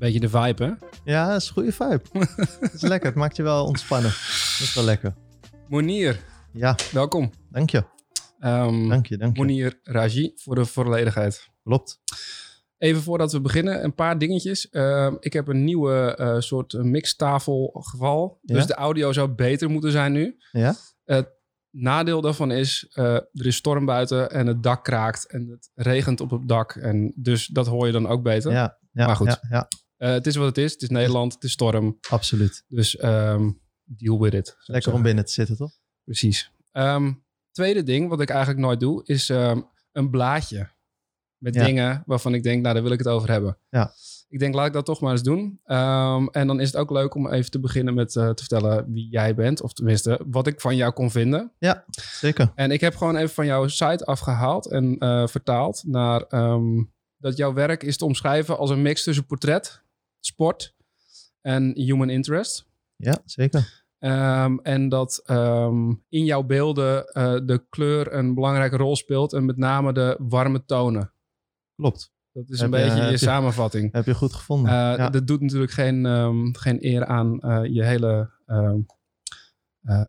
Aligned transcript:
Beetje 0.00 0.20
de 0.20 0.28
vibe, 0.28 0.64
hè? 0.64 0.72
Ja, 1.12 1.28
dat 1.28 1.40
is 1.40 1.46
een 1.48 1.52
goede 1.52 1.72
vibe. 1.72 2.00
Het 2.60 2.72
is 2.72 2.80
lekker. 2.82 3.08
Het 3.08 3.18
maakt 3.18 3.36
je 3.36 3.42
wel 3.42 3.64
ontspannen. 3.66 4.10
Dat 4.10 4.60
is 4.60 4.74
wel 4.74 4.84
lekker. 4.84 5.14
Monier, 5.68 6.20
Ja, 6.52 6.76
welkom. 6.92 7.30
dank 7.50 7.70
je. 7.70 7.84
Ehm 8.38 8.88
Dank 8.88 9.06
je, 9.06 9.16
dank 9.16 9.36
je. 9.36 9.42
Monier 9.42 9.78
Raji, 9.82 10.32
voor 10.36 10.54
de 10.54 10.64
volledigheid. 10.64 11.48
Klopt. 11.62 12.00
Even 12.78 13.02
voordat 13.02 13.32
we 13.32 13.40
beginnen, 13.40 13.84
een 13.84 13.94
paar 13.94 14.18
dingetjes. 14.18 14.68
Ehm, 14.68 15.14
ik 15.20 15.32
heb 15.32 15.48
een 15.48 15.64
nieuwe 15.64 16.14
eh, 16.16 16.38
soort 16.38 16.72
mixtafel 16.72 17.70
geval. 17.80 18.38
Dus 18.42 18.60
Ja? 18.60 18.66
de 18.66 18.74
audio 18.74 19.12
zou 19.12 19.28
beter 19.28 19.70
moeten 19.70 19.90
zijn 19.92 20.12
nu. 20.12 20.36
Ja? 20.52 20.74
Het 21.04 21.28
nadeel 21.70 22.20
daarvan 22.20 22.50
is, 22.50 22.86
eh, 22.92 23.04
er 23.14 23.46
is 23.46 23.56
storm 23.56 23.84
buiten 23.84 24.30
en 24.30 24.46
het 24.46 24.62
dak 24.62 24.84
kraakt 24.84 25.30
en 25.30 25.48
het 25.48 25.70
regent 25.74 26.20
op 26.20 26.30
het 26.30 26.48
dak. 26.48 26.72
En 26.74 27.12
dus 27.16 27.46
dat 27.46 27.66
hoor 27.66 27.86
je 27.86 27.92
dan 27.92 28.06
ook 28.06 28.22
beter. 28.22 28.52
Ja, 28.52 28.78
ja, 28.92 29.06
Maar 29.06 29.16
goed. 29.16 29.40
Ja, 30.00 30.06
ja, 30.06 30.12
Eh, 30.12 30.12
het 30.12 30.26
is 30.26 30.36
wat 30.36 30.46
het 30.46 30.58
is. 30.58 30.72
Het 30.72 30.82
is 30.82 30.88
Nederland, 30.88 31.34
het 31.34 31.44
is 31.44 31.52
storm. 31.52 31.98
absoluut. 32.10 32.64
Dus 32.68 32.96
ehm, 32.96 33.50
deal 33.84 34.20
with 34.20 34.34
it. 34.34 34.56
Lekker 34.64 34.92
om 34.92 35.02
binnen 35.02 35.24
te 35.24 35.32
zitten, 35.32 35.56
toch? 35.56 35.72
Precies. 36.04 36.52
Ehm, 36.72 37.12
tweede 37.50 37.82
ding, 37.82 38.08
wat 38.08 38.20
ik 38.20 38.28
eigenlijk 38.30 38.60
nooit 38.60 38.80
doe, 38.80 39.02
is 39.04 39.28
ehm, 39.28 39.60
een 39.92 40.10
blaadje. 40.10 40.68
Met 41.38 41.54
Ja. 41.54 41.64
dingen 41.64 42.02
waarvan 42.06 42.34
ik 42.34 42.42
denk, 42.42 42.62
nou, 42.62 42.74
daar 42.74 42.82
wil 42.82 42.92
ik 42.92 42.98
het 42.98 43.08
over 43.08 43.30
hebben. 43.30 43.56
Ja. 43.70 43.92
Ik 44.28 44.38
denk, 44.38 44.54
laat 44.54 44.66
ik 44.66 44.72
dat 44.72 44.84
toch 44.84 45.00
maar 45.00 45.12
eens 45.12 45.22
doen. 45.22 45.60
En 46.32 46.46
dan 46.46 46.60
is 46.60 46.66
het 46.66 46.76
ook 46.76 46.90
leuk 46.90 47.14
om 47.14 47.28
even 47.32 47.50
te 47.50 47.60
beginnen 47.60 47.94
met 47.94 48.16
eh, 48.16 48.28
te 48.28 48.42
vertellen 48.44 48.92
wie 48.92 49.08
jij 49.10 49.34
bent. 49.34 49.62
Of 49.62 49.72
tenminste, 49.72 50.20
wat 50.26 50.46
ik 50.46 50.60
van 50.60 50.76
jou 50.76 50.92
kon 50.92 51.10
vinden. 51.10 51.52
Zeker. 52.12 52.52
En 52.54 52.70
ik 52.70 52.80
heb 52.80 52.96
gewoon 52.96 53.16
even 53.16 53.34
van 53.34 53.46
jouw 53.46 53.68
site 53.68 54.04
afgehaald 54.04 54.66
en 54.66 54.98
eh, 54.98 55.26
vertaald 55.26 55.82
naar 55.86 56.24
dat 57.16 57.36
jouw 57.36 57.52
werk 57.52 57.82
is 57.82 57.96
te 57.96 58.04
omschrijven 58.04 58.58
als 58.58 58.70
een 58.70 58.82
mix 58.82 59.02
tussen 59.02 59.26
portret, 59.26 59.82
sport 60.20 60.74
en 61.40 61.72
human 61.78 62.10
interest. 62.10 62.66
Ja, 62.96 63.18
zeker. 63.24 63.84
Ehm, 63.98 64.56
en 64.62 64.88
dat 64.88 65.22
ehm, 65.24 65.88
in 66.08 66.24
jouw 66.24 66.42
beelden 66.42 67.06
eh, 67.06 67.32
de 67.44 67.64
kleur 67.68 68.12
een 68.14 68.34
belangrijke 68.34 68.76
rol 68.76 68.96
speelt. 68.96 69.32
En 69.32 69.44
met 69.44 69.56
name 69.56 69.92
de 69.92 70.16
warme 70.18 70.64
tonen. 70.64 71.12
Klopt. 71.74 72.12
Dat 72.32 72.48
is 72.48 72.60
Heb 72.60 72.72
een 72.72 72.78
je- 72.80 72.86
beetje 72.86 73.10
je 73.10 73.16
samenvatting. 73.16 73.92
Heb 73.92 74.04
je 74.06 74.14
goed 74.14 74.32
gevonden. 74.32 74.70
Eh, 74.70 74.76
ja. 74.96 75.10
Dat 75.10 75.26
doet 75.26 75.40
natuurlijk 75.40 75.72
geen, 75.72 76.06
ehm, 76.06 76.52
geen 76.52 76.84
eer 76.86 77.06
aan 77.06 77.40
eh, 77.40 77.64
je 77.64 77.84
hele 77.84 78.30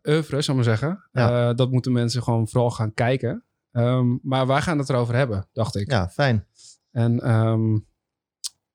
oeuvre, 0.08 0.42
zal 0.42 0.54
ik 0.58 0.64
maar 0.66 0.76
zeggen. 0.76 1.08
Ja. 1.12 1.52
Dat 1.54 1.70
moeten 1.70 1.92
mensen 1.92 2.22
gewoon 2.22 2.48
vooral 2.48 2.70
gaan 2.70 2.94
kijken. 2.94 3.44
Maar 4.22 4.46
wij 4.46 4.60
gaan 4.60 4.78
het 4.78 4.88
erover 4.88 5.14
hebben, 5.14 5.48
dacht 5.52 5.76
ik. 5.76 5.90
ja, 5.90 6.08
fijn. 6.08 6.46
En 6.90 7.20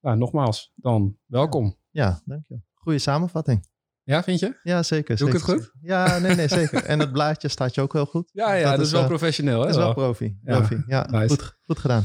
nou, 0.07 0.19
nogmaals, 0.19 0.71
dan 0.75 1.17
welkom. 1.25 1.77
Ja, 1.89 2.21
dank 2.25 2.45
je. 2.47 2.61
Goeie 2.73 2.99
samenvatting. 2.99 3.67
Ja, 4.03 4.23
vind 4.23 4.39
je? 4.39 4.59
Ja, 4.63 4.83
zeker. 4.83 5.17
Doe 5.17 5.27
ik 5.27 5.33
het 5.33 5.43
goed? 5.43 5.71
Ja, 5.81 6.17
nee, 6.17 6.35
nee, 6.35 6.47
zeker. 6.47 6.83
En 6.83 6.99
het 6.99 7.11
blaadje 7.11 7.47
staat 7.47 7.75
je 7.75 7.81
ook 7.81 7.93
wel 7.93 8.05
goed. 8.05 8.29
Ja, 8.33 8.53
ja 8.53 8.71
dat, 8.71 8.85
is 8.85 8.91
wel 8.91 9.01
eh, 9.01 9.07
professioneel. 9.07 9.59
Hè? 9.59 9.65
Dat 9.65 9.75
is 9.75 9.75
wel 9.75 9.93
profi. 9.93 10.37
Ja, 10.43 10.57
profi. 10.57 10.83
Ja, 10.87 11.07
nice. 11.11 11.27
goed, 11.27 11.57
goed 11.65 11.79
gedaan. 11.79 12.03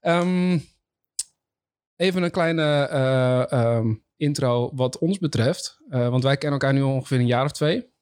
Ehm, 0.00 0.58
even 1.96 2.22
een 2.22 2.30
kleine 2.30 2.86
eh, 2.86 3.52
ehm, 3.52 3.94
intro 4.16 4.70
wat 4.74 4.98
ons 4.98 5.18
betreft. 5.18 5.82
Eh, 5.88 6.08
want 6.08 6.22
wij 6.22 6.36
kennen 6.36 6.60
elkaar 6.60 6.74
nu 6.74 6.82
ongeveer 6.82 7.18
een 7.18 7.26
jaar 7.26 7.44
of 7.44 7.52
twee. 7.52 7.92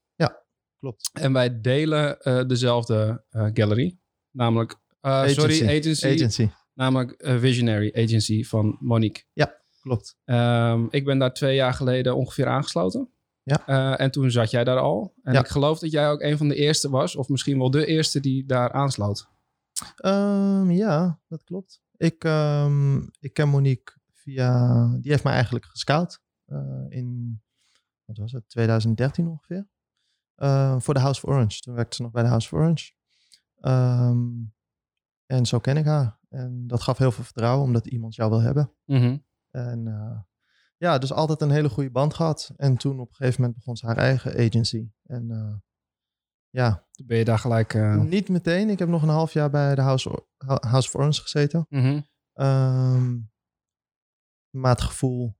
Klopt. 0.78 1.10
En 1.12 1.32
wij 1.32 1.60
delen 1.60 2.18
dezelfde 2.48 3.24
gallery. 3.30 3.98
Namelijk, 4.30 4.76
sorry, 5.26 5.78
agency. 5.78 6.06
Agency. 6.06 6.50
Namelijk 6.74 7.10
eh, 7.10 7.38
Visionary 7.38 7.92
Agency 7.94 8.44
van 8.44 8.76
Monique. 8.80 9.22
Klopt. 9.80 10.16
Ehm, 10.24 10.86
ik 10.90 11.04
ben 11.04 11.18
daar 11.18 11.32
twee 11.34 11.54
jaar 11.54 11.74
geleden 11.74 12.16
ongeveer 12.16 12.46
aangesloten. 12.46 13.08
Ja. 13.42 13.66
Eh, 13.66 14.00
en 14.00 14.10
toen 14.10 14.30
zat 14.30 14.50
jij 14.50 14.64
daar 14.64 14.78
al. 14.78 15.14
En 15.22 15.32
Ja. 15.32 15.40
ik 15.40 15.48
geloof 15.48 15.78
dat 15.78 15.90
jij 15.90 16.10
ook 16.10 16.20
een 16.20 16.36
van 16.36 16.48
de 16.48 16.54
eerste 16.54 16.90
was. 16.90 17.16
Of 17.16 17.28
misschien 17.28 17.58
wel 17.58 17.70
de 17.70 17.86
eerste 17.86 18.20
die 18.20 18.46
daar 18.46 18.72
aansloot. 18.72 19.28
Ehm, 19.96 20.70
ja, 20.70 21.20
dat 21.28 21.44
klopt. 21.44 21.82
Ik, 21.96 22.24
ehm, 22.24 22.96
ik 23.20 23.32
ken 23.32 23.48
Monique 23.48 23.94
via... 24.12 24.86
Die 25.00 25.10
heeft 25.10 25.24
mij 25.24 25.32
eigenlijk 25.32 25.64
gescout 25.64 26.20
eh, 26.46 26.84
in, 26.88 27.40
wat 28.04 28.16
was 28.16 28.32
het, 28.32 28.48
2013 28.48 29.26
ongeveer. 29.28 29.68
Voor 30.80 30.94
de 30.94 31.00
House 31.00 31.22
of 31.26 31.30
Orange. 31.30 31.60
Toen 31.60 31.74
werkte 31.74 31.96
ze 31.96 32.02
nog 32.02 32.10
bij 32.10 32.22
de 32.22 32.28
House 32.28 32.46
of 32.54 32.60
Orange. 32.60 32.92
En 35.26 35.46
zo 35.46 35.58
ken 35.58 35.76
ik 35.76 35.84
haar. 35.84 36.18
En 36.32 36.66
dat 36.66 36.82
gaf 36.82 36.98
heel 36.98 37.12
veel 37.12 37.24
vertrouwen, 37.24 37.64
omdat 37.64 37.86
iemand 37.86 38.14
jou 38.14 38.30
wil 38.30 38.40
hebben. 38.40 38.72
Mhm. 38.84 39.16
En 39.50 39.86
eh, 39.86 40.20
ja, 40.76 40.98
dus 40.98 41.12
altijd 41.12 41.40
een 41.40 41.50
hele 41.50 41.68
goede 41.68 41.90
band 41.90 42.14
gehad. 42.14 42.52
En 42.56 42.76
toen 42.76 43.00
op 43.00 43.08
een 43.08 43.14
gegeven 43.14 43.40
moment 43.40 43.58
begon 43.58 43.76
ze 43.76 43.86
haar 43.86 43.96
eigen 43.96 44.32
agency. 44.46 44.90
En 45.02 45.30
eh, 45.30 45.54
ja, 46.50 46.86
ben 47.04 47.18
je 47.18 47.24
daar 47.24 47.38
gelijk... 47.38 47.74
eh, 47.74 48.00
niet 48.02 48.28
meteen. 48.28 48.68
Ik 48.70 48.78
heb 48.78 48.88
nog 48.88 49.02
een 49.02 49.08
half 49.08 49.32
jaar 49.32 49.50
bij 49.50 49.74
de 49.74 49.80
House, 49.80 50.10
of- 50.10 50.26
House 50.60 50.88
of 50.88 50.94
Orange 50.94 51.20
gezeten. 51.22 51.66
Ehm, 52.32 53.18
maar 54.50 54.70
het 54.72 54.80
gevoel 54.82 55.36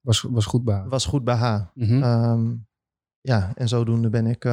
was, 0.00 0.22
was 0.22 0.44
goed 0.46 0.64
bij 0.64 0.74
haar. 0.74 0.88
was 0.88 1.06
goed 1.06 1.24
bij 1.24 1.34
haar. 1.34 1.70
Ehm, 2.02 2.54
ja, 3.20 3.54
en 3.54 3.68
zodoende 3.68 4.08
ben 4.10 4.26
ik, 4.26 4.44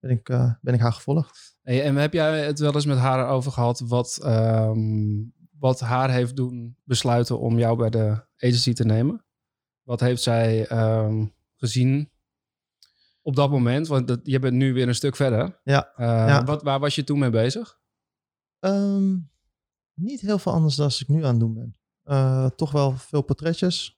ben, 0.00 0.10
ik, 0.10 0.28
eh, 0.28 0.52
ben 0.60 0.74
ik 0.74 0.80
haar 0.80 0.92
gevolgd. 0.92 1.56
Hey, 1.62 1.84
en 1.84 1.96
heb 1.96 2.12
jij 2.12 2.44
het 2.46 2.58
wel 2.58 2.74
eens 2.74 2.86
met 2.86 2.98
haar 2.98 3.28
over 3.28 3.52
gehad 3.52 3.80
wat, 3.80 4.18
ehm, 4.22 5.24
wat 5.58 5.80
haar 5.80 6.10
heeft 6.10 6.36
doen 6.36 6.76
besluiten 6.84 7.38
om 7.38 7.58
jou 7.58 7.76
bij 7.76 7.90
de 7.90 8.26
agency 8.36 8.72
te 8.72 8.84
nemen? 8.84 9.24
Wat 9.82 10.00
heeft 10.00 10.22
zij 10.22 10.66
ehm, 10.66 11.26
gezien 11.56 12.10
op 13.22 13.36
dat 13.36 13.50
moment? 13.50 13.86
Want 13.86 14.08
dat, 14.08 14.20
je 14.22 14.38
bent 14.38 14.54
nu 14.54 14.72
weer 14.72 14.88
een 14.88 14.94
stuk 14.94 15.16
verder. 15.16 15.60
Ja, 15.64 15.92
Eh, 15.94 16.06
ja. 16.06 16.44
Wat, 16.44 16.62
waar 16.62 16.80
was 16.80 16.94
je 16.94 17.04
toen 17.04 17.18
mee 17.18 17.30
bezig? 17.30 17.78
Ehm, 18.58 19.16
niet 19.94 20.20
heel 20.20 20.38
veel 20.38 20.52
anders 20.52 20.76
dan 20.76 20.84
als 20.84 21.00
ik 21.02 21.08
nu 21.08 21.24
aan 21.24 21.30
het 21.30 21.40
doen 21.40 21.54
ben. 21.54 21.76
Eh, 22.02 22.46
toch 22.46 22.70
wel 22.70 22.96
veel 22.96 23.22
portretjes. 23.22 23.96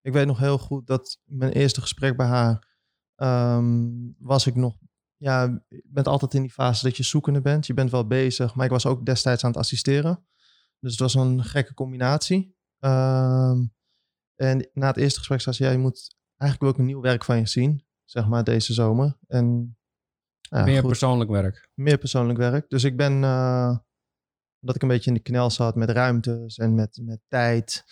Ik 0.00 0.12
weet 0.12 0.26
nog 0.26 0.38
heel 0.38 0.58
goed 0.58 0.86
dat 0.86 1.20
mijn 1.24 1.52
eerste 1.52 1.80
gesprek 1.80 2.16
bij 2.16 2.26
haar 2.26 2.75
ehm, 3.16 3.88
was 4.18 4.46
ik 4.46 4.54
nog. 4.54 4.76
Ja, 5.16 5.62
je 5.68 5.82
bent 5.84 6.08
altijd 6.08 6.34
in 6.34 6.42
die 6.42 6.50
fase 6.50 6.84
dat 6.84 6.96
je 6.96 7.02
zoekende 7.02 7.40
bent. 7.40 7.66
Je 7.66 7.74
bent 7.74 7.90
wel 7.90 8.06
bezig, 8.06 8.54
maar 8.54 8.64
ik 8.64 8.70
was 8.70 8.86
ook 8.86 9.06
destijds 9.06 9.44
aan 9.44 9.50
het 9.50 9.58
assisteren. 9.58 10.26
Dus 10.80 10.90
het 10.90 11.00
was 11.00 11.14
een 11.14 11.44
gekke 11.44 11.74
combinatie. 11.74 12.56
Ehm, 12.78 13.64
en 14.34 14.70
na 14.72 14.86
het 14.86 14.96
eerste 14.96 15.18
gesprek 15.18 15.40
zei 15.40 15.56
ze, 15.56 15.64
ja, 15.64 15.70
je 15.70 15.78
moet 15.78 16.16
eigenlijk 16.36 16.72
ik 16.72 16.78
een 16.78 16.86
nieuw 16.86 17.00
werk 17.00 17.24
van 17.24 17.38
je 17.38 17.46
zien, 17.46 17.86
zeg 18.04 18.26
maar, 18.28 18.44
deze 18.44 18.72
zomer. 18.72 19.16
En 19.26 19.76
ja, 20.40 20.64
Meer 20.64 20.78
goed 20.80 20.88
persoonlijk 20.88 21.30
werk. 21.30 21.70
meer 21.74 21.98
persoonlijk 21.98 22.38
werk. 22.38 22.68
Dus 22.68 22.84
ik 22.84 22.96
ben, 22.96 23.24
eh, 23.24 23.78
omdat 24.60 24.76
ik 24.76 24.82
een 24.82 24.88
beetje 24.88 25.10
in 25.10 25.16
de 25.16 25.22
knel 25.22 25.50
zat 25.50 25.74
met 25.74 25.90
ruimtes 25.90 26.58
en 26.58 26.74
met, 26.74 26.98
met 27.02 27.20
tijd, 27.28 27.84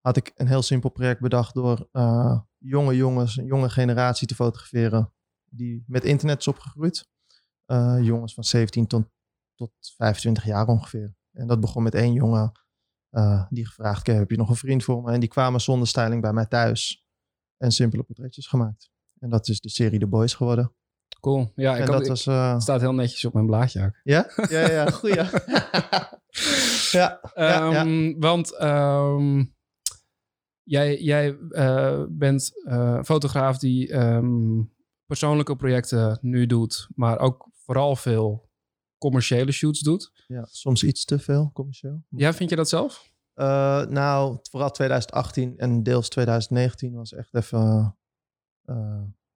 had 0.00 0.16
ik 0.16 0.32
een 0.34 0.46
heel 0.46 0.62
simpel 0.62 0.90
project 0.90 1.20
bedacht 1.20 1.54
door 1.54 1.88
eh, 1.92 2.40
jonge 2.60 2.96
jongens, 2.96 3.36
een 3.36 3.44
jonge 3.46 3.68
generatie 3.70 4.26
te 4.26 4.34
fotograferen 4.34 5.12
die 5.44 5.84
met 5.86 6.04
internet 6.04 6.38
is 6.38 6.48
opgegroeid. 6.48 7.08
Eh, 7.64 7.96
jongens 8.00 8.34
van 8.34 8.44
17 8.44 8.86
tot, 8.86 9.04
tot 9.54 9.70
25 9.96 10.44
jaar 10.44 10.66
ongeveer. 10.66 11.14
En 11.32 11.46
dat 11.46 11.60
begon 11.60 11.82
met 11.82 11.94
één 11.94 12.12
jongen 12.12 12.52
eh, 13.10 13.46
die 13.50 13.66
gevraagd 13.66 14.02
kreeg, 14.02 14.16
heb 14.18 14.30
je 14.30 14.36
nog 14.36 14.48
een 14.48 14.56
vriend 14.56 14.84
voor 14.84 15.02
me? 15.02 15.12
En 15.12 15.20
die 15.20 15.28
kwamen 15.28 15.60
zonder 15.60 15.88
styling 15.88 16.22
bij 16.22 16.32
mij 16.32 16.46
thuis 16.46 17.04
en 17.56 17.70
simpele 17.72 18.02
portretjes 18.02 18.46
gemaakt. 18.46 18.90
En 19.18 19.30
dat 19.30 19.48
is 19.48 19.60
de 19.60 19.68
serie 19.68 19.98
The 19.98 20.06
Boys 20.06 20.34
geworden. 20.34 20.72
Cool. 21.20 21.52
Ja, 21.54 21.72
ik 21.74 21.80
en 21.80 21.84
had, 21.84 21.92
dat 21.92 22.02
ik- 22.02 22.08
was... 22.08 22.26
eh, 22.26 22.52
het 22.52 22.62
staat 22.62 22.80
heel 22.80 22.94
netjes 22.94 23.24
op 23.24 23.32
mijn 23.32 23.46
blaadje 23.46 23.84
ook. 23.84 24.00
ja? 24.02 24.30
Ja, 24.48 24.70
ja, 24.70 24.90
goeie. 24.90 25.14
ja, 25.24 25.30
ja, 26.90 27.20
ja. 27.34 27.70
Ehm, 27.84 28.18
Want 28.18 28.56
ehm, 28.56 29.44
jij, 30.70 31.00
jij 31.00 31.38
eh, 31.50 32.04
bent 32.08 32.50
eh, 32.64 33.02
fotograaf 33.02 33.58
die 33.58 33.92
ehm, 33.92 34.62
persoonlijke 35.06 35.56
projecten 35.56 36.18
nu 36.22 36.46
doet, 36.46 36.88
maar 36.94 37.18
ook 37.18 37.48
vooral 37.52 37.96
veel 37.96 38.48
commerciële 38.98 39.52
shoots 39.52 39.80
doet. 39.80 40.12
ja, 40.26 40.44
soms 40.44 40.82
iets 40.84 41.04
te 41.04 41.18
veel 41.18 41.50
commercieel. 41.52 42.04
Ja, 42.08 42.32
vind 42.32 42.50
je 42.50 42.56
dat 42.56 42.68
zelf? 42.68 43.12
Eh, 43.34 43.86
nou, 43.86 44.38
vooral 44.50 44.70
2018 44.70 45.58
en 45.58 45.82
deels 45.82 46.08
2019 46.08 46.94
was 46.94 47.12
echt 47.12 47.34
even... 47.34 47.96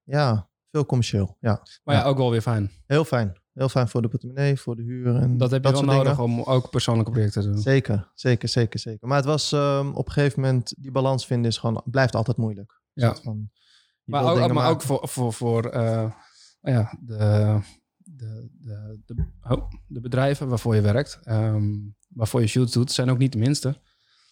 ja, 0.02 0.50
veel 0.70 0.86
commercieel. 0.86 1.36
Ja, 1.40 1.62
Maar 1.84 1.94
ja, 1.94 2.00
Ja. 2.00 2.06
ook 2.08 2.16
wel 2.16 2.30
weer 2.30 2.42
fijn. 2.42 2.70
heel 2.86 3.04
fijn. 3.04 3.42
Heel 3.54 3.68
fijn 3.68 3.88
voor 3.88 4.02
de 4.02 4.08
portemonnee, 4.08 4.56
voor 4.60 4.76
de 4.76 4.82
huur. 4.82 5.16
En 5.16 5.38
Dat 5.38 5.50
heb 5.50 5.64
je 5.64 5.72
wel 5.72 5.82
nodig 5.82 6.16
dingen. 6.16 6.18
om 6.22 6.42
ook 6.42 6.70
persoonlijke 6.70 7.10
projecten 7.10 7.42
te 7.42 7.48
doen. 7.50 7.58
Zeker, 7.58 8.10
zeker, 8.14 8.48
zeker, 8.48 8.78
zeker. 8.78 9.08
Maar 9.08 9.16
het 9.16 9.26
was 9.26 9.52
ehm, 9.52 9.88
op 9.88 10.06
een 10.06 10.12
gegeven 10.12 10.40
moment... 10.40 10.74
Die 10.78 10.90
balans 10.90 11.26
vinden 11.26 11.50
is 11.50 11.58
gewoon, 11.58 11.82
blijft 11.84 12.14
altijd 12.14 12.36
moeilijk. 12.36 12.80
Ja. 12.92 13.14
Van, 13.14 13.50
je 14.04 14.12
Maar 14.12 14.24
ook, 14.24 14.52
maar 14.52 14.70
ook 14.70 14.82
voor, 14.82 15.08
voor, 15.08 15.32
voor 15.32 15.64
eh, 15.66 16.10
ja, 16.60 16.98
de, 17.00 17.16
de, 17.98 18.48
de, 18.58 19.00
de, 19.06 19.26
oh, 19.42 19.70
de 19.86 20.00
bedrijven 20.00 20.48
waarvoor 20.48 20.74
je 20.74 20.80
werkt, 20.80 21.18
ehm, 21.22 21.72
waarvoor 22.08 22.40
je 22.40 22.46
shoots 22.46 22.72
doet, 22.72 22.92
zijn 22.92 23.10
ook 23.10 23.18
niet 23.18 23.32
de 23.32 23.38
minste. 23.38 23.80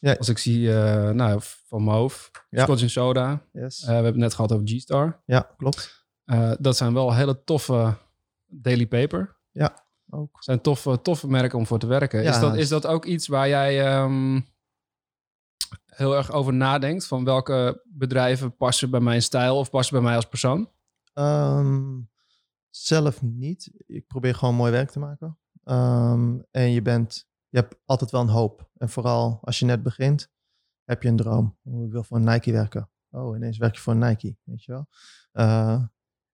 Ja. 0.00 0.12
Als 0.12 0.28
ik 0.28 0.38
zie, 0.38 0.74
eh, 0.74 1.10
nou, 1.10 1.40
van 1.66 1.84
mijn 1.84 1.96
hoofd, 1.96 2.30
Ja. 2.50 2.62
Scotch 2.62 2.90
Soda. 2.90 3.42
Yes. 3.52 3.80
Eh, 3.80 3.86
we 3.86 3.92
hebben 3.92 4.12
het 4.12 4.20
net 4.20 4.34
gehad 4.34 4.52
over 4.52 4.66
G-Star. 4.68 5.22
ja, 5.26 5.50
klopt. 5.56 6.06
Dat 6.60 6.76
zijn 6.76 6.94
wel 6.94 7.14
hele 7.14 7.42
toffe 7.44 7.96
Daily 8.52 8.86
Paper. 8.86 9.40
Ook. 10.14 10.42
zijn 10.42 10.60
toffe, 10.60 11.02
toffe 11.02 11.28
merken 11.28 11.58
om 11.58 11.66
voor 11.66 11.78
te 11.78 11.86
werken. 11.86 12.22
Ja. 12.22 12.30
Is, 12.30 12.40
dat, 12.40 12.56
is 12.56 12.68
dat 12.68 12.86
ook 12.86 13.04
iets 13.04 13.26
waar 13.26 13.48
jij 13.48 13.86
ehm, 13.86 14.40
heel 15.86 16.16
erg 16.16 16.32
over 16.32 16.54
nadenkt? 16.54 17.06
Van 17.06 17.24
welke 17.24 17.82
bedrijven 17.84 18.56
passen 18.56 18.90
bij 18.90 19.00
mijn 19.00 19.22
stijl 19.22 19.58
of 19.58 19.70
passen 19.70 19.94
bij 19.94 20.04
mij 20.04 20.16
als 20.16 20.28
persoon? 20.28 20.70
Ehm, 21.12 22.00
zelf 22.70 23.22
niet. 23.22 23.70
Ik 23.86 24.06
probeer 24.06 24.34
gewoon 24.34 24.54
mooi 24.54 24.72
werk 24.72 24.90
te 24.90 24.98
maken. 24.98 25.38
Ehm, 25.64 26.38
en 26.50 26.70
je 26.70 26.82
bent, 26.82 27.28
je 27.48 27.58
hebt 27.58 27.76
altijd 27.84 28.10
wel 28.10 28.20
een 28.20 28.28
hoop. 28.28 28.70
En 28.76 28.88
vooral 28.88 29.38
als 29.42 29.58
je 29.58 29.64
net 29.64 29.82
begint, 29.82 30.30
heb 30.84 31.02
je 31.02 31.08
een 31.08 31.16
droom. 31.16 31.58
Oh, 31.64 31.84
ik 31.84 31.92
wil 31.92 32.04
voor 32.04 32.16
een 32.16 32.24
Nike 32.24 32.52
werken. 32.52 32.90
Oh, 33.10 33.36
ineens 33.36 33.58
werk 33.58 33.74
je 33.74 33.80
voor 33.80 33.92
een 33.92 33.98
Nike, 33.98 34.36
weet 34.44 34.64
je 34.64 34.72
wel. 34.72 34.88
Eh, 35.32 35.82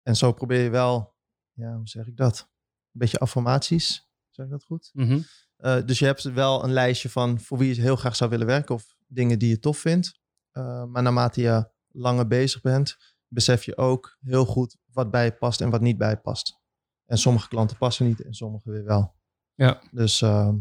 en 0.02 0.16
zo 0.16 0.32
probeer 0.32 0.62
je 0.62 0.70
wel, 0.70 1.13
ja, 1.54 1.76
hoe 1.76 1.88
zeg 1.88 2.06
ik 2.06 2.16
dat? 2.16 2.40
Een 2.40 2.98
beetje 2.98 3.18
affirmaties, 3.18 4.10
zeg 4.30 4.44
ik 4.44 4.50
dat 4.50 4.64
goed? 4.64 4.90
Mhm. 4.92 5.20
Eh, 5.56 5.82
dus 5.84 5.98
je 5.98 6.04
hebt 6.04 6.22
wel 6.22 6.64
een 6.64 6.72
lijstje 6.72 7.08
van 7.08 7.40
voor 7.40 7.58
wie 7.58 7.74
je 7.74 7.80
heel 7.80 7.96
graag 7.96 8.16
zou 8.16 8.30
willen 8.30 8.46
werken 8.46 8.74
of 8.74 8.96
dingen 9.06 9.38
die 9.38 9.48
je 9.48 9.58
tof 9.58 9.78
vindt. 9.78 10.20
Eh, 10.50 10.84
maar 10.84 11.02
naarmate 11.02 11.40
je 11.40 11.68
langer 11.88 12.26
bezig 12.26 12.60
bent, 12.60 12.96
besef 13.28 13.64
je 13.64 13.76
ook 13.76 14.16
heel 14.20 14.44
goed 14.44 14.76
wat 14.92 15.10
bij 15.10 15.24
je 15.24 15.32
past 15.32 15.60
en 15.60 15.70
wat 15.70 15.80
niet 15.80 15.98
bij 15.98 16.10
je 16.10 16.16
past. 16.16 16.62
En 17.06 17.18
sommige 17.18 17.48
klanten 17.48 17.76
passen 17.76 18.06
niet 18.06 18.22
en 18.24 18.34
sommige 18.34 18.70
weer 18.70 18.84
wel. 18.84 19.14
Ja. 19.54 19.82
Dus 19.90 20.22
ehm, 20.22 20.56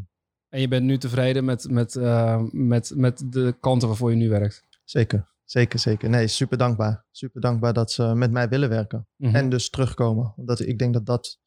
En 0.49 0.59
je 0.61 0.67
bent 0.67 0.85
nu 0.85 0.97
tevreden 0.97 1.45
met, 1.45 1.69
met, 1.69 1.95
eh, 1.95 2.43
met, 2.51 2.91
met 2.95 3.31
de 3.31 3.57
klanten 3.59 3.87
waarvoor 3.87 4.09
je 4.09 4.15
nu 4.15 4.29
werkt? 4.29 4.63
zeker, 4.83 5.32
zeker, 5.53 5.79
zeker. 5.79 6.09
Nee, 6.09 6.27
super 6.27 6.57
dankbaar. 6.57 7.05
Super 7.11 7.41
dankbaar 7.41 7.73
dat 7.73 7.91
ze 7.91 8.03
met 8.03 8.31
mij 8.31 8.49
willen 8.49 8.69
werken. 8.69 9.07
Mhm. 9.15 9.35
En 9.35 9.49
dus 9.49 9.69
terugkomen. 9.69 10.33
Want 10.35 10.67
ik 10.67 10.79
denk 10.79 10.93
dat 10.93 11.05
dat 11.05 11.39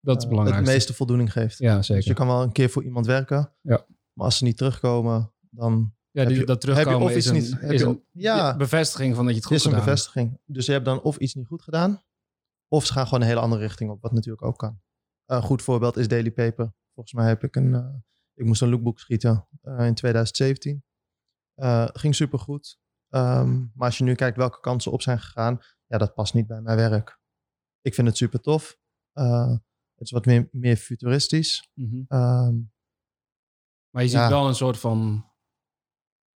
dat 0.00 0.22
is 0.22 0.28
eh, 0.30 0.44
het 0.54 0.64
meeste 0.66 0.94
voldoening 0.94 1.32
geeft. 1.32 1.58
Ja, 1.58 1.76
Dus 1.76 1.86
zeker. 1.86 2.08
je 2.08 2.14
kan 2.14 2.26
wel 2.26 2.42
een 2.42 2.52
keer 2.52 2.70
voor 2.70 2.84
iemand 2.84 3.06
werken. 3.06 3.52
Ja. 3.60 3.86
Maar 4.12 4.24
als 4.26 4.36
ze 4.38 4.44
niet 4.44 4.56
terugkomen, 4.56 5.32
dan 5.50 5.94
ja, 6.10 6.24
die, 6.24 6.36
je- 6.38 6.44
dat 6.44 6.60
terugkomen 6.60 7.00
of 7.00 7.10
is 7.10 7.16
iets 7.16 7.26
een, 7.26 7.34
niet- 7.34 7.72
is 7.72 7.80
je 7.80 7.86
een 7.86 8.04
ja. 8.12 8.56
bevestiging 8.56 9.14
van 9.14 9.24
dat 9.24 9.34
je 9.34 9.40
het 9.40 9.48
Het 9.50 9.58
goed 9.60 9.66
is 9.72 9.72
een 9.72 9.78
gedaan 9.80 9.94
hebt. 9.96 9.96
bevestiging. 10.14 10.40
Dus 10.44 10.66
je 10.66 10.72
hebt 10.72 10.84
dan 10.84 11.02
of 11.02 11.16
iets 11.16 11.34
niet 11.34 11.46
goed 11.46 11.62
gedaan, 11.62 12.02
of 12.68 12.86
ze 12.86 12.92
gaan 12.92 13.04
gewoon 13.04 13.20
een 13.20 13.26
hele 13.26 13.40
andere 13.40 13.60
richting 13.62 13.90
op, 13.90 14.02
wat 14.02 14.12
natuurlijk 14.12 14.44
ook 14.44 14.58
kan. 14.58 14.80
Een 15.26 15.42
goed 15.42 15.62
voorbeeld 15.62 15.96
is 15.96 16.08
Daily 16.08 16.30
Paper. 16.30 16.72
Volgens 16.94 17.14
mij 17.14 17.26
heb 17.28 17.44
ik 17.44 17.56
een, 17.56 17.74
eh, 17.74 17.86
ik 18.34 18.44
moest 18.44 18.62
een 18.62 18.68
lookbook 18.68 18.98
schieten 19.00 19.46
eh, 19.62 19.86
in 19.86 19.94
2017. 19.94 20.82
Eh, 21.54 21.88
ging 21.92 22.14
supergoed. 22.14 22.78
Ehm, 23.08 23.58
maar 23.58 23.86
als 23.86 23.98
je 23.98 24.04
nu 24.04 24.14
kijkt 24.14 24.36
welke 24.36 24.60
kansen 24.60 24.92
op 24.92 25.02
zijn 25.02 25.20
gegaan, 25.20 25.60
ja, 25.86 25.98
dat 25.98 26.14
past 26.14 26.34
niet 26.34 26.46
bij 26.46 26.60
mijn 26.60 26.76
werk. 26.76 27.18
Ik 27.80 27.94
vind 27.94 28.06
het 28.06 28.16
super 28.16 28.40
tof. 28.40 28.78
Eh, 29.12 29.50
het 29.94 30.06
is 30.06 30.10
wat 30.10 30.26
meer, 30.26 30.48
meer 30.52 30.76
futuristisch. 30.76 31.70
Mhm. 31.74 32.02
Ehm, 32.08 32.54
Maar 33.90 34.02
je 34.02 34.08
ziet 34.08 34.18
Ja. 34.18 34.28
wel 34.28 34.48
een 34.48 34.54
soort 34.54 34.78
van 34.78 35.26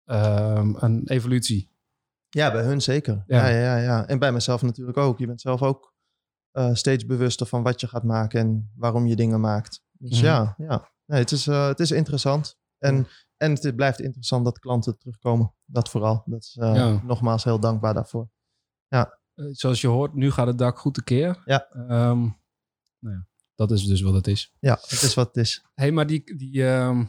ehm, 0.05 0.75
een 0.77 1.09
evolutie. 1.09 1.71
Ja, 2.29 2.53
bij 2.53 2.63
hun 2.65 2.81
zeker. 2.83 3.25
Ja. 3.27 3.49
Ja. 3.49 3.49
Ja, 3.49 3.59
ja, 3.59 3.77
ja, 3.77 4.07
En 4.07 4.19
bij 4.19 4.33
mezelf 4.33 4.63
natuurlijk 4.63 4.97
ook. 4.97 5.19
Je 5.19 5.27
bent 5.27 5.41
zelf 5.41 5.63
ook 5.63 5.95
eh, 6.51 6.75
steeds 6.75 7.07
bewuster 7.07 7.47
van 7.47 7.63
wat 7.63 7.81
je 7.81 7.89
gaat 7.89 8.03
maken 8.03 8.41
en 8.41 8.73
waarom 8.77 9.07
je 9.07 9.17
dingen 9.17 9.41
maakt. 9.41 9.83
Dus 9.93 10.17
Mhm. 10.17 10.25
ja, 10.25 10.55
ja. 10.59 10.93
Nee, 11.07 11.21
het, 11.21 11.31
is, 11.33 11.47
eh, 11.47 11.67
het 11.67 11.81
is 11.81 11.91
interessant. 11.91 12.59
En, 12.79 13.07
en 13.41 13.51
het 13.53 13.77
blijft 13.77 14.01
interessant 14.01 14.45
dat 14.45 14.59
klanten 14.59 14.99
terugkomen. 14.99 15.55
Dat 15.65 15.89
vooral. 15.91 16.23
Dat 16.27 16.43
is 16.43 16.57
eh, 16.61 16.75
Ja. 16.75 17.03
nogmaals 17.05 17.45
heel 17.45 17.61
dankbaar 17.61 17.95
daarvoor. 17.95 18.31
Eh, 18.89 19.05
zoals 19.51 19.81
je 19.81 19.87
hoort, 19.87 20.15
nu 20.15 20.31
gaat 20.31 20.47
het 20.47 20.59
dak 20.59 20.79
goed 20.79 20.95
tekeer. 20.95 21.43
Ja. 21.45 21.69
Ehm, 21.71 22.19
nou 22.99 23.15
ja, 23.17 23.27
dat 23.55 23.71
is 23.71 23.85
dus 23.87 24.01
wat 24.01 24.15
het 24.15 24.27
is. 24.27 24.55
Ja, 24.59 24.75
het 24.81 25.03
is 25.03 25.15
wat 25.15 25.27
het 25.27 25.37
is. 25.37 25.65
hey, 25.75 25.93
maar 25.93 26.07
die, 26.07 26.37
die, 26.37 26.67
ehm, 26.69 27.05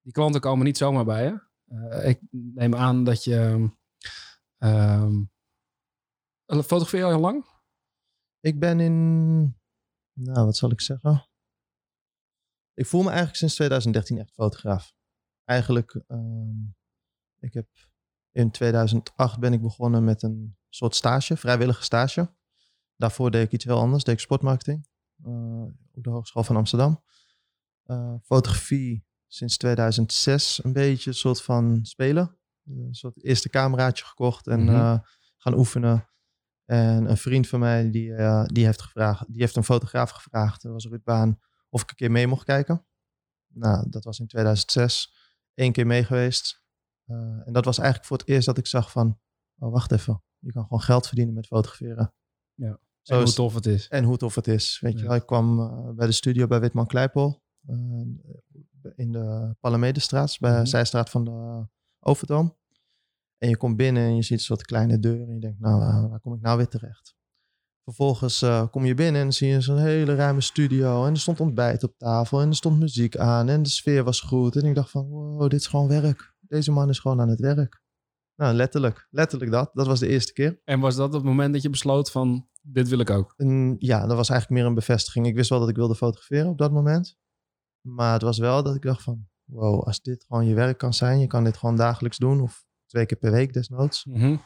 die 0.00 0.12
klanten 0.12 0.40
komen 0.40 0.64
niet 0.64 0.76
zomaar 0.76 1.04
bij 1.04 1.24
je. 1.24 1.40
Eh, 1.64 2.08
ik 2.08 2.20
neem 2.30 2.74
aan 2.74 3.04
dat 3.04 3.24
je... 3.24 3.70
ehm 4.58 5.22
fotografeer 6.46 6.98
je 6.98 7.04
al 7.04 7.10
heel 7.10 7.20
lang? 7.20 7.46
Ik 8.40 8.58
ben 8.58 8.80
in, 8.80 9.40
nou 10.12 10.44
wat 10.44 10.56
zal 10.56 10.70
ik 10.70 10.80
zeggen? 10.80 11.28
Ik 12.74 12.86
voel 12.86 13.00
me 13.00 13.06
eigenlijk 13.08 13.36
sinds 13.38 13.54
2013 13.54 14.18
echt 14.18 14.32
fotograaf. 14.32 14.96
Eigenlijk, 15.48 16.00
ehm, 16.06 16.64
ik 17.38 17.54
heb 17.54 17.66
in 18.30 18.50
2008 18.50 19.38
ben 19.38 19.52
ik 19.52 19.62
begonnen 19.62 20.04
met 20.04 20.22
een 20.22 20.56
soort 20.68 20.94
stage, 20.94 21.36
vrijwillige 21.36 21.82
stage. 21.82 22.34
Daarvoor 22.96 23.30
deed 23.30 23.44
ik 23.46 23.52
iets 23.52 23.64
heel 23.64 23.78
anders, 23.78 24.04
deed 24.04 24.14
ik 24.14 24.20
sportmarketing 24.20 24.88
eh, 25.24 25.62
op 25.92 26.02
de 26.04 26.10
Hogeschool 26.10 26.42
van 26.42 26.56
Amsterdam. 26.56 27.02
Eh, 27.82 28.14
fotografie 28.22 29.06
sinds 29.26 29.56
2006 29.56 30.64
een 30.64 30.72
beetje 30.72 31.10
een 31.10 31.16
soort 31.16 31.42
van 31.42 31.78
spelen. 31.84 32.38
Een 32.64 32.94
soort 32.94 33.24
eerste 33.24 33.48
cameraatje 33.48 34.04
gekocht 34.04 34.46
en 34.46 34.64
Mhm. 34.64 34.74
eh, 34.74 34.98
gaan 35.36 35.54
oefenen. 35.54 36.08
En 36.64 37.10
een 37.10 37.16
vriend 37.16 37.48
van 37.48 37.60
mij 37.60 37.90
die, 37.90 38.14
eh, 38.14 38.44
die, 38.46 38.64
heeft 38.64 38.82
gevraagd, 38.82 39.24
die 39.32 39.40
heeft 39.40 39.56
een 39.56 39.64
fotograaf 39.64 40.10
gevraagd, 40.10 40.62
dat 40.62 40.72
was 40.72 40.86
Ruud 40.86 41.04
Baan, 41.04 41.38
of 41.68 41.82
ik 41.82 41.90
een 41.90 41.96
keer 41.96 42.10
mee 42.10 42.26
mocht 42.26 42.44
kijken. 42.44 42.86
Nou, 43.46 43.90
dat 43.90 44.04
was 44.04 44.18
in 44.18 44.26
2006. 44.26 45.16
Eén 45.58 45.72
keer 45.72 45.86
mee 45.86 46.04
geweest. 46.04 46.62
Eh, 47.04 47.16
en 47.16 47.52
dat 47.52 47.64
was 47.64 47.78
eigenlijk 47.78 48.08
voor 48.08 48.18
het 48.18 48.28
eerst 48.28 48.46
dat 48.46 48.58
ik 48.58 48.66
zag 48.66 48.90
van, 48.90 49.18
oh 49.58 49.72
wacht 49.72 49.92
even, 49.92 50.22
je 50.38 50.52
kan 50.52 50.62
gewoon 50.62 50.80
geld 50.80 51.06
verdienen 51.06 51.34
met 51.34 51.46
fotograferen. 51.46 52.14
Ja. 52.54 52.78
Zo 53.02 53.14
en 53.14 53.24
hoe 53.24 53.32
tof 53.32 53.54
het 53.54 53.66
is. 53.66 53.88
en 53.88 54.04
hoe 54.04 54.16
tof 54.16 54.34
het 54.34 54.46
is. 54.46 54.80
Weet 54.80 54.98
je 54.98 55.06
wel, 55.06 55.14
ik 55.14 55.26
kwam 55.26 55.60
eh, 55.60 55.90
bij 55.90 56.06
de 56.06 56.12
studio 56.12 56.46
bij 56.46 56.60
Witman 56.60 56.86
Kleipel. 56.86 57.42
eh, 57.66 57.76
in 58.96 59.12
de 59.12 59.56
Palamedestraat, 59.60 60.36
bij 60.40 60.60
de 60.60 60.66
zijstraat 60.66 61.10
van 61.10 61.24
de 61.24 61.66
Overtoom. 61.98 62.56
En 63.38 63.48
je 63.48 63.56
komt 63.56 63.76
binnen 63.76 64.02
en 64.02 64.16
je 64.16 64.22
ziet 64.22 64.38
een 64.38 64.44
soort 64.44 64.62
kleine 64.62 64.98
deur. 64.98 65.28
En 65.28 65.34
je 65.34 65.40
denkt, 65.40 65.60
nou, 65.60 65.78
waar, 65.78 66.08
waar 66.08 66.20
kom 66.20 66.34
ik 66.34 66.40
nou 66.40 66.56
weer 66.56 66.68
terecht? 66.68 67.14
Vervolgens 67.88 68.42
eh, 68.42 68.66
kom 68.70 68.84
je 68.84 68.94
binnen 68.94 69.14
en 69.14 69.22
dan 69.22 69.32
zie 69.32 69.48
je 69.48 69.60
zo'n 69.60 69.78
hele 69.78 70.14
ruime 70.14 70.40
studio. 70.40 71.04
En 71.04 71.12
er 71.12 71.18
stond 71.18 71.40
ontbijt 71.40 71.82
op 71.82 71.98
tafel 71.98 72.40
en 72.40 72.48
er 72.48 72.54
stond 72.54 72.78
muziek 72.78 73.16
aan. 73.16 73.48
En 73.48 73.62
de 73.62 73.68
sfeer 73.68 74.04
was 74.04 74.20
goed. 74.20 74.56
En 74.56 74.64
ik 74.64 74.74
dacht 74.74 74.90
van, 74.90 75.08
wow, 75.08 75.50
dit 75.50 75.60
is 75.60 75.66
gewoon 75.66 75.88
werk. 75.88 76.34
Deze 76.40 76.72
man 76.72 76.88
is 76.88 76.98
gewoon 76.98 77.20
aan 77.20 77.28
het 77.28 77.40
werk. 77.40 77.82
Nou, 78.36 78.54
letterlijk. 78.54 79.06
Letterlijk 79.10 79.50
dat. 79.50 79.70
Dat 79.72 79.86
was 79.86 80.00
de 80.00 80.08
eerste 80.08 80.32
keer. 80.32 80.60
En 80.64 80.80
was 80.80 80.96
dat 80.96 81.12
het 81.12 81.22
moment 81.22 81.52
dat 81.52 81.62
je 81.62 81.70
besloot 81.70 82.10
van, 82.10 82.48
dit 82.62 82.88
wil 82.88 82.98
ik 82.98 83.10
ook? 83.10 83.34
En 83.36 83.76
ja, 83.78 84.06
dat 84.06 84.16
was 84.16 84.28
eigenlijk 84.28 84.60
meer 84.60 84.68
een 84.68 84.74
bevestiging. 84.74 85.26
Ik 85.26 85.34
wist 85.34 85.50
wel 85.50 85.60
dat 85.60 85.68
ik 85.68 85.76
wilde 85.76 85.94
fotograferen 85.94 86.48
op 86.48 86.58
dat 86.58 86.72
moment. 86.72 87.16
Maar 87.80 88.12
het 88.12 88.22
was 88.22 88.38
wel 88.38 88.62
dat 88.62 88.74
ik 88.74 88.82
dacht 88.82 89.02
van, 89.02 89.28
wow, 89.44 89.82
als 89.82 90.02
dit 90.02 90.24
gewoon 90.24 90.46
je 90.46 90.54
werk 90.54 90.78
kan 90.78 90.94
zijn, 90.94 91.20
je 91.20 91.26
kan 91.26 91.44
dit 91.44 91.56
gewoon 91.56 91.76
dagelijks 91.76 92.16
doen 92.16 92.40
of 92.40 92.64
twee 92.86 93.06
keer 93.06 93.18
per 93.18 93.30
week 93.30 93.52
desnoods. 93.52 94.04
Mhm. 94.04 94.36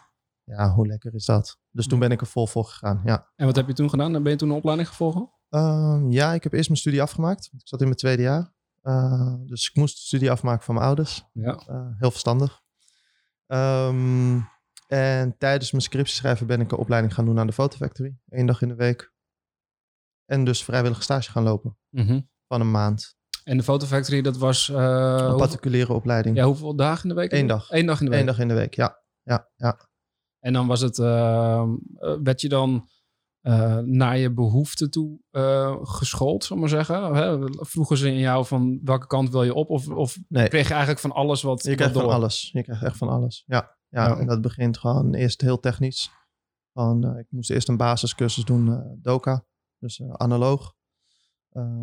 Ja, 0.45 0.71
hoe 0.71 0.87
lekker 0.87 1.15
is 1.15 1.25
dat? 1.25 1.59
Dus 1.71 1.87
toen 1.87 1.99
ben 1.99 2.11
ik 2.11 2.21
er 2.21 2.27
vol 2.27 2.47
voor 2.47 2.65
gegaan, 2.65 3.03
ja. 3.05 3.31
En 3.37 3.47
wat 3.47 3.57
heb 3.57 3.67
je 3.67 3.73
toen 3.73 3.91
gedaan? 3.91 4.13
Dan 4.13 4.23
ben 4.23 4.33
je 4.33 4.39
toen 4.39 4.51
een 4.51 4.57
opleiding 4.57 4.89
gevolgd? 4.89 5.31
Ehm, 5.49 6.11
ja, 6.11 6.33
ik 6.33 6.43
heb 6.43 6.53
eerst 6.53 6.69
mijn 6.69 6.81
studie 6.81 7.03
afgemaakt. 7.03 7.49
Ik 7.53 7.61
zat 7.65 7.81
in 7.81 7.87
mijn 7.87 7.99
tweede 7.99 8.23
jaar. 8.23 8.55
Eh, 8.81 9.35
dus 9.45 9.69
ik 9.69 9.77
moest 9.77 9.95
de 9.95 10.01
studie 10.01 10.31
afmaken 10.31 10.65
van 10.65 10.75
mijn 10.75 10.87
ouders. 10.87 11.25
Ja. 11.33 11.55
Eh, 11.67 11.87
heel 11.99 12.11
verstandig. 12.11 12.61
Ehm, 13.47 14.41
en 14.87 15.37
tijdens 15.39 15.71
mijn 15.71 15.83
scriptieschrijven 15.83 16.47
ben 16.47 16.61
ik 16.61 16.73
een 16.73 16.79
opleiding 16.79 17.15
gaan 17.15 17.25
doen 17.25 17.39
aan 17.39 17.47
de 17.47 17.53
Fotofactory. 17.53 18.17
Eén 18.29 18.47
dag 18.47 18.63
in 18.63 18.69
de 18.69 18.75
week. 18.75 19.13
En 20.25 20.45
dus 20.45 20.65
vrijwillig 20.65 21.03
stage 21.03 21.31
gaan 21.31 21.43
lopen 21.43 21.77
Mhm. 21.91 22.21
van 22.49 22.61
een 22.61 22.71
maand. 22.71 23.17
En 23.45 23.57
de 23.57 23.63
Fotofactory, 23.63 24.23
dat 24.23 24.37
was... 24.37 24.69
eh, 24.69 24.77
Een 24.77 25.19
hoeveel, 25.19 25.37
particuliere 25.37 25.93
opleiding. 25.93 26.37
ja, 26.37 26.45
hoeveel 26.45 26.77
dagen 26.77 27.03
in 27.03 27.09
de 27.09 27.15
week? 27.15 27.33
Eén 27.33 27.47
dag. 27.47 27.71
Eén 27.71 27.87
dag 27.87 27.99
in 28.01 28.05
de 28.05 28.11
week. 28.11 28.21
Eén 28.21 28.27
dag 28.27 28.39
in 28.39 28.49
de 28.49 28.55
week, 28.55 28.75
ja. 28.75 29.01
Ja, 29.23 29.51
ja. 29.57 29.79
En 30.43 30.53
dan 30.53 30.67
was 30.67 30.81
het, 30.81 30.99
ehm, 30.99 31.71
eh, 31.95 32.17
werd 32.23 32.41
je 32.41 32.49
dan 32.49 32.89
eh, 33.41 33.79
naar 33.79 34.19
je 34.19 34.33
behoeften 34.33 34.91
toe 34.91 35.19
eh, 35.31 35.77
geschoold, 35.83 36.45
zal 36.45 36.57
ik 36.57 36.63
maar 36.63 36.71
zeggen? 36.71 37.15
Hè? 37.15 37.39
Vroegen 37.65 37.97
ze 37.97 38.09
in 38.09 38.19
jou 38.19 38.47
van 38.47 38.81
welke 38.85 39.07
kant 39.07 39.31
wil 39.31 39.43
je 39.43 39.55
op? 39.55 39.71
Of, 39.71 39.89
of 39.89 40.19
Nee, 40.29 40.49
kreeg 40.49 40.67
je 40.67 40.71
eigenlijk 40.73 41.01
van 41.01 41.13
alles 41.13 41.43
wat 41.43 41.63
je 41.63 41.75
krijgt 41.75 41.95
van 41.95 42.11
alles. 42.11 42.51
Je 42.53 42.63
krijgt 42.63 42.83
echt 42.83 42.97
van 42.97 43.09
alles. 43.09 43.43
Ja, 43.47 43.77
ja, 43.89 44.09
Ja. 44.09 44.17
en 44.19 44.27
dat 44.27 44.41
begint 44.41 44.79
gewoon 44.79 45.15
eerst 45.15 45.41
heel 45.41 45.61
technisch. 45.61 46.11
Van, 46.73 47.19
ik 47.19 47.27
moest 47.29 47.51
eerst 47.51 47.69
een 47.69 47.77
basiscursus 47.77 48.45
doen, 48.45 48.97
Doka. 49.03 49.45
Dus 49.79 50.03
analoog. 50.13 50.75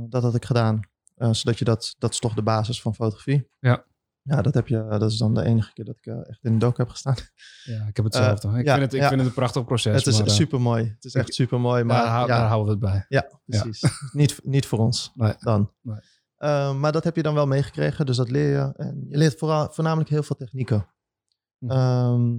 Dat 0.10 0.24
had 0.24 0.36
ik 0.36 0.46
gedaan. 0.46 0.80
Zodat 1.16 1.60
je 1.60 1.66
dat, 1.66 1.96
dat 1.98 2.12
is 2.12 2.20
toch 2.20 2.34
de 2.34 2.44
basis 2.44 2.82
van 2.82 2.96
fotografie. 2.96 3.50
Ja. 3.60 3.86
Ja, 4.30 4.42
dat, 4.42 4.54
heb 4.54 4.68
je, 4.68 4.86
dat 4.90 5.12
is 5.12 5.18
dan 5.18 5.34
de 5.34 5.44
enige 5.44 5.74
keer 5.74 5.86
dat 5.86 5.98
ik 5.98 6.06
eh, 6.06 6.30
echt 6.30 6.44
in 6.44 6.54
de 6.54 6.58
doka 6.58 6.84
heb 6.84 6.90
gestaan. 6.90 7.16
Ja, 7.64 7.86
ik 7.88 7.96
heb 7.96 8.06
hetzelfde. 8.06 8.48
ik 8.48 8.66
ja, 8.66 8.78
vind, 8.78 8.92
het, 8.92 9.02
ik 9.02 9.08
vind 9.08 9.20
het 9.20 9.30
een 9.30 9.34
prachtig 9.34 9.66
proces. 9.66 9.96
het 9.96 10.08
is 10.08 10.18
maar, 10.18 10.28
eh, 10.28 10.34
super 10.34 10.62
mooi. 10.62 10.84
Het 10.96 11.06
is 11.06 11.14
echt 11.14 11.34
super 11.34 11.60
mooi. 11.60 11.84
Maar 11.84 12.06
daar, 12.06 12.28
daar 12.28 12.48
houden 12.48 12.80
we 12.80 12.86
het 12.86 12.94
bij. 12.94 13.06
Ja, 13.08 13.40
precies. 13.46 13.84
niet, 14.12 14.40
niet 14.44 14.66
voor 14.66 14.80
ons 14.80 15.12
Nee. 15.14 15.34
dan. 15.40 15.72
Nee. 15.82 16.00
Eh, 16.36 16.76
maar 16.76 16.92
dat 16.92 17.04
heb 17.04 17.16
je 17.16 17.24
dan 17.24 17.34
wel 17.34 17.48
meegekregen, 17.48 18.06
dus 18.06 18.18
dat 18.18 18.30
leer 18.30 18.50
je. 18.50 18.74
En 18.76 19.06
je 19.08 19.18
leert 19.18 19.38
vooral, 19.38 19.68
voornamelijk 19.72 20.10
heel 20.10 20.24
veel 20.24 20.36
technieken. 20.36 20.88
Hm. 21.58 21.72
Ehm, 21.72 22.38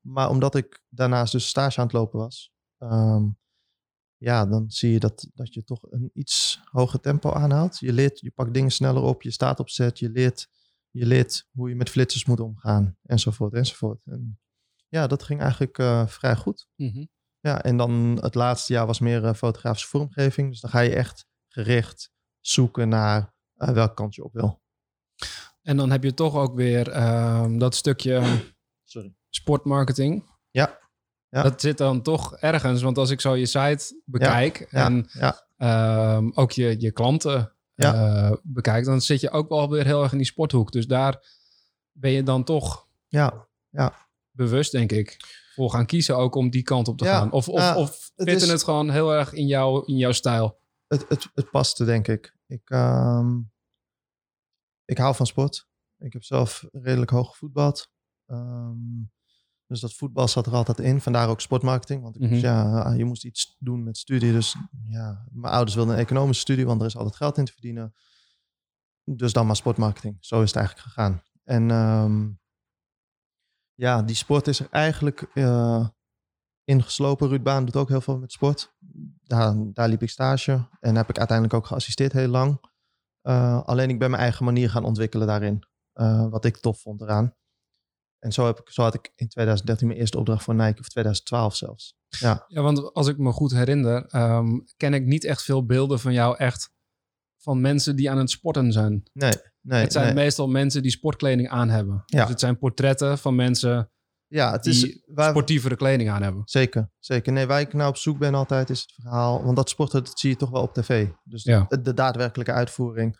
maar 0.00 0.28
omdat 0.28 0.54
ik 0.54 0.84
daarnaast 0.88 1.32
dus 1.32 1.48
stage 1.48 1.78
aan 1.78 1.86
het 1.86 1.94
lopen 1.94 2.18
was, 2.18 2.52
ehm, 2.78 3.24
ja, 4.16 4.46
dan 4.46 4.70
zie 4.70 4.92
je 4.92 4.98
dat, 4.98 5.30
dat 5.34 5.54
je 5.54 5.64
toch 5.64 5.82
een 5.90 6.10
iets 6.14 6.60
hoger 6.64 7.00
tempo 7.00 7.32
aanhaalt. 7.32 7.78
Je 7.78 7.92
leert, 7.92 8.20
je 8.20 8.30
pakt 8.30 8.54
dingen 8.54 8.70
sneller 8.70 9.02
op, 9.02 9.22
je 9.22 9.30
staat 9.30 9.60
op 9.60 9.68
set, 9.68 9.98
je 9.98 10.10
leert, 10.10 10.48
je 10.96 11.06
leert 11.06 11.48
hoe 11.52 11.68
je 11.68 11.74
met 11.74 11.90
flitsers 11.90 12.24
moet 12.24 12.40
omgaan, 12.40 12.96
enzovoort, 13.02 13.54
enzovoort. 13.54 14.06
En 14.06 14.40
ja, 14.88 15.06
dat 15.06 15.22
ging 15.22 15.40
eigenlijk 15.40 15.78
eh, 15.78 16.06
vrij 16.06 16.36
goed. 16.36 16.68
Mhm. 16.76 17.04
Ja, 17.40 17.62
en 17.62 17.76
dan 17.76 18.18
het 18.20 18.34
laatste 18.34 18.72
jaar 18.72 18.86
was 18.86 19.00
meer 19.00 19.24
eh, 19.24 19.34
fotografische 19.34 19.88
vormgeving. 19.88 20.50
Dus 20.50 20.60
dan 20.60 20.70
ga 20.70 20.80
je 20.80 20.94
echt 20.94 21.26
gericht 21.48 22.10
zoeken 22.40 22.88
naar 22.88 23.34
eh, 23.54 23.68
welke 23.68 23.94
kant 23.94 24.14
je 24.14 24.24
op 24.24 24.32
wil. 24.32 24.62
En 25.62 25.76
dan 25.76 25.90
heb 25.90 26.02
je 26.02 26.14
toch 26.14 26.34
ook 26.34 26.54
weer 26.54 26.90
ehm, 26.90 27.58
dat 27.58 27.74
stukje 27.74 28.42
Sorry. 28.84 29.14
sportmarketing. 29.28 30.24
Ja. 30.50 30.78
Ja. 31.28 31.42
Dat 31.42 31.60
zit 31.60 31.78
dan 31.78 32.02
toch 32.02 32.36
ergens. 32.36 32.82
Want 32.82 32.98
als 32.98 33.10
ik 33.10 33.20
zo 33.20 33.34
je 33.34 33.46
site 33.46 34.02
bekijk 34.04 34.66
Ja, 34.70 34.84
en 34.84 35.08
ja, 35.12 35.46
ehm, 35.56 36.30
ook 36.34 36.52
je, 36.52 36.80
je 36.80 36.92
klanten 36.92 37.55
Ja. 37.84 38.38
bekijk, 38.42 38.84
dan 38.84 39.00
zit 39.00 39.20
je 39.20 39.30
ook 39.30 39.48
wel 39.48 39.70
weer 39.70 39.84
heel 39.84 40.02
erg 40.02 40.12
in 40.12 40.18
die 40.18 40.26
sporthoek. 40.26 40.72
Dus 40.72 40.86
daar 40.86 41.26
ben 41.92 42.10
je 42.10 42.22
dan 42.22 42.44
toch 42.44 42.86
ja. 43.08 43.48
bewust, 44.30 44.72
denk 44.72 44.92
ik, 44.92 45.16
voor 45.54 45.70
gaan 45.70 45.86
kiezen 45.86 46.16
ook 46.16 46.34
om 46.34 46.50
die 46.50 46.62
kant 46.62 46.88
op 46.88 46.98
te 46.98 47.04
Ja, 47.04 47.18
gaan. 47.18 47.32
Of, 47.32 47.48
of, 47.48 47.60
ja, 47.60 47.76
of 47.76 48.10
het 48.16 48.28
is- 48.28 48.48
het 48.48 48.64
gewoon 48.64 48.90
heel 48.90 49.12
erg 49.14 49.32
in, 49.32 49.46
jou, 49.46 49.82
in 49.86 49.96
jouw 49.96 50.12
stijl. 50.12 50.58
Het, 50.86 51.08
het, 51.08 51.28
het 51.34 51.50
paste, 51.50 51.84
denk 51.84 52.08
ik. 52.08 52.36
Ik, 52.46 52.70
ehm, 52.70 53.38
ik 54.84 54.98
hou 54.98 55.14
van 55.14 55.26
sport. 55.26 55.68
Ik 55.98 56.12
heb 56.12 56.24
zelf 56.24 56.64
redelijk 56.72 57.10
hoog 57.10 57.28
gevoetbald. 57.30 57.90
Ehm, 58.26 59.02
dus 59.66 59.80
dat 59.80 59.92
voetbal 59.94 60.28
zat 60.28 60.46
er 60.46 60.52
altijd 60.54 60.78
in. 60.80 61.00
Vandaar 61.00 61.28
ook 61.28 61.40
sportmarketing. 61.40 62.02
Want 62.02 62.14
ik 62.14 62.20
moest, 62.20 62.32
Mhm. 62.42 62.50
ja, 62.52 62.92
je 62.92 63.04
moest 63.04 63.24
iets 63.24 63.56
doen 63.58 63.82
met 63.84 63.98
studie. 63.98 64.32
Dus 64.32 64.56
ja, 64.88 65.26
mijn 65.32 65.52
ouders 65.52 65.74
wilden 65.76 65.94
een 65.94 66.00
economische 66.00 66.40
studie, 66.42 66.66
want 66.66 66.80
er 66.80 66.86
is 66.86 66.96
altijd 66.96 67.16
geld 67.16 67.38
in 67.38 67.44
te 67.44 67.52
verdienen. 67.52 67.94
Dus 69.04 69.32
dan 69.32 69.46
maar 69.46 69.56
sportmarketing. 69.56 70.16
Zo 70.20 70.42
is 70.42 70.48
het 70.48 70.56
eigenlijk 70.56 70.86
gegaan. 70.88 71.22
En 71.44 71.70
ehm, 71.70 72.28
ja, 73.74 74.02
die 74.02 74.16
sport 74.16 74.46
is 74.46 74.60
er 74.60 74.68
eigenlijk 74.70 75.20
eh, 75.34 75.88
ingeslopen. 76.64 77.28
Ruud 77.28 77.42
Baan 77.42 77.64
doet 77.64 77.76
ook 77.76 77.88
heel 77.88 78.00
veel 78.00 78.18
met 78.18 78.32
sport. 78.32 78.74
Daar, 79.22 79.54
daar 79.72 79.88
liep 79.88 80.02
ik 80.02 80.10
stage 80.10 80.68
en 80.80 80.94
heb 80.96 81.08
ik 81.08 81.18
uiteindelijk 81.18 81.56
ook 81.56 81.66
geassisteerd 81.66 82.12
heel 82.12 82.28
lang. 82.28 82.60
Eh, 83.20 83.62
alleen 83.64 83.90
ik 83.90 83.98
ben 83.98 84.10
mijn 84.10 84.22
eigen 84.22 84.44
manier 84.44 84.70
gaan 84.70 84.84
ontwikkelen 84.84 85.26
daarin. 85.26 85.62
eh, 85.92 86.28
wat 86.28 86.44
ik 86.44 86.56
tof 86.56 86.80
vond 86.80 87.00
eraan. 87.00 87.34
En 88.26 88.32
zo, 88.32 88.46
heb 88.46 88.60
ik, 88.60 88.70
zo 88.70 88.82
had 88.82 88.94
ik 88.94 89.12
in 89.14 89.28
2013 89.28 89.86
mijn 89.86 89.98
eerste 89.98 90.18
opdracht 90.18 90.44
voor 90.44 90.54
Nike, 90.54 90.80
of 90.80 90.88
2012 90.88 91.56
zelfs. 91.56 91.94
Ja, 92.08 92.44
Ja, 92.48 92.62
want 92.62 92.92
als 92.94 93.06
ik 93.06 93.18
me 93.18 93.32
goed 93.32 93.52
herinner, 93.52 94.06
ehm, 94.06 94.58
ken 94.76 94.94
ik 94.94 95.04
niet 95.04 95.24
echt 95.24 95.42
veel 95.42 95.66
beelden 95.66 96.00
van 96.00 96.12
jou 96.12 96.36
echt 96.36 96.70
van 97.36 97.60
mensen 97.60 97.96
die 97.96 98.10
aan 98.10 98.18
het 98.18 98.30
sporten 98.30 98.72
zijn. 98.72 99.10
nee, 99.12 99.32
nee. 99.60 99.80
het 99.80 99.92
zijn 99.92 100.04
nee. 100.04 100.14
meestal 100.14 100.48
mensen 100.48 100.82
die 100.82 100.90
sportkleding 100.90 101.48
aan 101.48 101.68
hebben. 101.68 102.02
Ja. 102.06 102.20
Dus 102.20 102.28
het 102.30 102.40
zijn 102.40 102.58
portretten 102.58 103.18
van 103.18 103.34
mensen 103.34 103.90
Ja, 104.26 104.52
het 104.52 104.62
die 104.62 104.72
is 104.72 105.02
waar, 105.06 105.30
sportievere 105.30 105.76
kleding 105.76 106.10
aan 106.10 106.22
hebben. 106.22 106.42
Zeker, 106.44 106.90
zeker. 106.98 107.32
Nee, 107.32 107.46
waar 107.46 107.60
ik 107.60 107.72
nou 107.72 107.88
op 107.88 107.96
zoek 107.96 108.18
ben 108.18 108.34
altijd 108.34 108.70
is 108.70 108.80
het 108.80 108.92
verhaal. 108.92 109.44
Want 109.44 109.56
dat 109.56 109.68
sporten, 109.68 110.04
dat 110.04 110.18
zie 110.18 110.30
je 110.30 110.36
toch 110.36 110.50
wel 110.50 110.62
op 110.62 110.74
tv. 110.74 111.08
Dus 111.24 111.42
Ja. 111.44 111.66
de, 111.68 111.80
de 111.80 111.94
daadwerkelijke 111.94 112.52
uitvoering. 112.52 113.18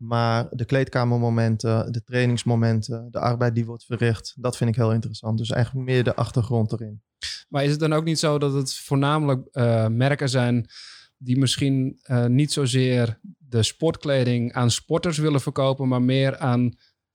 Maar 0.00 0.46
de 0.50 0.64
kleedkamermomenten, 0.64 1.92
de 1.92 2.02
trainingsmomenten, 2.02 3.08
de 3.10 3.18
arbeid 3.18 3.54
die 3.54 3.66
wordt 3.66 3.84
verricht, 3.84 4.34
dat 4.36 4.56
vind 4.56 4.70
ik 4.70 4.76
heel 4.76 4.92
interessant. 4.92 5.38
Dus 5.38 5.50
eigenlijk 5.50 5.86
meer 5.86 6.04
de 6.04 6.14
achtergrond 6.16 6.72
erin. 6.72 7.02
Maar 7.48 7.64
is 7.64 7.70
het 7.70 7.80
dan 7.80 7.92
ook 7.92 8.04
niet 8.04 8.18
zo 8.18 8.38
dat 8.38 8.52
het 8.52 8.74
voornamelijk 8.76 9.46
eh, 9.52 9.86
merken 9.86 10.28
zijn 10.28 10.66
die 11.16 11.38
misschien 11.38 11.98
eh, 12.02 12.24
niet 12.26 12.52
zozeer 12.52 13.18
de 13.38 13.62
sportkleding 13.62 14.52
aan 14.52 14.70
sporters 14.70 15.18
willen 15.18 15.40
verkopen, 15.40 15.88
maar 15.88 16.02
meer 16.02 16.38
aan 16.38 16.72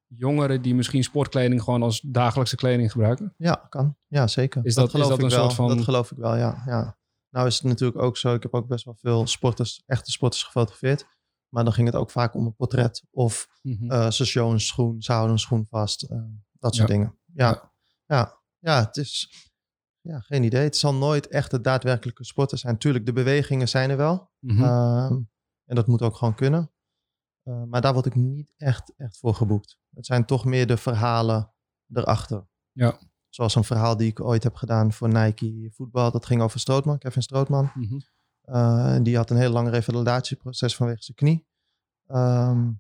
jongeren 0.08 0.62
die 0.62 0.76
misschien 0.76 1.04
sportkleding 1.04 1.62
gewoon 1.62 1.84
als 1.84 2.02
dagelijkse 2.02 2.56
kleding 2.56 2.92
gebruiken? 2.92 3.34
Ja, 3.38 3.66
kan. 3.70 3.96
Ja, 4.08 4.28
zeker. 4.28 4.66
Is 4.66 4.76
dat- 4.76 4.86
is 4.86 4.92
geloof 4.92 5.08
dat 5.10 5.18
ik 5.18 5.24
een 5.24 5.30
wel. 5.30 5.40
soort 5.40 5.54
van- 5.54 5.68
Dat 5.68 5.82
geloof 5.84 6.12
ik 6.12 6.18
wel, 6.18 6.36
ja, 6.36 6.64
ja. 6.66 6.98
Nou 7.30 7.48
is 7.48 7.54
het 7.56 7.64
natuurlijk 7.64 8.02
ook 8.02 8.18
zo, 8.18 8.34
ik 8.34 8.44
heb 8.44 8.54
ook 8.54 8.68
best 8.68 8.86
wel 8.86 8.96
veel 9.02 9.28
sporters, 9.28 9.84
echte 9.86 10.12
sporters 10.12 10.44
gefotografeerd. 10.44 11.06
Maar 11.56 11.64
dan 11.64 11.74
ging 11.74 11.88
het 11.88 11.96
ook 11.96 12.12
vaak 12.12 12.34
om 12.34 12.46
een 12.46 12.56
portret 12.56 13.04
of 13.12 13.48
Mhm. 13.62 13.92
eh 13.92 14.10
ze 14.12 14.26
showen 14.26 14.54
een 14.54 14.60
schoen, 14.60 15.02
ze 15.02 15.12
houden 15.12 15.32
een 15.34 15.40
schoen 15.40 15.66
vast. 15.70 16.04
eh, 16.04 16.18
dat 16.52 16.76
soort 16.76 16.88
Ja. 16.88 16.94
dingen. 16.96 17.18
Ja. 17.34 17.72
Ja. 18.06 18.40
ja, 18.60 18.80
het 18.86 18.98
is 18.98 19.30
ja, 20.02 20.20
geen 20.20 20.44
idee. 20.44 20.64
Het 20.64 20.78
zal 20.78 20.94
nooit 20.94 21.28
echt 21.28 21.52
het 21.52 21.64
daadwerkelijke 21.64 22.24
sporten 22.24 22.58
zijn. 22.58 22.78
Tuurlijk, 22.78 23.06
de 23.06 23.14
bewegingen 23.14 23.68
zijn 23.68 23.90
er 23.90 23.98
wel. 23.98 24.32
Mhm. 24.40 24.64
Ehm, 24.64 25.14
en 25.66 25.76
dat 25.76 25.88
moet 25.88 26.02
ook 26.02 26.16
gewoon 26.16 26.36
kunnen. 26.36 26.72
Eh, 27.44 27.64
maar 27.64 27.82
daar 27.82 27.94
word 27.94 28.06
ik 28.06 28.16
niet 28.16 28.48
echt, 28.58 28.94
echt 28.98 29.18
voor 29.18 29.34
geboekt. 29.36 29.78
Het 29.90 30.06
zijn 30.06 30.26
toch 30.26 30.46
meer 30.46 30.68
de 30.68 30.78
verhalen 30.78 31.54
erachter. 31.94 32.48
Ja. 32.72 33.00
Zoals 33.30 33.56
een 33.56 33.64
verhaal 33.64 33.98
die 33.98 34.08
ik 34.10 34.20
ooit 34.20 34.44
heb 34.44 34.56
gedaan 34.56 34.94
voor 34.94 35.10
Nike 35.10 35.70
voetbal. 35.74 36.12
Dat 36.12 36.26
ging 36.26 36.42
over 36.42 36.60
Strootman, 36.60 36.98
Kevin 36.98 37.22
Strootman. 37.22 37.72
Eh, 37.76 37.92
en 38.46 39.04
die 39.04 39.16
had 39.16 39.30
een 39.30 39.38
heel 39.38 39.52
lang 39.52 39.70
revalidatieproces 39.70 40.76
vanwege 40.76 41.04
zijn 41.04 41.18
knie. 41.18 41.48
Ehm, 42.08 42.72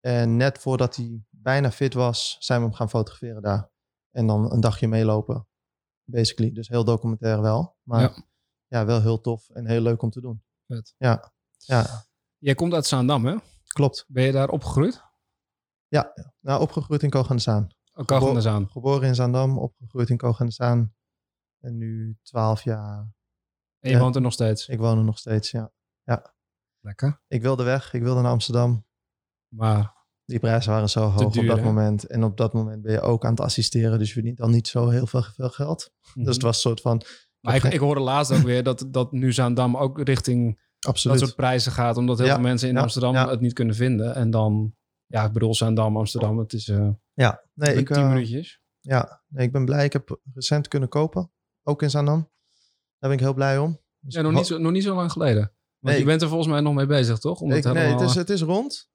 en 0.00 0.36
net 0.36 0.58
voordat 0.58 0.96
hij 0.96 1.22
bijna 1.30 1.70
fit 1.70 1.94
was, 1.94 2.36
zijn 2.40 2.60
we 2.60 2.66
hem 2.66 2.74
gaan 2.74 2.88
fotograferen 2.90 3.42
daar. 3.42 3.70
En 4.10 4.26
dan 4.26 4.52
een 4.52 4.60
dagje 4.60 4.88
meelopen, 4.88 5.46
basically. 6.04 6.52
Dus 6.52 6.68
heel 6.68 6.84
documentair 6.84 7.40
wel. 7.40 7.76
Maar 7.82 8.00
Ja. 8.00 8.24
ja, 8.66 8.84
wel 8.86 9.00
heel 9.00 9.20
tof 9.20 9.48
en 9.50 9.66
heel 9.66 9.80
leuk 9.80 10.02
om 10.02 10.10
te 10.10 10.20
doen. 10.20 10.42
Vet. 10.66 10.94
Ja, 10.98 11.32
ja 11.58 12.04
Jij 12.38 12.54
komt 12.54 12.72
uit 12.74 12.86
Zaandam, 12.86 13.24
hè? 13.26 13.36
klopt. 13.72 14.04
Ben 14.08 14.24
je 14.24 14.32
daar 14.32 14.48
opgegroeid? 14.48 15.02
Nou, 16.40 16.60
opgegroeid 16.60 17.02
in 17.02 17.10
Koog 17.10 17.30
aan 17.30 17.36
de 17.36 17.42
Zaan. 17.42 17.68
Ook 17.92 18.10
al 18.12 18.18
van 18.18 18.26
Gebo- 18.26 18.34
de 18.34 18.40
Zaan. 18.40 18.68
Geboren 18.70 19.08
in 19.08 19.14
Zaandam, 19.14 19.58
opgegroeid 19.58 20.10
in 20.10 20.16
Koog 20.16 20.40
aan 20.40 20.46
de 20.46 20.52
Zaan. 20.52 20.94
En 21.60 21.76
nu 21.76 22.18
12 22.22 22.62
jaar. 22.62 23.13
En 23.84 23.90
je 23.90 23.96
Ja. 23.96 24.02
woont 24.02 24.14
er 24.14 24.20
nog 24.20 24.32
steeds. 24.32 24.68
Ik 24.68 24.78
woon 24.78 24.98
er 24.98 25.04
nog 25.04 25.18
steeds, 25.18 25.50
ja. 25.50 25.72
Lekker. 26.80 27.20
Ik 27.28 27.42
wilde 27.42 27.62
weg, 27.64 27.92
ik 27.92 28.02
wilde 28.02 28.20
naar 28.22 28.30
Amsterdam. 28.30 28.86
Maar 29.48 29.92
Die 30.24 30.38
prijzen 30.38 30.72
waren 30.72 30.88
zo 30.90 31.00
hoog 31.00 31.32
duur, 31.32 31.42
op 31.42 31.48
dat 31.48 31.58
hè? 31.58 31.64
moment. 31.64 32.04
En 32.06 32.24
op 32.24 32.36
dat 32.36 32.52
moment 32.52 32.82
ben 32.82 32.92
je 32.92 33.00
ook 33.00 33.24
aan 33.24 33.30
het 33.30 33.40
assisteren. 33.40 33.98
Dus 33.98 34.06
je 34.08 34.14
verdient 34.14 34.40
al 34.40 34.48
niet 34.48 34.68
zo 34.68 34.88
heel 34.88 35.06
veel, 35.06 35.22
veel 35.22 35.48
geld. 35.48 35.90
Mhm. 36.14 36.24
Dus 36.24 36.34
het 36.34 36.42
was 36.42 36.54
een 36.54 36.60
soort 36.60 36.80
van... 36.80 37.02
Maar 37.40 37.54
ik, 37.54 37.62
ik 37.64 37.78
hoorde 37.80 38.00
laatst 38.00 38.32
ook 38.32 38.42
weer 38.42 38.62
dat, 38.62 38.86
dat 38.88 39.12
nu 39.12 39.32
Zaandam 39.32 39.76
ook 39.76 40.00
richting 40.02 40.60
Absoluut. 40.86 41.18
dat 41.18 41.26
soort 41.28 41.40
prijzen 41.40 41.72
gaat. 41.72 41.96
Omdat 41.96 42.18
heel 42.18 42.26
Ja, 42.26 42.34
veel 42.34 42.42
mensen 42.42 42.68
in 42.68 42.74
ja, 42.74 42.80
Amsterdam 42.80 43.14
ja. 43.14 43.28
het 43.30 43.40
niet 43.40 43.52
kunnen 43.52 43.74
vinden. 43.74 44.14
En 44.14 44.30
dan, 44.30 44.74
ja, 45.06 45.24
ik 45.24 45.32
bedoel 45.32 45.54
Zaandam, 45.54 45.96
Amsterdam. 45.96 46.38
Het 46.38 46.52
is 46.52 46.68
eh 46.68 46.88
Ja, 47.12 47.44
nee, 47.54 47.74
ik, 47.74 47.86
tien 47.86 47.96
eh, 47.96 48.08
minuutjes. 48.08 48.60
ja, 48.80 49.22
nee, 49.28 49.46
ik 49.46 49.52
ben 49.52 49.64
blij. 49.64 49.84
Ik 49.84 49.92
heb 49.92 50.20
recent 50.34 50.68
kunnen 50.68 50.88
kopen. 50.88 51.32
Ook 51.62 51.82
in 51.82 51.90
Zaandam. 51.90 52.32
Daar 53.04 53.12
ben 53.12 53.22
ik 53.22 53.28
heel 53.28 53.34
blij 53.38 53.58
om. 53.58 53.80
Dus 54.00 54.14
Ja, 54.14 54.22
nog 54.22 54.32
niet, 54.32 54.46
zo, 54.46 54.58
nog 54.58 54.72
niet 54.72 54.82
zo 54.82 54.94
lang 54.94 55.12
geleden. 55.12 55.40
Want 55.42 55.52
Nee, 55.80 55.98
je 55.98 56.04
bent 56.04 56.22
er 56.22 56.28
volgens 56.28 56.48
mij 56.50 56.60
nog 56.60 56.74
mee 56.74 56.86
bezig, 56.86 57.18
toch? 57.18 57.40
Om 57.40 57.50
Ik, 57.52 57.64
het 57.64 57.72
nee, 57.74 57.92
het 57.92 58.00
is, 58.00 58.14
het 58.14 58.30
is 58.30 58.42
rond. 58.42 58.88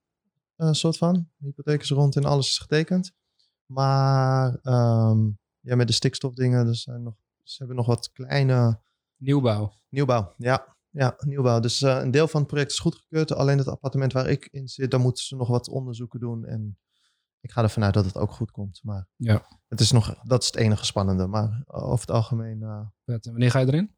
Een 0.55 0.75
soort 0.75 0.97
van. 0.97 1.13
De 1.37 1.45
hypotheek 1.45 1.81
is 1.81 1.89
rond 1.89 2.15
en 2.15 2.23
alles 2.25 2.47
is 2.47 2.57
getekend. 2.57 3.11
Maar 3.65 4.55
ehm, 4.61 5.27
ja, 5.59 5.75
met 5.75 5.87
de 5.87 5.93
stikstofdingen, 5.93 6.67
er 6.67 6.75
zijn 6.75 7.03
nog, 7.03 7.13
ze 7.43 7.55
hebben 7.57 7.75
nog 7.75 7.85
wat 7.85 8.11
kleine 8.11 8.79
nieuwbouw. 9.17 9.73
nieuwbouw. 9.89 10.33
Ja, 10.37 10.75
ja 10.89 11.15
nieuwbouw. 11.19 11.59
Dus 11.59 11.81
eh, 11.81 11.99
een 12.01 12.11
deel 12.11 12.27
van 12.27 12.39
het 12.39 12.49
project 12.49 12.71
is 12.71 12.79
goedgekeurd. 12.79 13.33
Alleen 13.33 13.57
het 13.57 13.67
appartement 13.67 14.13
waar 14.13 14.29
ik 14.29 14.47
in 14.51 14.67
zit, 14.67 14.91
daar 14.91 14.99
moeten 14.99 15.23
ze 15.23 15.35
nog 15.35 15.47
wat 15.47 15.67
onderzoeken 15.69 16.19
doen. 16.19 16.45
En 16.45 16.77
ik 17.41 17.51
ga 17.51 17.61
ervan 17.63 17.83
uit 17.83 17.93
dat 17.93 18.05
het 18.05 18.15
ook 18.17 18.31
goed 18.31 18.51
komt. 18.51 18.79
Maar 18.83 19.07
Ja. 19.15 19.45
het 19.67 19.79
is 19.79 19.91
nog, 19.91 20.15
dat 20.23 20.41
is 20.41 20.47
het 20.47 20.55
enige 20.55 20.85
spannende. 20.85 21.27
Maar 21.27 21.63
over 21.67 21.99
het 21.99 22.11
algemeen, 22.11 22.63
eh. 22.63 22.81
En 23.05 23.19
Wanneer 23.23 23.51
ga 23.51 23.59
je 23.59 23.67
erin? 23.67 23.97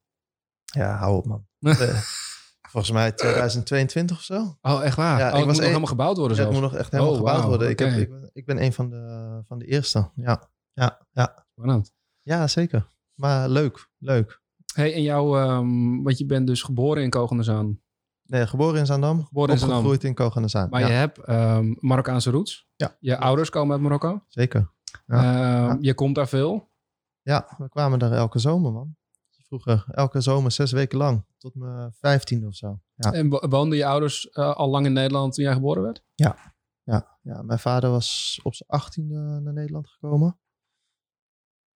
Ja, 0.72 0.96
hou 0.98 1.18
op 1.18 1.26
man. 1.26 1.46
Eh, 1.80 2.02
volgens 2.62 2.92
mij 2.94 3.12
2022 3.12 4.18
of 4.18 4.24
zo. 4.24 4.58
Oh, 4.62 4.84
echt 4.84 4.96
waar? 4.96 5.20
Ja, 5.20 5.26
oh, 5.28 5.32
ik 5.32 5.34
het 5.34 5.34
was 5.34 5.40
moet 5.46 5.46
nog 5.48 5.58
een- 5.58 5.64
helemaal 5.64 5.88
gebouwd 5.88 6.18
worden 6.18 6.38
Ja, 6.38 6.44
het 6.44 6.52
moet 6.52 6.62
nog 6.62 6.76
echt 6.76 6.92
helemaal 6.92 7.12
Oh, 7.12 7.18
gebouwd 7.18 7.44
worden. 7.44 7.70
Ik, 7.70 7.80
heb, 7.80 7.90
ik, 7.94 8.10
ben, 8.10 8.30
ik 8.34 8.46
ben 8.46 8.64
een 8.64 8.74
van 8.74 8.90
de, 8.90 9.42
van 9.46 9.60
de 9.60 9.66
eerste. 9.66 10.10
Ja, 10.16 10.50
ja, 10.74 11.06
ja. 11.12 11.46
Spannend. 11.52 11.94
ja, 12.22 12.48
zeker. 12.48 12.88
Maar 13.16 13.50
leuk, 13.50 13.90
leuk. 13.98 14.42
Hey, 14.74 14.94
en 14.94 15.02
jou, 15.02 15.40
ehm, 15.40 16.02
want 16.04 16.18
je 16.18 16.26
bent 16.26 16.48
dus 16.48 16.62
geboren 16.62 17.04
in 17.04 17.10
Kogenderzaan. 17.10 17.80
Nee, 18.24 18.48
geboren 18.48 18.80
in 18.80 18.86
Zaandam, 18.86 19.24
Geboren 19.26 19.50
in 19.52 19.58
Zaandam. 19.58 19.78
opgegroeid 19.78 20.04
in. 20.04 20.68
Maar 20.70 20.80
ja, 20.82 20.88
je 20.88 20.94
hebt 20.94 21.18
ehm, 21.18 21.74
Marokkaanse 21.80 22.32
roots. 22.32 22.68
Ja. 22.76 22.96
Je 23.00 23.18
ouders 23.18 23.50
komen 23.50 23.72
uit 23.74 23.82
Marokko. 23.82 24.24
zeker. 24.28 24.72
Ja. 25.06 25.16
Ehm, 25.16 25.24
Ja. 25.66 25.78
Je 25.80 25.94
komt 25.94 26.16
daar 26.16 26.28
veel. 26.28 26.70
Ja, 27.22 27.48
we 27.58 27.70
kwamen 27.70 28.00
daar 28.00 28.12
elke 28.12 28.40
zomer, 28.40 28.72
man. 28.72 28.96
Vroeger, 29.52 29.86
elke 29.92 30.22
zomer, 30.22 30.52
zes 30.52 30.72
weken 30.72 30.98
lang. 30.98 31.26
Tot 31.38 31.56
mijn 31.56 31.94
vijftiende 31.94 32.48
of 32.48 32.56
zo. 32.56 32.80
Ja, 32.96 33.14
En 33.14 33.30
wo- 33.30 33.48
woonden 33.50 33.78
je 33.78 33.86
ouders 33.86 34.30
eh, 34.30 34.56
al 34.56 34.70
lang 34.70 34.86
in 34.86 34.94
Nederland 34.94 35.34
toen 35.34 35.44
jij 35.44 35.54
geboren 35.54 35.84
werd? 35.84 36.04
ja 36.16 36.38
ja, 36.84 37.18
ja. 37.22 37.42
Mijn 37.42 37.60
vader 37.60 37.90
was 37.90 38.40
op 38.44 38.54
zijn 38.56 38.70
achttiende 38.70 39.16
naar 39.44 39.54
Nederland 39.54 39.88
gekomen. 39.90 40.40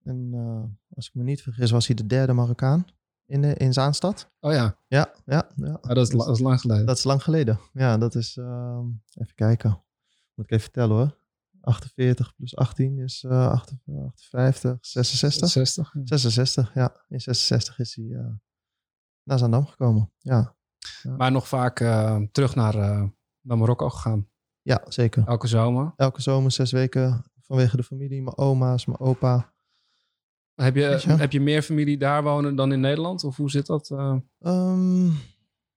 En 0.03 0.29
eh, 0.33 0.95
als 0.95 1.07
ik 1.07 1.13
me 1.13 1.23
niet 1.23 1.41
vergis, 1.41 1.71
was 1.71 1.87
hij 1.87 1.95
de 1.95 2.05
derde 2.05 2.33
Marokkaan 2.33 2.85
in, 3.25 3.41
de, 3.41 3.53
in 3.55 3.73
Zaanstad. 3.73 4.31
Oh 4.39 4.51
ja, 4.51 4.77
Ja, 4.87 5.13
ja, 5.25 5.49
ja. 5.55 5.73
Ah, 5.81 5.95
dat, 5.95 6.07
is, 6.07 6.11
la- 6.13 6.25
dat 6.25 6.35
is 6.35 6.41
lang 6.41 6.59
geleden. 6.61 6.85
Dat 6.85 6.97
is 6.97 7.03
lang 7.03 7.23
geleden. 7.23 7.59
Ja, 7.73 7.97
dat 7.97 8.15
is. 8.15 8.37
ehm, 8.37 8.85
even 9.13 9.35
kijken. 9.35 9.69
Moet 10.33 10.45
ik 10.45 10.51
even 10.51 10.63
vertellen 10.63 10.95
hoor. 10.95 11.17
48 11.65 12.35
plus 12.35 12.55
18 12.55 12.99
is 12.99 13.23
eh 13.23 13.51
58, 13.51 14.77
66. 14.81 15.49
60. 15.49 15.93
ja. 15.93 16.01
66, 16.05 16.73
ja. 16.73 17.05
In 17.09 17.19
66 17.21 17.79
is 17.79 17.95
hij 17.95 18.05
eh, 18.05 18.25
naar 19.23 19.39
Zaandam 19.39 19.65
gekomen. 19.65 20.11
Ja, 20.17 20.55
Maar 21.17 21.31
nog 21.31 21.47
vaak 21.47 21.79
eh, 21.79 22.21
terug 22.31 22.55
naar, 22.55 22.75
eh, 22.75 23.03
naar 23.41 23.57
Marokko 23.57 23.89
gegaan. 23.89 24.29
ja 24.61 24.81
zeker. 24.87 25.27
Elke 25.27 25.47
zomer. 25.47 25.93
Elke 25.95 26.21
zomer 26.21 26.51
zes 26.51 26.71
weken 26.71 27.25
vanwege 27.41 27.77
de 27.77 27.83
familie. 27.83 28.21
Mijn 28.21 28.37
oma's, 28.37 28.85
mijn 28.85 28.99
opa. 28.99 29.53
Heb 30.55 30.75
je, 30.75 30.81
je? 30.81 31.11
heb 31.13 31.31
je 31.31 31.41
meer 31.41 31.61
familie 31.61 31.97
daar 31.97 32.23
wonen 32.23 32.55
dan 32.55 32.71
in 32.71 32.79
Nederland? 32.79 33.23
Of 33.23 33.35
hoe 33.35 33.49
zit 33.49 33.65
dat? 33.65 33.89
eh? 33.89 34.15
Ehm, 34.39 35.07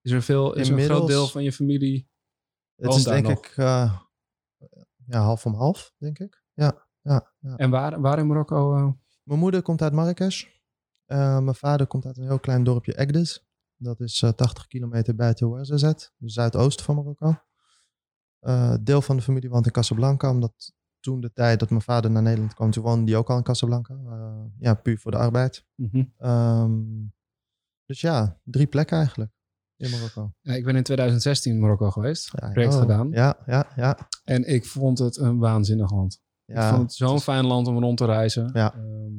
is 0.02 0.10
er, 0.10 0.22
veel, 0.22 0.54
is 0.54 0.68
er 0.68 0.78
een 0.78 0.84
groot 0.84 1.06
deel 1.08 1.26
van 1.26 1.42
je 1.42 1.52
familie? 1.52 2.08
het 2.76 2.94
is 2.94 3.04
denk 3.04 3.26
nog? 3.26 3.38
ik 3.38 3.56
ja, 5.08 5.20
half 5.20 5.46
om 5.46 5.54
half, 5.54 5.94
denk 5.98 6.18
ik. 6.18 6.42
Ja, 6.52 6.86
ja, 7.00 7.32
ja. 7.38 7.56
En 7.56 7.70
waar, 7.70 8.00
waar 8.00 8.18
in 8.18 8.26
Marokko? 8.26 8.76
eh? 8.76 8.92
Mijn 9.22 9.40
moeder 9.40 9.62
komt 9.62 9.82
uit 9.82 9.92
Marrakesh. 9.92 10.44
Eh, 11.04 11.38
mijn 11.38 11.54
vader 11.54 11.86
komt 11.86 12.06
uit 12.06 12.16
een 12.16 12.24
heel 12.24 12.40
klein 12.40 12.64
dorpje 12.64 12.98
Egdes. 12.98 13.46
Dat 13.76 14.00
is 14.00 14.22
eh, 14.22 14.30
80 14.30 14.66
kilometer 14.66 15.14
buiten 15.14 15.46
Ouarzazate, 15.46 16.10
de 16.16 16.28
zuidoosten 16.30 16.84
van 16.84 16.94
Marokko. 16.94 17.34
Eh, 18.38 18.74
deel 18.80 19.02
van 19.02 19.16
de 19.16 19.22
familie 19.22 19.50
woont 19.50 19.66
in 19.66 19.72
Casablanca, 19.72 20.30
omdat 20.30 20.72
toen 21.00 21.20
de 21.20 21.32
tijd 21.32 21.60
dat 21.60 21.70
mijn 21.70 21.82
vader 21.82 22.10
naar 22.10 22.22
Nederland 22.22 22.54
kwam, 22.54 22.70
toen 22.70 22.82
woonde 22.82 23.04
die 23.04 23.16
ook 23.16 23.30
al 23.30 23.36
in 23.36 23.42
Casablanca. 23.42 23.94
Eh, 23.94 24.44
ja, 24.58 24.74
puur 24.74 24.98
voor 24.98 25.10
de 25.10 25.16
arbeid. 25.16 25.66
mhm. 25.74 26.04
Ehm, 26.16 26.82
dus 27.84 28.00
ja, 28.00 28.40
drie 28.44 28.66
plekken 28.66 28.96
eigenlijk 28.96 29.37
in 29.78 29.90
Marokko. 29.90 30.32
ja, 30.40 30.54
ik 30.54 30.64
ben 30.64 30.76
in 30.76 30.82
2016 30.82 31.52
in 31.52 31.60
Marokko 31.60 31.90
geweest. 31.90 32.30
Ja, 32.32 32.50
project 32.50 32.74
oh, 32.74 32.80
gedaan. 32.80 33.10
Ja, 33.10 33.36
ja, 33.46 33.66
ja. 33.76 33.98
En 34.24 34.44
ik 34.48 34.64
vond 34.66 34.98
het 34.98 35.16
een 35.16 35.38
waanzinnig 35.38 35.90
land. 35.90 36.20
ja 36.44 36.62
ik 36.68 36.74
vond 36.74 36.82
het 36.82 36.92
zo'n 36.94 37.16
is- 37.16 37.22
fijn 37.22 37.46
land 37.46 37.66
om 37.66 37.78
rond 37.78 37.96
te 37.98 38.04
reizen. 38.04 38.50
Ja. 38.52 38.74
Ehm, 38.74 39.12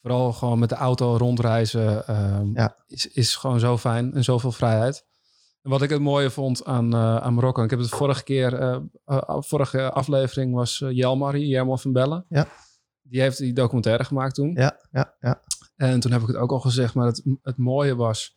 vooral 0.00 0.32
gewoon 0.32 0.58
met 0.58 0.68
de 0.68 0.74
auto 0.74 1.16
rondreizen 1.16 2.06
ehm, 2.06 2.50
Ja. 2.54 2.76
is, 2.86 3.06
is 3.06 3.36
gewoon 3.36 3.60
zo 3.60 3.78
fijn 3.78 4.14
en 4.14 4.24
zoveel 4.24 4.52
vrijheid. 4.52 5.04
En 5.62 5.70
wat 5.70 5.82
ik 5.82 5.90
het 5.90 6.00
mooie 6.00 6.30
vond 6.30 6.64
aan, 6.64 6.92
eh, 6.94 7.16
aan 7.16 7.34
Marokko, 7.34 7.62
ik 7.62 7.70
heb 7.70 7.78
het 7.78 7.88
vorige 7.88 8.22
keer, 8.24 8.54
eh, 8.54 8.78
eh, 9.04 9.22
vorige 9.40 9.90
aflevering 9.92 10.54
was 10.54 10.80
uh, 10.80 10.90
Jelmar, 10.90 11.38
Jelmar 11.38 11.78
van 11.78 11.92
Bellen. 11.92 12.24
Ja. 12.28 12.48
Die 13.02 13.20
heeft 13.20 13.38
die 13.38 13.52
documentaire 13.52 14.04
gemaakt 14.04 14.34
toen. 14.34 14.52
Ja, 14.54 14.80
ja, 14.90 15.14
ja. 15.20 15.40
En 15.76 16.00
toen 16.00 16.12
heb 16.12 16.20
ik 16.20 16.26
het 16.26 16.36
ook 16.36 16.50
al 16.50 16.60
gezegd, 16.60 16.94
maar 16.94 17.06
het, 17.06 17.22
het 17.42 17.56
mooie 17.56 17.94
was, 17.96 18.35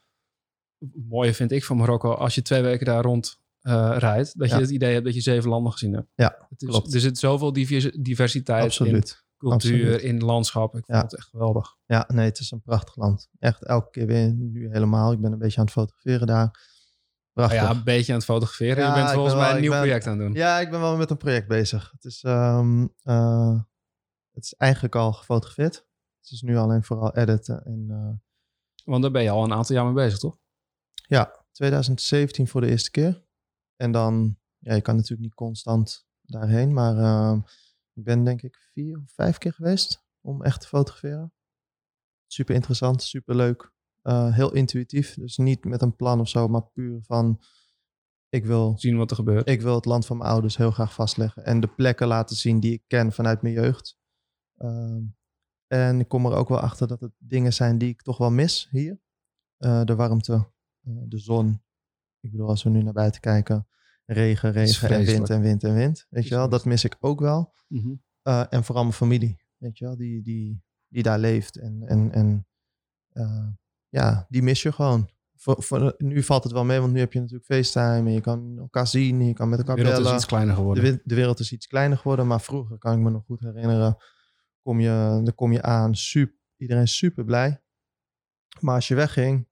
mooie 1.10 1.34
vind 1.34 1.52
ik 1.52 1.64
van 1.66 1.78
Marokko, 1.78 2.12
als 2.14 2.36
je 2.36 2.42
twee 2.42 2.62
weken 2.62 2.86
daar 2.86 3.04
rond 3.04 3.40
eh, 3.60 3.96
rijdt, 3.98 4.40
dat 4.40 4.50
Ja. 4.50 4.56
je 4.56 4.62
het 4.62 4.72
idee 4.72 4.94
hebt 4.94 5.06
dat 5.06 5.14
je 5.14 5.22
zeven 5.22 5.50
landen 5.50 5.72
gezien 5.72 5.94
hebt. 5.94 6.08
Ja, 6.16 6.46
het 6.50 6.62
is, 6.62 6.68
klopt. 6.70 6.94
Er 6.94 7.00
zit 7.00 7.18
zoveel 7.18 7.54
divers- 7.54 7.92
diversiteit 8.00 8.60
in 8.60 8.66
Absoluut. 8.66 9.26
cultuur, 9.38 9.84
Absoluut. 9.86 10.02
in 10.02 10.20
landschap. 10.24 10.76
Ik 10.78 10.86
vond 10.86 10.98
Ja. 10.98 11.04
het 11.04 11.16
echt 11.16 11.28
geweldig. 11.28 11.76
Ja, 11.86 12.06
nee, 12.14 12.26
het 12.26 12.40
is 12.40 12.52
een 12.52 12.62
prachtig 12.62 12.96
land. 12.96 13.30
Echt 13.40 13.64
elke 13.64 13.90
keer 13.90 14.06
weer, 14.06 14.34
nu 14.34 14.70
helemaal. 14.72 15.12
Ik 15.12 15.22
ben 15.22 15.32
een 15.32 15.38
beetje 15.38 15.58
aan 15.60 15.64
het 15.66 15.74
fotograferen 15.74 16.28
daar. 16.28 16.68
Nou 17.34 17.48
Prachtig. 17.52 17.70
ja, 17.70 17.70
een 17.78 17.84
beetje 17.84 18.12
aan 18.12 18.18
het 18.18 18.28
fotograferen. 18.28 18.84
Ja, 18.84 18.90
je 18.90 19.02
bent 19.02 19.12
volgens 19.14 19.34
ben 19.34 19.44
mij 19.44 19.54
een 19.56 19.62
nieuw 19.62 19.70
ben- 19.72 19.80
project 19.80 20.08
aan 20.08 20.12
het 20.18 20.22
doen. 20.28 20.34
Ja, 20.34 20.60
ik 20.60 20.70
ben 20.70 20.80
wel 20.80 20.98
met 20.98 21.10
een 21.10 21.18
project 21.18 21.48
bezig. 21.48 21.92
Het 21.92 22.04
is, 22.06 22.24
ehm, 22.24 22.88
eh, 23.04 23.60
het 24.32 24.44
is 24.44 24.54
eigenlijk 24.54 24.96
al 24.96 25.14
gefotografeerd. 25.14 25.76
Het 26.22 26.32
is 26.32 26.42
nu 26.42 26.58
alleen 26.58 26.84
vooral 26.84 27.16
editen. 27.16 27.66
En, 27.66 27.86
eh, 27.90 28.18
Want 28.86 29.02
daar 29.02 29.12
ben 29.12 29.24
je 29.24 29.30
al 29.30 29.44
een 29.44 29.54
aantal 29.54 29.76
jaar 29.76 29.86
mee 29.86 29.94
bezig, 29.94 30.20
toch? 30.20 30.38
Ja, 31.10 31.46
2017 31.52 32.48
voor 32.48 32.62
de 32.62 32.70
eerste 32.70 32.92
keer. 32.92 33.24
En 33.76 33.92
dan, 33.92 34.38
ja, 34.58 34.74
je 34.74 34.82
kan 34.82 34.96
natuurlijk 34.96 35.22
niet 35.22 35.34
constant 35.34 36.08
daarheen. 36.22 36.74
Maar 36.74 36.98
ehm, 36.98 37.40
ik 37.94 38.04
ben 38.04 38.24
denk 38.24 38.42
ik 38.42 38.58
vier 38.74 38.98
of 38.98 39.12
vijf 39.12 39.38
keer 39.38 39.54
geweest 39.54 40.06
om 40.22 40.44
echt 40.44 40.62
te 40.62 40.68
fotograferen. 40.68 41.34
Super 42.28 42.56
interessant, 42.56 43.04
super 43.04 43.36
leuk. 43.36 43.72
Eh, 44.02 44.34
heel 44.34 44.54
intuïtief. 44.54 45.14
Dus 45.14 45.38
niet 45.38 45.66
met 45.66 45.82
een 45.82 45.96
plan 45.96 46.20
of 46.20 46.30
zo, 46.30 46.48
maar 46.48 46.64
puur 46.64 47.02
van... 47.02 47.42
Ik 48.30 48.46
wil 48.46 48.78
Zien 48.78 48.98
wat 48.98 49.10
er 49.10 49.16
gebeurt. 49.16 49.50
ik 49.50 49.62
wil 49.62 49.76
het 49.76 49.86
land 49.86 50.06
van 50.06 50.18
mijn 50.18 50.30
ouders 50.30 50.58
heel 50.58 50.72
graag 50.72 50.94
vastleggen. 50.94 51.46
En 51.46 51.60
de 51.60 51.68
plekken 51.68 52.08
laten 52.08 52.36
zien 52.36 52.60
die 52.60 52.74
ik 52.74 52.84
ken 52.88 53.12
vanuit 53.12 53.42
mijn 53.42 53.54
jeugd. 53.54 53.98
Ehm, 54.58 55.04
en 55.68 56.00
ik 56.00 56.08
kom 56.08 56.26
er 56.26 56.34
ook 56.34 56.50
wel 56.50 56.60
achter 56.60 56.88
dat 56.88 57.00
het 57.00 57.12
dingen 57.18 57.54
zijn 57.54 57.78
die 57.78 57.90
ik 57.90 58.02
toch 58.02 58.18
wel 58.18 58.32
mis 58.32 58.68
hier. 58.72 59.00
Eh, 59.58 59.84
de 59.84 59.96
warmte, 59.96 60.52
de 60.82 61.18
zon. 61.18 61.62
Ik 62.20 62.32
bedoel, 62.32 62.48
als 62.48 62.64
we 62.64 62.70
nu 62.70 62.84
naar 62.84 62.94
buiten 62.94 63.22
kijken. 63.22 63.68
Regen, 64.06 64.52
regen 64.52 64.90
en 64.90 65.06
wind 65.06 65.30
en 65.30 65.42
wind 65.42 65.64
en 65.64 65.74
wind. 65.74 66.06
Weet 66.10 66.28
je 66.28 66.36
wel, 66.36 66.50
dat 66.50 66.66
mis 66.66 66.84
ik 66.84 66.96
ook 67.00 67.20
wel. 67.20 67.54
Mhm. 67.68 67.94
Eh, 68.22 68.46
en 68.50 68.64
vooral 68.64 68.84
mijn 68.84 68.96
familie. 68.96 69.44
Weet 69.58 69.78
je 69.78 69.86
wel, 69.86 69.98
die, 69.98 70.22
die, 70.22 70.64
die 70.88 71.04
daar 71.04 71.20
leeft. 71.20 71.56
En, 71.58 71.84
en, 71.88 72.12
en 72.12 72.48
eh, 73.10 73.48
ja, 73.90 74.26
die 74.30 74.42
mis 74.44 74.62
je 74.62 74.72
gewoon. 74.72 75.10
Voor, 75.36 75.64
voor, 75.64 75.96
nu 75.98 76.24
valt 76.24 76.44
het 76.44 76.54
wel 76.54 76.66
mee, 76.66 76.80
want 76.80 76.94
nu 76.94 77.00
heb 77.00 77.14
je 77.14 77.20
natuurlijk 77.20 77.46
FaceTime. 77.46 78.08
En 78.08 78.14
je 78.14 78.22
kan 78.22 78.58
elkaar 78.60 78.88
zien, 78.88 79.22
je 79.26 79.34
kan 79.34 79.50
met 79.50 79.60
De 79.60 79.66
elkaar 79.66 79.78
wereld 79.84 79.98
is 79.98 80.04
bellen. 80.04 80.18
iets 80.18 80.26
kleiner 80.28 80.54
De, 80.54 80.60
geworden. 80.60 80.84
wi- 80.84 81.02
de 81.04 81.16
wereld 81.16 81.40
is 81.40 81.52
iets 81.52 81.68
kleiner 81.68 81.98
geworden, 81.98 82.28
maar 82.28 82.42
vroeger 82.42 82.78
kan 82.78 82.94
ik 82.94 83.00
me 83.00 83.10
nog 83.10 83.26
goed 83.26 83.40
herinneren. 83.40 83.98
Kom 84.62 84.80
je, 84.80 85.22
dan 85.24 85.36
kom 85.36 85.52
je 85.52 85.62
aan, 85.62 85.96
super, 85.96 86.38
iedereen 86.58 86.88
super 86.88 87.24
blij. 87.26 87.62
Maar 88.60 88.76
als 88.76 88.88
je 88.88 88.96
wegging, 88.96 89.48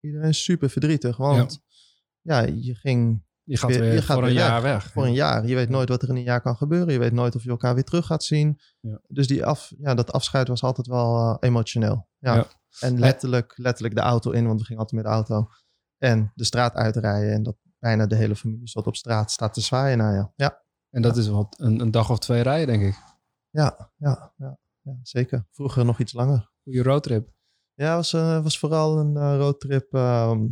iedereen 0.00 0.28
is 0.28 0.42
super 0.44 0.70
verdrietig. 0.70 1.16
Want 1.16 1.60
ja, 2.20 2.40
je 2.40 2.74
ging 2.74 3.28
je 3.42 3.56
gaat 3.56 3.70
weer- 3.70 3.80
weer 3.80 3.92
je 3.92 4.02
gaat 4.02 4.16
voor 4.18 4.26
een 4.26 4.32
jaar 4.32 4.62
weg. 4.62 4.72
weg. 4.82 4.92
voor 4.92 5.04
een 5.04 5.12
jaar. 5.12 5.46
Je 5.46 5.54
weet 5.54 5.68
nooit 5.68 5.88
wat 5.88 6.02
er 6.02 6.08
in 6.08 6.16
een 6.16 6.22
jaar 6.22 6.40
kan 6.40 6.56
gebeuren. 6.56 6.92
Je 6.92 6.98
weet 6.98 7.12
nooit 7.12 7.34
of 7.34 7.42
je 7.42 7.50
elkaar 7.50 7.74
weer 7.74 7.84
terug 7.84 8.06
gaat 8.06 8.24
zien. 8.24 8.60
Ja. 8.80 9.00
Dus 9.08 9.26
die 9.26 9.44
af, 9.44 9.72
ja, 9.78 9.94
dat 9.94 10.12
afscheid 10.12 10.48
was 10.48 10.62
altijd 10.62 10.86
wel 10.86 11.16
eh, 11.16 11.36
emotioneel. 11.48 12.08
Ja. 12.18 12.46
En 12.80 12.98
letterlijk, 12.98 13.52
letterlijk 13.56 13.94
de 13.94 14.00
auto 14.00 14.30
in, 14.30 14.46
want 14.46 14.58
we 14.60 14.66
gingen 14.66 14.82
altijd 14.82 15.02
met 15.02 15.10
de 15.12 15.16
auto. 15.16 15.48
En 15.98 16.32
de 16.34 16.44
straat 16.44 16.74
uitrijden. 16.74 17.32
En 17.32 17.42
dat 17.42 17.56
bijna 17.78 18.06
de 18.06 18.16
hele 18.16 18.36
familie 18.36 18.68
zat 18.68 18.86
op 18.86 18.96
straat, 18.96 19.30
staat 19.30 19.54
te 19.54 19.60
zwaaien 19.60 19.98
naar 19.98 20.14
je. 20.14 20.28
Ja, 20.36 20.62
En 20.90 21.02
dat 21.02 21.16
is 21.16 21.28
wat 21.28 21.54
een, 21.58 21.80
een 21.80 21.90
dag 21.90 22.10
of 22.10 22.18
twee 22.18 22.42
rijden, 22.42 22.66
denk 22.78 22.82
ik. 22.94 22.98
ja, 23.50 23.90
ja, 23.96 24.32
ja, 24.36 24.58
ja 24.80 24.98
zeker. 25.02 25.46
Vroeger 25.50 25.84
nog 25.84 25.98
iets 25.98 26.12
langer. 26.12 26.50
Goede 26.62 26.82
roadtrip. 26.82 27.28
Ja, 27.80 27.86
het 27.86 27.96
was, 27.96 28.12
eh, 28.12 28.42
was 28.42 28.58
vooral 28.58 28.98
een 28.98 29.16
eh, 29.16 29.36
roadtrip. 29.36 29.94
ehm, 29.94 30.46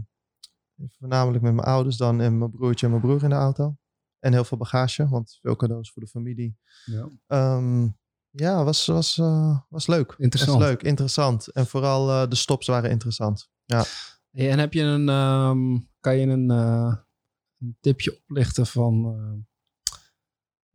voornamelijk 0.99 1.43
met 1.43 1.55
mijn 1.55 1.67
ouders 1.67 1.97
dan 1.97 2.21
en 2.21 2.39
mijn 2.39 2.51
broertje 2.51 2.87
en 2.87 2.93
mijn 2.93 3.03
broer 3.03 3.23
in 3.23 3.29
de 3.29 3.35
auto. 3.35 3.77
En 4.19 4.33
heel 4.33 4.45
veel 4.45 4.59
bagage, 4.59 5.09
want 5.09 5.39
veel 5.41 5.57
cadeaus 5.57 5.93
voor 5.93 6.03
de 6.03 6.09
familie. 6.09 6.59
Ja. 6.85 7.09
Ehm, 7.27 7.89
ja, 8.31 8.65
was, 8.65 8.87
was, 8.87 9.19
eh, 9.19 9.59
was 9.69 9.87
leuk. 9.87 10.15
Interessant. 10.19 10.59
Was 10.59 10.69
leuk, 10.69 10.83
interessant. 10.83 11.47
En 11.47 11.67
vooral 11.67 12.29
de 12.29 12.35
stops 12.35 12.67
waren 12.67 12.91
interessant. 12.91 13.51
Ja. 13.65 13.85
Hey, 14.31 14.51
en 14.51 14.59
heb 14.59 14.73
je 14.73 14.83
een, 14.83 15.09
ehm, 15.09 15.79
kan 16.01 16.17
je 16.17 16.27
een, 16.27 16.49
een 16.49 17.77
tipje 17.81 18.19
oplichten 18.21 18.67
van 18.67 19.47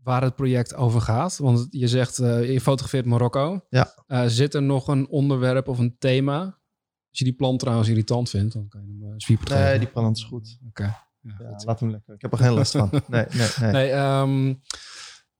waar 0.03 0.21
het 0.21 0.35
project 0.35 0.75
over 0.75 1.01
gaat? 1.01 1.37
Want 1.37 1.67
je 1.69 1.87
zegt, 1.87 2.19
eh, 2.19 2.51
je 2.51 2.61
fotografeert 2.61 3.05
Marokko. 3.05 3.65
Ja. 3.69 3.93
Eh, 4.07 4.23
zit 4.25 4.53
er 4.53 4.63
nog 4.63 4.87
een 4.87 5.07
onderwerp 5.07 5.67
of 5.67 5.79
een 5.79 5.95
thema? 5.97 6.41
Als 7.09 7.19
je 7.19 7.23
die 7.23 7.33
plant 7.33 7.59
trouwens 7.59 7.89
irritant 7.89 8.29
vindt, 8.29 8.53
dan 8.53 8.67
kan 8.67 8.81
je 8.81 8.87
hem 8.87 9.03
uh, 9.03 9.27
Nee, 9.27 9.37
geven. 9.37 9.79
die 9.79 9.89
plant 9.89 10.17
is 10.17 10.23
goed. 10.23 10.59
Oké. 10.67 10.95
Ja, 11.19 11.61
laat 11.65 11.79
hem 11.79 11.89
lekker. 11.91 12.13
Ik 12.13 12.21
heb 12.21 12.31
er 12.31 12.37
geen 12.37 12.53
last 12.53 12.71
van. 12.71 12.89
Nee, 13.07 13.25
nee, 13.33 13.47
nee. 13.59 13.71
Nee, 13.71 13.89
ehm, 13.89 14.53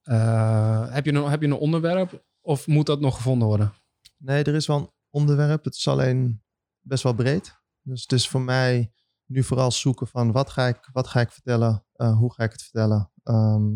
eh, 0.02 0.94
heb, 0.94 1.06
je 1.06 1.14
een, 1.14 1.24
heb 1.24 1.42
je 1.42 1.48
een 1.48 1.54
onderwerp 1.54 2.24
of 2.42 2.68
moet 2.68 2.86
dat 2.86 3.00
nog 3.00 3.16
gevonden 3.16 3.48
worden? 3.48 3.74
Nee, 4.18 4.44
er 4.44 4.56
is 4.56 4.68
wel 4.68 4.78
een 4.78 4.92
onderwerp. 5.10 5.64
Het 5.64 5.76
is 5.76 5.88
alleen 5.88 6.44
best 6.80 7.04
wel 7.04 7.14
breed. 7.14 7.62
Dus 7.82 8.02
het 8.02 8.12
is 8.12 8.28
voor 8.30 8.42
mij 8.42 8.94
nu 9.26 9.44
vooral 9.44 9.72
zoeken 9.72 10.08
van 10.08 10.32
wat 10.32 10.50
ga 10.50 10.68
ik, 10.68 10.90
wat 10.94 11.08
ga 11.08 11.20
ik 11.20 11.32
vertellen? 11.32 11.86
Hoe 11.94 12.34
ga 12.34 12.44
ik 12.44 12.52
het 12.52 12.62
vertellen? 12.62 13.12
Ehm, 13.24 13.72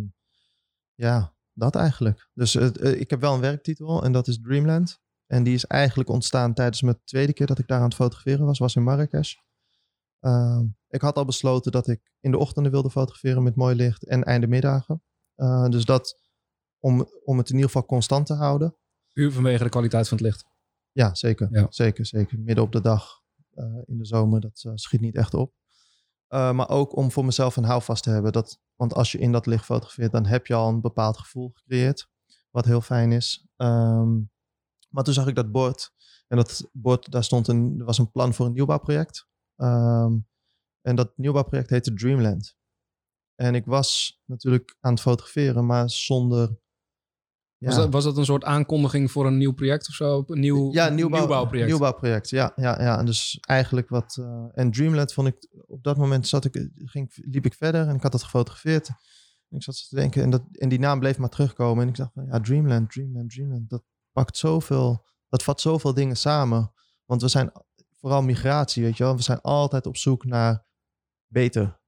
ja, 0.97 1.33
dat 1.53 1.75
eigenlijk. 1.75 2.29
Dus 2.33 2.53
het- 2.53 2.77
eh, 2.77 2.99
ik 2.99 3.09
heb 3.09 3.21
wel 3.21 3.33
een 3.33 3.39
werktitel 3.41 4.03
en 4.03 4.11
dat 4.11 4.27
is 4.27 4.39
Dreamland. 4.41 4.99
En 5.25 5.43
die 5.43 5.53
is 5.53 5.65
eigenlijk 5.65 6.09
ontstaan 6.09 6.53
tijdens 6.53 6.81
mijn 6.81 6.99
tweede 7.03 7.33
keer 7.33 7.47
dat 7.47 7.59
ik 7.59 7.67
daar 7.67 7.77
aan 7.77 7.83
het 7.85 7.93
fotograferen 7.95 8.45
was. 8.45 8.59
Was 8.59 8.75
in 8.75 8.83
Marrakesh. 8.83 9.33
Ehm, 10.19 10.65
ik 10.89 11.01
had 11.01 11.15
al 11.17 11.25
besloten 11.25 11.71
dat 11.71 11.87
ik 11.87 12.11
in 12.19 12.31
de 12.31 12.37
ochtenden 12.37 12.71
wilde 12.71 12.89
fotograferen 12.89 13.43
met 13.43 13.55
mooi 13.55 13.75
licht 13.75 14.03
en 14.05 14.23
einde 14.23 14.47
middagen. 14.47 15.03
Eh, 15.35 15.65
dus 15.69 15.85
dat 15.85 16.19
om, 16.79 17.07
om 17.23 17.37
het 17.37 17.47
in 17.49 17.55
ieder 17.55 17.69
geval 17.69 17.85
constant 17.87 18.25
te 18.25 18.33
houden. 18.33 18.75
Puur 19.13 19.31
vanwege 19.31 19.63
de 19.63 19.69
kwaliteit 19.69 20.07
van 20.07 20.17
het 20.17 20.25
licht. 20.25 20.45
Ja, 20.91 21.15
zeker. 21.15 21.47
Ja. 21.51 21.67
Zeker, 21.69 22.05
zeker. 22.05 22.39
Midden 22.39 22.63
op 22.63 22.71
de 22.71 22.81
dag 22.81 23.21
eh, 23.53 23.65
in 23.85 23.97
de 23.97 24.05
zomer, 24.05 24.41
dat 24.41 24.63
eh, 24.65 24.71
schiet 24.75 25.01
niet 25.01 25.15
echt 25.15 25.33
op. 25.33 25.53
Uh, 26.29 26.51
maar 26.51 26.69
ook 26.69 26.95
om 26.95 27.11
voor 27.11 27.25
mezelf 27.25 27.55
een 27.55 27.63
houvast 27.63 28.03
te 28.03 28.09
hebben. 28.09 28.31
Dat, 28.31 28.59
want 28.75 28.93
als 28.93 29.11
je 29.11 29.17
in 29.17 29.31
dat 29.31 29.45
licht 29.45 29.65
fotografeert, 29.65 30.11
dan 30.11 30.25
heb 30.25 30.47
je 30.47 30.53
al 30.53 30.69
een 30.69 30.81
bepaald 30.81 31.17
gevoel 31.17 31.51
gecreëerd. 31.53 32.09
Wat 32.51 32.65
heel 32.65 32.81
fijn 32.81 33.11
is. 33.11 33.47
Um, 33.55 34.31
maar 34.89 35.03
toen 35.03 35.13
zag 35.13 35.27
ik 35.27 35.35
dat 35.35 35.51
bord. 35.51 35.93
En 36.27 36.37
dat 36.37 36.69
bord, 36.71 37.11
daar 37.11 37.23
stond 37.23 37.47
een, 37.47 37.75
er 37.79 37.85
was 37.85 37.97
een 37.97 38.11
plan 38.11 38.33
voor 38.33 38.45
een 38.45 38.53
nieuwbouwproject. 38.53 39.27
Um, 39.55 40.27
en 40.81 40.95
dat 40.95 41.17
nieuwbouwproject 41.17 41.69
heette 41.69 41.93
Dreamland. 41.93 42.55
En 43.35 43.55
ik 43.55 43.65
was 43.65 44.21
natuurlijk 44.25 44.77
aan 44.79 44.91
het 44.91 45.01
fotograferen, 45.01 45.65
maar 45.65 45.89
zonder 45.89 46.59
was, 47.57 47.75
dat, 47.75 47.91
was 47.93 48.03
dat 48.03 48.17
een 48.17 48.25
soort 48.25 48.43
aankondiging 48.43 49.11
voor 49.11 49.25
een 49.25 49.37
nieuw 49.37 49.53
project 49.53 49.87
of 49.87 49.93
zo? 49.93 50.23
Een 50.27 50.39
nieuw, 50.39 50.73
ja, 50.73 50.89
nieuwbouw, 50.89 51.19
nieuwbouwproject. 51.19 51.69
Nieuwbouwproject, 51.69 52.29
ja. 52.29 52.51
ja, 52.55 52.81
ja. 52.81 52.99
En 52.99 53.05
dus 53.05 53.37
eigenlijk 53.41 53.89
wat... 53.89 54.17
Uh, 54.19 54.45
en 54.51 54.71
Dreamland 54.71 55.13
vond 55.13 55.27
ik... 55.27 55.47
Op 55.67 55.83
dat 55.83 55.97
moment 55.97 56.27
zat 56.27 56.45
ik, 56.45 56.69
ging, 56.75 57.11
liep 57.15 57.45
ik 57.45 57.53
verder 57.53 57.87
en 57.87 57.95
ik 57.95 58.01
had 58.01 58.11
dat 58.11 58.23
gefotografeerd. 58.23 58.87
En 59.49 59.57
ik 59.57 59.63
zat 59.63 59.87
te 59.89 59.95
denken 59.95 60.23
en, 60.23 60.29
dat, 60.29 60.43
en 60.51 60.69
die 60.69 60.79
naam 60.79 60.99
bleef 60.99 61.17
maar 61.17 61.29
terugkomen. 61.29 61.83
En 61.83 61.89
ik 61.89 61.95
dacht 61.95 62.13
van, 62.13 62.25
ja, 62.25 62.39
Dreamland, 62.39 62.91
Dreamland, 62.91 63.29
Dreamland. 63.29 63.69
Dat 63.69 63.83
pakt 64.11 64.37
zoveel... 64.37 65.05
Dat 65.29 65.43
vat 65.43 65.61
zoveel 65.61 65.93
dingen 65.93 66.17
samen. 66.17 66.71
Want 67.05 67.21
we 67.21 67.27
zijn 67.27 67.51
vooral 67.99 68.21
migratie, 68.21 68.83
weet 68.83 68.97
je 68.97 69.03
wel. 69.03 69.15
We 69.15 69.21
zijn 69.21 69.41
altijd 69.41 69.85
op 69.85 69.97
zoek 69.97 70.25
naar 70.25 70.65
beter. 71.27 71.79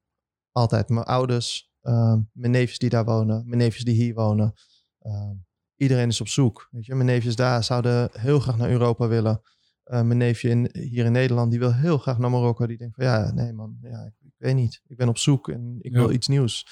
Altijd. 0.51 0.89
Mijn 0.89 1.05
ouders, 1.05 1.71
uh, 1.81 2.15
mijn 2.31 2.51
neefjes 2.51 2.77
die 2.77 2.89
daar 2.89 3.05
wonen, 3.05 3.43
mijn 3.45 3.57
neefjes 3.57 3.83
die 3.83 3.95
hier 3.95 4.13
wonen. 4.13 4.53
Uh, 5.01 5.31
iedereen 5.79 6.07
is 6.07 6.21
op 6.21 6.27
zoek. 6.27 6.67
Weet 6.71 6.85
je? 6.85 6.95
Mijn 6.95 7.07
neefjes 7.07 7.35
daar 7.35 7.63
zouden 7.63 8.09
heel 8.13 8.39
graag 8.39 8.57
naar 8.57 8.69
Europa 8.69 9.07
willen. 9.07 9.41
Uh, 9.85 10.01
mijn 10.01 10.17
neefje 10.17 10.49
in, 10.49 10.69
hier 10.71 11.05
in 11.05 11.11
Nederland, 11.11 11.51
die 11.51 11.59
wil 11.59 11.73
heel 11.73 11.97
graag 11.97 12.17
naar 12.17 12.29
Marokko. 12.29 12.67
Die 12.67 12.77
denkt 12.77 12.95
van 12.95 13.05
ja, 13.05 13.31
nee 13.31 13.53
man, 13.53 13.77
ja, 13.81 14.03
ik, 14.03 14.13
ik 14.25 14.33
weet 14.37 14.55
niet. 14.55 14.81
Ik 14.87 14.97
ben 14.97 15.09
op 15.09 15.17
zoek 15.17 15.49
en 15.49 15.77
ik 15.81 15.93
wil 15.93 16.11
iets 16.11 16.27
nieuws. 16.27 16.67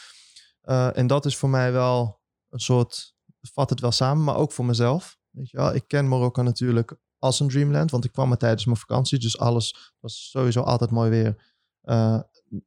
Uh, 0.64 0.98
en 0.98 1.08
dat 1.08 1.26
is 1.26 1.38
voor 1.38 1.50
mij 1.50 1.72
wel 1.72 2.22
een 2.50 2.60
soort, 2.60 3.16
vat 3.42 3.70
het 3.70 3.80
wel 3.80 3.92
samen, 3.92 4.24
maar 4.24 4.36
ook 4.36 4.52
voor 4.52 4.66
mezelf. 4.66 5.18
Weet 5.30 5.50
je 5.50 5.58
wel? 5.58 5.76
Ik 5.76 5.88
ken 5.88 6.08
Marokko 6.08 6.42
natuurlijk 6.42 6.98
als 7.20 7.40
een 7.40 7.48
dreamland, 7.48 7.92
want 7.92 8.06
ik 8.06 8.12
kwam 8.12 8.32
er 8.32 8.38
tijdens 8.38 8.66
mijn 8.66 8.78
vakantie. 8.78 9.20
Dus 9.20 9.38
alles 9.38 9.94
was 10.00 10.30
sowieso 10.30 10.62
altijd 10.62 10.92
mooi 10.92 11.10
weer. 11.10 11.56
Uh, 11.84 12.20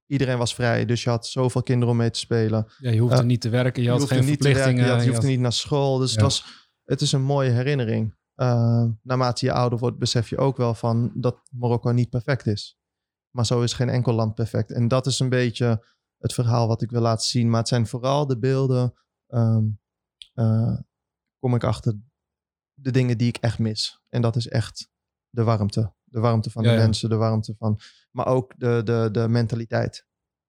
iedereen 0.07 0.39
was 0.39 0.55
vrij, 0.55 0.85
dus 0.85 1.03
je 1.03 1.11
had 1.11 1.27
zoveel 1.27 1.63
kinderen 1.63 1.93
om 1.93 1.97
mee 1.97 2.11
te 2.11 2.19
spelen. 2.19 2.67
Ja, 2.79 2.91
je 2.91 3.01
hoefde 3.01 3.21
uh, 3.21 3.25
niet 3.25 3.41
te 3.41 3.49
werken, 3.49 3.83
je, 3.83 3.91
had 3.91 4.05
geen 4.05 4.25
verplichtingen. 4.25 4.65
Werken, 4.65 4.85
je, 4.85 4.91
had, 4.91 5.05
je 5.05 5.11
hoefde 5.11 5.27
niet 5.27 5.41
naar 5.41 5.53
school, 5.53 5.99
dus 5.99 6.09
ja. 6.09 6.15
het, 6.15 6.25
was, 6.25 6.45
het 6.85 7.01
is 7.01 7.13
een 7.13 7.23
mooie 7.23 7.51
herinnering. 7.51 8.19
Uh, 8.37 8.85
naarmate 9.03 9.45
je 9.45 9.53
ouder 9.53 9.79
wordt, 9.79 9.99
besef 9.99 10.29
je 10.29 10.39
ook 10.39 10.57
wel 10.57 10.75
van 10.75 11.13
dat 11.15 11.41
Marokko 11.51 11.91
niet 11.91 12.11
perfect 12.11 12.47
is. 12.47 12.79
Maar 13.31 13.47
zo 13.47 13.63
is 13.63 13.73
geen 13.73 13.89
enkel 13.89 14.13
land 14.13 14.35
perfect. 14.35 14.71
En 14.71 14.89
dat 14.89 15.07
is 15.07 15.19
een 15.19 15.29
beetje 15.29 15.85
het 16.19 16.33
verhaal 16.33 16.69
wat 16.69 16.83
ik 16.83 16.91
wil 16.91 17.01
laten 17.01 17.27
zien. 17.27 17.51
Maar 17.51 17.59
het 17.59 17.69
zijn 17.69 17.87
vooral 17.87 18.27
de 18.27 18.39
beelden, 18.39 18.95
um, 19.29 19.81
uh, 20.35 20.79
kom 21.39 21.55
ik 21.55 21.65
achter 21.65 22.01
de 22.75 22.91
dingen 22.91 23.19
die 23.19 23.29
ik 23.29 23.37
echt 23.37 23.59
mis. 23.59 24.03
En 24.09 24.23
dat 24.23 24.37
is 24.37 24.49
echt 24.49 24.91
de 25.29 25.45
warmte. 25.45 25.95
De 26.11 26.21
warmte 26.21 26.51
van 26.51 26.63
de 26.63 26.69
ja, 26.69 26.77
mensen, 26.77 27.09
de 27.09 27.17
warmte 27.17 27.55
van. 27.59 27.81
Maar 28.11 28.27
ook 28.27 28.55
de, 28.59 28.81
de, 28.85 29.09
de 29.13 29.29
mentaliteit. 29.29 30.07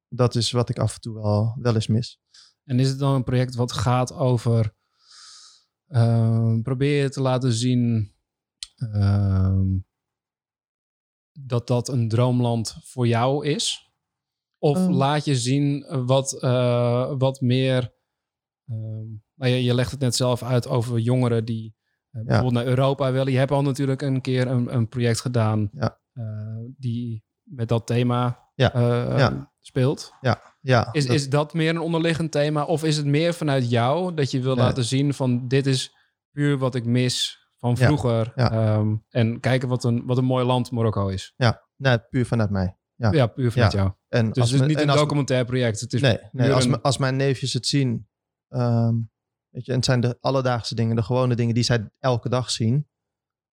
Dat 0.07 0.35
is 0.35 0.51
wat 0.51 0.69
ik 0.69 0.79
af 0.79 0.93
en 0.95 1.01
toe 1.01 1.13
wel, 1.13 1.55
wel 1.59 1.73
eens 1.75 1.87
mis. 1.87 2.19
En 2.63 2.79
is 2.79 2.89
het 2.89 2.99
dan 2.99 3.13
een 3.13 3.23
project 3.23 3.55
wat 3.55 3.71
gaat 3.71 4.13
over. 4.13 4.75
Uh, 5.87 6.61
probeer 6.61 7.01
je 7.01 7.09
te 7.09 7.21
laten 7.21 7.53
zien. 7.53 8.13
Uh, 8.77 9.61
dat 11.31 11.67
dat 11.67 11.87
een 11.87 12.07
droomland 12.09 12.75
voor 12.83 13.07
jou 13.07 13.45
is? 13.47 13.91
Of 14.57 14.77
Ehm. 14.77 14.91
laat 14.91 15.25
je 15.25 15.35
zien 15.35 15.85
wat, 16.05 16.43
uh, 16.43 17.13
wat 17.17 17.41
meer. 17.41 17.93
ehm, 18.67 19.05
nou 19.35 19.51
je 19.51 19.73
legt 19.73 19.91
het 19.91 19.99
net 19.99 20.15
zelf 20.15 20.43
uit 20.43 20.67
over 20.67 20.99
jongeren 20.99 21.45
die 21.45 21.75
uh, 22.11 22.23
bijvoorbeeld 22.23 22.53
naar 22.53 22.65
Europa 22.65 23.11
willen. 23.11 23.31
Je 23.31 23.37
hebt 23.37 23.51
al 23.51 23.61
natuurlijk 23.61 24.01
een 24.01 24.21
keer 24.21 24.47
een, 24.47 24.75
een 24.75 24.87
project 24.87 25.19
gedaan 25.21 25.69
Ja. 25.73 25.99
uh, 26.13 26.23
die 26.77 27.23
met 27.43 27.67
dat 27.69 27.87
thema 27.87 28.49
Ja, 28.55 28.75
uh, 28.75 29.17
ja. 29.17 29.51
speelt. 29.59 30.13
Ja, 30.21 30.41
ja. 30.61 30.89
Is, 30.91 31.05
dat- 31.05 31.15
is 31.15 31.29
dat 31.29 31.53
meer 31.53 31.69
een 31.69 31.79
onderliggend 31.79 32.31
thema? 32.31 32.63
Of 32.65 32.83
is 32.83 32.97
het 32.97 33.05
meer 33.05 33.33
vanuit 33.33 33.69
jou 33.69 34.13
dat 34.13 34.31
je 34.31 34.41
wil 34.41 34.55
Nee. 34.55 34.63
laten 34.65 34.83
zien 34.83 35.13
van 35.13 35.47
dit 35.47 35.65
is 35.67 35.95
puur 36.31 36.57
wat 36.57 36.75
ik 36.75 36.85
mis 36.85 37.39
van 37.57 37.77
vroeger. 37.77 38.31
ja. 38.35 38.51
Ehm, 38.51 38.95
en 39.09 39.39
kijken 39.39 39.67
wat 39.69 39.83
een, 39.83 40.05
wat 40.05 40.17
een 40.17 40.25
mooi 40.25 40.45
land 40.45 40.71
Marokko 40.71 41.07
is. 41.07 41.33
ja, 41.35 41.67
nee, 41.75 41.99
puur 42.09 42.25
vanuit 42.25 42.49
mij. 42.49 42.75
Ja. 42.95 43.11
Ja, 43.11 43.27
puur 43.27 43.51
vanuit 43.51 43.71
jou. 43.71 43.91
En 44.07 44.27
Dus 44.27 44.37
als 44.37 44.51
het 44.51 44.53
is 44.61 44.67
me- 44.67 44.73
niet 44.73 44.81
en 44.83 44.89
een 44.89 44.95
documentair 44.95 45.45
project. 45.45 45.79
Het 45.79 45.93
is 45.93 46.01
Nee, 46.01 46.53
als, 46.53 46.65
een- 46.65 46.81
als 46.81 46.97
mijn 46.97 47.15
neefjes 47.15 47.53
het 47.53 47.65
zien. 47.67 48.07
ehm, 48.47 48.95
weet 49.51 49.65
je, 49.65 49.71
en 49.71 49.77
het 49.77 49.85
zijn 49.85 50.01
de 50.01 50.17
alledaagse 50.21 50.75
dingen, 50.75 50.95
de 50.95 51.03
gewone 51.03 51.35
dingen 51.35 51.53
die 51.55 51.63
zij 51.63 51.91
elke 51.99 52.29
dag 52.29 52.51
zien. 52.51 52.87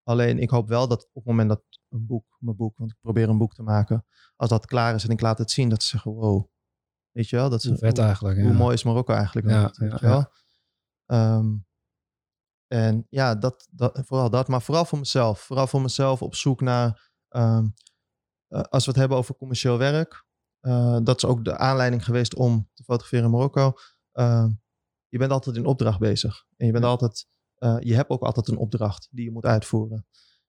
Alleen 0.02 0.38
ik 0.38 0.50
hoop 0.50 0.68
wel 0.68 0.88
dat 0.88 1.02
op 1.04 1.14
het 1.14 1.24
moment 1.24 1.48
dat 1.48 1.62
een 1.88 2.06
boek, 2.06 2.36
mijn 2.38 2.56
boek, 2.56 2.78
want 2.78 2.90
ik 2.90 2.96
probeer 3.00 3.28
een 3.28 3.38
boek 3.38 3.54
te 3.54 3.62
maken. 3.62 4.04
Als 4.36 4.48
dat 4.50 4.66
klaar 4.66 4.94
is 4.94 5.04
en 5.04 5.10
ik 5.10 5.20
laat 5.20 5.38
het 5.38 5.50
zien, 5.50 5.68
dat 5.68 5.82
ze 5.82 5.88
zeggen, 5.88 6.12
wow. 6.12 6.46
Weet 7.10 7.28
je 7.28 7.36
wel? 7.36 7.48
Dat 7.50 7.62
ze, 7.62 7.68
Hoe 7.68 7.78
vet 7.78 7.98
eigenlijk. 7.98 8.38
hoe 8.40 8.50
ja. 8.50 8.56
mooi 8.56 8.74
is 8.74 8.84
Marokko 8.84 9.12
eigenlijk? 9.14 9.46
Ja, 9.46 9.72
weet 9.74 9.90
ja, 9.90 9.98
je 10.00 10.06
wel? 10.06 10.32
Ehm, 11.06 11.56
en 12.66 13.06
ja, 13.10 13.34
dat, 13.34 13.68
dat, 13.70 14.00
vooral 14.04 14.30
dat. 14.30 14.48
Maar 14.48 14.62
vooral 14.62 14.84
voor 14.84 14.98
mezelf. 14.98 15.40
Vooral 15.40 15.66
voor 15.66 15.80
mezelf 15.80 16.22
op 16.22 16.34
zoek 16.34 16.60
naar... 16.60 17.10
ehm, 17.28 17.66
eh, 18.48 18.60
als 18.60 18.84
we 18.84 18.90
het 18.90 19.00
hebben 19.00 19.18
over 19.18 19.36
commercieel 19.36 19.78
werk. 19.78 20.26
eh, 20.60 20.98
dat 21.02 21.16
is 21.16 21.24
ook 21.24 21.44
de 21.44 21.56
aanleiding 21.58 22.04
geweest 22.04 22.34
om 22.34 22.70
te 22.74 22.82
fotograferen 22.82 23.24
in 23.24 23.30
Marokko. 23.30 23.72
Ehm, 24.12 24.50
je 25.08 25.18
bent 25.18 25.30
altijd 25.30 25.56
in 25.56 25.66
opdracht 25.66 25.98
bezig. 25.98 26.44
En 26.56 26.66
je 26.66 26.72
bent 26.72 26.84
Ja. 26.84 26.90
altijd... 26.90 27.26
eh, 27.54 27.76
je 27.80 27.94
hebt 27.94 28.10
ook 28.10 28.22
altijd 28.22 28.48
een 28.48 28.56
opdracht 28.56 29.08
die 29.10 29.24
je 29.24 29.30
moet 29.32 29.44
uitvoeren. 29.44 30.06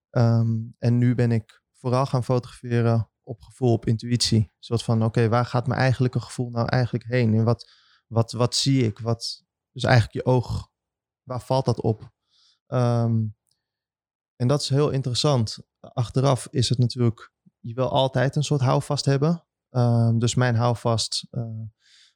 Ehm, 0.09 0.57
en 0.77 0.97
nu 0.97 1.15
ben 1.15 1.31
ik 1.31 1.61
vooral 1.73 2.05
gaan 2.05 2.23
fotograferen 2.23 3.09
op 3.23 3.41
gevoel, 3.41 3.73
op 3.73 3.85
intuïtie. 3.85 4.39
Een 4.39 4.51
soort 4.59 4.83
van, 4.83 5.03
oké, 5.03 5.29
waar 5.29 5.45
gaat 5.45 5.67
mijn 5.67 5.79
eigenlijke 5.79 6.19
gevoel 6.19 6.49
nou 6.49 6.67
eigenlijk 6.67 7.05
heen? 7.05 7.33
En 7.33 7.43
wat, 7.43 7.71
wat, 8.07 8.31
wat 8.31 8.55
zie 8.55 8.85
ik? 8.85 8.99
Wat, 8.99 9.43
dus 9.71 9.83
eigenlijk 9.83 10.13
je 10.13 10.31
oog, 10.31 10.69
waar 11.23 11.41
valt 11.41 11.65
dat 11.65 11.81
op? 11.81 12.11
Ehm, 12.67 13.25
en 14.35 14.47
dat 14.47 14.61
is 14.61 14.69
heel 14.69 14.89
interessant. 14.89 15.57
Achteraf 15.79 16.47
is 16.51 16.69
het 16.69 16.77
natuurlijk, 16.77 17.31
je 17.59 17.73
wil 17.73 17.89
altijd 17.89 18.35
een 18.35 18.43
soort 18.43 18.61
houvast 18.61 19.05
hebben. 19.05 19.45
Ehm, 19.69 20.17
dus 20.17 20.35
mijn 20.35 20.55
houvast 20.55 21.27
eh, 21.31 21.61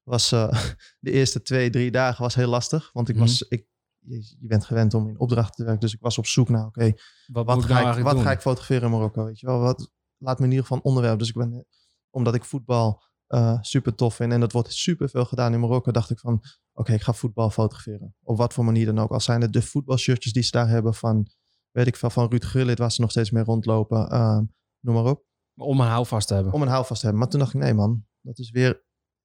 was 0.04 0.32
eh, 0.32 0.64
de 1.00 1.12
eerste 1.12 1.42
twee, 1.42 1.70
drie 1.70 1.92
dagen 1.92 2.22
was 2.24 2.36
heel 2.36 2.48
lastig. 2.50 2.90
Want 2.94 3.10
ik 3.10 3.16
Mhm. 3.16 3.24
was, 3.24 3.42
ik, 3.42 3.68
je, 4.00 4.16
je 4.40 4.48
bent 4.48 4.66
gewend 4.66 4.94
om 4.94 5.08
in 5.08 5.20
opdrachten 5.20 5.56
te 5.56 5.64
werken. 5.64 5.82
Dus 5.82 5.94
ik 5.94 6.02
was 6.02 6.18
op 6.18 6.26
zoek 6.26 6.50
naar, 6.50 6.66
oké, 6.66 6.94
Wat, 7.32 7.64
ga, 7.66 7.82
nou 7.82 7.98
ik, 7.98 8.04
wat 8.04 8.14
doen? 8.14 8.24
ga 8.24 8.32
ik 8.32 8.42
fotograferen 8.42 8.84
in 8.84 8.92
Marokko? 8.92 9.24
Weet 9.26 9.40
je 9.40 9.46
wel, 9.46 9.60
wat, 9.60 9.92
laat 10.18 10.38
me 10.40 10.44
in 10.46 10.50
ieder 10.52 10.66
geval 10.66 10.78
een 10.78 10.90
onderwerp. 10.90 11.20
Dus 11.20 11.28
ik 11.30 11.36
ben, 11.36 11.66
omdat 12.10 12.36
ik 12.36 12.44
voetbal 12.44 13.04
eh, 13.28 13.58
super 13.62 13.96
tof 13.96 14.16
vind 14.16 14.32
en 14.32 14.40
dat 14.40 14.52
wordt 14.52 14.74
super 14.74 15.10
veel 15.10 15.26
gedaan 15.26 15.54
in 15.54 15.60
Marokko, 15.60 15.92
dacht 15.92 16.10
ik 16.10 16.20
van, 16.20 16.44
oké, 16.74 16.94
ik 16.94 17.02
ga 17.02 17.14
voetbal 17.14 17.50
fotograferen. 17.50 18.16
Op 18.24 18.38
wat 18.38 18.54
voor 18.54 18.66
manier 18.66 18.86
dan 18.86 19.00
ook. 19.00 19.12
Al 19.12 19.20
zijn 19.20 19.42
het 19.42 19.54
de 19.54 19.62
voetbalshirtjes 19.62 20.34
die 20.34 20.44
ze 20.44 20.52
daar 20.52 20.68
hebben 20.68 20.94
van, 20.94 21.28
weet 21.72 21.88
ik 21.88 21.96
veel, 21.96 22.10
van 22.10 22.30
Ruud 22.30 22.44
Gullit, 22.46 22.78
waar 22.80 22.92
ze 22.92 23.02
nog 23.02 23.12
steeds 23.12 23.32
mee 23.32 23.44
rondlopen. 23.44 24.10
ehm, 24.10 24.44
noem 24.80 24.96
maar 24.96 25.06
op. 25.06 25.26
Om 25.56 25.80
een 25.80 25.88
houvast 25.88 26.28
te 26.28 26.34
hebben. 26.34 26.54
Om 26.54 26.62
een 26.62 26.68
houvast 26.68 27.00
te 27.00 27.06
hebben. 27.06 27.20
Maar 27.20 27.30
toen 27.32 27.40
dacht 27.40 27.54
ik, 27.54 27.62
nee 27.62 27.74
man, 27.74 28.06
dat 28.22 28.40
is 28.40 28.50
weer 28.52 28.84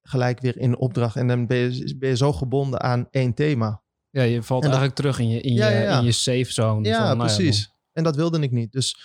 gelijk 0.09 0.39
weer 0.39 0.57
in 0.57 0.77
opdracht. 0.77 1.15
En 1.15 1.27
dan 1.27 1.47
ben 1.47 1.57
je, 1.57 1.97
ben 1.97 2.09
je 2.09 2.15
zo 2.17 2.33
gebonden 2.33 2.81
aan 2.81 3.07
één 3.11 3.33
thema. 3.33 3.83
Ja, 4.09 4.21
je 4.23 4.43
valt 4.43 4.63
En 4.63 4.69
dat- 4.69 4.79
eigenlijk 4.79 4.95
terug 4.95 5.19
in 5.19 5.29
je, 5.35 5.41
in 5.41 5.53
Ja, 5.53 5.67
je, 5.69 5.81
ja. 5.81 5.97
In 5.99 6.05
je 6.05 6.11
safe 6.11 6.51
zone. 6.53 6.87
Ja, 6.87 7.07
van, 7.07 7.17
nou 7.17 7.29
precies. 7.35 7.73
en 7.91 8.03
dat 8.03 8.15
wilde 8.15 8.39
ik 8.39 8.51
niet. 8.51 8.71
Dus 8.71 8.97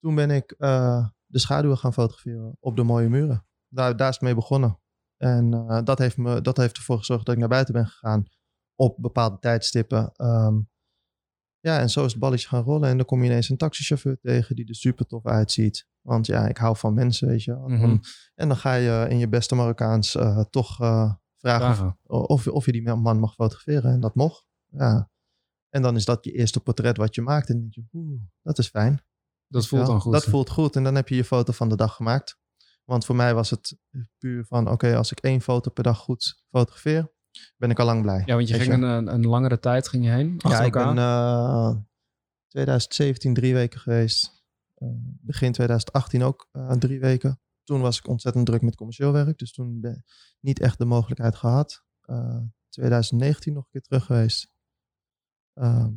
toen 0.00 0.14
ben 0.14 0.30
ik 0.30 0.50
eh, 0.58 1.06
de 1.26 1.38
schaduwen 1.38 1.78
gaan 1.78 1.92
fotograferen 1.92 2.56
op 2.60 2.76
de 2.76 2.82
mooie 2.82 3.08
muren. 3.08 3.46
Daar, 3.68 3.96
daar 3.96 4.08
is 4.08 4.14
het 4.14 4.24
mee 4.24 4.34
begonnen. 4.34 4.78
En 5.16 5.52
eh, 5.54 5.80
dat, 5.84 5.98
heeft 5.98 6.16
me, 6.16 6.40
dat 6.40 6.56
heeft 6.56 6.76
ervoor 6.76 6.98
gezorgd 6.98 7.24
dat 7.24 7.34
ik 7.34 7.40
naar 7.40 7.48
buiten 7.48 7.74
ben 7.74 7.86
gegaan 7.86 8.24
op 8.74 8.96
bepaalde 9.00 9.38
tijdstippen. 9.38 10.12
Ehm, 10.14 10.58
ja, 11.60 11.78
en 11.80 11.90
zo 11.90 12.04
is 12.04 12.10
het 12.10 12.20
balletje 12.20 12.48
gaan 12.48 12.62
rollen. 12.62 12.88
En 12.88 12.96
dan 12.96 13.06
kom 13.06 13.22
je 13.22 13.28
ineens 13.30 13.48
een 13.48 13.56
taxichauffeur 13.56 14.18
tegen 14.20 14.56
die 14.56 14.68
er 14.68 14.74
super 14.74 15.06
tof 15.06 15.26
uitziet. 15.26 15.86
Want 16.00 16.26
ja, 16.26 16.48
ik 16.48 16.56
hou 16.56 16.76
van 16.76 16.94
mensen, 16.94 17.28
weet 17.28 17.42
je. 17.42 17.52
Mhm. 17.52 17.98
En- 18.34 18.48
dan 18.48 18.56
ga 18.56 18.74
je 18.74 19.06
in 19.08 19.18
je 19.18 19.28
beste 19.28 19.54
Marokkaans 19.54 20.14
eh, 20.14 20.40
toch 20.50 20.80
eh, 20.80 21.12
vragen 21.36 21.98
of, 22.02 22.26
of, 22.26 22.46
of 22.46 22.66
je 22.66 22.72
die 22.72 22.92
man 22.96 23.18
mag 23.18 23.34
fotograferen. 23.34 23.92
En 23.92 24.00
dat 24.00 24.14
mocht. 24.14 24.46
Ja. 24.66 25.10
En 25.68 25.82
dan 25.82 25.96
is 25.96 26.04
dat 26.04 26.24
je 26.24 26.32
eerste 26.32 26.60
portret 26.60 26.96
wat 26.96 27.14
je 27.14 27.22
maakt. 27.22 27.48
En 27.48 27.54
dan 27.54 27.62
denk 27.62 27.74
je, 27.74 27.98
oeh, 27.98 28.20
dat 28.42 28.58
is 28.58 28.68
fijn. 28.68 29.04
Dat 29.46 29.66
voelt 29.66 29.86
dan 29.86 30.00
goed. 30.00 30.12
Dat 30.12 30.24
voelt 30.24 30.50
goed. 30.50 30.76
En 30.76 30.84
dan 30.84 30.94
heb 30.94 31.08
je 31.08 31.14
je 31.14 31.24
foto 31.24 31.52
van 31.52 31.68
de 31.68 31.76
dag 31.76 31.94
gemaakt. 31.94 32.38
Want 32.84 33.04
voor 33.04 33.16
mij 33.16 33.34
was 33.34 33.50
het 33.50 33.78
puur 34.18 34.44
van, 34.44 34.70
oké, 34.70 34.96
als 34.96 35.10
ik 35.12 35.18
één 35.18 35.40
foto 35.40 35.70
per 35.70 35.82
dag 35.82 35.98
goed 35.98 36.44
fotografeer, 36.50 37.12
ben 37.56 37.70
ik 37.70 37.78
al 37.78 37.86
lang 37.86 38.02
blij. 38.02 38.22
Ja, 38.26 38.34
want 38.34 38.48
je 38.48 38.54
ging 38.54 38.72
een, 38.72 38.82
een, 38.82 39.06
een 39.06 39.26
langere 39.26 39.58
tijd 39.58 39.88
ging 39.88 40.04
je 40.04 40.10
heen. 40.10 40.34
Ja, 40.38 40.62
ik 40.62 40.74
elkaar. 40.74 40.94
ben 40.94 41.04
eh 41.04 41.76
2017 42.48 43.34
drie 43.34 43.54
weken 43.54 43.80
geweest. 43.80 44.39
Eh, 44.80 44.88
begin 45.20 45.52
2018 45.52 46.22
ook 46.22 46.48
eh, 46.52 46.70
drie 46.70 47.00
weken. 47.00 47.40
toen 47.64 47.80
was 47.80 47.98
ik 47.98 48.08
ontzettend 48.08 48.46
druk 48.46 48.62
met 48.62 48.76
commercieel 48.76 49.12
werk. 49.12 49.38
Dus 49.38 49.52
toen 49.52 49.80
ben 49.80 50.04
niet 50.40 50.60
echt 50.60 50.78
de 50.78 50.84
mogelijkheid 50.84 51.36
gehad. 51.36 51.84
Uh, 52.06 52.40
2019 52.68 53.52
nog 53.52 53.64
een 53.64 53.70
keer 53.70 53.80
terug 53.80 54.04
geweest. 54.04 54.52
Ehm, 55.54 55.92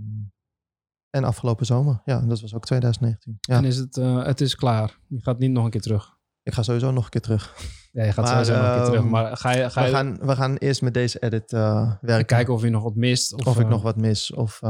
en 1.09 1.23
afgelopen 1.23 1.65
zomer. 1.65 2.01
Ja, 2.05 2.19
dat 2.19 2.41
was 2.41 2.53
ook 2.55 2.65
2019. 2.65 3.37
Ja. 3.39 3.57
En 3.57 3.65
is 3.65 3.77
het, 3.77 3.97
uh, 3.97 4.25
het 4.25 4.41
is 4.41 4.55
klaar. 4.55 4.99
Je 5.07 5.21
gaat 5.21 5.39
niet 5.39 5.51
nog 5.51 5.65
een 5.65 5.71
keer 5.71 5.81
terug. 5.81 6.17
Ik 6.43 6.53
ga 6.53 6.63
sowieso 6.63 6.91
nog 6.91 7.03
een 7.03 7.09
keer 7.09 7.21
terug. 7.21 7.55
Ja, 7.91 8.03
je 8.03 8.11
gaat 8.11 8.25
maar, 8.25 8.45
sowieso 8.45 8.61
nog 8.61 8.71
een 8.71 8.75
keer 8.75 8.85
terug. 8.85 9.01
ehm, 9.01 9.09
Maar 9.09 9.37
ga 9.37 9.51
je, 9.51 9.69
ga 9.69 9.81
we, 9.81 9.87
je 9.87 9.93
gaan, 9.93 10.17
we 10.17 10.35
gaan 10.35 10.55
eerst 10.55 10.81
met 10.81 10.93
deze 10.93 11.19
edit 11.19 11.51
uh, 11.51 11.95
werken. 12.01 12.25
kijken 12.25 12.53
of 12.53 12.61
je 12.61 12.69
nog 12.69 12.83
wat 12.83 12.95
mist? 12.95 13.33
Of, 13.33 13.47
Of, 13.47 13.57
ik 13.57 13.63
eh, 13.63 13.69
nog 13.69 13.81
wat 13.81 13.97
mis. 13.97 14.31
Of, 14.31 14.61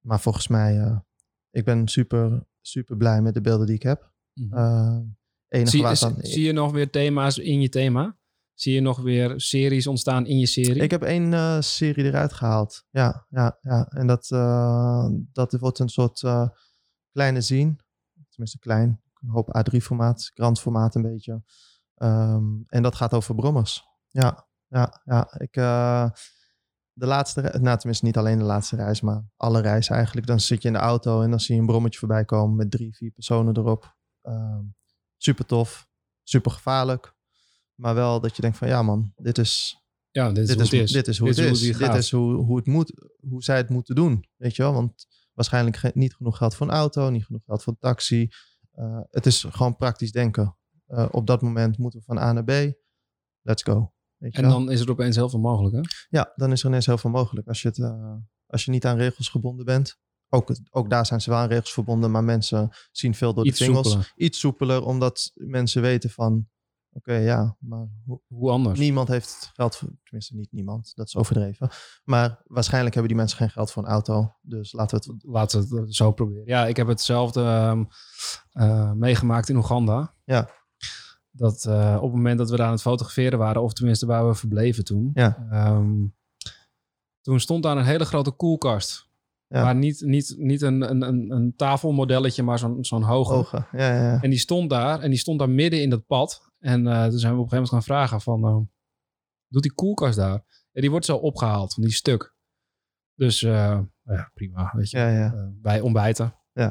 maar 0.00 0.20
volgens 0.20 0.48
mij, 0.48 1.02
ik 1.50 1.64
ben 1.64 1.88
super, 1.88 2.46
super 2.70 2.96
blij 2.96 3.22
met 3.22 3.34
de 3.34 3.40
beelden 3.40 3.66
die 3.66 3.74
ik 3.74 3.82
heb. 3.82 4.12
Uh, 4.34 4.98
enige 5.48 5.70
zie, 5.70 5.96
zie, 5.96 6.08
dan, 6.08 6.16
zie 6.18 6.44
je 6.44 6.52
nog 6.52 6.72
weer 6.72 6.90
thema's 6.90 7.38
in 7.38 7.60
je 7.60 7.68
thema? 7.68 8.16
Zie 8.54 8.74
je 8.74 8.80
nog 8.80 9.00
weer 9.00 9.40
series 9.40 9.86
ontstaan 9.86 10.26
in 10.26 10.38
je 10.38 10.46
serie? 10.46 10.82
Ik 10.82 10.90
heb 10.90 11.02
één 11.02 11.32
uh, 11.32 11.60
serie 11.60 12.04
eruit 12.04 12.32
gehaald. 12.32 12.84
Ja, 12.90 13.26
ja, 13.28 13.58
ja. 13.62 13.86
En 13.88 14.06
dat, 14.06 14.30
uh, 14.30 15.08
dat 15.32 15.52
wordt 15.52 15.78
een 15.78 15.88
soort 15.88 16.22
uh, 16.22 16.48
kleine 17.12 17.40
zien. 17.40 17.80
Tenminste 18.28 18.58
klein. 18.58 19.02
Een 19.20 19.28
hoop 19.28 19.58
A3-formaat, 19.58 20.30
krantformaat 20.34 20.94
een 20.94 21.02
beetje. 21.02 21.42
Um, 21.96 22.64
en 22.66 22.82
dat 22.82 22.94
gaat 22.94 23.14
over 23.14 23.34
brommers. 23.34 23.84
Ja, 24.08 24.48
ja, 24.66 25.02
ja. 25.04 25.38
Ik, 25.38 25.56
de 26.98 27.06
laatste, 27.06 27.40
nou 27.40 27.78
tenminste 27.78 28.04
niet 28.04 28.16
alleen 28.16 28.38
de 28.38 28.44
laatste 28.44 28.76
reis, 28.76 29.00
maar 29.00 29.24
alle 29.36 29.60
reizen 29.60 29.94
eigenlijk. 29.94 30.26
Dan 30.26 30.40
zit 30.40 30.62
je 30.62 30.68
in 30.68 30.74
de 30.74 30.80
auto 30.80 31.22
en 31.22 31.30
dan 31.30 31.40
zie 31.40 31.54
je 31.54 31.60
een 31.60 31.66
brommetje 31.66 31.98
voorbij 31.98 32.24
komen 32.24 32.56
met 32.56 32.70
drie, 32.70 32.96
vier 32.96 33.10
personen 33.10 33.56
erop. 33.56 33.96
Um, 34.22 34.74
super 35.16 35.46
tof, 35.46 35.88
super 36.22 36.50
gevaarlijk. 36.50 37.14
Maar 37.74 37.94
wel 37.94 38.20
dat 38.20 38.36
je 38.36 38.42
denkt 38.42 38.56
van 38.56 38.68
ja 38.68 38.82
man, 38.82 39.12
dit 39.16 39.38
is, 39.38 39.82
ja, 40.10 40.32
dit 40.32 40.48
is 40.48 40.56
dit 40.56 40.56
hoe 40.56 40.64
is, 40.64 40.70
het 40.70 40.80
is. 40.80 40.92
Dit 40.92 41.08
is 41.08 41.18
hoe 41.18 41.28
Dit 41.28 41.36
het 41.36 41.54
is 41.54 41.70
hoe 41.70 41.88
Dit 41.88 41.94
is 41.94 42.10
hoe, 42.10 42.34
hoe, 42.34 42.56
het 42.56 42.66
moet, 42.66 42.92
hoe 43.20 43.42
zij 43.42 43.56
het 43.56 43.68
moeten 43.68 43.94
doen. 43.94 44.24
Weet 44.36 44.56
je 44.56 44.62
wel? 44.62 44.72
Want 44.72 45.06
waarschijnlijk 45.32 45.94
niet 45.94 46.14
genoeg 46.14 46.36
geld 46.36 46.54
voor 46.54 46.66
een 46.66 46.72
auto, 46.72 47.10
niet 47.10 47.24
genoeg 47.24 47.44
geld 47.44 47.62
voor 47.62 47.72
een 47.72 47.78
taxi. 47.78 48.28
Uh, 48.74 49.00
het 49.10 49.26
is 49.26 49.44
gewoon 49.48 49.76
praktisch 49.76 50.12
denken. 50.12 50.56
Uh, 50.88 51.08
op 51.10 51.26
dat 51.26 51.42
moment 51.42 51.78
moeten 51.78 51.98
we 51.98 52.04
van 52.04 52.18
A 52.18 52.32
naar 52.32 52.44
B. 52.44 52.72
Let's 53.42 53.62
go. 53.62 53.92
Weet 54.18 54.32
je 54.32 54.42
En 54.42 54.48
wel? 54.48 54.58
dan 54.58 54.70
is 54.70 54.80
er 54.80 54.90
opeens 54.90 55.16
heel 55.16 55.28
veel 55.28 55.38
mogelijk, 55.40 55.74
hè? 55.74 55.80
Ja, 56.08 56.32
dan 56.36 56.52
is 56.52 56.60
er 56.62 56.68
ineens 56.68 56.86
heel 56.86 56.98
veel 56.98 57.10
mogelijk. 57.10 57.48
Als 57.48 57.62
je, 57.62 57.68
het, 57.68 57.78
uh, 57.78 58.14
als 58.46 58.64
je 58.64 58.70
niet 58.70 58.86
aan 58.86 58.96
regels 58.96 59.28
gebonden 59.28 59.64
bent. 59.64 59.98
Ook, 60.28 60.56
ook 60.70 60.90
daar 60.90 61.06
zijn 61.06 61.20
ze 61.20 61.30
wel 61.30 61.38
aan 61.38 61.48
regels 61.48 61.72
verbonden, 61.72 62.10
maar 62.10 62.24
mensen 62.24 62.70
zien 62.92 63.14
veel 63.14 63.34
door 63.34 63.46
Iets 63.46 63.58
de 63.58 63.64
vingers. 63.64 63.88
soepeler. 63.88 64.12
Iets 64.16 64.38
soepeler, 64.38 64.84
omdat 64.84 65.30
mensen 65.34 65.82
weten 65.82 66.10
van... 66.10 66.48
Oké, 66.92 67.10
okay, 67.10 67.24
ja, 67.24 67.56
maar 67.60 67.86
hoe, 68.04 68.20
Hoe 68.26 68.50
anders? 68.50 68.78
Niemand 68.78 69.08
heeft 69.08 69.50
geld 69.54 69.76
voor, 69.76 69.88
tenminste 70.02 70.34
niet 70.34 70.52
niemand, 70.52 70.92
dat 70.94 71.06
is 71.06 71.16
overdreven. 71.16 71.70
Maar 72.04 72.42
waarschijnlijk 72.44 72.94
hebben 72.94 73.12
die 73.12 73.20
mensen 73.20 73.38
geen 73.38 73.50
geld 73.50 73.70
voor 73.70 73.82
een 73.82 73.88
auto. 73.88 74.34
Dus 74.42 74.72
laten 74.72 75.00
we 75.00 75.12
het... 75.12 75.24
Laten 75.24 75.68
we 75.68 75.80
het 75.80 75.94
zo 75.94 76.12
proberen. 76.12 76.46
Ja, 76.46 76.66
ik 76.66 76.76
heb 76.76 76.86
hetzelfde 76.86 77.40
um, 77.40 77.88
uh, 78.52 78.92
meegemaakt 78.92 79.48
in 79.48 79.56
Oeganda. 79.56 80.14
Ja. 80.24 80.50
Dat 81.30 81.64
uh, 81.68 81.94
op 81.96 82.02
het 82.02 82.12
moment 82.12 82.38
dat 82.38 82.50
we 82.50 82.56
daar 82.56 82.66
aan 82.66 82.72
het 82.72 82.80
fotograferen 82.80 83.38
waren, 83.38 83.62
of 83.62 83.72
tenminste 83.72 84.06
waar 84.06 84.28
we 84.28 84.34
verbleven 84.34 84.84
toen. 84.84 85.10
Ja. 85.14 85.48
Um, 85.76 86.16
toen 87.20 87.40
stond 87.40 87.62
daar 87.62 87.76
een 87.76 87.84
hele 87.84 88.04
grote 88.04 88.30
koelkast. 88.30 89.08
Ja. 89.46 89.62
Maar 89.62 89.74
niet, 89.74 90.00
niet, 90.00 90.34
niet 90.38 90.62
een, 90.62 90.90
een, 90.90 91.02
een, 91.02 91.30
een 91.30 91.56
tafelmodelletje, 91.56 92.42
maar 92.42 92.58
zo'n 92.58 92.84
zo'n 92.84 93.02
hoge. 93.02 93.32
Hoge, 93.32 93.66
ja, 93.72 93.94
ja, 93.94 94.12
ja. 94.12 94.22
En 94.22 94.30
die 94.30 94.38
stond 94.38 94.70
daar. 94.70 95.00
En 95.00 95.10
die 95.10 95.18
stond 95.18 95.38
daar 95.38 95.50
midden 95.50 95.82
in 95.82 95.90
dat 95.90 96.06
pad. 96.06 96.50
En 96.58 96.86
uh, 96.86 97.06
toen 97.06 97.18
zijn 97.18 97.34
we 97.34 97.38
op 97.38 97.44
een 97.44 97.50
gegeven 97.50 97.56
moment 97.56 97.68
gaan 97.68 97.82
vragen 97.82 98.20
van... 98.20 98.44
Uh, 98.44 98.66
doet 99.48 99.62
die 99.62 99.72
koelkast 99.74 100.16
daar? 100.16 100.66
Ja, 100.72 100.80
die 100.80 100.90
wordt 100.90 101.06
zo 101.06 101.16
opgehaald, 101.16 101.74
van 101.74 101.82
die 101.82 101.92
stuk. 101.92 102.34
Dus 103.14 103.42
uh, 103.42 103.80
ja, 104.02 104.30
prima, 104.34 104.72
weet 104.74 104.90
je. 104.90 105.52
Bij 105.62 105.80
ontbijten. 105.80 106.34
Ja. 106.52 106.68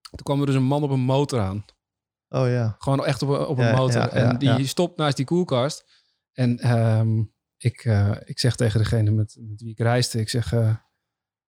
Toen 0.00 0.22
kwam 0.22 0.40
er 0.40 0.46
dus 0.46 0.54
een 0.54 0.62
man 0.62 0.82
op 0.82 0.90
een 0.90 1.00
motor 1.00 1.40
aan. 1.40 1.64
Oh 2.42 2.48
ja. 2.48 2.74
Gewoon 2.78 3.04
echt 3.04 3.22
op, 3.22 3.28
een- 3.28 3.46
op 3.46 3.58
een 3.58 3.64
Ja, 3.64 3.76
motor. 3.76 4.00
ja, 4.00 4.10
en 4.10 4.38
die 4.38 4.66
stopt 4.66 4.96
naast 4.96 5.16
die 5.16 5.24
koelkast. 5.26 5.84
En 6.32 6.58
ehm, 6.58 7.22
ik, 7.56 7.84
uh, 7.84 8.16
ik 8.24 8.38
zeg 8.38 8.56
tegen 8.56 8.78
degene 8.80 9.10
met, 9.10 9.36
met 9.40 9.60
wie 9.60 9.70
ik 9.70 9.78
reisde... 9.78 10.20
Ik 10.20 10.28
zeg, 10.28 10.52
uh, 10.52 10.76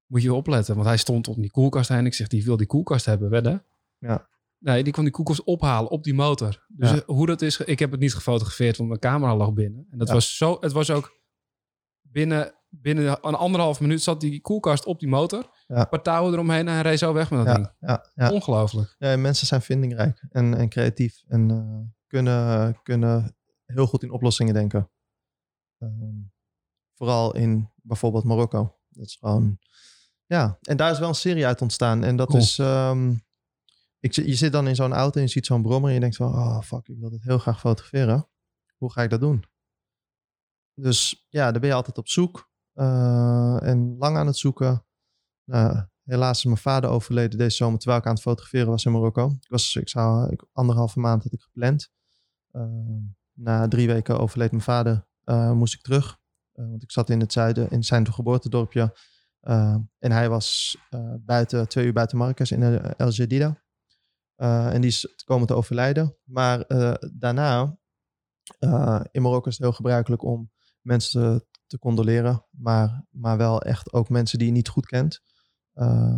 moet 0.07 0.22
je 0.22 0.35
opletten. 0.35 0.75
Want 0.75 0.87
hij 0.87 0.96
stond 0.96 1.29
op 1.29 1.37
die 1.37 1.51
koelkast 1.51 1.88
heen. 1.88 2.07
Ik 2.07 2.14
zeg, 2.14 2.27
die 2.29 2.44
wil 2.44 2.57
die 2.57 2.66
koelkast 2.66 3.05
hebben, 3.07 3.31
wedden? 3.31 3.64
Ja. 3.99 4.29
Nee, 4.59 4.83
die 4.83 4.92
kwam 4.92 5.05
die 5.05 5.12
koelkast 5.14 5.44
ophalen 5.44 5.90
op 5.90 6.05
die 6.05 6.14
motor. 6.14 6.64
Dus 6.68 6.90
Ja. 6.90 6.96
uh, 6.96 7.03
hoe 7.07 7.27
dat 7.27 7.42
is... 7.42 7.57
Ik 7.61 7.79
heb 7.79 7.90
het 7.90 8.01
niet 8.01 8.14
gefotografeerd, 8.14 8.77
want 8.77 8.88
mijn 8.88 9.01
camera 9.01 9.37
lag 9.37 9.53
binnen. 9.53 9.87
En 9.90 9.99
dat 9.99 10.09
Ja. 10.09 10.14
was 10.14 10.37
zo... 10.37 10.57
Het 10.61 10.72
was 10.72 10.90
ook 10.90 11.20
binnen, 12.01 12.55
binnen 12.68 13.07
een 13.20 13.35
anderhalf 13.35 13.81
minuut 13.81 14.03
zat 14.03 14.20
die 14.20 14.40
koelkast 14.40 14.85
op 14.85 14.99
die 15.01 15.09
motor. 15.09 15.51
Ja. 15.67 15.81
Een 15.81 15.89
paar 15.89 16.03
touwen 16.03 16.33
eromheen 16.33 16.69
en 16.69 16.75
hij 16.75 16.83
reed 16.83 16.99
zo 16.99 17.13
weg 17.13 17.31
met 17.31 17.47
dat 17.47 17.55
ding. 17.55 17.73
Ja. 18.15 18.31
Ongelooflijk. 18.31 18.95
ja, 18.99 19.17
mensen 19.17 19.47
zijn 19.47 19.63
vindingrijk 19.63 20.27
en, 20.31 20.55
en 20.55 20.69
creatief 20.69 21.23
en 21.29 21.49
uh, 21.49 21.81
kunnen, 22.07 22.81
kunnen 22.83 23.37
heel 23.65 23.87
goed 23.87 24.03
in 24.03 24.11
oplossingen 24.11 24.55
denken. 24.55 24.91
Um, 25.79 26.33
vooral 26.95 27.35
in 27.35 27.71
bijvoorbeeld 27.83 28.25
Marokko. 28.25 28.79
Dat 28.89 29.07
is 29.07 29.17
gewoon, 29.17 29.59
ja, 30.27 30.59
en 30.61 30.77
daar 30.77 30.91
is 30.91 30.99
wel 30.99 31.09
een 31.09 31.15
serie 31.15 31.47
uit 31.47 31.63
ontstaan. 31.63 32.05
En 32.05 32.17
dat 32.17 32.29
Cool. 32.29 32.41
is, 32.41 32.59
um, 32.59 33.25
ik, 34.01 34.13
je 34.13 34.35
zit 34.35 34.53
dan 34.53 34.69
in 34.69 34.75
zo'n 34.75 34.93
auto 34.93 35.17
en 35.17 35.27
je 35.27 35.33
ziet 35.33 35.47
zo'n 35.47 35.63
brommer 35.63 35.89
en 35.89 35.95
je 35.95 36.01
denkt 36.01 36.17
van, 36.17 36.35
oh 36.35 36.61
fuck, 36.61 36.89
ik 36.89 36.99
wil 36.99 37.11
dit 37.11 37.23
heel 37.23 37.39
graag 37.39 37.61
fotograferen. 37.61 38.29
Hoe 38.77 38.93
ga 38.93 39.03
ik 39.03 39.11
dat 39.11 39.21
doen? 39.21 39.45
Dus 40.75 41.27
ja, 41.29 41.51
daar 41.51 41.61
ben 41.61 41.69
je 41.69 41.75
altijd 41.75 41.99
op 41.99 42.09
zoek 42.09 42.51
uh, 42.75 43.63
en 43.63 43.97
lang 43.99 44.17
aan 44.17 44.27
het 44.27 44.37
zoeken. 44.37 44.85
Uh, 45.47 45.83
helaas 46.05 46.39
is 46.39 46.45
mijn 46.45 46.57
vader 46.57 46.91
overleden 46.91 47.39
deze 47.39 47.57
zomer 47.57 47.79
terwijl 47.79 48.01
ik 48.01 48.07
aan 48.07 48.15
het 48.15 48.23
fotograferen 48.23 48.69
was 48.69 48.85
in 48.85 48.93
Marokko. 48.93 49.27
Ik 49.41 49.49
was, 49.49 49.77
ik 49.77 49.89
zou, 49.89 50.37
anderhalve 50.53 51.01
maand 51.01 51.23
had 51.23 51.33
ik 51.33 51.41
gepland. 51.41 51.91
Uh, 52.53 52.63
na 53.33 53.69
drie 53.69 53.87
weken 53.87 54.19
overleed 54.19 54.51
mijn 54.51 54.63
vader, 54.63 55.07
uh, 55.25 55.53
moest 55.53 55.75
ik 55.75 55.83
terug. 55.83 56.19
Uh, 56.55 56.69
want 56.69 56.83
ik 56.83 56.93
zat 56.93 57.11
in 57.11 57.21
het 57.21 57.33
zuiden, 57.33 57.71
in 57.71 57.85
zijn 57.85 58.13
geboortedorpje. 58.13 58.99
En 59.99 60.13
hij 60.13 60.29
was 60.29 60.77
buiten, 61.21 61.69
twee 61.69 61.87
uur 61.87 61.93
buiten 61.93 62.19
Marrakesh 62.19 62.51
in 62.51 62.63
El 62.97 63.11
Jadida. 63.11 63.63
En 64.37 64.81
die 64.81 64.91
is 64.91 65.23
komen 65.25 65.47
te 65.47 65.55
overlijden. 65.55 66.17
Maar 66.25 66.65
daarna, 67.19 67.79
in 69.11 69.23
Marokko 69.23 69.49
is 69.49 69.57
het 69.57 69.63
heel 69.67 69.73
gebruikelijk 69.73 70.23
om 70.23 70.51
mensen 70.81 71.21
te, 71.21 71.47
te 71.67 71.79
condoleren. 71.79 72.47
Maar, 72.51 73.05
maar 73.11 73.37
wel 73.37 73.63
echt 73.63 73.93
ook 73.93 74.09
mensen 74.09 74.39
die 74.39 74.47
je 74.47 74.53
niet 74.53 74.69
goed 74.69 74.87
kent. 74.87 75.21
Uh, 75.77 76.17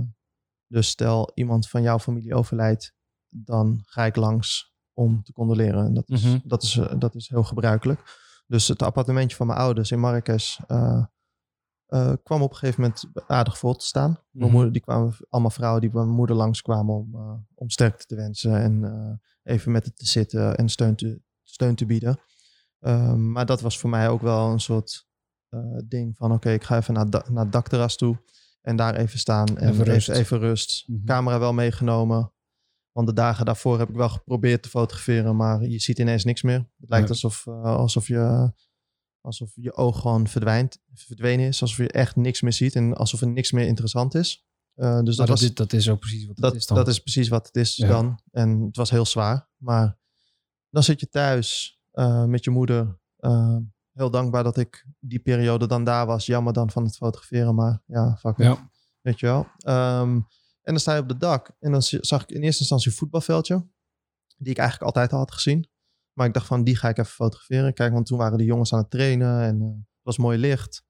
dus 0.67 0.89
stel 0.89 1.31
iemand 1.35 1.69
van 1.69 1.83
jouw 1.83 1.99
familie 1.99 2.35
overlijdt, 2.35 2.95
dan 3.29 3.81
ga 3.85 4.05
ik 4.05 4.17
langs 4.17 4.75
om 4.93 5.23
te 5.23 5.33
condoleren. 5.33 5.85
En 5.87 5.95
dat 5.95 6.09
is, 6.09 6.23
Mhm. 6.25 6.39
dat 6.45 6.63
is, 6.63 6.77
uh, 6.77 6.93
dat 6.99 7.15
is 7.15 7.29
heel 7.29 7.43
gebruikelijk. 7.45 8.27
Dus 8.47 8.69
het 8.69 8.83
appartementje 8.83 9.37
van 9.37 9.47
mijn 9.47 9.59
ouders 9.59 9.91
in 9.91 10.01
Marrakesh 10.01 10.59
uh, 10.69 11.05
uh, 11.89 12.13
kwam 12.23 12.43
op 12.43 12.51
een 12.51 12.57
gegeven 12.57 12.81
moment 12.81 13.05
aardig 13.27 13.59
vol 13.59 13.75
te 13.75 13.87
staan. 13.87 14.11
Mijn 14.11 14.45
Mhm. 14.45 14.53
moeder, 14.53 14.73
die 14.73 14.83
kwamen 14.83 15.17
allemaal 15.29 15.51
vrouwen 15.51 15.81
die 15.81 15.91
bij 15.91 16.03
mijn 16.03 16.15
moeder 16.15 16.37
langskwamen 16.37 16.95
om, 16.95 17.15
om 17.55 17.71
sterkte 17.71 18.07
te 18.07 18.15
wensen 18.15 18.61
en 18.63 19.21
even 19.43 19.73
met 19.73 19.85
het 19.85 19.97
te 19.97 20.07
zitten 20.07 20.57
en 20.57 20.69
steun 20.69 20.97
te, 20.97 21.21
steun 21.43 21.75
te 21.75 21.87
bieden. 21.87 22.21
Um, 22.81 23.33
maar 23.33 23.47
dat 23.47 23.61
was 23.61 23.79
voor 23.79 23.91
mij 23.91 24.09
ook 24.09 24.21
wel 24.21 24.51
een 24.51 24.61
soort 24.61 25.07
ding 25.85 26.17
van 26.17 26.27
oké, 26.27 26.37
okay, 26.37 26.55
ik 26.55 26.65
ga 26.65 26.77
even 26.77 26.95
naar, 26.95 27.07
naar 27.09 27.43
het 27.45 27.53
dakterras 27.53 27.97
toe 27.97 28.19
en 28.69 28.77
daar 28.77 28.95
even 28.97 29.19
staan 29.19 29.59
en 29.59 29.69
Even 29.73 29.85
rust. 29.85 30.09
Even, 30.09 30.21
even 30.21 30.39
rust. 30.39 30.85
Mhm. 30.87 31.05
Camera 31.05 31.39
wel 31.39 31.53
meegenomen. 31.53 32.33
Want 32.93 33.07
de 33.07 33.13
dagen 33.15 33.45
daarvoor 33.45 33.79
heb 33.79 33.89
ik 33.89 33.95
wel 33.95 34.09
geprobeerd 34.09 34.63
te 34.63 34.69
fotograferen, 34.69 35.37
maar 35.37 35.63
je 35.65 35.79
ziet 35.79 35.99
ineens 35.99 36.25
niks 36.25 36.43
meer. 36.43 36.59
Het 36.81 36.89
lijkt 36.91 37.07
Ja. 37.07 37.13
alsof, 37.13 37.47
uh, 37.47 37.63
alsof, 37.63 38.07
je, 38.07 38.53
alsof 39.21 39.51
je 39.55 39.75
oog 39.75 40.01
gewoon 40.01 40.29
verdwijnt, 40.29 40.79
verdwenen 40.95 41.47
is. 41.47 41.61
Alsof 41.63 41.77
je 41.77 41.89
echt 41.93 42.17
niks 42.17 42.41
meer 42.41 42.53
ziet 42.53 42.75
en 42.75 42.95
alsof 42.95 43.21
er 43.21 43.29
niks 43.29 43.53
meer 43.53 43.67
interessant 43.67 44.15
is. 44.15 44.47
Uh, 44.77 45.01
dus 45.03 45.17
dat, 45.17 45.27
dat, 45.27 45.29
was, 45.29 45.43
is, 45.43 45.55
dat 45.55 45.73
is 45.73 45.89
ook 45.89 45.99
precies 45.99 46.27
wat 46.27 46.37
het 46.37 46.45
dat, 46.45 46.55
is 46.55 46.67
dan. 46.67 46.77
dat 46.77 46.89
is 46.89 46.99
precies 46.99 47.29
wat 47.29 47.47
het 47.47 47.57
is 47.57 47.77
Ja. 47.77 47.89
dan. 47.89 48.21
En 48.31 48.61
het 48.61 48.77
was 48.77 48.91
heel 48.91 49.07
zwaar. 49.07 49.49
Maar 49.57 49.99
dan 50.71 50.83
zit 50.83 51.01
je 51.01 51.09
thuis 51.09 51.79
uh, 51.95 52.25
met 52.25 52.45
je 52.45 52.51
moeder. 52.51 52.99
Heel 53.99 54.11
dankbaar 54.11 54.45
dat 54.45 54.57
ik 54.57 54.87
die 55.01 55.19
periode 55.19 55.67
dan 55.67 55.85
daar 55.85 56.07
was. 56.07 56.27
Jammer 56.27 56.53
dan 56.53 56.71
van 56.71 56.85
het 56.85 56.97
fotograferen, 56.97 57.55
maar 57.55 57.83
ja, 57.87 58.17
fuck 58.17 58.39
it. 58.39 58.59
Weet 59.01 59.21
je 59.21 59.27
wel. 59.27 59.47
Um, 60.01 60.27
en 60.63 60.75
dan 60.75 60.79
sta 60.79 60.95
je 60.95 61.01
op 61.01 61.09
het 61.09 61.21
dak. 61.21 61.51
En 61.59 61.73
dan 61.73 61.83
zag 61.83 62.23
ik 62.23 62.31
in 62.31 62.43
eerste 62.43 62.61
instantie 62.61 62.91
een 62.91 62.97
voetbalveldje. 62.97 63.67
Die 64.37 64.51
ik 64.51 64.59
eigenlijk 64.59 64.87
altijd 64.91 65.13
al 65.13 65.19
had 65.19 65.33
gezien. 65.33 65.71
Maar 66.13 66.27
ik 66.27 66.35
dacht 66.35 66.47
van, 66.47 66.65
die 66.65 66.77
ga 66.77 66.89
ik 66.89 66.99
even 66.99 67.13
fotograferen. 67.13 67.75
Kijk, 67.75 67.93
want 67.93 68.07
toen 68.07 68.19
waren 68.19 68.39
de 68.39 68.45
jongens 68.45 68.73
aan 68.73 68.79
het 68.79 68.91
trainen. 68.91 69.43
En 69.43 69.61
uh, 69.61 69.69
het 69.69 70.03
was 70.03 70.19
mooi 70.19 70.39
licht. 70.39 70.85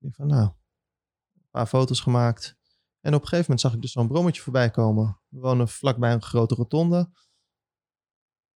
Ik 0.00 0.14
van, 0.14 0.26
nou, 0.26 0.42
een 0.42 1.50
paar 1.50 1.66
foto's 1.66 2.00
gemaakt. 2.00 2.56
En 3.00 3.14
op 3.14 3.22
een 3.22 3.28
gegeven 3.28 3.40
moment 3.40 3.60
zag 3.60 3.74
ik 3.74 3.80
dus 3.80 3.92
zo'n 3.92 4.08
brommetje 4.08 4.42
voorbij 4.42 4.70
komen. 4.70 5.20
We 5.28 5.40
wonen 5.40 5.68
vlakbij 5.68 6.12
een 6.12 6.22
grote 6.22 6.54
rotonde. 6.54 7.10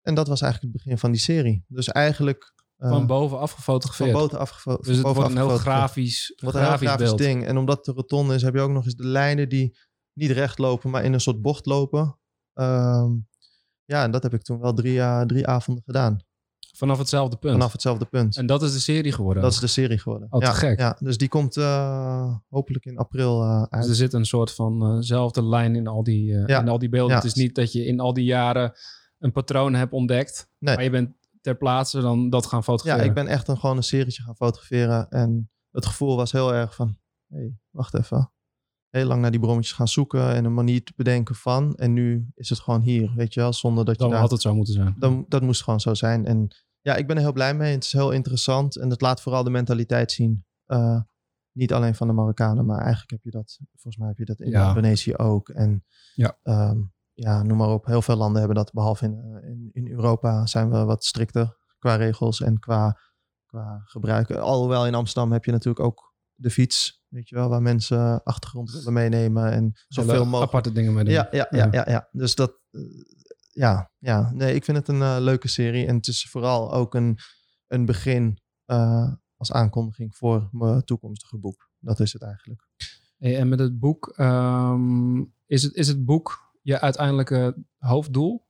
en 0.00 0.14
dat 0.14 0.28
was 0.28 0.40
eigenlijk 0.40 0.72
het 0.72 0.82
begin 0.82 0.98
van 0.98 1.10
die 1.10 1.20
serie. 1.20 1.64
Dus 1.68 1.88
eigenlijk... 1.88 2.56
eh, 2.78 2.90
Van 2.90 3.06
bovenaf 3.06 3.50
van 3.50 3.58
gefotografeerd. 3.58 4.12
boven 4.12 4.38
afgefo- 4.38 4.76
dus 4.76 4.86
het 4.96 5.02
bovenaf 5.02 5.14
wordt 5.16 5.30
een 5.30 5.36
heel 5.36 5.44
gefotografeerd. 5.48 5.90
grafisch, 5.92 6.26
Het 6.28 6.40
wordt 6.40 6.56
een 6.56 6.62
heel 6.62 6.76
grafisch 6.76 6.96
beeld. 7.06 7.18
ding. 7.18 7.46
En 7.46 7.56
omdat 7.56 7.84
de 7.84 7.92
rotonde 7.92 8.34
is, 8.34 8.42
heb 8.42 8.54
je 8.54 8.60
ook 8.60 8.70
nog 8.70 8.84
eens 8.84 8.94
de 8.94 9.06
lijnen 9.06 9.48
die 9.48 9.76
niet 10.12 10.30
recht 10.30 10.58
lopen, 10.58 10.90
maar 10.90 11.04
in 11.04 11.12
een 11.12 11.20
soort 11.20 11.40
bocht 11.40 11.66
lopen. 11.66 12.18
Ehm, 12.52 13.10
ja, 13.84 14.02
en 14.02 14.10
dat 14.10 14.22
heb 14.22 14.34
ik 14.34 14.42
toen 14.42 14.60
wel 14.60 14.72
drie, 14.74 15.00
eh, 15.00 15.20
drie 15.22 15.46
avonden 15.46 15.82
gedaan. 15.86 16.26
Vanaf 16.76 16.98
hetzelfde 16.98 17.36
punt. 17.36 17.52
Vanaf 17.52 17.72
hetzelfde 17.72 18.04
punt. 18.04 18.36
En 18.36 18.46
dat 18.46 18.62
is 18.62 18.72
de 18.72 18.78
serie 18.78 19.12
geworden. 19.12 19.42
dat 19.42 19.52
is 19.52 19.58
de 19.58 19.66
serie 19.66 19.98
geworden. 19.98 20.28
Oh, 20.30 20.40
te 20.40 20.46
gek. 20.54 20.78
Ja, 20.78 20.96
dus 21.00 21.18
die 21.18 21.28
komt 21.28 21.56
eh, 21.56 22.34
hopelijk 22.48 22.84
in 22.84 22.96
april 22.98 23.42
eh, 23.42 23.62
uit. 23.62 23.82
Dus 23.82 23.90
er 23.90 23.94
zit 23.96 24.12
een 24.12 24.24
soort 24.26 24.54
vanzelfde 24.54 25.44
lijn 25.44 25.76
in 25.76 25.86
al 25.86 26.02
die, 26.02 26.34
eh, 26.34 26.46
Ja. 26.46 26.60
in 26.60 26.68
al 26.68 26.78
die 26.78 26.88
beelden. 26.88 27.10
Ja. 27.10 27.16
Het 27.22 27.24
is 27.24 27.34
niet 27.34 27.54
dat 27.54 27.72
je 27.72 27.84
in 27.84 28.00
al 28.00 28.12
die 28.12 28.24
jaren 28.24 28.72
een 29.18 29.32
patroon 29.32 29.74
hebt 29.74 29.92
ontdekt. 29.92 30.48
Nee. 30.58 30.74
Maar 30.74 30.84
je 30.84 30.90
bent 30.90 31.16
ter 31.40 31.56
plaatse 31.56 32.00
dan 32.00 32.30
dat 32.30 32.46
gaan 32.46 32.58
Ja, 32.58 32.64
fotograferen. 32.64 33.08
ik 33.08 33.14
ben 33.14 33.26
echt 33.26 33.48
een, 33.48 33.58
gewoon 33.58 33.76
een 33.76 33.82
serietje 33.82 34.22
gaan 34.22 34.36
fotograferen. 34.36 35.08
En 35.10 35.50
het 35.70 35.86
gevoel 35.86 36.16
was 36.16 36.32
heel 36.32 36.54
erg 36.54 36.74
van, 36.74 36.98
hé, 37.28 37.36
hey, 37.38 37.58
wacht 37.70 37.94
even. 37.94 38.32
Heel 38.88 39.06
lang 39.06 39.20
naar 39.20 39.30
die 39.30 39.40
brommetjes 39.40 39.74
gaan 39.74 39.88
zoeken 39.88 40.34
en 40.34 40.44
een 40.44 40.54
manier 40.54 40.84
te 40.84 40.92
bedenken 40.96 41.34
van. 41.34 41.74
En 41.74 41.92
nu 41.92 42.30
is 42.34 42.48
het 42.48 42.58
gewoon 42.60 42.80
hier, 42.80 43.12
weet 43.16 43.34
je 43.34 43.40
wel, 43.40 43.52
zonder 43.52 43.84
dat 43.84 43.98
je 43.98 44.08
Dan 44.08 44.12
had 44.12 44.30
het 44.30 44.40
zo 44.40 44.54
moeten 44.54 44.74
zijn. 44.74 44.94
Dan, 44.98 45.24
dat 45.28 45.42
moest 45.42 45.62
gewoon 45.62 45.80
zo 45.80 45.94
zijn. 45.94 46.26
En 46.26 46.48
ja, 46.80 46.96
ik 46.96 47.06
ben 47.06 47.16
er 47.16 47.22
heel 47.22 47.32
blij 47.32 47.54
mee. 47.54 47.72
Het 47.74 47.84
is 47.84 47.92
heel 47.92 48.10
interessant 48.10 48.76
en 48.76 48.90
het 48.90 49.00
laat 49.00 49.20
vooral 49.22 49.44
de 49.44 49.50
mentaliteit 49.50 50.12
zien. 50.12 50.44
Eh, 50.64 51.00
niet 51.52 51.72
alleen 51.72 51.94
van 51.94 52.06
de 52.06 52.12
Marokkanen, 52.12 52.66
maar 52.66 52.80
eigenlijk 52.80 53.10
heb 53.10 53.20
je 53.22 53.30
dat, 53.30 53.58
volgens 53.72 53.96
mij 53.96 54.08
heb 54.08 54.18
je 54.18 54.24
dat 54.24 54.40
in 54.40 54.50
Ja. 54.50 54.68
Indonesië 54.68 55.14
ook. 55.16 55.48
En 55.48 55.84
Ja. 56.14 56.38
ehm, 56.42 56.78
ja, 57.20 57.42
noem 57.42 57.56
maar 57.56 57.68
op. 57.68 57.86
Heel 57.86 58.02
veel 58.02 58.16
landen 58.16 58.38
hebben 58.38 58.56
dat, 58.56 58.72
behalve 58.72 59.04
in, 59.04 59.20
eh, 59.20 59.48
in, 59.50 59.70
in 59.72 59.90
Europa 59.90 60.46
zijn 60.46 60.70
we 60.70 60.84
wat 60.84 61.04
strikter 61.04 61.56
qua 61.78 61.94
regels 61.94 62.40
en 62.40 62.58
qua, 62.58 63.00
qua 63.46 63.82
gebruik. 63.84 64.30
Alhoewel 64.30 64.86
in 64.86 64.94
Amsterdam 64.94 65.32
heb 65.32 65.44
je 65.44 65.50
natuurlijk 65.50 65.84
ook 65.84 66.14
de 66.34 66.50
fiets, 66.50 67.02
weet 67.08 67.28
je 67.28 67.34
wel, 67.34 67.48
waar 67.48 67.62
mensen 67.62 68.22
achtergrond 68.22 68.70
willen 68.70 68.92
meenemen 68.92 69.52
en 69.52 69.72
zoveel 69.88 70.24
mogelijk. 70.24 70.46
aparte 70.46 70.72
dingen 70.72 70.94
mee 70.94 71.04
doen. 71.04 71.12
Ja, 71.12 71.28
ja, 71.30 71.48
ja, 71.50 71.70
Ja. 71.72 72.08
Dus 72.12 72.34
dat, 72.34 72.60
eh, 72.70 72.80
ja, 73.52 73.90
ja. 73.98 74.30
Nee, 74.32 74.54
ik 74.54 74.64
vind 74.64 74.76
het 74.76 74.88
een 74.88 75.02
eh, 75.02 75.16
leuke 75.20 75.48
serie. 75.48 75.86
En 75.86 75.96
het 75.96 76.06
is 76.06 76.28
vooral 76.30 76.72
ook 76.72 76.94
een, 76.94 77.18
een 77.66 77.84
begin 77.84 78.38
eh, 78.64 79.12
als 79.36 79.52
aankondiging 79.52 80.16
voor 80.16 80.48
mijn 80.52 80.84
toekomstige 80.84 81.38
boek. 81.38 81.70
Dat 81.78 82.00
is 82.00 82.12
het 82.12 82.22
eigenlijk. 82.22 82.68
Hey, 83.18 83.38
en 83.38 83.48
met 83.48 83.58
het 83.58 83.78
boek, 83.78 84.12
ehm, 84.16 85.24
is, 85.46 85.62
het, 85.62 85.74
is 85.74 85.88
het 85.88 86.04
boek 86.04 86.47
je 86.68 86.80
uiteindelijke 86.80 87.56
hoofddoel? 87.78 88.46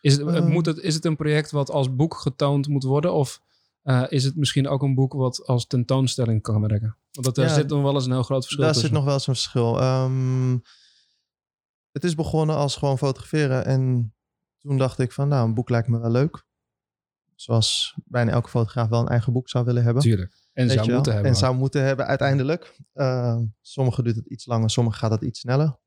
Is 0.00 0.16
het, 0.16 0.26
Eh. 0.26 0.46
moet 0.46 0.66
het, 0.66 0.78
is 0.78 0.94
het 0.94 1.04
een 1.04 1.16
project 1.16 1.50
wat 1.50 1.70
als 1.70 1.94
boek 1.94 2.14
getoond 2.14 2.68
moet 2.68 2.82
worden? 2.84 3.12
Of 3.12 3.42
eh, 3.82 4.04
is 4.08 4.24
het 4.24 4.36
misschien 4.36 4.68
ook 4.68 4.82
een 4.82 4.94
boek 4.94 5.12
wat 5.12 5.46
als 5.46 5.66
tentoonstelling 5.66 6.42
kan 6.42 6.60
werken? 6.60 6.96
Want 7.12 7.26
dat, 7.26 7.34
daar 7.34 7.46
Ja, 7.48 7.54
zit 7.54 7.68
nog 7.68 7.82
wel 7.82 7.94
eens 7.94 8.04
een 8.04 8.12
heel 8.12 8.22
groot 8.22 8.42
verschil 8.42 8.62
Daar 8.64 8.72
tussen. 8.72 8.88
zit 8.88 8.96
nog 8.98 9.06
wel 9.06 9.14
eens 9.14 9.26
een 9.26 9.34
verschil. 9.34 9.80
Ehm, 9.80 10.58
het 11.92 12.04
is 12.04 12.14
begonnen 12.14 12.56
als 12.56 12.76
gewoon 12.76 12.98
fotograferen. 12.98 13.64
En 13.64 14.14
toen 14.58 14.78
dacht 14.78 14.98
ik 14.98 15.12
van, 15.12 15.28
nou, 15.28 15.48
een 15.48 15.54
boek 15.54 15.68
lijkt 15.68 15.88
me 15.88 15.98
wel 15.98 16.10
leuk. 16.10 16.44
Zoals 17.34 17.94
bijna 18.04 18.30
elke 18.32 18.48
fotograaf 18.48 18.88
wel 18.88 19.00
een 19.00 19.08
eigen 19.08 19.32
boek 19.32 19.48
zou 19.48 19.64
willen 19.64 19.82
hebben. 19.82 20.02
Tuurlijk. 20.02 20.32
En 20.52 20.70
zou 20.70 20.92
moeten 20.92 21.12
hebben. 21.12 21.30
En 21.30 21.36
zou 21.36 21.54
moeten 21.56 21.82
hebben 21.84 22.06
uiteindelijk. 22.06 22.76
Uh, 22.94 23.38
sommigen 23.60 24.04
duurt 24.04 24.16
het 24.16 24.26
iets 24.26 24.46
langer, 24.46 24.70
sommigen 24.70 24.98
gaat 24.98 25.10
het 25.10 25.22
iets 25.22 25.40
sneller. 25.40 25.78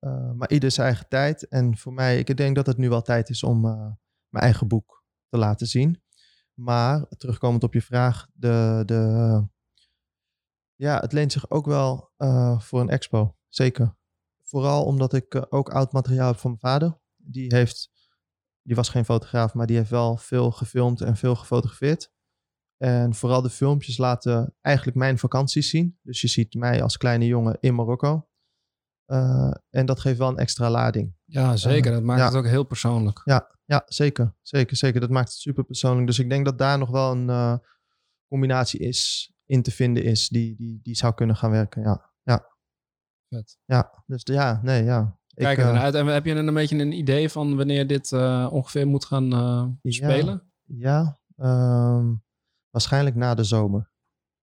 Uh, 0.00 0.32
maar 0.32 0.50
ieder 0.50 0.70
zijn 0.70 0.86
eigen 0.86 1.08
tijd. 1.08 1.48
En 1.48 1.76
voor 1.76 1.92
mij, 1.92 2.18
ik 2.18 2.36
denk 2.36 2.56
dat 2.56 2.66
het 2.66 2.76
nu 2.76 2.88
wel 2.88 3.02
tijd 3.02 3.28
is 3.28 3.42
om 3.42 3.64
uh, 3.64 3.92
mijn 4.28 4.44
eigen 4.44 4.68
boek 4.68 5.04
te 5.28 5.38
laten 5.38 5.66
zien. 5.66 6.02
Maar 6.54 7.06
terugkomend 7.08 7.62
op 7.62 7.74
je 7.74 7.82
vraag, 7.82 8.26
de, 8.32 8.82
de, 8.86 9.46
ja, 10.74 11.00
het 11.00 11.12
leent 11.12 11.32
zich 11.32 11.50
ook 11.50 11.66
wel 11.66 12.12
uh, 12.18 12.60
voor 12.60 12.80
een 12.80 12.88
expo. 12.88 13.36
Zeker. 13.48 13.96
Vooral 14.42 14.84
omdat 14.84 15.12
ik 15.12 15.46
ook 15.48 15.68
oud 15.68 15.92
materiaal 15.92 16.26
heb 16.26 16.38
van 16.38 16.50
mijn 16.50 16.72
vader. 16.72 17.00
Die 17.16 17.54
heeft, 17.54 17.90
die 18.62 18.76
was 18.76 18.88
geen 18.88 19.04
fotograaf, 19.04 19.54
maar 19.54 19.66
die 19.66 19.76
heeft 19.76 19.90
wel 19.90 20.16
veel 20.16 20.50
gefilmd 20.50 21.00
en 21.00 21.16
veel 21.16 21.34
gefotografeerd. 21.34 22.12
En 22.76 23.14
vooral 23.14 23.42
de 23.42 23.50
filmpjes 23.50 23.96
laten 23.96 24.54
eigenlijk 24.60 24.96
mijn 24.96 25.18
vakanties 25.18 25.70
zien. 25.70 25.98
Dus 26.02 26.20
je 26.20 26.28
ziet 26.28 26.54
mij 26.54 26.82
als 26.82 26.96
kleine 26.96 27.26
jongen 27.26 27.56
in 27.60 27.74
Marokko. 27.74 28.27
Uh, 29.12 29.50
en 29.70 29.86
dat 29.86 30.00
geeft 30.00 30.18
wel 30.18 30.28
een 30.28 30.38
extra 30.38 30.70
lading. 30.70 31.16
Ja, 31.24 31.56
zeker. 31.56 31.92
Dat 31.92 32.02
maakt 32.02 32.20
ja. 32.20 32.26
het 32.26 32.34
ook 32.34 32.46
heel 32.46 32.64
persoonlijk. 32.64 33.20
Ja, 33.24 33.50
ja, 33.64 33.82
zeker. 33.86 34.34
Zeker, 34.42 34.76
zeker. 34.76 35.00
Dat 35.00 35.10
maakt 35.10 35.28
het 35.28 35.38
super 35.38 35.64
persoonlijk. 35.64 36.06
Dus 36.06 36.18
ik 36.18 36.30
denk 36.30 36.44
dat 36.44 36.58
daar 36.58 36.78
nog 36.78 36.90
wel 36.90 37.12
een 37.12 37.28
uh, 37.28 37.56
combinatie 38.28 38.80
is, 38.80 39.32
in 39.44 39.62
te 39.62 39.70
vinden 39.70 40.04
is, 40.04 40.28
die, 40.28 40.56
die, 40.56 40.80
die 40.82 40.96
zou 40.96 41.14
kunnen 41.14 41.36
gaan 41.36 41.50
werken. 41.50 41.82
Ja, 41.82 42.10
ja. 42.22 42.46
Vet. 43.28 43.58
Ja, 43.64 44.02
dus 44.06 44.20
ja, 44.24 44.60
nee, 44.62 44.84
ja. 44.84 45.18
Kijk 45.34 45.58
er 45.58 45.74
uh, 45.74 45.82
uit. 45.82 45.94
En 45.94 46.06
heb 46.06 46.24
je 46.24 46.34
een 46.34 46.54
beetje 46.54 46.78
een 46.78 46.92
idee 46.92 47.28
van 47.28 47.56
wanneer 47.56 47.86
dit 47.86 48.10
uh, 48.10 48.48
ongeveer 48.50 48.86
moet 48.86 49.04
gaan 49.04 49.34
uh, 49.34 49.66
spelen? 49.82 50.52
Ja, 50.64 51.18
um, 51.36 52.24
waarschijnlijk 52.70 53.16
na 53.16 53.34
de 53.34 53.44
zomer. 53.44 53.90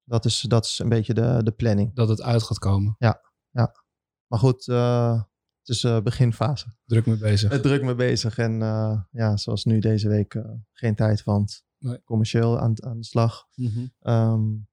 Dat 0.03 0.25
is, 0.25 0.41
dat 0.41 0.65
is 0.65 0.79
een 0.79 0.89
beetje 0.89 1.13
de, 1.13 1.41
de 1.43 1.51
planning. 1.51 1.95
Dat 1.95 2.09
het 2.09 2.21
uit 2.21 2.43
gaat 2.43 2.59
komen. 2.59 2.95
Ja, 2.97 3.21
ja. 3.49 3.84
Maar 4.27 4.39
goed, 4.39 4.67
uh, 4.67 5.21
het 5.59 5.75
is 5.75 5.83
uh, 5.83 6.01
beginfase. 6.01 6.65
Druk 6.85 7.05
mee 7.05 7.17
bezig. 7.17 7.51
Het 7.51 7.63
druk 7.63 7.83
mee 7.83 7.95
bezig. 7.95 8.37
En 8.37 8.59
ja, 9.11 9.37
zoals 9.37 9.65
nu 9.65 9.79
deze 9.79 10.09
week 10.09 10.43
geen 10.71 10.95
tijd, 10.95 11.23
want 11.23 11.63
nee. 11.79 12.03
commercieel 12.03 12.59
aan, 12.59 12.83
aan 12.83 12.97
de 12.97 13.05
slag. 13.05 13.47
Mm 13.55 13.67
-hmm. 13.67 14.13
um, 14.13 14.67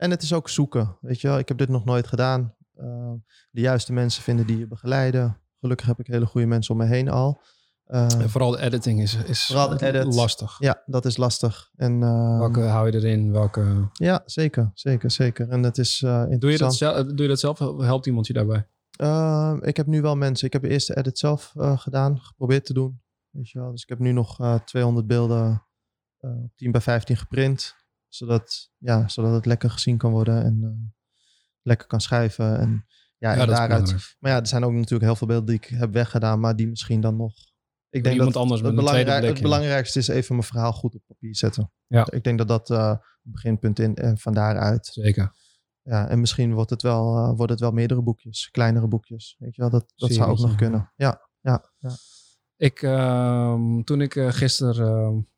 en 0.00 0.10
het 0.10 0.22
is 0.22 0.32
ook 0.32 0.48
zoeken. 0.48 0.96
Weet 1.00 1.20
je 1.20 1.28
wel, 1.28 1.38
ik 1.38 1.48
heb 1.48 1.58
dit 1.58 1.68
nog 1.68 1.84
nooit 1.84 2.06
gedaan. 2.06 2.54
Uh, 2.76 3.12
de 3.50 3.60
juiste 3.60 3.92
mensen 3.92 4.22
vinden 4.22 4.46
die 4.46 4.58
je 4.58 4.66
begeleiden. 4.66 5.40
Gelukkig 5.60 5.86
heb 5.86 6.00
ik 6.00 6.06
hele 6.06 6.26
goede 6.26 6.46
mensen 6.46 6.74
om 6.74 6.80
me 6.80 6.86
heen 6.86 7.08
al. 7.08 7.42
Uh, 7.86 8.20
en 8.20 8.30
vooral 8.30 8.50
de 8.50 8.60
editing 8.60 9.02
is, 9.02 9.14
is 9.14 9.46
vooral 9.46 9.68
de 9.68 9.86
edit, 9.86 10.14
lastig. 10.14 10.56
Ja, 10.58 10.82
dat 10.86 11.04
is 11.04 11.16
lastig. 11.16 11.70
En, 11.76 12.00
uh, 12.00 12.38
welke 12.38 12.60
hou 12.60 12.90
je 12.90 12.94
erin? 12.94 13.32
Welke... 13.32 13.88
Ja, 13.92 14.22
zeker, 14.24 14.70
zeker, 14.74 15.10
zeker. 15.10 15.48
En 15.48 15.62
dat 15.62 15.78
is 15.78 15.98
doe, 15.98 16.50
je 16.50 16.58
dat 16.58 16.74
zelf, 16.74 17.06
doe 17.06 17.22
je 17.22 17.28
dat 17.28 17.40
zelf? 17.40 17.58
Helpt 17.58 18.06
iemand 18.06 18.26
je 18.26 18.32
daarbij? 18.32 18.66
Uh, 19.00 19.56
ik 19.60 19.76
heb 19.76 19.86
nu 19.86 20.02
wel 20.02 20.16
mensen. 20.16 20.46
Ik 20.46 20.52
heb 20.52 20.62
de 20.62 20.68
eerste 20.68 20.96
edit 20.96 21.18
zelf 21.18 21.52
uh, 21.56 21.78
gedaan, 21.78 22.20
geprobeerd 22.20 22.64
te 22.64 22.72
doen. 22.72 23.02
Weet 23.30 23.50
je 23.50 23.58
wel. 23.58 23.70
Dus 23.70 23.82
ik 23.82 23.88
heb 23.88 23.98
nu 23.98 24.12
nog 24.12 24.40
uh, 24.40 24.54
200 24.54 25.06
beelden 25.06 25.66
op 26.20 26.56
10 26.56 26.70
bij 26.72 26.80
15 26.80 27.16
geprint. 27.16 27.74
Zodat, 28.08 28.70
ja, 28.78 29.08
zodat 29.08 29.32
het 29.32 29.46
lekker 29.46 29.70
gezien 29.70 29.96
kan 29.96 30.10
worden 30.10 30.44
en 30.44 30.94
lekker 31.62 31.86
kan 31.86 32.00
schrijven. 32.00 32.58
En, 32.58 32.86
ja, 33.18 33.32
ja 33.32 33.40
en 33.40 33.48
daaruit. 33.48 34.16
Maar 34.18 34.30
ja, 34.30 34.40
er 34.40 34.46
zijn 34.46 34.64
ook 34.64 34.72
natuurlijk 34.72 35.02
heel 35.02 35.16
veel 35.16 35.26
beelden 35.26 35.46
die 35.46 35.56
ik 35.56 35.78
heb 35.78 35.92
weggedaan, 35.92 36.40
maar 36.40 36.56
die 36.56 36.68
misschien 36.68 37.00
dan 37.00 37.16
nog. 37.16 37.34
Ik 37.90 38.04
denk 38.04 38.18
dat 38.18 38.36
anders 38.36 38.60
het, 38.60 38.74
belangrijk, 38.74 39.24
het 39.24 39.42
belangrijkste 39.42 39.98
is 39.98 40.08
even 40.08 40.34
mijn 40.34 40.46
verhaal 40.46 40.72
goed 40.72 40.94
op 40.94 41.02
papier 41.06 41.36
zetten. 41.36 41.72
Ja. 41.86 42.06
Ik 42.10 42.24
denk 42.24 42.38
dat 42.38 42.48
dat 42.48 42.68
het 42.68 43.00
beginpunt 43.22 43.78
in 43.78 43.94
en 43.94 44.18
van 44.18 44.34
daaruit. 44.34 44.86
Zeker. 44.86 45.32
Ja, 45.82 46.08
en 46.08 46.20
misschien 46.20 46.54
wordt 46.54 46.70
het 46.70 46.82
wel, 46.82 47.16
uh, 47.16 47.36
wordt 47.36 47.52
het 47.52 47.60
wel 47.60 47.70
meerdere 47.70 48.02
boekjes, 48.02 48.50
kleinere 48.50 48.88
boekjes. 48.88 49.36
Weet 49.38 49.54
je 49.54 49.60
wel, 49.60 49.70
dat, 49.70 49.92
dat 49.96 50.12
zou 50.12 50.30
ook 50.30 50.38
nog 50.38 50.54
kunnen. 50.54 50.92
Ja, 50.96 51.28
ja, 51.40 51.70
ja. 51.78 51.90
Ik, 52.56 52.82
uh, 52.82 53.78
toen 53.84 54.00
ik 54.00 54.14
uh, 54.14 54.32
gisteren 54.32 55.28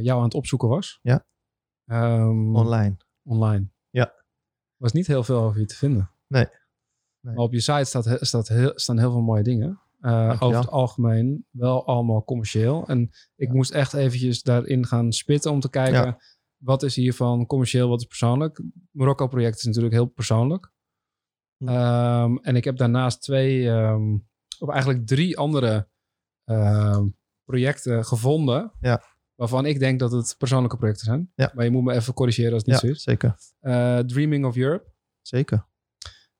jou 0.00 0.10
aan 0.10 0.22
het 0.22 0.34
opzoeken 0.34 0.68
was. 0.68 0.98
Ja. 1.02 1.26
Um, 1.86 2.56
online. 2.56 2.96
Online. 3.22 3.68
Ja. 3.90 4.14
Was 4.76 4.92
niet 4.92 5.06
heel 5.06 5.22
veel 5.22 5.40
over 5.40 5.60
je 5.60 5.66
te 5.66 5.76
vinden. 5.76 6.10
Nee. 6.26 6.46
nee. 7.20 7.34
Maar 7.34 7.44
op 7.44 7.52
je 7.52 7.60
site 7.60 7.84
staat, 7.84 8.18
staat 8.20 8.48
heel, 8.48 8.72
staan 8.74 8.98
heel 8.98 9.10
veel 9.10 9.22
mooie 9.22 9.42
dingen. 9.42 9.80
Uh, 10.00 10.36
over 10.40 10.58
het 10.58 10.70
algemeen 10.70 11.46
wel 11.50 11.86
allemaal 11.86 12.24
commercieel. 12.24 12.86
En 12.86 13.00
ik 13.36 13.48
ja. 13.48 13.54
moest 13.54 13.70
echt 13.70 13.92
eventjes 13.92 14.42
daarin 14.42 14.86
gaan 14.86 15.12
spitten 15.12 15.50
om 15.50 15.60
te 15.60 15.70
kijken... 15.70 16.04
Ja. 16.04 16.20
Wat 16.58 16.82
is 16.82 16.96
hiervan 16.96 17.46
commercieel, 17.46 17.88
wat 17.88 18.00
is 18.00 18.06
persoonlijk. 18.06 18.62
Marokko-project 18.90 19.56
is 19.56 19.64
natuurlijk 19.64 19.94
heel 19.94 20.06
persoonlijk. 20.06 20.72
Ja. 21.56 22.22
Um, 22.22 22.38
en 22.38 22.56
ik 22.56 22.64
heb 22.64 22.76
daarnaast 22.76 23.22
twee... 23.22 23.66
Um, 23.66 24.26
of 24.58 24.68
eigenlijk 24.68 25.06
drie 25.06 25.38
andere 25.38 25.88
uh, 26.44 27.00
projecten 27.44 28.04
gevonden... 28.04 28.72
Ja. 28.80 29.02
waarvan 29.34 29.66
ik 29.66 29.78
denk 29.78 29.98
dat 29.98 30.12
het 30.12 30.34
persoonlijke 30.38 30.76
projecten 30.76 31.04
zijn. 31.04 31.32
Ja. 31.34 31.52
Maar 31.54 31.64
je 31.64 31.70
moet 31.70 31.84
me 31.84 31.92
even 31.92 32.14
corrigeren 32.14 32.52
als 32.52 32.62
het 32.62 32.70
niet 32.70 32.80
zo 32.80 32.86
is. 32.86 33.02
zeker. 33.02 33.36
Uh, 33.60 33.98
Dreaming 33.98 34.44
of 34.44 34.56
Europe. 34.56 34.92
Zeker. 35.22 35.66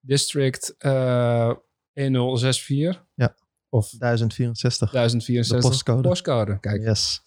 District 0.01 0.75
uh, 0.79 1.55
1064. 1.93 3.05
Ja. 3.15 3.35
Of 3.69 3.91
1064. 3.91 4.91
1064. 4.91 5.63
De 5.63 5.69
postcode. 5.69 6.09
Postcode, 6.09 6.61
kijk. 6.61 6.83
Yes. 6.83 7.23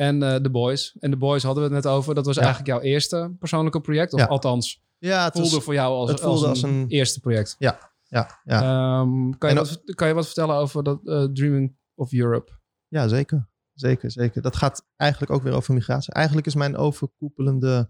En 0.00 0.22
uh, 0.22 0.34
The 0.34 0.50
Boys. 0.50 0.96
En 1.00 1.10
The 1.10 1.16
Boys 1.16 1.42
hadden 1.42 1.68
we 1.68 1.74
het 1.74 1.84
net 1.84 1.92
over. 1.92 2.14
Dat 2.14 2.26
was 2.26 2.34
ja. 2.34 2.42
eigenlijk 2.42 2.70
jouw 2.72 2.80
eerste 2.80 3.34
persoonlijke 3.38 3.80
project. 3.80 4.12
Of 4.12 4.20
ja. 4.20 4.26
althans, 4.26 4.82
ja, 4.98 5.24
het 5.24 5.32
voelde 5.32 5.54
was, 5.54 5.64
voor 5.64 5.74
jou 5.74 5.94
als, 5.94 6.10
het 6.10 6.20
voelde 6.20 6.46
als, 6.46 6.62
een, 6.62 6.68
als 6.68 6.78
een 6.78 6.88
eerste 6.88 7.20
project. 7.20 7.56
Ja, 7.58 7.92
ja, 8.02 8.40
ja. 8.44 9.00
Um, 9.00 9.38
kan, 9.38 9.50
je 9.50 9.56
wat, 9.56 9.82
kan 9.94 10.08
je 10.08 10.14
wat 10.14 10.26
vertellen 10.26 10.54
over 10.56 10.82
dat 10.82 11.00
uh, 11.04 11.24
Dreaming 11.24 11.76
of 11.94 12.12
Europe? 12.12 12.52
Ja, 12.88 13.08
zeker. 13.08 13.48
zeker, 13.72 14.10
zeker. 14.10 14.42
Dat 14.42 14.56
gaat 14.56 14.86
eigenlijk 14.96 15.32
ook 15.32 15.42
weer 15.42 15.52
over 15.52 15.74
migratie. 15.74 16.12
Eigenlijk 16.12 16.46
is 16.46 16.54
mijn 16.54 16.76
overkoepelende, 16.76 17.88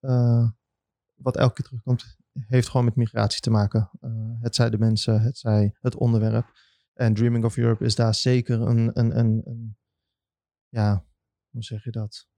uh, 0.00 0.48
wat 1.14 1.36
elke 1.36 1.54
keer 1.54 1.64
terugkomt, 1.64 2.16
heeft 2.32 2.68
gewoon 2.68 2.84
met 2.86 2.96
migratie 2.96 3.40
te 3.40 3.50
maken. 3.50 3.90
Uh, 4.00 4.10
het 4.40 4.54
zij 4.54 4.70
de 4.70 4.78
mensen, 4.78 5.20
het 5.20 5.38
zij 5.38 5.76
het 5.80 5.96
onderwerp. 5.96 6.46
En 6.94 7.14
Dreaming 7.14 7.44
of 7.44 7.56
Europe 7.56 7.84
is 7.84 7.94
daar 7.94 8.14
zeker 8.14 8.60
een, 8.60 8.90
een, 8.92 9.18
een, 9.18 9.42
een 9.44 9.76
ja, 10.68 11.04
hoe 11.56 11.64
zeg 11.64 11.84
je 11.84 11.90
dat? 11.90 12.28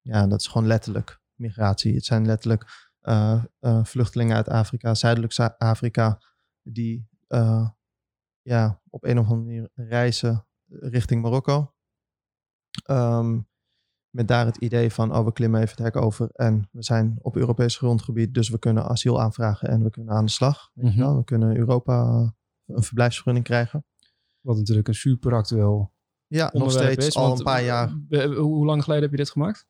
Ja, 0.00 0.26
dat 0.26 0.40
is 0.40 0.46
gewoon 0.46 0.66
letterlijk 0.66 1.20
migratie. 1.34 1.94
Het 1.94 2.04
zijn 2.04 2.26
letterlijk 2.26 2.90
uh, 3.02 3.44
vluchtelingen 3.82 4.36
uit 4.36 4.48
Afrika, 4.48 4.94
zuidelijk 4.94 5.38
Afrika, 5.58 6.22
die 6.62 7.08
ja, 8.42 8.82
op 8.90 9.04
een 9.04 9.18
of 9.18 9.28
andere 9.28 9.44
manier 9.44 9.70
reizen 9.74 10.46
richting 10.68 11.22
Marokko. 11.22 11.74
Um, 12.90 13.48
met 14.10 14.28
daar 14.28 14.46
het 14.46 14.56
idee 14.56 14.92
van, 14.92 15.16
oh, 15.16 15.24
we 15.24 15.32
klimmen 15.32 15.60
even 15.60 15.76
het 15.76 15.94
hek 15.94 16.02
over 16.02 16.30
en 16.32 16.68
we 16.72 16.82
zijn 16.82 17.18
op 17.22 17.36
Europees 17.36 17.76
grondgebied, 17.76 18.34
dus 18.34 18.48
we 18.48 18.58
kunnen 18.58 18.84
asiel 18.84 19.20
aanvragen 19.20 19.68
en 19.68 19.82
we 19.82 19.90
kunnen 19.90 20.14
aan 20.14 20.24
de 20.24 20.30
slag. 20.30 20.70
Weet 20.74 20.86
je 20.86 20.92
mhm. 20.92 21.00
wel? 21.00 21.16
We 21.16 21.24
kunnen 21.24 21.56
Europa 21.56 22.04
een 22.66 22.82
verblijfsvergunning 22.82 23.44
krijgen. 23.44 23.84
Wat 24.40 24.56
natuurlijk 24.56 24.88
een 24.88 24.94
super 24.94 25.34
actueel 25.34 25.92
ja, 26.30 26.50
nog 26.52 26.70
steeds 26.70 27.06
is, 27.06 27.16
al 27.16 27.36
een 27.36 27.42
paar 27.42 27.64
jaar. 27.64 27.94
Hoe 28.36 28.64
lang 28.64 28.82
geleden 28.82 29.02
heb 29.02 29.10
je 29.10 29.16
dit 29.16 29.30
gemaakt? 29.30 29.66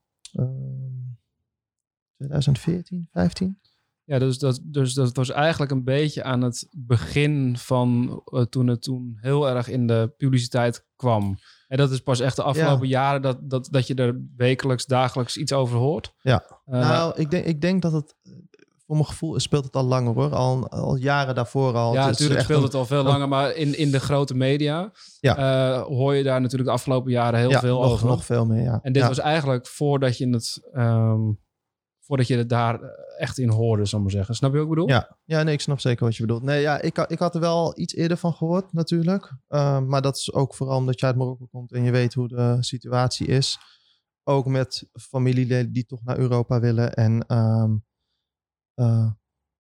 2014, 2.17 3.09
15. 3.13 3.59
Ja, 4.05 4.19
dus 4.19 4.39
dat, 4.39 4.61
dus 4.65 4.95
dat 4.95 5.17
was 5.17 5.31
eigenlijk 5.31 5.73
een 5.73 5.85
beetje 5.85 6.23
aan 6.23 6.43
het 6.43 6.69
begin 6.77 7.57
van 7.59 8.23
uh, 8.27 8.43
toen 8.43 8.67
het 8.67 8.83
toen 8.83 9.19
heel 9.21 9.49
erg 9.49 9.69
in 9.69 9.87
de 9.87 10.13
publiciteit 10.17 10.87
kwam. 10.97 11.39
En 11.69 11.77
dat 11.77 11.91
is 11.91 12.01
pas 12.01 12.21
echt 12.21 12.37
de 12.37 12.43
afgelopen 12.43 12.89
jaren 12.89 13.23
dat, 13.23 13.51
dat, 13.51 13.69
dat 13.71 13.87
je 13.87 13.95
er 13.95 14.21
wekelijks, 14.37 14.87
dagelijks 14.87 15.37
iets 15.37 15.53
over 15.53 15.79
hoort. 15.79 16.15
Ja, 16.21 16.45
uh, 16.67 16.81
nou, 16.81 17.21
ik 17.21 17.31
denk, 17.31 17.45
ik 17.45 17.61
denk 17.61 17.83
dat 17.83 17.93
het, 17.93 18.17
voor 18.91 18.99
mijn 18.99 19.09
gevoel 19.09 19.41
speelt 19.41 19.65
het 19.65 19.77
al 19.77 19.85
langer 19.85 20.15
hoor. 20.15 20.35
Al, 20.35 20.69
al 20.69 20.97
jaren 20.97 21.35
daarvoor 21.35 21.75
al. 21.75 21.93
Ja, 21.93 22.07
natuurlijk 22.07 22.41
speelt 22.41 22.63
het 22.63 22.75
al 22.75 22.87
veel 22.87 23.03
langer, 23.03 23.29
maar 23.29 23.55
in, 23.55 23.79
in 23.79 23.91
de 23.91 24.01
grote 24.01 24.35
media 24.35 24.93
ja. 25.21 25.39
Uh, 25.39 25.83
hoor 25.83 26.15
je 26.15 26.23
daar 26.23 26.41
natuurlijk 26.41 26.69
de 26.69 26.75
afgelopen 26.75 27.11
jaren 27.11 27.39
heel 27.39 27.51
veel 27.51 27.81
nog, 27.81 27.93
over. 27.93 28.07
nog 28.07 28.25
veel 28.25 28.47
meer, 28.47 28.63
ja. 28.63 28.79
En 28.83 28.93
dit 28.93 29.07
was 29.07 29.19
eigenlijk 29.19 29.67
voordat 29.67 30.19
je 30.19 30.29
het... 30.29 30.69
Um, 30.73 31.39
voordat 32.01 32.27
je 32.27 32.37
het 32.37 32.49
daar 32.49 32.81
echt 33.19 33.39
in 33.39 33.51
hoorde, 33.51 33.85
zal 33.85 33.99
ik 33.99 34.05
maar 34.05 34.15
zeggen. 34.15 34.35
Snap 34.35 34.51
je 34.51 34.57
wat 34.57 34.67
ik 34.67 34.73
bedoel? 34.73 34.89
Ja, 34.89 35.17
ja 35.25 35.43
nee, 35.43 35.55
ik 35.55 35.61
snap 35.61 35.81
zeker 35.81 36.05
wat 36.05 36.17
je 36.17 36.23
bedoelt. 36.23 36.43
Nee, 36.43 36.61
ja, 36.61 36.81
ik, 36.81 36.99
ik 36.99 37.19
had 37.19 37.35
er 37.35 37.41
wel 37.41 37.79
iets 37.79 37.95
eerder 37.95 38.17
van 38.17 38.33
gehoord, 38.33 38.73
natuurlijk. 38.73 39.33
Uh, 39.49 39.81
maar 39.81 40.03
dat 40.03 40.17
is 40.17 40.33
ook 40.33 40.55
vooral 40.55 40.77
omdat 40.77 41.01
je 41.01 41.07
uit 41.07 41.17
Marokko 41.17 41.47
komt 41.51 41.73
en 41.73 41.83
je 41.83 41.91
weet 41.91 42.15
hoe 42.15 42.29
de 42.29 42.57
situatie 42.61 43.27
is. 43.27 43.59
Ook 44.25 44.47
met 44.47 44.89
familieleden 44.93 45.73
die 45.73 45.87
toch 45.87 46.05
naar 46.05 46.19
Europa 46.19 46.61
willen. 46.61 46.95
En 46.95 47.25
um, 47.37 47.85
uh, 48.81 49.11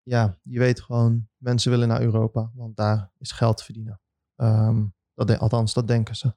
ja, 0.02 0.38
je 0.42 0.58
weet 0.58 0.80
gewoon, 0.80 1.28
mensen 1.36 1.70
willen 1.70 1.88
naar 1.88 2.00
Europa, 2.00 2.50
want 2.54 2.76
daar 2.76 3.12
is 3.18 3.32
geld 3.32 3.62
verdienen. 3.62 4.00
Um, 4.36 4.94
dat 5.14 5.38
althans, 5.38 5.72
dat 5.72 5.88
denken 5.88 6.16
ze. 6.16 6.34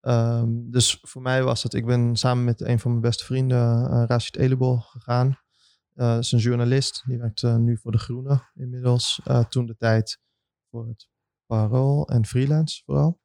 Um, 0.00 0.70
dus 0.70 0.98
voor 1.02 1.22
mij 1.22 1.42
was 1.42 1.62
het, 1.62 1.74
ik 1.74 1.86
ben 1.86 2.16
samen 2.16 2.44
met 2.44 2.60
een 2.60 2.78
van 2.78 2.90
mijn 2.90 3.02
beste 3.02 3.24
vrienden, 3.24 3.90
uh, 3.92 4.04
Rashid 4.06 4.36
Elebol, 4.36 4.78
gegaan. 4.78 5.38
Uh, 5.94 6.18
is 6.18 6.32
een 6.32 6.38
journalist, 6.38 7.02
die 7.06 7.18
werkt 7.18 7.42
nu 7.42 7.76
voor 7.76 7.92
De 7.92 7.98
Groene 7.98 8.42
inmiddels. 8.54 9.20
Toen 9.48 9.66
de 9.66 9.76
tijd 9.76 10.20
voor 10.70 10.86
het 10.86 11.08
Parool 11.46 12.08
en 12.08 12.26
freelance 12.26 12.82
vooral. 12.84 13.20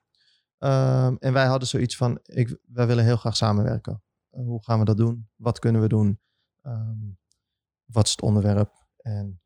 Um, 0.59 1.17
en 1.17 1.33
wij 1.33 1.45
hadden 1.45 1.67
zoiets 1.67 1.97
van, 1.97 2.19
ik, 2.23 2.57
wij 2.67 2.87
willen 2.87 3.03
heel 3.03 3.17
graag 3.17 3.35
samenwerken. 3.35 4.03
hoe 4.29 4.63
gaan 4.63 4.79
we 4.79 4.85
dat 4.85 4.97
doen? 4.97 5.29
Wat 5.35 5.59
kunnen 5.59 5.81
we 5.81 5.87
doen? 5.87 6.19
Wat 7.85 8.05
is 8.05 8.11
het 8.11 8.21
onderwerp? 8.21 8.76
En 9.07 9.41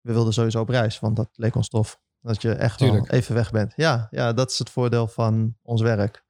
we 0.00 0.12
wilden 0.12 0.32
sowieso 0.32 0.60
op 0.60 0.68
reis, 0.68 1.00
want 1.00 1.16
dat 1.16 1.28
leek 1.32 1.54
ons 1.54 1.68
tof. 1.68 2.00
Dat 2.20 2.42
je 2.42 2.52
echt 2.52 2.80
even 3.10 3.34
weg 3.34 3.50
bent. 3.50 3.72
Ja, 3.76 4.06
ja, 4.10 4.32
dat 4.32 4.50
is 4.50 4.58
het 4.58 4.70
voordeel 4.70 5.06
van 5.06 5.56
ons 5.62 5.80
werk. 5.80 6.24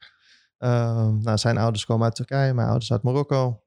Um, 0.58 1.22
nou, 1.22 1.38
zijn 1.38 1.58
ouders 1.58 1.84
komen 1.84 2.04
uit 2.04 2.14
Turkije, 2.14 2.54
mijn 2.54 2.68
ouders 2.68 2.92
uit 2.92 3.02
Marokko. 3.02 3.62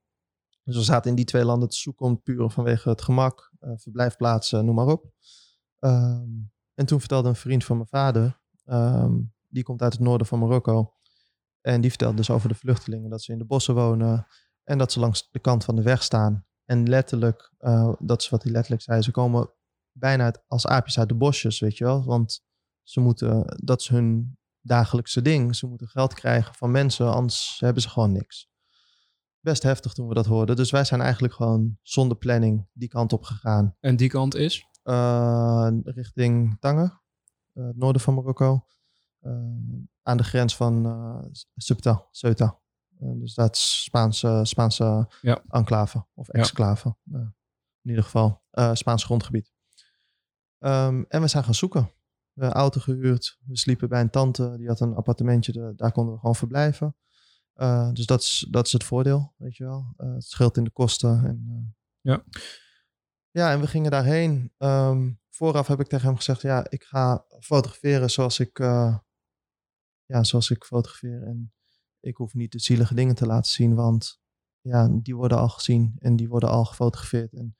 Dus 0.63 0.75
we 0.75 0.83
zaten 0.83 1.09
in 1.09 1.15
die 1.15 1.25
twee 1.25 1.45
landen 1.45 1.69
te 1.69 1.75
zoeken, 1.75 2.21
puur 2.21 2.49
vanwege 2.49 2.89
het 2.89 3.01
gemak, 3.01 3.51
uh, 3.59 3.71
verblijfplaatsen, 3.75 4.65
noem 4.65 4.75
maar 4.75 4.87
op. 4.87 5.11
Um, 5.79 6.51
en 6.73 6.85
toen 6.85 6.99
vertelde 6.99 7.29
een 7.29 7.35
vriend 7.35 7.63
van 7.63 7.75
mijn 7.75 7.87
vader, 7.87 8.41
um, 8.65 9.33
die 9.47 9.63
komt 9.63 9.81
uit 9.81 9.93
het 9.93 10.01
noorden 10.01 10.27
van 10.27 10.39
Marokko. 10.39 10.93
En 11.61 11.81
die 11.81 11.89
vertelde 11.89 12.15
dus 12.15 12.29
over 12.29 12.49
de 12.49 12.55
vluchtelingen, 12.55 13.09
dat 13.09 13.21
ze 13.21 13.31
in 13.31 13.37
de 13.37 13.45
bossen 13.45 13.75
wonen 13.75 14.27
en 14.63 14.77
dat 14.77 14.91
ze 14.91 14.99
langs 14.99 15.29
de 15.31 15.39
kant 15.39 15.63
van 15.63 15.75
de 15.75 15.81
weg 15.81 16.03
staan. 16.03 16.45
En 16.71 16.89
letterlijk, 16.89 17.51
uh, 17.59 17.93
dat 17.99 18.21
is 18.21 18.29
wat 18.29 18.43
hij 18.43 18.51
letterlijk 18.51 18.83
zei, 18.83 19.01
ze 19.01 19.11
komen 19.11 19.53
bijna 19.91 20.23
uit, 20.23 20.43
als 20.47 20.67
aapjes 20.67 20.99
uit 20.99 21.09
de 21.09 21.15
bosjes, 21.15 21.59
weet 21.59 21.77
je 21.77 21.83
wel. 21.83 22.03
Want 22.03 22.43
ze 22.83 22.99
moeten, 22.99 23.59
dat 23.63 23.81
is 23.81 23.87
hun 23.87 24.37
dagelijkse 24.61 25.21
ding. 25.21 25.55
Ze 25.55 25.67
moeten 25.67 25.87
geld 25.87 26.13
krijgen 26.13 26.55
van 26.55 26.71
mensen, 26.71 27.13
anders 27.13 27.57
hebben 27.59 27.81
ze 27.81 27.89
gewoon 27.89 28.11
niks. 28.11 28.49
Best 29.39 29.63
heftig 29.63 29.93
toen 29.93 30.07
we 30.07 30.13
dat 30.13 30.25
hoorden. 30.25 30.55
Dus 30.55 30.71
wij 30.71 30.83
zijn 30.83 31.01
eigenlijk 31.01 31.33
gewoon 31.33 31.77
zonder 31.81 32.17
planning 32.17 32.67
die 32.73 32.89
kant 32.89 33.13
op 33.13 33.23
gegaan. 33.23 33.75
En 33.79 33.95
die 33.95 34.09
kant 34.09 34.35
is? 34.35 34.65
Uh, 34.83 35.69
richting 35.83 36.59
Tanger, 36.59 37.01
uh, 37.53 37.65
het 37.65 37.77
noorden 37.77 38.01
van 38.01 38.13
Marokko. 38.13 38.65
Uh, 39.21 39.31
aan 40.01 40.17
de 40.17 40.23
grens 40.23 40.55
van 40.55 41.31
Ceuta. 41.55 42.07
Ceuta. 42.11 42.60
Dus 43.01 43.33
dat 43.33 43.55
is 43.55 43.83
Spaanse, 43.83 44.39
Spaanse 44.43 45.09
ja. 45.21 45.43
enclave 45.49 46.05
of 46.13 46.29
exclave. 46.29 46.95
Ja. 47.03 47.33
in 47.81 47.89
ieder 47.89 48.03
geval 48.03 48.43
Spaans 48.73 49.03
grondgebied. 49.03 49.51
Um, 50.59 51.05
en 51.07 51.21
we 51.21 51.27
zijn 51.27 51.43
gaan 51.43 51.55
zoeken 51.55 51.91
uh, 52.35 52.49
auto 52.49 52.79
gehuurd. 52.79 53.39
We 53.45 53.57
sliepen 53.57 53.89
bij 53.89 54.01
een 54.01 54.09
tante, 54.09 54.57
die 54.57 54.67
had 54.67 54.79
een 54.79 54.95
appartementje, 54.95 55.73
daar 55.75 55.91
konden 55.91 56.13
we 56.13 56.19
gewoon 56.19 56.35
verblijven. 56.35 56.95
Uh, 57.55 57.91
dus 57.91 58.05
dat 58.05 58.21
is, 58.21 58.47
dat 58.49 58.65
is 58.65 58.71
het 58.71 58.83
voordeel, 58.83 59.33
weet 59.37 59.55
je 59.55 59.63
wel. 59.63 59.93
Uh, 59.97 60.13
het 60.13 60.23
scheelt 60.23 60.57
in 60.57 60.63
de 60.63 60.71
kosten. 60.71 61.25
En, 61.25 61.75
ja. 62.01 62.23
Ja, 63.29 63.51
en 63.51 63.59
we 63.59 63.67
gingen 63.67 63.91
daarheen. 63.91 64.53
Um, 64.57 65.19
vooraf 65.29 65.67
heb 65.67 65.79
ik 65.79 65.87
tegen 65.87 66.07
hem 66.07 66.15
gezegd, 66.15 66.41
ja, 66.41 66.65
ik 66.69 66.83
ga 66.83 67.25
fotograferen 67.39 68.09
zoals 68.09 68.39
ik, 68.39 68.57
ja, 70.05 70.23
zoals 70.23 70.49
ik 70.49 70.63
fotografeer. 70.63 71.23
En 71.23 71.53
ik 72.01 72.15
hoef 72.15 72.33
niet 72.33 72.51
de 72.51 72.59
zielige 72.59 72.95
dingen 72.95 73.15
te 73.15 73.25
laten 73.25 73.51
zien, 73.51 73.75
want 73.75 74.19
ja, 74.61 74.89
die 74.91 75.15
worden 75.15 75.37
al 75.37 75.49
gezien 75.49 75.95
en 75.99 76.15
die 76.15 76.29
worden 76.29 76.49
al 76.49 76.65
gefotografeerd. 76.65 77.33
En 77.33 77.55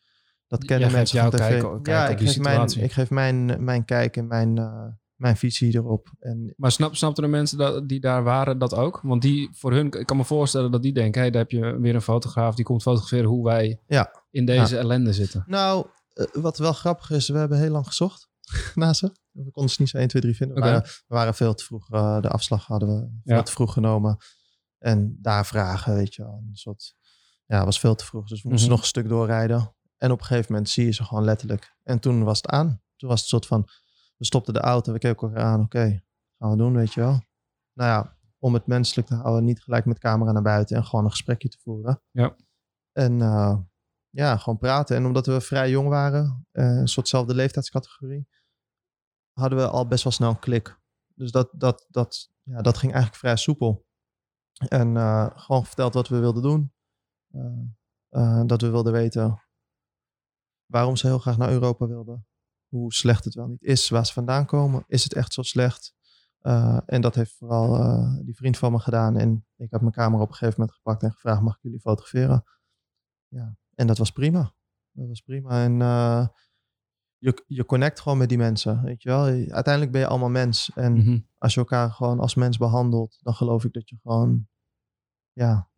dat 0.48 0.66
kennen 0.66 0.92
mensen 0.92 1.22
van 1.22 1.30
tv. 1.30 1.62
Kijk, 1.62 1.88
ja, 1.88 2.08
ik 2.08 2.20
geef, 2.20 2.39
mijn, 2.39 2.84
ik 2.84 2.92
geef 2.92 3.10
mijn, 3.10 3.64
mijn 3.64 3.86
kijk 3.86 4.18
en 4.18 4.28
mijn, 4.28 4.60
uh, 4.60 4.86
mijn 5.16 5.38
visie 5.38 5.76
erop. 5.76 6.12
En, 6.20 6.54
maar 6.58 6.72
snap, 6.72 6.96
snapten 6.96 7.24
de 7.24 7.30
mensen 7.30 7.58
dat, 7.58 7.89
die 7.89 8.00
daar 8.00 8.24
waren 8.24 8.58
dat 8.58 8.74
ook? 8.74 9.00
Want 9.04 9.22
die, 9.22 9.50
voor 9.52 9.72
hun, 9.72 9.92
ik 9.92 10.06
kan 10.06 10.18
me 10.18 10.24
voorstellen 10.24 10.72
dat 10.72 10.84
die 10.84 10.94
denken... 10.94 11.22
hey, 11.22 11.32
daar 11.32 11.42
heb 11.42 11.52
je 11.52 11.80
weer 11.80 11.96
een 11.96 12.02
fotograaf 12.02 12.56
die 12.56 12.66
komt 12.66 12.82
fotograferen 12.82 13.30
hoe 13.30 13.44
wij 13.44 13.82
ja. 13.88 14.24
in 14.30 14.46
deze 14.46 14.76
ja. 14.76 14.82
ellende 14.82 15.14
zitten. 15.14 15.44
Nou, 15.48 15.88
uh, 16.14 16.26
wat 16.32 16.58
wel 16.58 16.74
grappig 16.74 17.12
is, 17.12 17.30
we 17.30 17.38
hebben 17.38 17.58
heel 17.58 17.72
lang 17.72 17.88
gezocht 17.88 18.31
naar 18.76 18.95
ze. 18.95 19.12
We 19.32 19.52
konden 19.52 19.72
ze 19.72 19.82
niet 19.82 19.89
zo 19.89 19.97
1, 19.97 20.08
2, 20.08 20.22
3 20.22 20.36
vinden. 20.36 20.58
Okay. 20.58 20.74
We, 20.74 20.82
we, 20.82 21.16
waren 21.16 21.34
veel 21.34 21.54
te 21.54 21.64
vroeg, 21.64 21.93
uh, 21.93 22.22
de 22.22 22.30
afslag 22.30 22.66
hadden 22.66 22.89
we 22.89 23.20
veel 23.24 23.43
te 23.43 23.52
vroeg 23.52 23.74
genomen. 23.74 24.18
En 24.78 25.18
daar 25.22 25.45
vragen, 25.45 25.95
weet 25.95 26.16
je 26.16 26.24
wel, 26.24 26.43
een 26.47 26.56
soort... 26.56 26.95
Ja, 27.45 27.66
was 27.66 27.80
veel 27.80 27.95
te 27.95 28.06
vroeg, 28.06 28.28
dus 28.28 28.41
we 28.41 28.49
moesten 28.49 28.52
mm 28.52 28.62
-hmm. 28.62 28.70
nog 28.70 28.80
een 28.80 29.02
stuk 29.02 29.10
doorrijden. 29.10 29.76
En 29.97 30.12
op 30.12 30.20
een 30.20 30.26
gegeven 30.26 30.52
moment 30.52 30.70
zie 30.70 30.86
je 30.86 30.91
ze 30.91 31.04
gewoon 31.04 31.24
letterlijk. 31.24 31.76
En 31.84 31.99
toen 31.99 32.24
was 32.24 32.38
het 32.38 32.47
aan. 32.47 32.82
Toen 32.95 33.10
was 33.10 33.20
het 33.20 33.30
soort 33.30 33.45
van, 33.45 33.68
we 34.18 34.26
stopten 34.26 34.54
de 34.54 34.60
auto, 34.60 34.93
we 34.93 34.99
keken 34.99 35.28
elkaar 35.28 35.43
aan. 35.43 35.62
Oké, 35.62 35.78
okay, 35.78 36.04
gaan 36.38 36.49
we 36.49 36.58
doen, 36.58 36.76
weet 36.76 36.93
je 36.93 36.99
wel. 36.99 37.24
Nou 37.74 37.89
ja, 37.89 38.18
om 38.39 38.54
het 38.54 38.68
menselijk 38.68 39.08
te 39.08 39.16
houden, 39.16 39.43
niet 39.43 39.62
gelijk 39.62 39.86
met 39.86 39.99
camera 39.99 40.32
naar 40.32 40.41
buiten 40.41 40.78
en 40.78 40.86
gewoon 40.86 41.06
een 41.06 41.12
gesprekje 41.12 41.49
te 41.49 41.58
voeren. 41.62 42.02
Ja. 42.12 42.36
En 42.91 43.20
uh, 43.20 43.58
ja, 44.10 44.38
gewoon 44.38 44.58
praten. 44.58 44.95
En 44.95 45.06
omdat 45.06 45.26
we 45.26 45.41
vrij 45.41 45.70
jong 45.70 45.88
waren, 45.88 46.45
uh, 46.52 46.66
een 46.66 46.88
soortzelfde 46.88 47.36
leeftijdscategorie, 47.36 48.28
hadden 49.34 49.60
we 49.60 49.68
al 49.68 49.88
best 49.88 50.04
wel 50.04 50.14
snel 50.14 50.30
een 50.30 50.40
klik. 50.40 50.80
Dus 51.16 51.32
dat, 51.32 51.50
dat, 51.52 51.86
dat, 51.90 52.32
ja, 52.44 52.62
dat 52.62 52.78
ging 52.78 52.92
eigenlijk 52.92 53.22
vrij 53.22 53.36
soepel. 53.36 53.86
En 54.68 54.96
uh, 54.96 55.30
gewoon 55.34 55.66
verteld 55.66 55.94
wat 55.94 56.08
we 56.08 56.20
wilden 56.20 56.42
doen. 56.42 56.74
dat 58.48 58.62
we 58.62 58.70
wilden 58.70 58.94
weten 58.94 59.42
waarom 60.66 60.96
ze 60.96 61.08
heel 61.08 61.20
graag 61.20 61.38
naar 61.38 61.52
Europa 61.52 61.88
wilden. 61.88 62.28
Hoe 62.68 62.94
slecht 62.94 63.26
het 63.26 63.34
wel 63.34 63.48
niet 63.48 63.64
is, 63.64 63.90
waar 63.90 64.06
ze 64.06 64.14
vandaan 64.14 64.46
komen. 64.46 64.84
Is 64.88 65.04
het 65.04 65.14
echt 65.14 65.34
zo 65.34 65.42
slecht? 65.42 65.96
En 66.86 67.02
dat 67.02 67.16
heeft 67.16 67.36
vooral 67.36 68.24
die 68.26 68.36
vriend 68.36 68.58
van 68.58 68.72
me 68.72 68.80
gedaan. 68.80 69.18
En 69.18 69.46
ik 69.56 69.72
heb 69.72 69.82
mijn 69.82 69.94
camera 69.94 70.22
op 70.22 70.30
een 70.30 70.36
gegeven 70.36 70.60
moment 70.60 70.78
gepakt 70.78 71.04
en 71.04 71.12
gevraagd: 71.12 71.42
mag 71.42 71.56
ik 71.56 71.62
jullie 71.62 71.80
fotograferen? 71.80 72.44
Ja, 73.28 73.58
en 73.76 73.88
dat 73.88 73.98
was 73.98 74.12
prima. 74.12 74.54
Dat 74.92 75.08
was 75.08 75.22
prima. 75.22 75.64
En 75.64 75.78
je, 77.22 77.44
je 77.48 77.66
connect 77.66 78.00
gewoon 78.00 78.18
met 78.18 78.30
die 78.30 78.38
mensen. 78.38 78.84
Weet 78.84 79.02
je 79.04 79.10
wel? 79.10 79.24
Uiteindelijk 79.26 79.92
ben 79.92 80.02
je 80.02 80.08
allemaal 80.08 80.30
mens. 80.30 80.72
En 80.76 80.94
mm 80.94 81.02
-hmm. 81.02 81.28
als 81.38 81.54
je 81.54 81.60
elkaar 81.60 81.92
gewoon 81.92 82.20
als 82.20 82.36
mens 82.36 82.58
behandelt, 82.58 83.20
dan 83.22 83.34
geloof 83.34 83.66
ik 83.66 83.74
dat 83.74 83.90
je 83.90 83.98
gewoon 84.02 84.48
ja, 85.32 85.70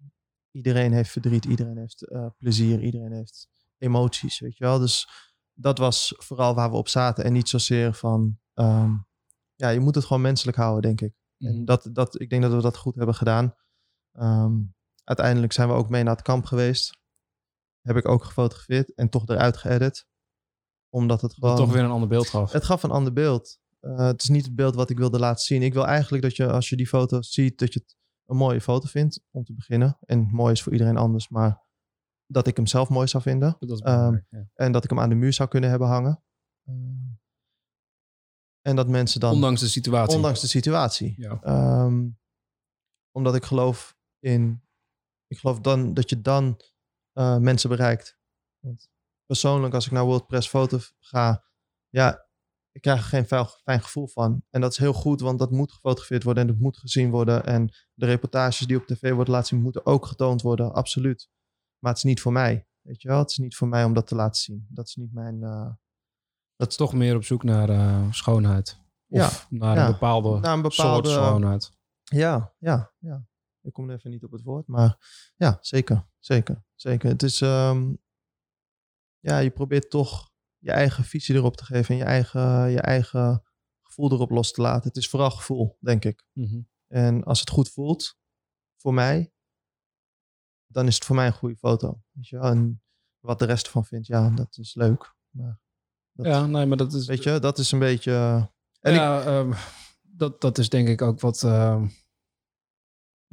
iedereen 0.52 0.94
heeft 0.94 1.12
verdriet, 1.12 1.46
iedereen 1.46 1.78
heeft 1.78 2.08
eh, 2.08 2.28
plezier, 2.38 2.82
iedereen 2.82 3.12
heeft 3.12 3.50
emoties, 3.78 4.40
weet 4.40 4.58
je 4.58 4.64
wel. 4.64 4.80
Dus 4.80 5.10
dat 5.54 5.78
was 5.78 6.14
vooral 6.18 6.56
waar 6.56 6.70
we 6.70 6.78
op 6.78 6.88
zaten 6.88 7.24
en 7.24 7.34
niet 7.34 7.50
zozeer 7.50 7.94
van, 7.94 8.40
ehm, 8.54 8.92
ja, 9.56 9.70
je 9.70 9.80
moet 9.80 9.96
het 9.96 10.06
gewoon 10.06 10.22
menselijk 10.22 10.58
houden, 10.58 10.82
denk 10.82 11.02
ik. 11.02 11.16
En 11.38 11.56
Mhm. 11.56 11.66
dat, 11.66 11.90
dat, 11.92 12.22
ik 12.22 12.30
denk 12.30 12.42
dat 12.42 12.54
we 12.54 12.62
dat 12.62 12.78
goed 12.78 12.96
hebben 12.96 13.16
gedaan. 13.16 13.56
Ehm, 14.12 14.62
uiteindelijk 15.04 15.54
zijn 15.54 15.68
we 15.68 15.74
ook 15.74 15.90
mee 15.90 16.04
naar 16.04 16.16
het 16.16 16.24
kamp 16.24 16.46
geweest. 16.46 16.98
Heb 17.82 17.96
ik 17.96 18.08
ook 18.08 18.24
gefotografeerd 18.24 18.94
en 18.94 19.10
toch 19.10 19.28
eruit 19.28 19.58
geëdit. 19.58 20.08
Omdat 20.94 21.22
het 21.22 21.32
Dat 21.32 21.40
gewoon... 21.40 21.56
toch 21.56 21.72
weer 21.76 21.84
een 21.84 21.92
ander 21.92 22.10
beeld 22.10 22.28
gaf. 22.28 22.52
Het 22.52 22.64
gaf 22.64 22.84
een 22.84 22.92
ander 22.92 23.14
beeld. 23.14 23.60
Eh, 23.80 23.98
het 23.98 24.22
is 24.22 24.30
niet 24.30 24.46
het 24.46 24.56
beeld 24.56 24.76
wat 24.76 24.90
ik 24.90 24.98
wilde 24.98 25.20
laten 25.20 25.46
zien. 25.46 25.62
Ik 25.62 25.74
wil 25.74 25.88
eigenlijk 25.88 26.24
dat 26.24 26.36
je, 26.36 26.52
als 26.52 26.70
je 26.70 26.76
die 26.76 26.88
foto 26.88 27.22
ziet, 27.22 27.60
dat 27.60 27.74
je 27.74 27.80
het 27.80 27.96
een 28.26 28.38
mooie 28.38 28.62
foto 28.62 28.88
vindt, 28.88 29.22
om 29.32 29.44
te 29.44 29.54
beginnen. 29.54 29.98
En 30.06 30.30
mooi 30.32 30.52
is 30.52 30.64
voor 30.64 30.72
iedereen 30.72 30.98
anders, 30.98 31.30
maar 31.30 31.64
dat 32.26 32.48
ik 32.48 32.56
hem 32.56 32.66
zelf 32.66 32.90
mooi 32.90 33.08
zou 33.08 33.24
vinden. 33.24 33.56
Dat 33.60 33.82
Ehm, 33.82 34.18
ja. 34.30 34.48
En 34.54 34.72
dat 34.72 34.84
ik 34.84 34.90
hem 34.90 35.00
aan 35.00 35.10
de 35.10 35.16
muur 35.16 35.34
zou 35.34 35.50
kunnen 35.50 35.70
hebben 35.70 35.88
hangen. 35.88 36.24
Ehm, 36.66 37.12
en 38.62 38.76
dat 38.76 38.88
mensen 38.88 39.20
dan... 39.20 39.34
Ondanks 39.34 39.60
de 39.62 39.68
situatie. 39.68 40.16
ondanks 40.16 40.42
de 40.42 40.48
situatie. 40.48 41.14
Ja. 41.18 41.42
Ehm, 41.42 42.10
omdat 43.12 43.36
ik 43.36 43.44
geloof 43.44 43.98
in. 44.20 44.64
Ik 45.28 45.38
geloof 45.38 45.60
dan 45.60 45.94
dat 45.94 46.10
je 46.10 46.22
dan 46.22 46.62
eh, 47.14 47.38
mensen 47.38 47.70
bereikt. 47.70 48.18
Want 48.60 48.90
persoonlijk, 49.40 49.74
als 49.74 49.86
ik 49.86 49.92
naar 49.92 50.04
WordPress 50.06 50.48
Foto 50.48 50.80
ga, 51.00 51.44
ja, 51.90 52.26
ik 52.72 52.82
krijg 52.82 53.00
er 53.00 53.06
geen 53.06 53.26
fijn, 53.26 53.46
fijn 53.64 53.82
gevoel 53.82 54.08
van. 54.08 54.44
En 54.50 54.62
dat 54.62 54.72
is 54.72 54.78
heel 54.78 54.94
goed, 54.94 55.22
want 55.22 55.40
dat 55.40 55.52
moet 55.52 55.72
gefotografeerd 55.72 56.24
worden 56.24 56.44
en 56.44 56.50
dat 56.50 56.60
moet 56.60 56.78
gezien 56.78 57.10
worden. 57.12 57.46
En 57.46 57.74
de 57.94 58.06
reportages 58.06 58.68
die 58.68 58.78
op 58.78 58.86
tv 58.86 59.12
worden 59.12 59.34
laten 59.34 59.48
zien, 59.48 59.62
moeten 59.62 59.86
ook 59.86 60.06
getoond 60.06 60.42
worden, 60.42 60.74
absoluut. 60.74 61.30
Maar 61.80 61.92
het 61.92 61.98
is 62.04 62.10
niet 62.10 62.22
voor 62.22 62.32
mij. 62.32 62.68
Weet 62.82 63.02
je 63.02 63.08
wel, 63.08 63.20
het 63.20 63.30
is 63.30 63.38
niet 63.38 63.56
voor 63.56 63.68
mij 63.68 63.84
om 63.84 63.94
dat 63.94 64.08
te 64.08 64.16
laten 64.16 64.42
zien. 64.42 64.68
Dat 64.70 64.88
is 64.88 64.96
niet 64.96 65.14
mijn. 65.14 65.44
eh, 65.44 65.72
Dat 66.56 66.70
is 66.70 66.76
toch 66.78 66.94
meer 66.94 67.16
op 67.16 67.24
zoek 67.24 67.44
naar 67.44 67.70
eh, 67.70 68.12
schoonheid. 68.12 68.80
Of 69.08 69.48
naar 69.50 69.76
ja. 69.76 69.86
een 69.86 69.92
bepaalde, 69.92 70.40
Naar 70.40 70.54
een 70.58 70.62
soort 70.72 70.76
bepaalde- 70.76 71.10
schoonheid. 71.10 71.72
Ja, 72.04 72.54
ja, 72.58 72.94
ja. 73.00 73.26
Ik 73.62 73.74
kom 73.74 73.90
er 73.90 73.96
even 73.96 74.10
niet 74.12 74.24
op 74.24 74.32
het 74.32 74.42
woord, 74.44 74.68
maar 74.68 74.98
ja, 75.36 75.58
zeker, 75.62 76.06
zeker, 76.20 76.64
zeker. 76.76 77.10
Het 77.10 77.24
is, 77.24 77.42
ehm, 77.42 77.94
ja, 79.24 79.38
je 79.38 79.52
probeert 79.52 79.90
toch 79.90 80.32
je 80.58 80.72
eigen 80.72 81.04
visie 81.04 81.36
erop 81.36 81.58
te 81.58 81.66
geven 81.66 81.90
en 81.90 81.98
je 81.98 82.04
eigen, 82.04 82.70
je 82.70 82.82
eigen 82.82 83.44
gevoel 83.82 84.12
erop 84.12 84.30
los 84.30 84.52
te 84.52 84.62
laten. 84.62 84.88
Het 84.88 84.98
is 84.98 85.10
vooral 85.10 85.32
gevoel, 85.32 85.78
denk 85.80 86.06
ik. 86.06 86.26
Mhm. 86.34 86.62
En 86.88 87.24
als 87.24 87.40
het 87.40 87.50
goed 87.50 87.70
voelt 87.70 88.18
voor 88.78 88.94
mij, 88.94 89.34
dan 90.68 90.88
is 90.88 90.96
het 90.96 91.06
voor 91.06 91.16
mij 91.16 91.26
een 91.26 91.34
goede 91.34 91.56
foto. 91.56 92.02
Weet 92.12 92.28
je? 92.28 92.38
wel. 92.38 92.46
En 92.46 92.84
wat 93.20 93.40
de 93.40 93.46
rest 93.46 93.66
ervan 93.66 93.86
vindt, 93.86 94.08
ja, 94.08 94.30
dat 94.30 94.58
is 94.58 94.74
leuk. 94.74 95.16
Maar 95.30 95.62
dat, 96.12 96.26
Ja, 96.26 96.46
nee, 96.46 96.66
maar 96.66 96.78
dat 96.78 96.94
is... 96.94 97.08
weet 97.08 97.24
je, 97.24 97.40
dat 97.40 97.58
is 97.58 97.72
een 97.72 97.80
beetje. 97.80 98.50
En 98.80 98.94
ja, 98.94 99.24
ehm, 99.24 99.54
dat, 100.02 100.42
dat 100.42 100.58
is 100.58 100.70
denk 100.70 100.88
ik 100.88 101.02
ook 101.02 101.20
wat, 101.20 101.44
ehm, 101.44 101.88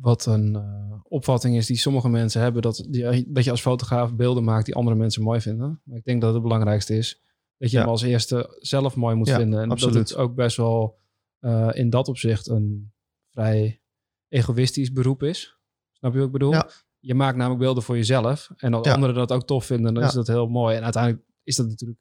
wat 0.01 0.27
een 0.27 0.57
eh, 0.57 0.93
opvatting 1.03 1.57
is 1.57 1.67
die 1.67 1.77
sommige 1.77 2.09
mensen 2.09 2.41
hebben. 2.41 2.63
Dat, 2.63 2.87
die, 2.89 3.33
dat 3.33 3.45
je 3.45 3.51
als 3.51 3.61
fotograaf 3.61 4.15
beelden 4.15 4.45
maakt 4.45 4.65
die 4.67 4.75
andere 4.75 4.97
mensen 4.97 5.23
mooi 5.23 5.41
vinden. 5.41 5.81
Maar 5.85 5.97
ik 5.99 6.05
denk 6.05 6.21
dat 6.21 6.33
het 6.33 6.43
belangrijkste 6.43 6.97
is 6.97 7.21
dat 7.59 7.71
je 7.71 7.77
Ja. 7.77 7.83
hem 7.83 7.91
als 7.93 8.03
eerste 8.03 8.57
zelf 8.59 8.97
mooi 8.97 9.15
moet 9.15 9.27
Ja, 9.27 9.37
vinden. 9.37 9.61
En 9.63 9.71
absoluut. 9.71 9.95
dat 9.95 10.09
het 10.09 10.19
ook 10.19 10.35
best 10.35 10.57
wel 10.57 10.99
eh, 11.39 11.69
in 11.73 11.91
dat 11.91 12.09
opzicht 12.09 12.49
een 12.49 12.93
vrij 13.31 13.83
egoïstisch 14.29 14.93
beroep 14.93 15.23
is. 15.23 15.59
Snap 15.93 16.13
je 16.13 16.19
wat 16.19 16.27
ik 16.27 16.33
bedoel? 16.33 16.53
Ja. 16.53 16.69
Je 16.99 17.15
maakt 17.15 17.37
namelijk 17.37 17.61
beelden 17.61 17.83
voor 17.83 17.97
jezelf. 17.97 18.51
En 18.57 18.75
als 18.75 18.87
anderen 18.87 19.15
dat 19.15 19.33
ook 19.33 19.47
tof 19.47 19.65
vinden, 19.65 19.95
dan 19.95 20.03
is 20.05 20.13
dat 20.13 20.27
heel 20.27 20.47
mooi. 20.49 20.77
En 20.77 20.83
uiteindelijk 20.83 21.25
is 21.43 21.57
dat 21.57 21.67
natuurlijk 21.69 22.01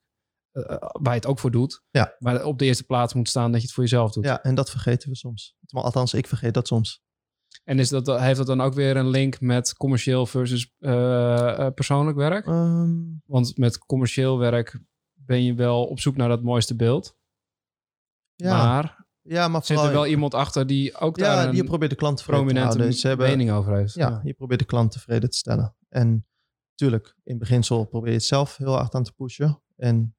eh, 0.51 0.63
waar 0.79 1.13
je 1.13 1.19
het 1.19 1.25
ook 1.25 1.39
voor 1.39 1.51
doet. 1.51 1.83
Ja. 1.89 2.15
Maar 2.19 2.43
op 2.45 2.59
de 2.59 2.65
eerste 2.65 2.83
plaats 2.83 3.13
moet 3.13 3.29
staan 3.29 3.51
dat 3.51 3.59
je 3.61 3.65
het 3.65 3.75
voor 3.75 3.83
jezelf 3.83 4.11
doet. 4.11 4.23
ja, 4.23 4.43
en 4.43 4.55
dat 4.55 4.69
vergeten 4.69 5.09
we 5.09 5.15
soms. 5.15 5.55
Althans, 5.67 6.13
ik 6.13 6.27
vergeet 6.27 6.53
dat 6.53 6.67
soms. 6.67 7.01
En 7.70 7.80
is 7.80 7.89
dat, 7.89 8.20
heeft 8.20 8.38
dat 8.38 8.47
dan 8.47 8.61
ook 8.61 8.74
weer 8.74 8.97
een 8.97 9.09
link 9.09 9.41
met 9.41 9.74
commercieel 9.74 10.26
versus 10.26 10.74
eh, 10.80 11.65
eh, 11.65 11.74
persoonlijk 11.74 12.17
werk? 12.17 12.45
Ehm, 12.45 12.95
Want 13.26 13.57
met 13.57 13.78
commercieel 13.78 14.38
werk 14.38 14.80
ben 15.13 15.43
je 15.43 15.53
wel 15.53 15.86
op 15.86 15.99
zoek 15.99 16.15
naar 16.15 16.30
dat 16.30 16.43
mooiste 16.43 16.76
beeld. 16.76 17.17
ja, 18.36 18.57
Maar 18.57 19.05
ja, 19.22 19.47
maar 19.47 19.65
zit 19.65 19.80
er 19.80 19.91
wel 19.91 20.05
iemand 20.05 20.34
achter 20.34 20.67
die 20.67 20.97
ook 20.97 21.17
ja, 21.17 21.36
daar 21.36 21.53
je 21.53 21.59
een 21.59 21.65
probeert 21.65 21.91
de 21.91 21.97
klant 21.97 22.17
tevreden 22.17 22.41
te 22.41 22.47
prominente 22.47 22.78
houden. 22.78 22.95
Dus 22.95 23.03
hebben, 23.03 23.30
mening 23.30 23.51
over 23.51 23.76
heeft? 23.76 23.93
ja, 23.93 24.22
je 24.24 24.34
probeert 24.34 24.59
de 24.59 24.65
klant 24.65 24.91
tevreden 24.91 25.30
te 25.30 25.38
stellen. 25.38 25.76
En 25.89 26.28
tuurlijk, 26.76 27.15
in 27.24 27.38
beginsel 27.38 27.86
probeer 27.86 28.09
je 28.09 28.17
het 28.17 28.26
zelf 28.26 28.57
heel 28.57 28.74
hard 28.74 28.95
aan 28.95 29.03
te 29.03 29.13
pushen. 29.13 29.61
En 29.76 30.15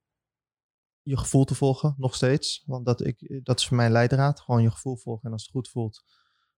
je 1.01 1.17
gevoel 1.17 1.43
te 1.43 1.55
volgen, 1.55 1.95
nog 1.97 2.15
steeds. 2.15 2.63
Want 2.65 2.85
dat, 2.85 3.05
ik, 3.05 3.39
dat 3.43 3.59
is 3.59 3.67
voor 3.67 3.77
mij 3.77 3.85
een 3.85 3.91
leidraad. 3.91 4.39
Gewoon 4.39 4.61
je 4.61 4.71
gevoel 4.71 4.95
volgen. 4.95 5.25
En 5.25 5.31
als 5.31 5.41
het 5.41 5.51
goed 5.51 5.69
voelt, 5.69 6.03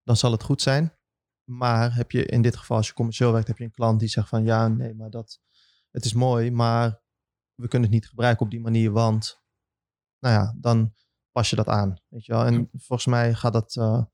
dan 0.04 0.18
zal 0.18 0.32
het 0.32 0.44
goed 0.44 0.62
zijn. 0.62 0.98
Maar 1.44 1.96
heb 1.96 2.12
je 2.12 2.26
in 2.26 2.42
dit 2.42 2.56
geval, 2.56 2.78
als 2.78 2.88
je 2.88 2.94
commercieel 2.94 3.32
werkt, 3.32 3.48
heb 3.48 3.58
je 3.58 3.64
een 3.64 3.72
klant 3.72 4.00
die 4.00 4.10
zegt 4.10 4.30
van 4.30 4.44
ja, 4.44 4.68
nee, 4.68 4.94
maar 4.94 5.10
dat, 5.10 5.42
het 5.92 6.06
is 6.06 6.14
mooi, 6.14 6.52
maar 6.52 7.02
we 7.56 7.68
kunnen 7.68 7.90
het 7.90 7.98
niet 8.00 8.10
gebruiken 8.10 8.46
op 8.46 8.52
die 8.52 8.62
manier, 8.62 8.92
want 8.92 9.44
nou 10.20 10.34
ja, 10.34 10.56
dan 10.60 10.94
pas 11.32 11.50
je 11.50 11.56
dat 11.56 11.68
aan. 11.68 12.02
Weet 12.08 12.26
je 12.26 12.32
wel? 12.32 12.46
En 12.46 12.70
volgens 12.72 13.06
mij 13.06 13.34
gaat 13.34 13.54
dat, 13.54 13.76
eh, 13.76 14.06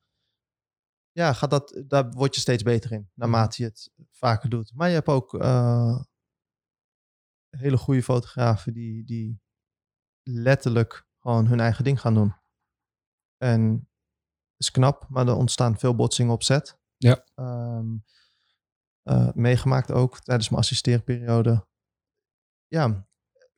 ja, 1.12 1.34
gaat 1.34 1.50
dat, 1.50 1.84
daar 1.88 2.12
word 2.12 2.36
je 2.36 2.42
steeds 2.42 2.64
beter 2.64 2.92
in, 2.92 3.12
naarmate 3.14 3.62
je 3.62 3.68
het 3.68 3.92
vaker 4.12 4.50
doet. 4.50 4.72
Maar 4.76 4.88
je 4.88 4.94
hebt 4.94 5.08
ook 5.08 5.34
eh, 5.34 6.02
hele 7.50 7.78
goede 7.78 8.04
fotografen 8.04 8.74
die, 8.74 9.06
die 9.06 9.42
letterlijk 10.24 11.08
gewoon 11.18 11.48
hun 11.48 11.60
eigen 11.60 11.84
ding 11.84 12.02
gaan 12.02 12.14
doen. 12.14 12.36
En 13.38 13.89
is 14.60 14.72
knap, 14.72 15.06
maar 15.10 15.28
er 15.28 15.36
ontstaan 15.36 15.78
veel 15.78 15.96
botsingen 15.96 16.34
op 16.34 16.44
set. 16.44 16.78
Ja. 16.98 17.24
Ehm, 17.36 17.88
eh, 19.04 19.30
meegemaakt 19.34 19.92
ook 19.92 20.20
tijdens 20.20 20.50
mijn 20.50 20.62
assisteerperiode. 20.62 21.68
Ja, 22.68 23.08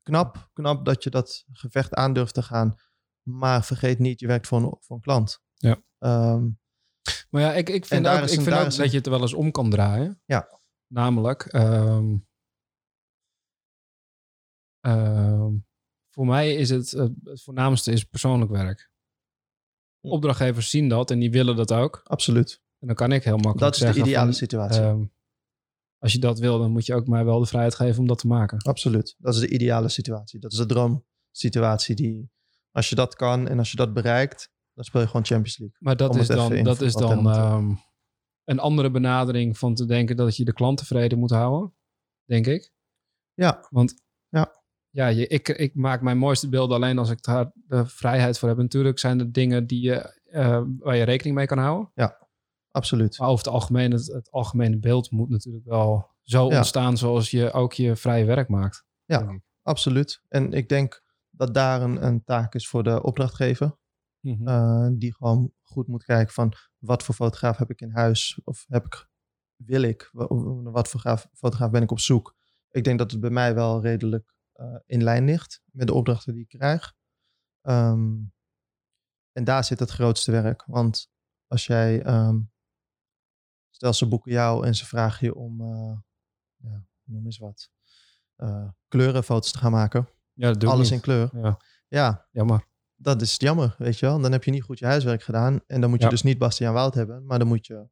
knap, 0.03 0.49
knap 0.53 0.85
dat 0.85 1.03
je 1.03 1.09
dat 1.09 1.45
gevecht 1.51 1.93
aan 1.93 2.13
durft 2.13 2.33
te 2.33 2.43
gaan. 2.43 2.75
Maar 3.21 3.63
vergeet 3.65 3.99
niet, 3.99 4.19
je 4.19 4.27
werkt 4.27 4.47
voor 4.47 4.61
een, 4.61 4.77
voor 4.79 4.95
een 4.95 5.01
klant. 5.01 5.41
Ja. 5.53 5.83
Ehm, 5.97 6.49
Maar 7.29 7.41
ja, 7.41 7.53
ik, 7.53 7.69
ik 7.69 7.85
vind 7.85 8.07
ook, 8.07 8.19
ik 8.21 8.41
vind 8.41 8.53
ook 8.53 8.75
dat 8.75 8.91
je 8.91 8.97
het 8.97 9.07
wel 9.07 9.21
eens 9.21 9.33
om 9.33 9.51
kan 9.51 9.69
draaien. 9.69 10.21
Ja. 10.25 10.59
Namelijk, 10.87 11.45
ehm, 11.45 12.15
voor 16.09 16.25
mij 16.25 16.55
is 16.55 16.69
het, 16.69 16.91
het 17.23 17.41
voornaamste 17.43 17.91
is 17.91 18.03
persoonlijk 18.03 18.51
werk. 18.51 18.90
Hm. 20.01 20.07
Opdrachtgevers 20.07 20.69
zien 20.69 20.89
dat 20.89 21.11
en 21.11 21.19
die 21.19 21.31
willen 21.31 21.55
dat 21.55 21.71
ook. 21.73 22.01
absoluut. 22.03 22.61
En 22.79 22.87
dan 22.87 22.95
kan 22.95 23.11
ik 23.11 23.23
heel 23.23 23.37
makkelijk 23.37 23.59
Dat 23.59 23.75
is 23.75 23.95
de 23.95 24.01
ideale 24.01 24.25
van, 24.25 24.33
situatie. 24.33 24.81
ehm, 24.81 25.03
als 25.97 26.11
je 26.11 26.19
dat 26.19 26.39
wil, 26.39 26.59
dan 26.59 26.71
moet 26.71 26.85
je 26.85 26.93
ook 26.93 27.07
mij 27.07 27.25
wel 27.25 27.39
de 27.39 27.45
vrijheid 27.45 27.75
geven 27.75 27.99
om 27.99 28.07
dat 28.07 28.17
te 28.17 28.27
maken. 28.27 28.57
Absoluut. 28.61 29.15
Dat 29.17 29.33
is 29.33 29.39
de 29.39 29.49
ideale 29.49 29.89
situatie. 29.89 30.39
Dat 30.39 30.51
is 30.51 30.57
de 30.57 30.65
droomsituatie 30.65 31.95
die, 31.95 32.31
als 32.71 32.89
je 32.89 32.95
dat 32.95 33.15
kan 33.15 33.47
en 33.47 33.57
als 33.57 33.71
je 33.71 33.77
dat 33.77 33.93
bereikt, 33.93 34.51
dan 34.73 34.83
speel 34.83 35.01
je 35.01 35.07
gewoon 35.07 35.25
Champions 35.25 35.57
League. 35.57 35.77
Maar 35.79 35.95
dat 35.97 36.15
is 36.15 36.27
dan, 36.27 36.53
in 36.53 36.63
dat 36.63 36.81
is 36.81 36.93
dan 36.93 37.29
ehm, 37.29 37.73
een 38.43 38.59
andere 38.59 38.91
benadering 38.91 39.57
van 39.57 39.75
te 39.75 39.85
denken 39.85 40.15
dat 40.15 40.35
je 40.35 40.45
de 40.45 40.53
klant 40.53 40.77
tevreden 40.77 41.19
moet 41.19 41.31
houden, 41.31 41.73
denk 42.25 42.47
ik. 42.47 42.73
Ja, 43.33 43.67
Want 43.69 43.93
Ja. 44.29 44.60
Ja, 44.91 45.07
je, 45.07 45.27
ik, 45.27 45.47
ik 45.49 45.75
maak 45.75 46.01
mijn 46.01 46.17
mooiste 46.17 46.49
beelden 46.49 46.75
alleen 46.75 46.97
als 46.97 47.09
ik 47.09 47.23
daar 47.23 47.51
de 47.53 47.85
vrijheid 47.85 48.39
voor 48.39 48.49
heb. 48.49 48.57
Natuurlijk 48.57 48.99
zijn 48.99 49.19
er 49.19 49.31
dingen 49.31 49.67
die 49.67 49.81
je, 49.81 50.19
eh, 50.29 50.61
waar 50.79 50.95
je 50.95 51.03
rekening 51.03 51.35
mee 51.35 51.45
kan 51.45 51.57
houden. 51.57 51.91
absoluut. 52.71 53.17
Maar 53.19 53.27
over 53.29 53.45
het 53.45 53.53
algemeen, 53.53 53.91
het, 53.91 54.07
het 54.07 54.31
algemene 54.31 54.79
beeld 54.79 55.11
moet 55.11 55.29
natuurlijk 55.29 55.65
wel 55.65 56.09
zo 56.21 56.49
Ja. 56.49 56.57
ontstaan 56.57 56.97
zoals 56.97 57.31
je 57.31 57.51
ook 57.51 57.73
je 57.73 57.95
vrije 57.95 58.25
werk 58.25 58.47
maakt. 58.49 58.85
Ja. 59.05 59.39
Absoluut. 59.61 60.21
En 60.27 60.53
ik 60.53 60.69
denk 60.69 61.03
dat 61.29 61.53
daar 61.53 61.81
een, 61.81 62.05
een 62.05 62.23
taak 62.23 62.53
is 62.55 62.67
voor 62.67 62.83
de 62.83 63.03
opdrachtgever. 63.03 63.77
Mhm. 64.19 64.47
eh, 64.47 64.87
die 64.93 65.13
gewoon 65.15 65.51
goed 65.61 65.87
moet 65.87 66.03
kijken 66.03 66.33
van 66.33 66.53
wat 66.77 67.03
voor 67.03 67.15
fotograaf 67.15 67.57
heb 67.57 67.69
ik 67.69 67.81
in 67.81 67.91
huis 67.91 68.39
of 68.43 68.65
heb 68.67 68.85
ik, 68.85 69.07
wil 69.55 69.81
ik, 69.81 70.09
wa- 70.11 70.27
wat 70.71 70.87
voor 70.87 70.99
graaf- 70.99 71.27
fotograaf 71.33 71.69
ben 71.71 71.81
ik 71.81 71.91
op 71.91 71.99
zoek. 71.99 72.35
Ik 72.71 72.83
denk 72.83 72.97
dat 72.99 73.11
het 73.11 73.19
bij 73.19 73.29
mij 73.29 73.53
wel 73.55 73.81
redelijk 73.81 74.33
in 74.85 75.03
lijn 75.03 75.25
ligt 75.25 75.61
met 75.65 75.87
de 75.87 75.93
opdrachten 75.93 76.33
die 76.33 76.41
ik 76.41 76.47
krijg. 76.59 76.93
Ehm, 77.61 78.17
en 79.31 79.43
daar 79.43 79.63
zit 79.63 79.79
het 79.79 79.89
grootste 79.89 80.31
werk. 80.31 80.63
Want 80.65 81.09
als 81.47 81.65
jij, 81.65 82.03
ehm, 82.03 82.39
stel 83.69 83.93
ze 83.93 84.07
boeken 84.07 84.31
jou 84.31 84.65
en 84.65 84.75
ze 84.75 84.85
vragen 84.85 85.27
je 85.27 85.35
om, 85.35 85.61
eh, 85.61 85.97
ja, 86.55 86.85
noem 87.03 87.25
eens 87.25 87.37
wat, 87.37 87.69
eh, 88.35 88.69
kleurenfoto's 88.87 89.51
te 89.51 89.57
gaan 89.57 89.71
maken. 89.71 90.09
ja, 90.33 90.51
Alles 90.51 90.89
niet. 90.89 90.91
in 90.97 91.01
kleur. 91.01 91.29
Ja, 91.33 91.59
Ja, 91.87 92.27
jammer. 92.31 92.67
dat 92.95 93.21
is 93.21 93.35
jammer, 93.37 93.75
weet 93.77 93.99
je 93.99 94.05
wel. 94.05 94.19
Dan 94.21 94.31
heb 94.31 94.43
je 94.43 94.51
niet 94.51 94.63
goed 94.63 94.79
je 94.79 94.85
huiswerk 94.85 95.23
gedaan. 95.23 95.61
En 95.67 95.81
dan 95.81 95.89
moet 95.89 95.99
je 95.99 96.05
Ja. 96.05 96.11
dus 96.11 96.23
niet 96.23 96.37
Bastiaan 96.37 96.73
Wout 96.73 96.93
hebben, 96.93 97.25
maar 97.25 97.39
dan 97.39 97.47
moet 97.47 97.65
je 97.67 97.87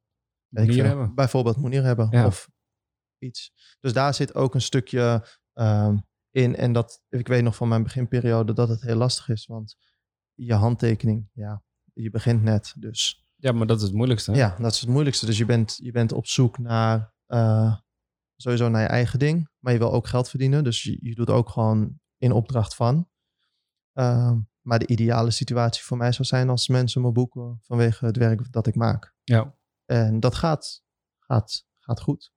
veel, 0.49 0.83
hebben. 0.85 1.15
bijvoorbeeld 1.15 1.57
Monier 1.57 1.83
hebben 1.83 2.07
Ja. 2.11 2.25
of 2.25 2.49
iets. 3.17 3.53
Dus 3.79 3.93
daar 3.93 4.13
zit 4.13 4.35
ook 4.35 4.53
een 4.55 4.61
stukje 4.61 5.27
ehm, 5.53 5.97
in. 6.31 6.55
En 6.55 6.73
dat, 6.73 7.03
ik 7.09 7.27
weet 7.27 7.43
nog 7.43 7.55
van 7.55 7.67
mijn 7.67 7.83
beginperiode 7.83 8.53
dat 8.53 8.69
het 8.69 8.81
heel 8.81 8.95
lastig 8.95 9.29
is. 9.29 9.45
Want 9.45 9.75
je 10.33 10.53
handtekening, 10.53 11.29
ja, 11.33 11.63
je 11.93 12.09
begint 12.09 12.41
net. 12.43 12.73
Dus 12.77 13.27
Ja, 13.35 13.51
maar 13.51 13.67
dat 13.67 13.77
is 13.77 13.83
het 13.83 13.93
moeilijkste. 13.93 14.31
hè? 14.31 14.37
ja, 14.37 14.55
dat 14.59 14.71
is 14.73 14.79
het 14.79 14.89
moeilijkste. 14.89 15.25
Dus 15.25 15.37
je 15.37 15.45
bent, 15.45 15.77
je 15.81 15.91
bent 15.91 16.11
op 16.11 16.27
zoek 16.27 16.57
naar 16.57 17.13
eh, 17.25 17.75
sowieso 18.35 18.69
naar 18.69 18.81
je 18.81 18.87
eigen 18.87 19.19
ding. 19.19 19.49
Maar 19.59 19.73
je 19.73 19.79
wil 19.79 19.91
ook 19.91 20.07
geld 20.07 20.29
verdienen. 20.29 20.63
Dus 20.63 20.83
je, 20.83 20.97
je 21.01 21.15
doet 21.15 21.29
ook 21.29 21.49
gewoon 21.49 21.99
in 22.17 22.31
opdracht 22.31 22.75
van. 22.75 23.09
Ehm, 23.93 24.39
maar 24.61 24.79
de 24.79 24.87
ideale 24.87 25.31
situatie 25.31 25.83
voor 25.83 25.97
mij 25.97 26.11
zou 26.11 26.27
zijn 26.27 26.49
als 26.49 26.67
mensen 26.67 27.01
me 27.01 27.11
boeken 27.11 27.59
vanwege 27.61 28.05
het 28.05 28.17
werk 28.17 28.51
dat 28.51 28.67
ik 28.67 28.75
maak. 28.75 29.13
Ja. 29.23 29.57
En 29.85 30.19
dat 30.19 30.35
gaat, 30.35 30.83
gaat, 31.19 31.65
gaat 31.79 32.01
goed. 32.01 32.31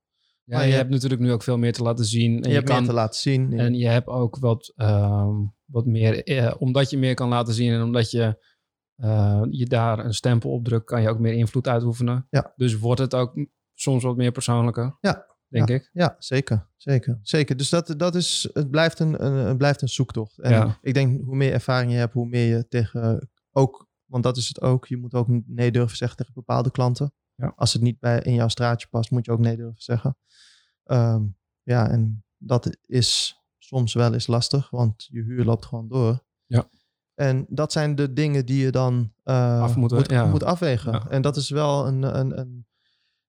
Ja, 0.45 0.57
Maar 0.57 0.65
je 0.67 0.71
je- 0.71 0.77
hebt 0.77 0.91
natuurlijk 0.91 1.21
nu 1.21 1.33
ook 1.33 1.43
veel 1.43 1.59
meer 1.59 1.73
te 1.73 1.83
laten 1.83 2.05
zien. 2.05 2.33
En 2.37 2.43
je, 2.43 2.49
je, 2.49 2.55
hebt 2.55 2.67
kan, 2.67 2.77
meer 2.79 2.87
te 2.89 2.95
laten 2.95 3.21
zien. 3.21 3.59
En 3.59 3.75
je 3.75 3.89
hebt 3.89 4.07
ook 4.07 4.39
wat, 4.39 4.73
ehm, 4.77 5.35
wat 5.65 5.87
meer, 5.87 6.25
eh, 6.25 6.55
omdat 6.59 6.91
je 6.91 6.99
meer 6.99 7.15
kan 7.15 7.29
laten 7.29 7.55
zien 7.55 7.73
en 7.73 7.83
omdat 7.83 8.11
je 8.11 8.51
eh, 8.97 9.43
je 9.51 9.67
daar 9.67 9.99
een 10.05 10.15
stempel 10.15 10.51
op 10.51 10.65
drukt, 10.65 10.85
kan 10.85 11.03
je 11.03 11.09
ook 11.09 11.19
meer 11.19 11.33
invloed 11.33 11.69
uitoefenen. 11.69 12.27
Ja. 12.31 12.53
Dus 12.57 12.79
wordt 12.79 13.01
het 13.01 13.15
ook 13.15 13.47
soms 13.75 14.03
wat 14.03 14.17
meer 14.17 14.33
persoonlijker. 14.33 14.97
Ja, 15.01 15.27
Denk 15.49 15.69
ik. 15.69 15.91
Ja, 15.93 16.17
zeker. 16.19 16.69
Zeker. 16.77 17.19
zeker. 17.23 17.57
Dus 17.57 17.69
dat, 17.69 17.95
dat 17.97 18.15
is, 18.15 18.49
het, 18.53 18.71
blijft 18.71 18.99
een, 18.99 19.25
een, 19.25 19.33
het 19.33 19.59
blijft 19.59 19.83
een 19.83 19.89
zoektocht. 19.89 20.39
En 20.39 20.51
Ja. 20.51 20.79
ik 20.83 20.95
denk 20.95 21.25
hoe 21.25 21.37
meer 21.37 21.53
ervaring 21.53 21.93
je 21.93 21.99
hebt, 21.99 22.13
hoe 22.13 22.29
meer 22.29 22.57
je 22.57 22.69
tegen 22.69 23.31
ook, 23.51 23.89
want 24.05 24.23
dat 24.23 24.37
is 24.37 24.49
het 24.49 24.61
ook, 24.61 24.87
je 24.87 24.97
moet 24.97 25.15
ook 25.15 25.27
nee 25.47 25.73
durven 25.73 25.97
zeggen 25.97 26.17
tegen 26.17 26.33
bepaalde 26.35 26.71
klanten. 26.71 27.13
Ja. 27.35 27.53
Als 27.57 27.73
het 27.73 27.83
niet 27.83 27.99
bij 27.99 28.21
in 28.21 28.35
jouw 28.35 28.49
straatje 28.49 28.87
past, 28.89 29.11
moet 29.11 29.25
je 29.25 29.33
ook 29.33 29.39
nee 29.39 29.57
durven 29.57 29.83
zeggen. 29.83 30.17
Ehm, 30.85 31.23
ja, 31.63 31.89
en 31.89 32.25
dat 32.37 32.77
is 32.87 33.41
soms 33.59 33.95
wel 33.95 34.13
eens 34.13 34.27
lastig, 34.27 34.71
want 34.71 35.09
je 35.11 35.23
huur 35.23 35.45
loopt 35.45 35.67
gewoon 35.67 35.89
door. 35.89 36.25
Ja. 36.47 36.69
En 37.15 37.47
dat 37.49 37.73
zijn 37.73 37.95
de 37.95 38.13
dingen 38.13 38.47
die 38.47 38.65
je 38.65 38.71
dan 38.71 39.13
eh, 39.23 39.63
Af 39.63 39.77
moeten, 39.77 39.97
moet, 39.97 40.11
ja. 40.11 40.27
moet 40.27 40.45
afwegen. 40.45 40.93
Ja. 40.93 41.09
En 41.09 41.23
dat 41.23 41.37
is 41.37 41.51
wel 41.51 41.87
een, 41.87 42.03
een, 42.03 42.39
een 42.39 42.67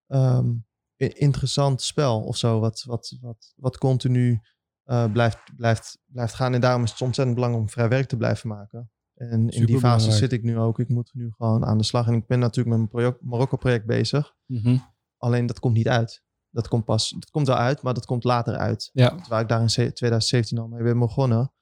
ehm, 0.08 0.54
interessant 0.96 1.82
spel 1.82 2.22
of 2.22 2.38
zo, 2.38 2.60
wat, 2.60 2.84
wat, 2.84 3.18
wat, 3.22 3.54
wat 3.56 3.78
continu 3.78 4.42
eh, 4.84 5.12
blijft, 5.12 5.56
blijft, 5.56 6.00
blijft 6.06 6.34
gaan. 6.34 6.54
En 6.54 6.62
daarom 6.62 6.84
is 6.84 6.92
het 6.92 7.02
ontzettend 7.02 7.36
belangrijk 7.36 7.66
om 7.66 7.74
vrij 7.74 7.90
werk 7.90 8.08
te 8.08 8.18
blijven 8.18 8.50
maken. 8.50 8.92
En 9.14 9.50
in 9.50 9.66
die 9.66 9.80
fase 9.80 10.12
zit 10.12 10.32
ik 10.32 10.44
nu 10.44 10.58
ook. 10.58 10.80
Ik 10.80 10.90
moet 10.90 11.10
nu 11.14 11.32
gewoon 11.38 11.66
aan 11.66 11.78
de 11.78 11.84
slag. 11.84 12.08
En 12.08 12.14
ik 12.14 12.28
ben 12.28 12.40
natuurlijk 12.40 12.68
met 12.68 12.78
mijn 12.78 12.90
project- 12.90 13.22
Marokko-project 13.24 13.86
bezig. 13.86 14.36
Mhm. 14.46 14.78
Alleen 15.18 15.46
dat 15.46 15.60
komt 15.60 15.74
niet 15.76 15.88
uit. 15.88 16.24
Dat 16.50 16.68
komt 16.68 16.86
pas, 16.86 17.10
dat 17.10 17.30
komt 17.30 17.48
wel 17.48 17.56
uit, 17.56 17.82
maar 17.82 17.94
dat 17.94 18.06
komt 18.06 18.24
later 18.24 18.56
uit. 18.58 18.90
Ja, 18.94 19.20
Waar 19.28 19.42
ik 19.42 19.48
daar 19.48 19.62
in 19.62 19.70
ze- 19.70 19.94
2017 19.94 20.58
al 20.58 20.68
mee 20.68 20.84
ben 20.84 21.00
begonnen. 21.00 21.54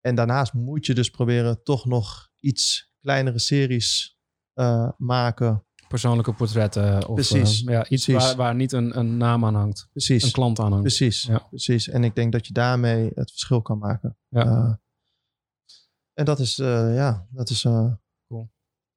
En 0.00 0.14
daarnaast 0.14 0.52
moet 0.52 0.86
je 0.86 0.94
dus 0.94 1.10
proberen 1.10 1.62
toch 1.62 1.84
nog 1.86 2.28
iets 2.40 2.92
kleinere 3.00 3.38
series 3.38 4.18
eh, 4.52 4.88
maken. 4.96 5.64
persoonlijke 5.88 6.32
portretten. 6.32 7.08
Of, 7.08 7.14
Precies, 7.14 7.64
eh, 7.64 7.72
ja, 7.72 7.88
iets 7.88 8.04
precies. 8.04 8.24
Waar, 8.26 8.36
waar 8.36 8.54
niet 8.54 8.72
een, 8.72 8.98
een 8.98 9.16
naam 9.16 9.44
aan 9.44 9.54
hangt. 9.54 9.88
Precies. 9.90 10.24
Een 10.24 10.30
klant 10.32 10.58
aan 10.58 10.66
hangt. 10.72 10.80
Precies, 10.86 11.22
Ja. 11.22 11.38
precies. 11.38 11.88
En 11.88 12.04
ik 12.04 12.14
denk 12.14 12.32
dat 12.32 12.46
je 12.46 12.52
daarmee 12.52 13.10
het 13.14 13.30
verschil 13.30 13.62
kan 13.62 13.78
maken. 13.78 14.16
Ja. 14.28 14.44
Eh, 14.44 14.72
en 16.14 16.24
dat 16.24 16.38
is, 16.38 16.58
eh, 16.58 16.94
ja, 16.94 17.26
dat 17.30 17.50
is... 17.50 17.64
eh, 17.64 17.92
Cool. 18.28 18.50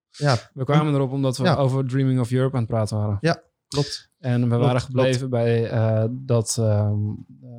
Ja, 0.10 0.38
We 0.54 0.64
kwamen 0.64 0.94
erop 0.94 1.12
omdat 1.12 1.38
we 1.38 1.44
Ja. 1.44 1.56
over 1.56 1.88
Dreaming 1.88 2.20
of 2.20 2.32
Europe 2.32 2.54
aan 2.56 2.62
het 2.62 2.70
praten 2.72 2.98
waren. 2.98 3.18
Ja, 3.22 3.44
klopt. 3.68 4.10
En 4.20 4.42
we 4.42 4.48
Klopt, 4.48 4.64
waren 4.64 4.82
gebleven 4.82 5.30
bij 5.30 5.70
eh, 5.70 6.06
dat 6.12 6.58
ehm, 6.60 7.00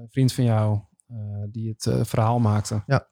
vriend 0.08 0.32
van 0.32 0.44
jou, 0.44 0.80
die 1.50 1.68
het 1.78 2.06
verhaal 2.08 2.38
maakte, 2.38 2.82
Ja. 2.86 3.08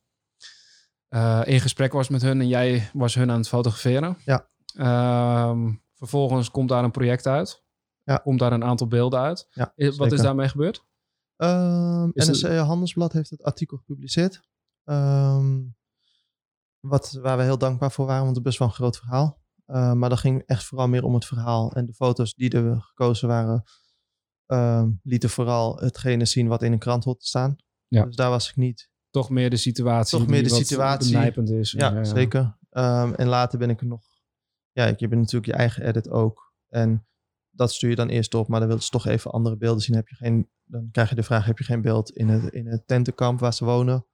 in 1.45 1.61
gesprek 1.61 1.92
was 1.92 2.09
met 2.09 2.22
hun 2.22 2.40
en 2.40 2.49
jij 2.49 2.90
was 2.92 3.14
hun 3.14 3.30
aan 3.30 3.38
het 3.38 3.49
fotograferen. 3.49 4.16
Ja. 4.24 4.49
Ehm, 4.76 5.72
vervolgens 5.95 6.51
komt 6.51 6.68
daar 6.68 6.84
een 6.84 6.90
project 6.90 7.26
uit. 7.26 7.62
Ja. 8.03 8.16
Komt 8.16 8.38
daar 8.38 8.53
een 8.53 8.64
aantal 8.64 8.86
beelden 8.88 9.20
uit. 9.20 9.47
Ja, 9.51 9.72
Is- 9.76 9.97
Wat 9.97 10.12
is 10.12 10.20
daarmee 10.20 10.49
gebeurd? 10.49 10.84
NRC 11.36 12.57
Handelsblad 12.59 13.12
heeft 13.12 13.30
het 13.30 13.42
artikel 13.42 13.76
gepubliceerd. 13.76 14.40
Ehm, 14.84 15.61
wat, 16.85 17.12
waar 17.12 17.37
we 17.37 17.43
heel 17.43 17.59
dankbaar 17.59 17.93
voor 17.93 18.07
waren, 18.07 18.24
want 18.24 18.37
het 18.37 18.45
is 18.45 18.51
best 18.51 18.59
wel 18.59 18.68
een 18.68 18.74
groot 18.74 18.97
verhaal. 18.97 19.43
Eh, 19.64 19.93
maar 19.93 20.09
dat 20.09 20.18
ging 20.18 20.43
echt 20.47 20.64
vooral 20.64 20.89
meer 20.89 21.05
om 21.05 21.14
het 21.14 21.24
verhaal. 21.24 21.72
En 21.72 21.87
de 21.87 21.95
foto's 21.95 22.35
die 22.35 22.51
er 22.51 22.80
gekozen 22.80 23.28
waren, 23.28 23.64
ehm, 24.47 24.91
lieten 25.03 25.30
vooral 25.30 25.76
hetgene 25.76 26.24
zien 26.24 26.49
wat 26.49 26.62
in 26.62 26.72
een 26.72 26.78
krant 26.78 27.05
hoort 27.05 27.20
te 27.20 27.26
staan. 27.26 27.57
Ja. 27.89 28.05
Dus 28.05 28.16
daar 28.16 28.30
was 28.30 28.49
ik 28.49 28.57
niet. 28.57 28.91
Toch 29.11 29.30
meer 29.30 29.51
de 29.51 29.57
situatie. 29.57 30.18
Toch 30.18 30.28
meer 30.28 30.43
de 30.43 30.49
situatie. 30.49 31.59
is. 31.59 31.72
Ja, 31.72 32.05
zeker. 32.05 32.59
Ehm, 32.70 33.12
en 33.12 33.26
later 33.26 33.59
ben 33.59 33.70
ik 33.70 33.80
er 33.80 33.87
nog... 33.87 34.03
Ja, 34.72 34.87
je 34.87 34.95
hebt 34.97 35.14
natuurlijk 35.14 35.47
je 35.47 35.53
eigen 35.53 35.87
edit 35.87 36.11
ook. 36.11 36.53
En 36.68 37.07
dat 37.51 37.72
stuur 37.72 37.91
je 37.91 37.97
dan 37.97 38.09
eerst 38.09 38.35
op, 38.35 38.49
maar 38.49 38.61
dan 38.61 38.68
wil 38.68 38.80
ze 38.80 38.91
toch 38.91 39.07
even 39.07 39.30
andere 39.30 39.57
beelden 39.57 39.82
zien. 39.82 39.97
Heb 39.97 40.09
je 40.09 40.14
geen, 40.14 40.51
dan 40.64 40.89
krijg 40.91 41.09
je 41.09 41.14
de 41.14 41.22
vraag, 41.22 41.47
heb 41.47 41.59
je 41.59 41.64
geen 41.64 41.82
beeld 41.82 42.11
in 42.11 42.28
het, 42.28 42.53
in 42.53 42.66
het 42.66 42.87
tentenkamp 42.87 43.41
waar 43.41 43.55
ze 43.55 43.64
wonen? 43.64 44.07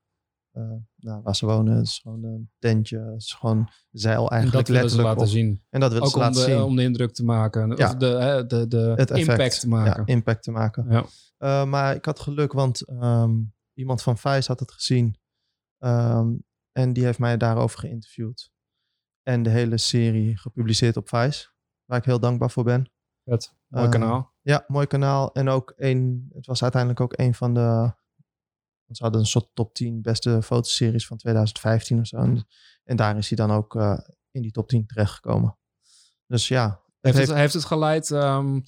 Eh, 0.50 0.62
nou, 0.96 1.22
waar 1.22 1.36
ze 1.36 1.46
wonen, 1.46 1.76
het 1.76 1.86
is 1.86 1.98
gewoon 1.98 2.24
een 2.24 2.50
tentje. 2.58 2.98
Het 2.98 3.20
is 3.22 3.32
gewoon 3.32 3.70
zeil 3.90 4.24
En 4.24 4.30
eigenlijk 4.30 4.66
dat 4.66 4.76
ze 4.76 4.82
letterlijk 4.82 5.08
laten 5.08 5.22
op. 5.26 5.28
zien. 5.32 5.62
En 5.70 5.80
dat 5.80 5.88
willen 5.92 6.04
Ook 6.06 6.10
ze 6.12 6.16
om 6.18 6.22
laten 6.22 6.40
de, 6.44 6.50
zien. 6.50 6.62
om 6.62 6.76
de 6.76 6.82
indruk 6.82 7.12
te 7.12 7.24
maken. 7.24 7.76
Ja. 7.76 7.86
Of 7.88 7.94
de, 7.94 8.44
de, 8.46 8.68
de 8.68 8.92
het 8.96 9.10
impact 9.10 9.60
te 9.60 9.68
maken. 9.68 10.02
Ja, 10.06 10.12
impact 10.14 10.42
te 10.42 10.50
maken. 10.50 10.86
Ja. 10.88 11.04
Eh, 11.38 11.64
maar 11.64 11.94
ik 11.94 12.04
had 12.04 12.20
geluk, 12.20 12.52
want 12.52 12.80
ehm, 12.88 13.32
iemand 13.74 14.02
van 14.02 14.18
Vice 14.18 14.48
had 14.48 14.60
het 14.60 14.72
gezien. 14.72 15.18
Ehm, 15.78 16.28
en 16.72 16.92
die 16.92 17.04
heeft 17.04 17.18
mij 17.18 17.36
daarover 17.36 17.78
geïnterviewd. 17.78 18.50
En 19.22 19.42
de 19.42 19.50
hele 19.50 19.76
serie 19.78 20.36
gepubliceerd 20.38 20.96
op 20.96 21.08
Vice. 21.08 21.48
Waar 21.84 21.98
ik 21.98 22.04
heel 22.04 22.20
dankbaar 22.20 22.50
voor 22.50 22.64
ben. 22.64 22.90
Vet. 23.24 23.54
Mooi 23.66 23.84
Eh, 23.84 23.90
kanaal. 23.90 24.32
Ja, 24.40 24.64
mooi 24.66 24.86
kanaal. 24.86 25.32
En 25.32 25.48
ook 25.48 25.72
een, 25.76 26.30
het 26.34 26.46
was 26.46 26.62
uiteindelijk 26.62 27.00
ook 27.00 27.18
een 27.18 27.34
van 27.34 27.54
de. 27.54 27.98
Ze 28.96 29.02
hadden 29.02 29.20
een 29.20 29.26
soort 29.26 29.48
top 29.54 29.74
10 29.74 30.02
beste 30.02 30.42
fotoseries 30.42 31.06
van 31.06 31.16
2015 31.16 32.00
of 32.00 32.06
zo. 32.06 32.16
En, 32.16 32.46
en 32.84 32.96
daar 32.96 33.16
is 33.16 33.28
hij 33.28 33.36
dan 33.46 33.50
ook 33.56 33.74
eh, 33.76 33.98
in 34.30 34.42
die 34.42 34.50
top 34.50 34.68
10 34.68 34.86
terechtgekomen. 34.86 35.58
Dus 36.26 36.48
ja, 36.48 36.64
het 36.68 36.78
Heeft, 37.00 37.16
heeft, 37.16 37.28
het, 37.28 37.38
heeft 37.38 37.52
het 37.54 37.64
geleid... 37.64 38.08
want 38.08 38.66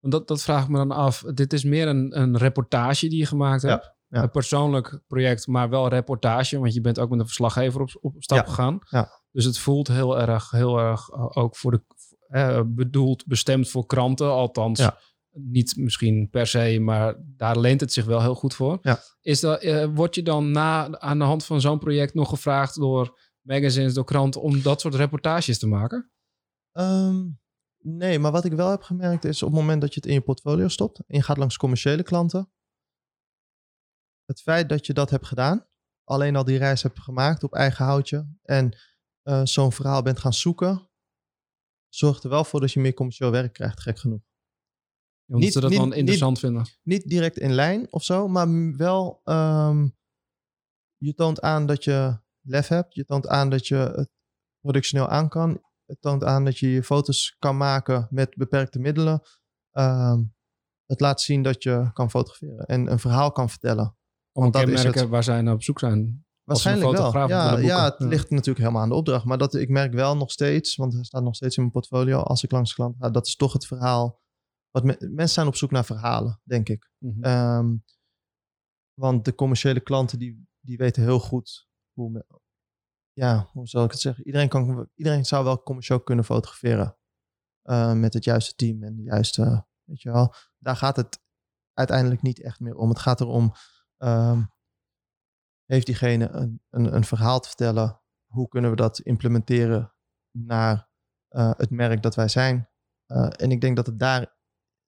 dat, 0.00 0.28
dat 0.28 0.42
vraag 0.42 0.62
ik 0.62 0.68
me 0.68 0.76
dan 0.76 0.90
af. 0.90 1.22
Dit 1.34 1.52
is 1.52 1.64
meer 1.64 1.88
een, 1.88 2.20
een 2.20 2.36
reportage 2.36 3.08
die 3.08 3.18
je 3.18 3.26
gemaakt 3.26 3.62
hebt. 3.62 3.94
ja. 4.08 4.22
Een 4.22 4.30
persoonlijk 4.30 5.00
project, 5.06 5.46
maar 5.46 5.68
wel 5.68 5.88
reportage. 5.88 6.58
Want 6.58 6.74
je 6.74 6.80
bent 6.80 6.98
ook 6.98 7.10
met 7.10 7.18
een 7.18 7.26
verslaggever 7.26 7.80
op, 7.80 7.90
op 8.00 8.14
stap 8.18 8.38
Ja, 8.38 8.44
gegaan. 8.44 8.78
ja. 8.88 9.08
Dus 9.30 9.44
het 9.44 9.58
voelt 9.58 9.88
heel 9.88 10.20
erg, 10.20 10.50
heel 10.50 10.78
erg 10.78 11.08
eh, 11.08 11.36
ook 11.36 11.56
voor 11.56 11.70
de... 11.70 11.82
eh, 12.28 12.60
bedoeld, 12.66 13.26
bestemd 13.26 13.68
voor 13.68 13.86
kranten. 13.86 14.30
Althans, 14.30 14.78
Ja. 14.80 14.98
Niet 15.38 15.76
misschien 15.76 16.28
per 16.30 16.46
se, 16.46 16.78
maar 16.80 17.14
daar 17.18 17.58
leent 17.58 17.80
het 17.80 17.92
zich 17.92 18.04
wel 18.04 18.20
heel 18.20 18.34
goed 18.34 18.54
voor. 18.54 18.78
Ja. 18.82 19.00
Is 19.20 19.40
dat, 19.40 19.62
eh, 19.62 19.86
word 19.94 20.14
je 20.14 20.22
dan 20.22 20.50
na, 20.50 20.98
aan 20.98 21.18
de 21.18 21.24
hand 21.24 21.44
van 21.44 21.60
zo'n 21.60 21.78
project 21.78 22.14
nog 22.14 22.28
gevraagd 22.28 22.74
door 22.74 23.18
magazines, 23.40 23.94
door 23.94 24.04
kranten... 24.04 24.40
om 24.40 24.62
dat 24.62 24.80
soort 24.80 24.94
reportages 24.94 25.58
te 25.58 25.66
maken? 25.66 26.10
Ehm, 26.72 27.24
nee, 27.78 28.18
maar 28.18 28.32
wat 28.32 28.44
ik 28.44 28.52
wel 28.52 28.70
heb 28.70 28.82
gemerkt 28.82 29.24
is 29.24 29.42
op 29.42 29.48
het 29.48 29.58
moment 29.58 29.80
dat 29.80 29.94
je 29.94 30.00
het 30.00 30.08
in 30.08 30.14
je 30.14 30.20
portfolio 30.20 30.68
stopt 30.68 30.98
en 30.98 31.16
je 31.16 31.22
gaat 31.22 31.36
langs 31.36 31.56
commerciële 31.56 32.02
klanten, 32.02 32.50
het 34.24 34.40
feit 34.40 34.68
dat 34.68 34.86
je 34.86 34.92
dat 34.92 35.10
hebt 35.10 35.26
gedaan, 35.26 35.66
alleen 36.04 36.36
al 36.36 36.44
die 36.44 36.58
reis 36.58 36.82
hebt 36.82 37.00
gemaakt 37.00 37.42
op 37.42 37.54
eigen 37.54 37.84
houtje 37.84 38.28
en 38.42 38.78
eh, 39.22 39.40
zo'n 39.44 39.72
verhaal 39.72 40.02
bent 40.02 40.18
gaan 40.18 40.32
zoeken, 40.32 40.90
zorgt 41.88 42.24
er 42.24 42.30
wel 42.30 42.44
voor 42.44 42.60
dat 42.60 42.72
je 42.72 42.80
meer 42.80 42.94
commercieel 42.94 43.30
werk 43.30 43.52
krijgt, 43.52 43.80
gek 43.80 43.98
genoeg. 43.98 44.25
Omdat 45.26 45.44
Niet- 45.44 45.52
ze 45.52 45.60
dat 45.60 45.70
niet- 45.70 45.78
dan 45.78 45.94
interessant 45.94 46.38
vinden. 46.38 46.66
Niet 46.82 47.08
direct 47.08 47.38
in 47.38 47.52
lijn 47.52 47.92
of 47.92 48.04
zo, 48.04 48.28
maar 48.28 48.76
wel 48.76 49.20
ehm, 49.24 49.88
je 50.96 51.14
toont 51.14 51.40
aan 51.40 51.66
dat 51.66 51.84
je 51.84 52.18
lef 52.40 52.68
hebt, 52.68 52.94
je 52.94 53.04
toont 53.04 53.26
aan 53.28 53.50
dat 53.50 53.66
je 53.66 53.74
het 53.76 54.10
productioneel 54.60 55.08
aan 55.08 55.28
kan, 55.28 55.62
het 55.84 56.00
toont 56.00 56.24
aan 56.24 56.44
dat 56.44 56.58
je 56.58 56.70
je 56.70 56.82
foto's 56.82 57.36
kan 57.38 57.56
maken 57.56 58.06
met 58.10 58.34
beperkte 58.36 58.78
middelen. 58.78 59.20
Ehm, 59.70 60.22
het 60.86 61.00
laat 61.00 61.20
zien 61.20 61.42
dat 61.42 61.62
je 61.62 61.90
kan 61.92 62.10
fotograferen 62.10 62.66
en 62.66 62.90
een 62.90 62.98
verhaal 62.98 63.32
kan 63.32 63.48
vertellen. 63.50 63.96
Om 64.32 64.42
Want 64.42 64.52
dat 64.52 64.62
is 64.62 64.68
kenmerken 64.74 65.00
het. 65.00 65.10
waar 65.10 65.24
zij 65.24 65.42
naar 65.42 65.54
op 65.54 65.62
zoek 65.62 65.78
zijn. 65.78 66.24
Waarschijnlijk 66.44 66.96
wel. 66.96 67.28
Ja, 67.28 67.58
ja, 67.58 67.84
het 67.84 67.94
Ja. 67.98 68.06
ligt 68.06 68.30
natuurlijk 68.30 68.58
helemaal 68.58 68.82
aan 68.82 68.88
de 68.88 68.94
opdracht. 68.94 69.24
Maar 69.24 69.38
dat, 69.38 69.54
ik 69.54 69.68
merk 69.68 69.92
wel 69.92 70.16
nog 70.16 70.30
steeds, 70.30 70.76
want 70.76 70.94
er 70.94 71.04
staat 71.04 71.22
nog 71.22 71.34
steeds 71.34 71.56
in 71.56 71.62
mijn 71.62 71.74
portfolio 71.74 72.18
als 72.20 72.42
ik 72.42 72.50
langs 72.50 72.74
klant 72.74 72.96
ga, 72.98 73.10
dat 73.10 73.26
is 73.26 73.36
toch 73.36 73.52
het 73.52 73.66
verhaal. 73.66 74.20
Wat 74.76 74.84
me- 74.84 74.96
mensen 75.10 75.28
zijn 75.34 75.46
op 75.46 75.56
zoek 75.56 75.70
naar 75.70 75.84
verhalen, 75.84 76.40
denk 76.44 76.68
ik. 76.68 76.90
Mhm. 76.98 77.22
Ehm, 77.24 77.76
want 78.94 79.24
de 79.24 79.34
commerciële 79.34 79.80
klanten 79.80 80.18
die, 80.18 80.46
die 80.60 80.76
weten 80.76 81.02
heel 81.02 81.18
goed 81.20 81.68
hoe. 81.92 82.26
ja, 83.12 83.48
hoe 83.52 83.66
zal 83.68 83.84
ik 83.84 83.90
het 83.90 84.00
zeggen? 84.00 84.26
Iedereen, 84.26 84.48
kan, 84.48 84.90
iedereen 84.94 85.24
zou 85.24 85.44
wel 85.44 85.62
commercieel 85.62 86.00
kunnen 86.02 86.24
fotograferen. 86.24 86.96
eh, 87.62 87.92
met 87.92 88.14
het 88.14 88.24
juiste 88.24 88.54
team 88.54 88.82
en 88.82 88.96
de 88.96 89.02
juiste, 89.02 89.66
weet 89.84 90.02
je 90.02 90.10
wel. 90.12 90.34
Daar 90.58 90.76
gaat 90.76 90.96
het 90.96 91.20
uiteindelijk 91.72 92.22
niet 92.22 92.42
echt 92.42 92.60
meer 92.60 92.74
om. 92.76 92.88
Het 92.88 92.98
gaat 92.98 93.20
erom, 93.20 93.52
ehm, 93.96 94.42
heeft 95.64 95.86
diegene 95.86 96.28
een, 96.28 96.62
een, 96.70 96.94
een 96.94 97.04
verhaal 97.04 97.40
te 97.40 97.48
vertellen? 97.48 98.00
Hoe 98.32 98.48
kunnen 98.48 98.70
we 98.70 98.76
dat 98.76 98.98
implementeren 98.98 99.94
naar 100.38 100.88
eh, 101.28 101.50
het 101.56 101.70
merk 101.70 102.02
dat 102.02 102.14
wij 102.14 102.28
zijn? 102.28 102.68
Eh, 103.06 103.28
en 103.36 103.50
ik 103.50 103.60
denk 103.60 103.76
dat 103.76 103.86
het 103.86 103.98
daar, 103.98 104.35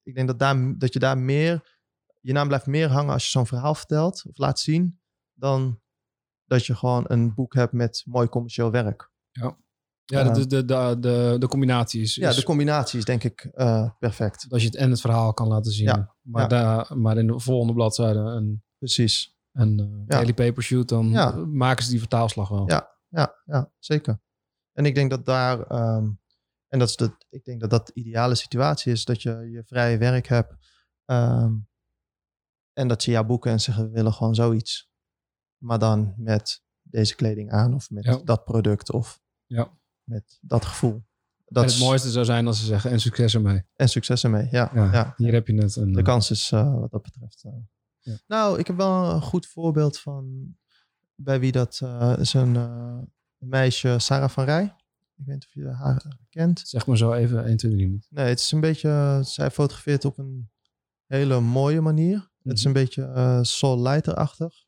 ik 0.08 0.14
denk 0.14 0.26
dat, 0.28 0.38
daar, 0.38 0.78
dat 0.78 0.92
je 0.92 0.98
daar 0.98 1.18
meer, 1.18 1.76
je 2.20 2.32
naam 2.32 2.46
blijft 2.48 2.66
meer 2.66 2.88
hangen 2.90 3.12
als 3.12 3.24
je 3.24 3.30
zo'n 3.30 3.46
verhaal 3.46 3.74
vertelt 3.74 4.24
of 4.28 4.38
laat 4.38 4.60
zien, 4.60 5.00
dan 5.34 5.80
dat 6.44 6.66
je 6.66 6.74
gewoon 6.74 7.04
een 7.08 7.34
boek 7.34 7.54
hebt 7.54 7.72
met 7.72 8.02
mooi 8.06 8.28
commercieel 8.28 8.70
werk. 8.70 9.10
Ja, 9.30 9.56
Ja. 10.04 10.22
de, 10.30 10.46
de, 10.46 10.64
de, 10.64 10.96
de, 11.00 11.36
de 11.38 11.48
combinatie 11.48 12.00
is, 12.02 12.14
Ja, 12.14 12.28
is 12.28 12.36
de 12.36 12.42
combinatie 12.42 12.98
is 12.98 13.04
denk 13.04 13.24
ik 13.24 13.44
eh, 13.44 13.90
perfect. 13.98 14.46
als 14.48 14.62
je 14.62 14.68
het 14.68 14.76
en 14.76 14.90
het 14.90 15.00
verhaal 15.00 15.32
kan 15.34 15.48
laten 15.48 15.72
zien. 15.72 15.86
Ja, 15.86 16.14
Maar, 16.22 16.42
ja. 16.42 16.48
Daar, 16.48 16.98
maar 16.98 17.16
in 17.18 17.26
de 17.26 17.40
volgende 17.40 17.72
bladzijde 17.72 18.18
een, 18.18 18.62
Precies. 18.78 19.36
een 19.52 19.76
Ja. 19.76 20.04
daily 20.06 20.34
paper 20.34 20.62
shoot, 20.62 20.88
dan 20.88 21.10
maken 21.56 21.84
ze 21.84 21.90
die 21.90 21.98
vertaalslag 22.00 22.48
wel. 22.48 22.68
Ja. 22.70 22.96
Ja, 23.08 23.34
ja, 23.44 23.70
zeker. 23.78 24.20
En 24.72 24.84
ik 24.86 24.94
denk 24.94 25.10
dat 25.10 25.24
daar, 25.24 25.60
ehm, 25.66 26.10
en 26.68 26.78
dat 26.78 26.88
is 26.88 26.96
de, 26.96 27.10
ik 27.28 27.44
denk 27.44 27.60
dat 27.60 27.70
dat 27.70 27.86
de 27.86 27.92
ideale 27.94 28.34
situatie 28.34 28.92
is, 28.92 29.04
dat 29.04 29.22
je 29.22 29.30
je 29.50 29.62
vrije 29.66 29.98
werk 29.98 30.26
hebt. 30.26 30.54
ehm, 31.04 31.54
en 32.72 32.88
dat 32.88 33.02
ze 33.02 33.10
jou 33.10 33.26
boeken 33.26 33.50
en 33.50 33.60
zeggen, 33.60 33.84
we 33.84 33.90
willen 33.90 34.12
gewoon 34.12 34.34
zoiets. 34.34 34.90
Maar 35.58 35.78
dan 35.78 36.14
met 36.16 36.62
deze 36.82 37.14
kleding 37.14 37.50
aan 37.52 37.74
of 37.74 37.90
met 37.90 38.04
Ja. 38.04 38.20
dat 38.24 38.44
product 38.44 38.90
of 38.92 39.20
Ja. 39.46 39.70
met 40.02 40.38
dat 40.40 40.64
gevoel. 40.64 41.06
Dat 41.44 41.62
en 41.62 41.68
het 41.70 41.78
is- 41.78 41.84
mooiste 41.84 42.10
zou 42.10 42.24
zijn 42.24 42.46
als 42.46 42.58
ze 42.60 42.64
zeggen, 42.64 42.90
en 42.90 43.00
succes 43.00 43.34
ermee. 43.34 43.62
En 43.76 43.88
succes 43.88 44.24
ermee, 44.24 44.48
ja. 44.50 44.70
Ja, 44.74 44.92
ja. 44.92 45.14
Hier 45.16 45.32
heb 45.32 45.46
je 45.46 45.54
het. 45.54 45.76
En, 45.76 45.92
De 45.92 45.98
eh, 45.98 46.04
kans 46.04 46.30
is 46.30 46.52
eh, 46.52 46.74
wat 46.80 46.90
dat 46.90 47.02
betreft. 47.02 47.44
eh. 47.44 47.52
Ja. 48.00 48.16
Nou, 48.26 48.58
ik 48.58 48.66
heb 48.66 48.76
wel 48.76 49.10
een 49.10 49.22
goed 49.22 49.46
voorbeeld 49.46 49.98
van 49.98 50.56
bij 51.14 51.40
wie 51.40 51.52
dat 51.52 51.80
is 52.18 52.32
een 52.34 53.10
meisje, 53.38 53.98
Sarah 53.98 54.28
van 54.30 54.44
Rij. 54.44 54.76
Ik 55.18 55.24
weet 55.24 55.34
niet 55.34 55.46
of 55.46 55.54
je 55.54 55.68
haar 55.68 56.18
kent. 56.28 56.62
Zeg 56.64 56.86
maar 56.86 56.96
zo 56.96 57.12
even 57.12 57.44
1, 57.44 57.56
2, 57.56 57.72
3 57.72 57.88
niet. 57.88 58.06
Nee, 58.10 58.28
het 58.28 58.40
is 58.40 58.52
een 58.52 58.60
beetje, 58.60 59.20
zij 59.24 59.50
fotografeert 59.50 60.04
op 60.04 60.18
een 60.18 60.50
hele 61.06 61.40
mooie 61.40 61.80
manier. 61.80 62.30
Het 62.42 62.58
is 62.58 62.64
een 62.64 62.72
beetje 62.72 63.04
eh 63.04 63.42
Soul 63.42 63.82
Lighter-achtig. 63.82 64.66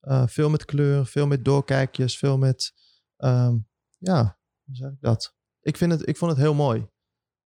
Eh, 0.00 0.26
veel 0.26 0.50
met 0.50 0.64
kleur, 0.64 1.06
veel 1.06 1.26
met 1.26 1.44
doorkijkjes, 1.44 2.18
veel 2.18 2.38
met, 2.38 2.72
ehm, 3.16 3.58
ja, 3.98 4.38
hoe 4.64 4.76
zeg 4.76 4.90
ik 4.90 5.00
dat? 5.00 5.36
Ik, 5.60 5.76
vind 5.76 5.92
het, 5.92 6.08
ik 6.08 6.16
vond 6.16 6.30
het 6.30 6.40
heel 6.40 6.54
mooi. 6.54 6.88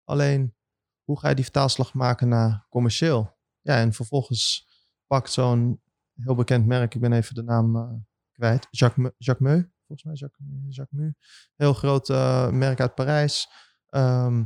Alleen, 0.03 0.55
hoe 1.03 1.19
ga 1.19 1.29
je 1.29 1.35
die 1.35 1.43
vertaalslag 1.43 1.93
maken 1.93 2.27
naar 2.27 2.65
commercieel? 2.69 3.37
Ja, 3.61 3.79
en 3.79 3.93
vervolgens 3.93 4.67
pakt 5.07 5.31
zo'n 5.31 5.81
heel 6.13 6.35
bekend 6.35 6.65
merk, 6.65 6.95
ik 6.95 7.01
ben 7.01 7.13
even 7.13 7.35
de 7.35 7.43
naam 7.43 7.75
eh, 7.75 7.93
kwijt, 8.31 8.67
Jacques, 8.71 9.11
Jacques 9.17 9.49
Meu, 9.49 9.71
volgens 10.01 10.03
mij 10.03 10.29
Jacques, 10.47 10.75
Jacques 10.75 10.99
Meu. 10.99 11.13
Heel 11.55 11.73
groot 11.73 12.09
eh, 12.09 12.49
merk 12.49 12.79
uit 12.79 12.95
Parijs. 12.95 13.49
Ehm, 13.89 14.43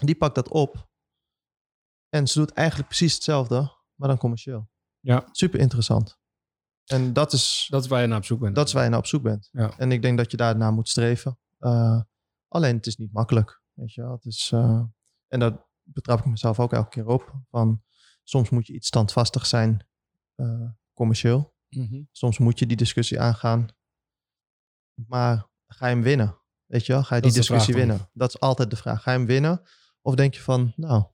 die 0.00 0.14
pakt 0.14 0.34
dat 0.34 0.48
op. 0.48 0.90
En 2.08 2.26
ze 2.26 2.38
doet 2.38 2.52
eigenlijk 2.52 2.88
precies 2.88 3.14
hetzelfde, 3.14 3.72
maar 3.94 4.08
dan 4.08 4.18
commercieel. 4.18 4.70
Ja. 5.00 5.28
Super 5.30 5.60
interessant. 5.60 6.20
En 6.84 7.12
dat 7.12 7.32
is, 7.32 7.66
Dat 7.70 7.82
is 7.82 7.88
waar 7.88 8.00
je 8.00 8.06
naar 8.06 8.18
op 8.18 8.24
zoek 8.24 8.40
bent. 8.40 8.54
dat 8.54 8.66
is 8.66 8.72
waar 8.72 8.84
je 8.84 8.88
naar 8.90 8.98
op 8.98 9.06
zoek 9.06 9.22
bent. 9.22 9.48
Ja. 9.52 9.78
En 9.78 9.92
ik 9.92 10.02
denk 10.02 10.18
dat 10.18 10.30
je 10.30 10.36
daarnaar 10.36 10.72
moet 10.72 10.88
streven. 10.88 11.38
Eh, 11.58 12.00
alleen 12.48 12.76
het 12.76 12.86
is 12.86 12.96
niet 12.96 13.12
makkelijk. 13.12 13.62
Weet 13.72 13.94
je 13.94 14.02
wel? 14.02 14.12
Het 14.12 14.24
is, 14.24 14.50
eh, 14.52 14.82
en 15.28 15.40
daar 15.40 15.66
betrap 15.82 16.18
ik 16.18 16.24
mezelf 16.24 16.60
ook 16.60 16.72
elke 16.72 16.88
keer 16.88 17.06
op. 17.06 17.42
Van, 17.50 17.82
soms 18.22 18.50
moet 18.50 18.66
je 18.66 18.72
iets 18.72 18.86
standvastig 18.86 19.46
zijn, 19.46 19.86
commercieel. 20.94 21.54
Mhm. 21.68 22.02
Soms 22.10 22.38
moet 22.38 22.58
je 22.58 22.66
die 22.66 22.76
discussie 22.76 23.20
aangaan. 23.20 23.68
Maar 25.08 25.46
ga 25.66 25.86
je 25.88 25.94
hem 25.94 26.02
winnen? 26.02 26.38
Weet 26.66 26.86
je 26.86 26.92
wel? 26.92 27.02
Ga 27.02 27.14
je 27.14 27.20
Dat 27.20 27.30
die 27.30 27.40
discussie 27.40 27.74
vraag 27.74 27.86
dan. 27.86 27.96
winnen? 27.96 28.10
Dat 28.14 28.28
is 28.28 28.40
altijd 28.40 28.70
de 28.70 28.76
vraag. 28.76 29.02
Ga 29.02 29.10
je 29.12 29.16
hem 29.18 29.26
winnen? 29.26 29.62
Of 30.02 30.14
denk 30.14 30.34
je 30.34 30.40
van, 30.40 30.72
nou, 30.76 31.04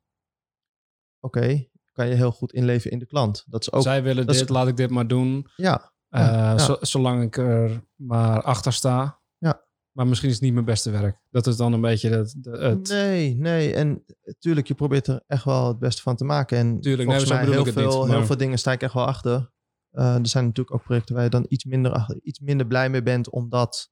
oké, 1.21 1.67
kan 1.93 2.09
je 2.09 2.15
heel 2.15 2.33
goed 2.33 2.53
inleven 2.53 2.91
in 2.91 2.99
de 2.99 3.07
klant? 3.07 3.45
Dat 3.47 3.61
is 3.61 3.73
ook, 3.73 3.83
Zij 3.83 4.03
willen 4.03 4.27
is- 4.27 4.39
dit, 4.39 4.49
laat 4.49 4.69
ik 4.69 4.77
dit 4.77 4.91
maar 4.91 5.07
doen. 5.07 5.47
ja, 5.57 5.93
Eh, 6.09 6.21
ja. 6.21 6.59
zo- 6.59 6.77
zolang 6.81 7.23
ik 7.23 7.37
er 7.37 7.85
maar 7.95 8.43
achter 8.43 8.73
sta. 8.73 9.21
Ja. 9.39 9.67
Maar 9.93 10.07
misschien 10.07 10.29
is 10.29 10.35
het 10.35 10.45
niet 10.45 10.53
mijn 10.53 10.65
beste 10.65 10.91
werk. 10.91 11.21
Dat 11.31 11.47
is 11.47 11.57
dan 11.57 11.73
een 11.73 11.81
beetje 11.81 12.11
het... 12.11 12.37
het 12.43 12.89
Nee, 12.89 13.35
nee. 13.35 13.75
En 13.75 14.05
tuurlijk, 14.39 14.69
je 14.69 14.75
probeert 14.75 15.07
er 15.07 15.23
echt 15.27 15.45
wel 15.45 15.69
het 15.69 15.79
beste 15.79 16.03
van 16.03 16.17
te 16.17 16.25
maken. 16.25 16.59
En 16.59 16.81
Tuurlijk, 16.81 17.09
volgens 17.11 17.31
nee, 17.31 17.39
mij 17.39 17.49
heel 17.55 17.65
veel, 17.65 17.99
niet, 17.99 18.09
maar- 18.09 18.17
heel 18.17 18.27
veel 18.27 18.37
dingen 18.37 18.59
sta 18.59 18.73
ik 18.73 18.83
echt 18.83 18.93
wel 18.95 19.07
achter. 19.07 19.51
Eh, 19.91 20.15
er 20.15 20.27
zijn 20.27 20.45
natuurlijk 20.45 20.77
ook 20.77 20.83
projecten 20.83 21.15
waar 21.15 21.25
je 21.25 21.31
dan 21.31 21.47
iets 21.49 21.65
minder, 21.65 22.19
iets 22.23 22.39
minder 22.41 22.67
blij 22.67 22.91
mee 22.91 23.03
bent, 23.03 23.31
omdat 23.31 23.91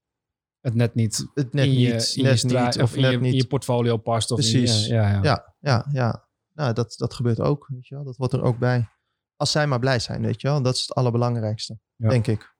het 0.59 0.73
net 0.75 0.95
niet 0.95 1.27
het 1.33 1.53
net 1.53 1.65
in 1.65 1.71
je, 1.79 1.93
niet, 1.93 2.13
in 2.15 2.23
net 2.23 2.43
niet, 2.43 2.81
of 2.81 2.95
in 2.95 3.01
net 3.01 3.11
je, 3.11 3.17
niet. 3.19 3.31
in 3.31 3.37
je 3.37 3.47
portfolio 3.47 3.97
past. 3.97 4.31
Of 4.31 4.41
je- 4.41 4.57
Precies. 4.57 4.87
ja, 4.87 5.09
ja. 5.11 5.19
Ja, 5.23 5.53
ja, 5.59 5.85
ja. 5.91 6.27
Nou, 6.53 6.73
dat, 6.73 6.93
dat 6.97 7.13
gebeurt 7.13 7.39
ook, 7.39 7.67
weet 7.67 7.87
je 7.87 7.95
wel. 7.95 8.03
Dat 8.03 8.15
hoort 8.17 8.33
er 8.33 8.41
ook 8.41 8.57
bij. 8.57 8.89
Als 9.35 9.51
zij 9.51 9.67
maar 9.67 9.79
blij 9.79 9.99
zijn, 9.99 10.21
weet 10.21 10.41
je 10.41 10.47
wel. 10.47 10.61
Dat 10.61 10.73
is 10.75 10.81
het 10.81 10.93
allerbelangrijkste, 10.93 11.79
Ja. 11.95 12.09
denk 12.09 12.27
ik. 12.27 12.55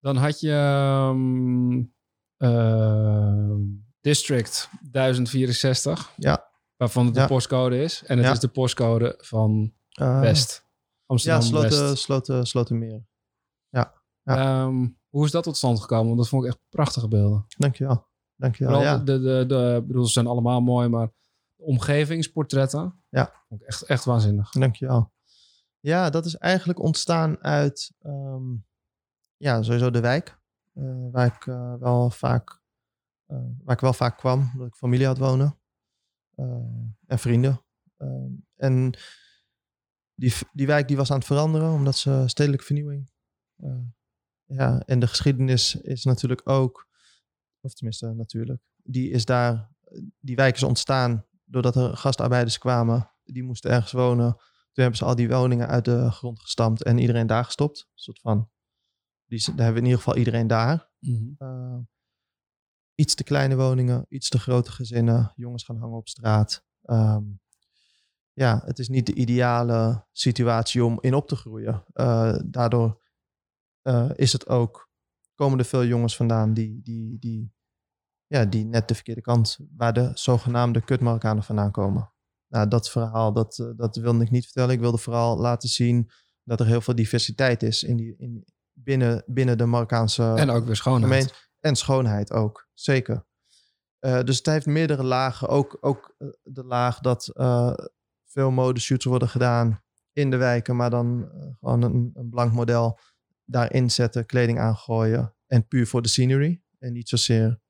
Dan 0.00 0.16
had 0.16 0.40
je 0.40 0.52
ehm, 0.52 1.82
ehm, 2.36 3.60
District 4.00 4.68
1064. 4.90 6.12
Ja. 6.16 6.48
Waarvan 6.76 7.06
het 7.06 7.14
de 7.14 7.26
postcode 7.26 7.82
is. 7.82 8.02
En 8.06 8.18
het 8.18 8.32
is 8.32 8.38
de 8.40 8.48
postcode 8.48 9.14
van 9.18 9.72
Eh, 9.90 10.20
West. 10.20 10.68
Ja, 11.14 11.40
sloten, 11.40 11.88
West. 11.88 12.02
sloten, 12.02 12.46
sloten 12.46 13.08
ja. 13.68 13.94
Ehm, 14.24 14.88
hoe 15.08 15.24
is 15.24 15.30
dat 15.30 15.42
tot 15.42 15.56
stand 15.56 15.80
gekomen? 15.80 16.06
Want 16.06 16.18
dat 16.18 16.28
vond 16.28 16.44
ik 16.44 16.48
echt 16.50 16.60
prachtige 16.68 17.08
beelden. 17.08 17.44
Dankjewel. 17.58 18.06
Dankjewel, 18.36 18.74
Vooral 18.74 18.92
ja. 18.92 18.98
de, 19.04 19.20
de, 19.20 19.44
de, 19.46 19.76
ik 19.80 19.86
bedoel, 19.86 20.04
ze 20.06 20.12
zijn 20.12 20.26
allemaal 20.26 20.60
mooi, 20.60 20.88
maar 20.88 21.06
de 21.56 21.64
omgevingsportretten. 21.64 23.02
Ja. 23.08 23.32
Vond 23.48 23.60
ik 23.60 23.66
echt, 23.66 23.82
echt 23.82 24.04
waanzinnig. 24.04 24.50
Dankjewel. 24.50 25.12
Ja, 25.80 26.10
dat 26.10 26.24
is 26.26 26.36
eigenlijk 26.36 26.78
ontstaan 26.78 27.38
uit, 27.42 27.92
ehm, 28.00 28.42
ja, 29.36 29.62
sowieso 29.62 29.90
de 29.90 30.00
wijk. 30.00 30.38
eh, 30.74 30.84
waar, 31.12 31.26
ik, 31.26 31.46
eh, 31.46 31.74
wel 31.74 32.10
vaak, 32.10 32.60
eh, 33.26 33.38
waar 33.64 33.74
ik 33.74 33.80
wel 33.80 33.92
vaak 33.92 34.18
kwam, 34.18 34.50
omdat 34.52 34.68
ik 34.68 34.74
familie 34.74 35.06
had 35.06 35.18
wonen. 35.18 35.58
eh, 36.34 36.46
en 37.06 37.18
vrienden. 37.18 37.60
Ehm, 37.96 38.30
en 38.56 38.92
die, 40.20 40.32
die 40.52 40.66
wijk 40.66 40.88
die 40.88 40.96
was 40.96 41.10
aan 41.10 41.18
het 41.18 41.26
veranderen, 41.26 41.72
omdat 41.72 41.96
ze 41.96 42.22
stedelijke 42.26 42.64
vernieuwing. 42.64 43.10
eh, 43.56 43.78
ja, 44.44 44.80
en 44.80 45.00
de 45.00 45.06
geschiedenis 45.06 45.74
is 45.74 46.04
natuurlijk 46.04 46.48
ook, 46.48 46.88
of 47.60 47.74
tenminste 47.74 48.12
natuurlijk, 48.12 48.62
die 48.82 49.10
is 49.10 49.24
daar, 49.24 49.70
die 50.20 50.36
wijk 50.36 50.56
is 50.56 50.62
ontstaan 50.62 51.26
doordat 51.44 51.76
er 51.76 51.96
gastarbeiders 51.96 52.58
kwamen. 52.58 53.10
Die 53.24 53.42
moesten 53.42 53.70
ergens 53.70 53.92
wonen. 53.92 54.32
Toen 54.32 54.82
hebben 54.84 54.96
ze 54.96 55.04
al 55.04 55.14
die 55.14 55.28
woningen 55.28 55.68
uit 55.68 55.84
de 55.84 56.10
grond 56.10 56.40
gestampt 56.40 56.82
en 56.82 56.98
iedereen 56.98 57.26
daar 57.26 57.44
gestopt. 57.44 57.78
Een 57.78 57.98
soort 57.98 58.20
van, 58.20 58.50
die, 59.24 59.38
daar 59.38 59.54
hebben 59.56 59.72
we 59.72 59.78
in 59.78 59.84
ieder 59.84 59.98
geval 59.98 60.16
iedereen 60.16 60.46
daar. 60.46 60.90
Uh, 61.00 61.78
iets 62.94 63.14
te 63.14 63.24
kleine 63.24 63.56
woningen, 63.56 64.06
iets 64.08 64.28
te 64.28 64.38
grote 64.38 64.72
gezinnen. 64.72 65.32
Jongens 65.36 65.64
gaan 65.64 65.76
hangen 65.76 65.96
op 65.96 66.08
straat. 66.08 66.64
Ehm, 66.82 67.24
ja, 68.32 68.62
het 68.64 68.78
is 68.78 68.88
niet 68.88 69.06
de 69.06 69.14
ideale 69.14 70.06
situatie 70.12 70.84
om 70.84 70.98
in 71.00 71.14
op 71.14 71.28
te 71.28 71.36
groeien. 71.36 71.84
Uh, 71.94 72.38
daardoor 72.44 73.00
uh, 73.82 74.10
is 74.14 74.32
het 74.32 74.48
ook, 74.48 74.90
komen 75.34 75.58
er 75.58 75.64
veel 75.64 75.84
jongens 75.84 76.16
vandaan 76.16 76.54
die, 76.54 76.80
die, 76.82 77.18
die, 77.18 77.54
ja, 78.26 78.44
die 78.44 78.64
net 78.64 78.88
de 78.88 78.94
verkeerde 78.94 79.20
kant, 79.20 79.58
waar 79.76 79.92
de 79.92 80.10
zogenaamde 80.14 80.84
kutmarokkanen 80.84 81.42
vandaan 81.42 81.70
komen. 81.70 82.12
Nou, 82.48 82.68
dat 82.68 82.90
verhaal, 82.90 83.32
dat, 83.32 83.58
uh, 83.58 83.70
dat 83.76 83.96
wilde 83.96 84.24
ik 84.24 84.30
niet 84.30 84.44
vertellen. 84.44 84.74
Ik 84.74 84.80
wilde 84.80 84.98
vooral 84.98 85.38
laten 85.38 85.68
zien 85.68 86.10
dat 86.44 86.60
er 86.60 86.66
heel 86.66 86.80
veel 86.80 86.94
diversiteit 86.94 87.62
is 87.62 87.82
in 87.82 87.96
die, 87.96 88.14
in, 88.16 88.44
binnen, 88.72 89.22
binnen 89.26 89.58
de 89.58 89.66
Marokkaanse 89.66 90.34
En 90.36 90.50
ook 90.50 90.64
weer 90.64 90.76
schoonheid. 90.76 91.12
Gemeen, 91.12 91.30
en 91.60 91.76
schoonheid 91.76 92.32
ook, 92.32 92.68
zeker. 92.74 93.28
Dus 94.00 94.36
het 94.36 94.46
heeft 94.46 94.66
meerdere 94.66 95.02
lagen. 95.02 95.48
Ook, 95.48 95.78
ook 95.80 96.14
de 96.42 96.64
laag 96.64 96.98
dat 96.98 97.32
veel 98.30 98.50
modeshoots 98.50 99.04
worden 99.04 99.28
gedaan 99.28 99.82
in 100.12 100.30
de 100.30 100.36
wijken, 100.36 100.76
maar 100.76 100.90
dan 100.90 101.30
uh, 101.34 101.54
gewoon 101.58 101.82
een, 101.82 102.10
een, 102.14 102.28
blank 102.30 102.52
model 102.52 102.98
daarin 103.44 103.90
zetten, 103.90 104.26
kleding 104.26 104.58
aangooien. 104.58 105.34
En 105.46 105.66
puur 105.66 105.86
voor 105.86 106.02
de 106.02 106.08
scenery. 106.08 106.62
En 106.78 106.92
niet 106.92 107.08
zozeer 107.08 107.60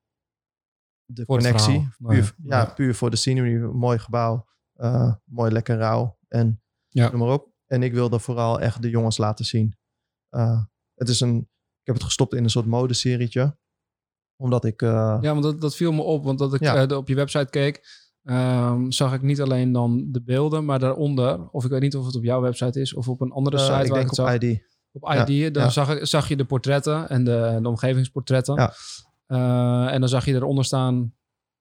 de 1.04 1.24
voor 1.24 1.36
connectie. 1.36 1.88
Puur, 1.98 2.34
ja, 2.42 2.58
ja, 2.58 2.64
puur 2.64 2.94
voor 2.94 3.10
de 3.10 3.16
scenery. 3.16 3.60
Mooi 3.60 3.98
gebouw, 3.98 4.46
uh, 4.76 5.14
mooi 5.24 5.52
lekker 5.52 5.76
rauw. 5.76 6.18
En 6.28 6.62
ja. 6.88 7.10
noem 7.10 7.20
maar 7.20 7.32
op. 7.32 7.52
En 7.66 7.82
ik 7.82 7.92
wilde 7.92 8.18
vooral 8.18 8.60
echt 8.60 8.82
de 8.82 8.90
jongens 8.90 9.18
laten 9.18 9.44
zien. 9.44 9.76
Uh, 10.30 10.64
het 10.94 11.08
is 11.08 11.20
een, 11.20 11.36
ik 11.80 11.86
heb 11.86 11.94
het 11.94 12.04
gestopt 12.04 12.34
in 12.34 12.44
een 12.44 12.50
soort 12.50 12.66
modeserietje. 12.66 13.58
Omdat 14.36 14.64
ik... 14.64 14.82
Uh, 14.82 15.18
ja, 15.20 15.32
want 15.32 15.42
dat, 15.42 15.60
dat 15.60 15.76
viel 15.76 15.92
me 15.92 16.02
op. 16.02 16.24
Want 16.24 16.38
dat 16.38 16.54
ik 16.54 16.60
ja. 16.60 16.86
op 16.86 17.08
je 17.08 17.14
website 17.14 17.50
keek. 17.50 17.99
Ehm, 18.24 18.90
zag 18.90 19.12
ik 19.14 19.22
niet 19.22 19.40
alleen 19.40 19.72
dan 19.72 20.04
de 20.10 20.22
beelden, 20.22 20.64
maar 20.64 20.78
daaronder, 20.78 21.48
of 21.50 21.64
ik 21.64 21.70
weet 21.70 21.80
niet 21.80 21.96
of 21.96 22.06
het 22.06 22.16
op 22.16 22.24
jouw 22.24 22.40
website 22.40 22.80
is 22.80 22.94
of 22.94 23.08
op 23.08 23.20
een 23.20 23.32
andere 23.32 23.56
Eh, 23.56 23.62
site 23.62 23.74
ik 23.82 23.86
waar 23.88 23.98
denk 23.98 24.02
ik 24.12 24.18
op 24.18 24.26
zag. 24.26 24.34
ID. 24.34 24.68
Op 24.92 25.12
ID, 25.12 25.54
dan 25.54 25.62
ja. 25.62 25.68
Zag, 25.68 25.90
ik, 25.96 26.06
zag 26.06 26.28
je 26.28 26.36
de 26.36 26.44
portretten 26.44 27.08
en 27.08 27.24
de, 27.24 27.58
de 27.62 27.68
omgevingsportretten. 27.68 28.54
Ja. 28.54 28.72
Eh, 29.26 29.94
en 29.94 30.00
dan 30.00 30.08
zag 30.08 30.24
je 30.24 30.34
eronder 30.34 30.64
staan 30.64 31.14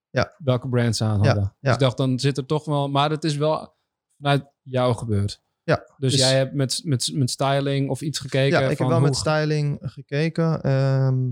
Ja. 0.09 0.35
welke 0.37 0.69
brands 0.69 0.97
ze 0.97 1.03
aan 1.03 1.25
hadden. 1.25 1.55
Dus 1.59 1.73
ik 1.73 1.79
dacht, 1.79 1.97
dan 1.97 2.19
zit 2.19 2.37
er 2.37 2.45
toch 2.45 2.65
wel... 2.65 2.89
Maar 2.89 3.09
het 3.09 3.23
is 3.23 3.35
wel 3.37 3.75
vanuit 4.17 4.45
jou 4.61 4.95
gebeurd. 4.95 5.41
Ja, 5.63 5.75
Dus, 5.97 6.11
dus- 6.11 6.21
jij 6.21 6.37
hebt 6.37 6.53
met, 6.53 6.81
met, 6.83 7.11
met 7.13 7.29
styling 7.29 7.89
of 7.89 8.01
iets 8.01 8.19
gekeken 8.19 8.59
Ja, 8.59 8.69
ik 8.69 8.77
heb 8.77 8.87
wel 8.87 8.99
met 8.99 9.15
styling 9.15 9.77
gekeken. 9.81 10.61
ehm, 10.61 11.29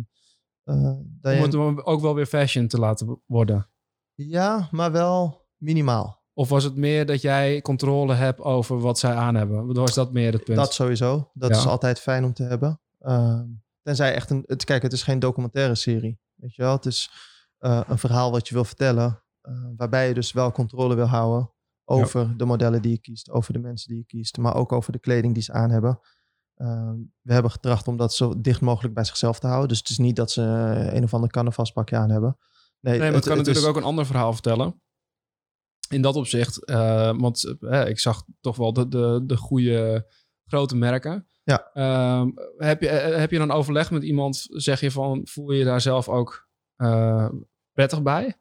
eh, 0.63 1.41
om 1.41 1.41
het 1.75 1.85
ook 1.85 2.01
wel 2.01 2.15
weer 2.15 2.25
fashion 2.25 2.67
te 2.67 2.79
laten 2.79 3.21
worden. 3.25 3.69
Ja, 4.21 4.67
maar 4.71 4.91
wel 4.91 5.45
minimaal. 5.57 6.25
Of 6.33 6.49
was 6.49 6.63
het 6.63 6.75
meer 6.75 7.05
dat 7.05 7.21
jij 7.21 7.61
controle 7.61 8.13
hebt 8.13 8.39
over 8.39 8.79
wat 8.79 8.99
zij 8.99 9.13
aan 9.13 9.35
hebben? 9.35 9.73
Was 9.73 9.93
dat 9.93 10.11
meer 10.13 10.33
het 10.33 10.43
punt? 10.43 10.57
Dat 10.57 10.73
sowieso. 10.73 11.31
Dat 11.33 11.49
Ja. 11.49 11.57
is 11.57 11.65
altijd 11.65 11.99
fijn 11.99 12.23
om 12.23 12.33
te 12.33 12.43
hebben. 12.43 12.81
Ehm, 12.99 13.45
tenzij 13.81 14.13
echt 14.13 14.29
een... 14.29 14.43
Het, 14.45 14.63
kijk, 14.63 14.81
het 14.81 14.93
is 14.93 15.03
geen 15.03 15.19
documentaire 15.19 15.75
serie. 15.75 16.19
Weet 16.35 16.55
je 16.55 16.61
wel? 16.61 16.71
Het 16.71 16.85
is 16.85 17.11
eh, 17.57 17.81
een 17.87 17.97
verhaal 17.97 18.31
wat 18.31 18.47
je 18.47 18.53
wil 18.53 18.63
vertellen. 18.63 19.21
eh, 19.41 19.53
waarbij 19.77 20.07
je 20.07 20.13
dus 20.13 20.31
wel 20.31 20.51
controle 20.51 20.95
wil 20.95 21.05
houden 21.05 21.51
over 21.85 22.37
de 22.37 22.45
modellen 22.45 22.81
die 22.81 22.91
je 22.91 22.99
kiest. 22.99 23.29
Over 23.29 23.53
de 23.53 23.59
mensen 23.59 23.87
die 23.89 23.97
je 23.97 24.05
kiest. 24.05 24.37
Maar 24.37 24.55
ook 24.55 24.71
over 24.71 24.91
de 24.91 24.99
kleding 24.99 25.33
die 25.33 25.43
ze 25.43 25.51
aan 25.53 25.69
hebben. 25.69 25.99
Ehm, 26.55 26.95
we 27.21 27.33
hebben 27.33 27.51
getracht 27.51 27.87
om 27.87 27.97
dat 27.97 28.13
zo 28.13 28.41
dicht 28.41 28.61
mogelijk 28.61 28.93
bij 28.93 29.03
zichzelf 29.03 29.39
te 29.39 29.47
houden. 29.47 29.67
Dus 29.67 29.77
het 29.77 29.89
is 29.89 29.97
niet 29.97 30.15
dat 30.15 30.31
ze 30.31 30.41
eh, 30.41 30.93
een 30.93 31.03
of 31.03 31.13
ander 31.13 31.29
carnavalspakje 31.29 31.97
aan 31.97 32.09
hebben. 32.09 32.37
Nee, 32.89 32.99
maar 32.99 33.13
het, 33.13 33.25
kan 33.27 33.37
natuurlijk 33.37 33.65
is- 33.65 33.71
ook 33.71 33.77
een 33.77 33.83
ander 33.83 34.05
verhaal 34.05 34.33
vertellen. 34.33 34.81
In 35.89 36.01
dat 36.01 36.15
opzicht, 36.15 36.65
eh, 36.65 37.17
want 37.17 37.55
eh, 37.59 37.87
ik 37.87 37.99
zag 37.99 38.23
toch 38.41 38.55
wel 38.55 38.73
de, 38.73 38.87
de, 38.87 39.21
de 39.25 39.37
goede 39.37 40.07
grote 40.45 40.75
merken. 40.75 41.27
Ja. 41.43 41.69
Ehm, 41.73 42.29
heb, 42.57 42.81
je, 42.81 42.89
eh, 42.89 43.17
heb 43.19 43.31
je 43.31 43.37
dan 43.37 43.51
overleg 43.51 43.91
met 43.91 44.03
iemand? 44.03 44.45
Zeg 44.49 44.79
je 44.79 44.91
van, 44.91 45.21
voel 45.27 45.51
je 45.51 45.57
je 45.59 45.65
daar 45.65 45.81
zelf 45.81 46.09
ook 46.09 46.49
prettig 47.71 48.01
bij? 48.01 48.39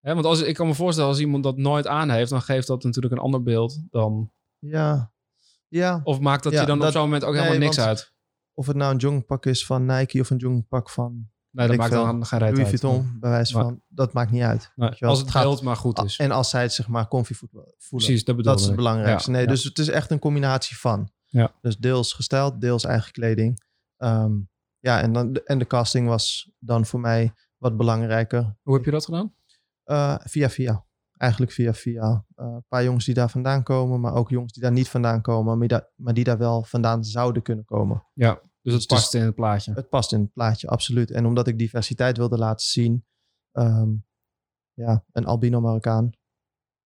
Hè, 0.00 0.14
want 0.14 0.26
als, 0.26 0.40
ik 0.42 0.54
kan 0.54 0.66
me 0.66 0.74
voorstellen, 0.74 1.10
als 1.10 1.18
iemand 1.20 1.42
dat 1.44 1.56
nooit 1.56 1.86
aan 1.86 2.10
heeft, 2.10 2.30
dan 2.30 2.42
geeft 2.42 2.66
dat 2.66 2.82
natuurlijk 2.82 3.14
een 3.14 3.20
ander 3.20 3.42
beeld 3.42 3.82
dan. 3.90 4.32
Ja. 4.58 5.12
Ja, 5.68 6.00
Of 6.04 6.20
maakt 6.20 6.42
dat 6.42 6.52
Ja, 6.52 6.60
je 6.60 6.66
dan 6.66 6.78
dat- 6.78 6.86
op 6.86 6.92
zo'n 6.92 7.02
moment 7.02 7.24
ook 7.24 7.32
nee, 7.32 7.40
helemaal 7.42 7.62
niks 7.62 7.76
want- 7.76 7.88
uit? 7.88 8.12
of 8.54 8.66
het 8.66 8.76
nou 8.76 8.92
een 8.92 8.98
joggingpak 8.98 9.46
is 9.46 9.66
van 9.66 9.84
Nike 9.86 10.20
of 10.20 10.30
een 10.30 10.36
joggingpak 10.36 10.90
van 10.90 11.30
Nee, 11.52 11.66
dat 11.66 11.74
ik 11.74 11.80
maakt 11.80 11.92
veel, 11.92 12.04
dan 12.04 12.26
geen 12.26 12.38
reet 12.38 12.50
Louis 12.50 12.70
uit. 12.70 12.80
Vuitton, 12.80 13.16
bij 13.20 13.30
wijze 13.30 13.54
Maar- 13.54 13.64
van, 13.64 13.80
dat 13.88 14.12
maakt 14.12 14.30
niet 14.30 14.42
uit. 14.42 14.72
Nee, 14.74 14.90
wel. 14.98 15.08
als 15.10 15.18
het 15.18 15.26
Het 15.26 15.36
gaat- 15.36 15.44
beeld 15.44 15.62
maar 15.62 15.76
goed 15.76 16.02
is. 16.04 16.16
En 16.16 16.30
als 16.30 16.50
zij 16.50 16.62
het 16.62 16.72
zich 16.72 16.88
maar 16.88 17.08
comfy 17.08 17.34
voelen. 17.34 17.74
Precies, 17.88 18.24
dat 18.24 18.36
bedoel 18.36 18.52
Dat 18.52 18.60
is 18.60 18.66
het 18.66 18.76
belangrijkste. 18.76 19.30
Ja, 19.30 19.36
nee, 19.36 19.46
ja. 19.46 19.52
dus 19.52 19.64
het 19.64 19.78
is 19.78 19.88
echt 19.88 20.10
een 20.10 20.18
combinatie 20.18 20.78
van. 20.78 21.10
Ja. 21.26 21.52
Dus 21.60 21.76
deels 21.78 22.12
gesteld, 22.12 22.60
deels 22.60 22.84
eigen 22.84 23.12
kleding. 23.12 23.62
Ehm, 23.96 24.32
ja, 24.78 25.00
en, 25.00 25.12
dan, 25.12 25.34
en 25.44 25.58
de 25.58 25.66
casting 25.66 26.08
was 26.08 26.50
dan 26.58 26.86
voor 26.86 27.00
mij 27.00 27.32
wat 27.56 27.76
belangrijker. 27.76 28.56
Hoe 28.62 28.74
heb 28.74 28.84
je 28.84 28.90
dat 28.90 29.04
gedaan? 29.04 29.34
Eh, 29.84 30.14
via 30.18 30.50
via. 30.50 30.84
Eigenlijk 31.16 31.52
via 31.52 31.74
via. 31.74 32.24
Eh, 32.34 32.46
een 32.46 32.64
paar 32.68 32.84
jongens 32.84 33.04
die 33.04 33.14
daar 33.14 33.30
vandaan 33.30 33.62
komen, 33.62 34.00
maar 34.00 34.14
ook 34.14 34.28
jongens 34.30 34.52
die 34.52 34.62
daar 34.62 34.72
niet 34.72 34.88
vandaan 34.88 35.20
komen, 35.20 35.58
maar 35.58 35.68
die, 35.68 35.78
daar, 35.78 35.88
maar 35.96 36.14
die 36.14 36.24
daar 36.24 36.38
wel 36.38 36.62
vandaan 36.62 37.04
zouden 37.04 37.42
kunnen 37.42 37.64
komen. 37.64 38.04
Ja, 38.14 38.40
dus 38.62 38.74
het 38.74 38.86
past 38.86 39.14
in 39.14 39.22
het 39.22 39.34
plaatje. 39.34 39.72
Het 39.72 39.88
past 39.88 40.12
in 40.12 40.20
het 40.20 40.32
plaatje, 40.32 40.68
absoluut. 40.68 41.10
En 41.10 41.26
omdat 41.26 41.46
ik 41.46 41.58
diversiteit 41.58 42.16
wilde 42.16 42.38
laten 42.38 42.66
zien, 42.66 43.04
ehm, 43.52 43.88
ja, 44.72 45.04
een 45.12 45.24
albino 45.24 45.60
Marokkaan, 45.60 46.10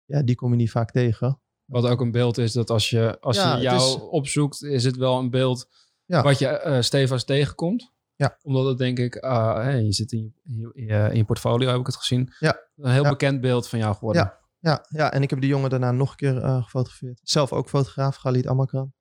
ja, 0.05 0.23
die 0.23 0.35
kom 0.35 0.51
je 0.51 0.57
niet 0.57 0.71
vaak 0.71 0.91
tegen. 0.91 1.41
Wat 1.65 1.85
ook 1.87 2.01
een 2.01 2.11
beeld 2.13 2.39
is 2.39 2.53
dat 2.53 2.71
als 2.71 2.91
je, 2.91 3.21
als 3.21 3.37
Ja, 3.37 3.57
je 3.57 3.63
jou 3.63 3.77
is- 3.77 4.01
opzoekt, 4.01 4.63
is 4.63 4.85
het 4.85 4.97
wel 4.97 5.19
een 5.19 5.31
beeld 5.31 5.69
Ja. 6.05 6.23
wat 6.23 6.39
je 6.39 6.79
stevast 6.81 7.27
tegenkomt. 7.27 7.95
Ja. 8.15 8.39
Omdat 8.43 8.67
het 8.67 8.79
denk 8.79 8.99
ik, 8.99 9.15
hey, 9.21 9.83
je 9.83 9.93
zit 9.93 10.13
in 10.13 10.35
je, 10.45 10.71
in, 10.75 10.85
je, 10.87 11.09
in 11.11 11.17
je 11.17 11.25
portfolio, 11.25 11.69
heb 11.71 11.81
ik 11.81 11.87
het 11.87 11.97
gezien. 11.97 12.33
Ja. 12.39 12.61
Een 12.77 12.91
heel 12.93 13.03
Ja. 13.03 13.09
bekend 13.11 13.41
beeld 13.41 13.69
van 13.69 13.79
jou 13.79 13.95
geworden. 13.95 14.23
Ja. 14.23 14.45
Ja, 14.59 14.85
ja, 14.89 15.13
en 15.13 15.23
ik 15.23 15.31
heb 15.31 15.41
die 15.41 15.49
jongen 15.49 15.71
daarna 15.71 15.91
nog 15.93 16.11
een 16.11 16.17
keer 16.17 16.43
eh, 16.43 16.63
gefotografeerd. 16.63 17.21
Zelf 17.23 17.53
ook 17.53 17.69
fotograaf, 17.69 18.19
Khalid 18.19 18.47
Amakran. 18.47 18.93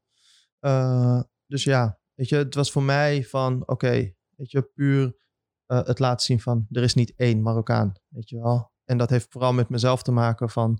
Eh, 0.60 1.22
dus 1.48 1.64
ja, 1.64 2.00
weet 2.16 2.30
je, 2.30 2.36
het 2.36 2.56
was 2.56 2.72
voor 2.72 2.84
mij 2.84 3.24
van, 3.24 3.68
oké, 3.68 4.14
weet 4.30 4.52
je, 4.52 4.62
puur 4.62 5.16
eh, 5.66 5.84
het 5.84 6.00
laten 6.00 6.26
zien 6.26 6.40
van, 6.40 6.68
er 6.72 6.84
is 6.84 6.94
niet 6.94 7.14
één 7.16 7.42
Marokkaan, 7.42 7.94
weet 8.08 8.30
je 8.30 8.40
wel. 8.40 8.72
En 8.84 8.98
dat 8.98 9.10
heeft 9.10 9.28
vooral 9.30 9.54
met 9.54 9.70
mezelf 9.70 10.04
te 10.04 10.12
maken 10.12 10.50
van, 10.50 10.80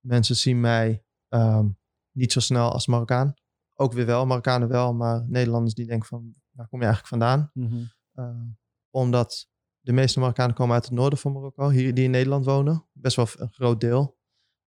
mensen 0.00 0.36
zien 0.36 0.60
mij 0.60 1.04
ehm, 1.28 1.68
niet 2.10 2.32
zo 2.32 2.40
snel 2.40 2.72
als 2.72 2.86
Marokkaan. 2.86 3.34
Ook 3.74 3.92
weer 3.92 4.06
wel, 4.06 4.26
Marokkanen 4.26 4.68
wel, 4.68 4.94
maar 4.94 5.24
Nederlanders 5.28 5.74
die 5.74 5.86
denken 5.86 6.08
van, 6.08 6.34
waar 6.50 6.68
kom 6.68 6.78
je 6.80 6.84
eigenlijk 6.84 7.14
vandaan? 7.14 7.50
Mhm. 7.52 7.84
Eh, 8.12 8.42
omdat 8.90 9.48
de 9.80 9.92
meeste 9.92 10.18
Marokkanen 10.18 10.54
komen 10.54 10.74
uit 10.74 10.84
het 10.84 10.92
noorden 10.92 11.18
van 11.18 11.32
Marokko, 11.32 11.68
hier 11.68 11.94
die 11.94 12.04
in 12.04 12.10
Nederland 12.10 12.44
wonen. 12.44 12.86
Best 12.92 13.16
wel 13.16 13.26
een 13.36 13.52
groot 13.52 13.80
deel. 13.80 14.18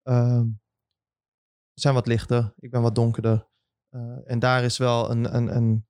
Ze 0.03 1.83
zijn 1.83 1.95
wat 1.95 2.07
lichter, 2.07 2.55
ik 2.57 2.71
ben 2.71 2.83
wat 2.83 2.95
donkerder. 2.95 3.49
Eh, 3.89 4.31
en 4.31 4.39
daar 4.39 4.65
is 4.65 4.79
wel 4.79 5.11
een, 5.11 5.37
een, 5.37 5.57
een, 5.57 5.87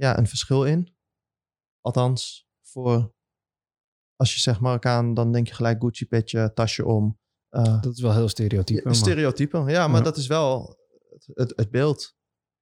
ja, 0.00 0.18
een 0.18 0.26
verschil 0.26 0.64
in. 0.64 0.94
Althans, 1.80 2.48
voor 2.62 3.14
als 4.16 4.34
je 4.34 4.40
zegt 4.40 4.60
Marokkaan, 4.60 5.14
dan 5.14 5.32
denk 5.32 5.48
je 5.48 5.54
gelijk 5.54 5.80
Gucci 5.82 6.06
petje, 6.06 6.52
tasje 6.54 6.84
om. 6.86 7.18
Eh, 7.48 7.82
Dat 7.82 7.92
is 7.94 8.00
wel 8.00 8.12
heel 8.12 8.28
stereotype. 8.28 8.78
ja, 8.78 8.84
maar- 8.84 8.94
stereotypen, 8.94 9.66
ja, 9.68 9.88
maar 9.88 9.98
Ja. 9.98 10.04
dat 10.04 10.16
is 10.16 10.26
wel 10.26 10.78
het, 11.34 11.52
het, 11.56 11.70
beeld. 11.70 12.14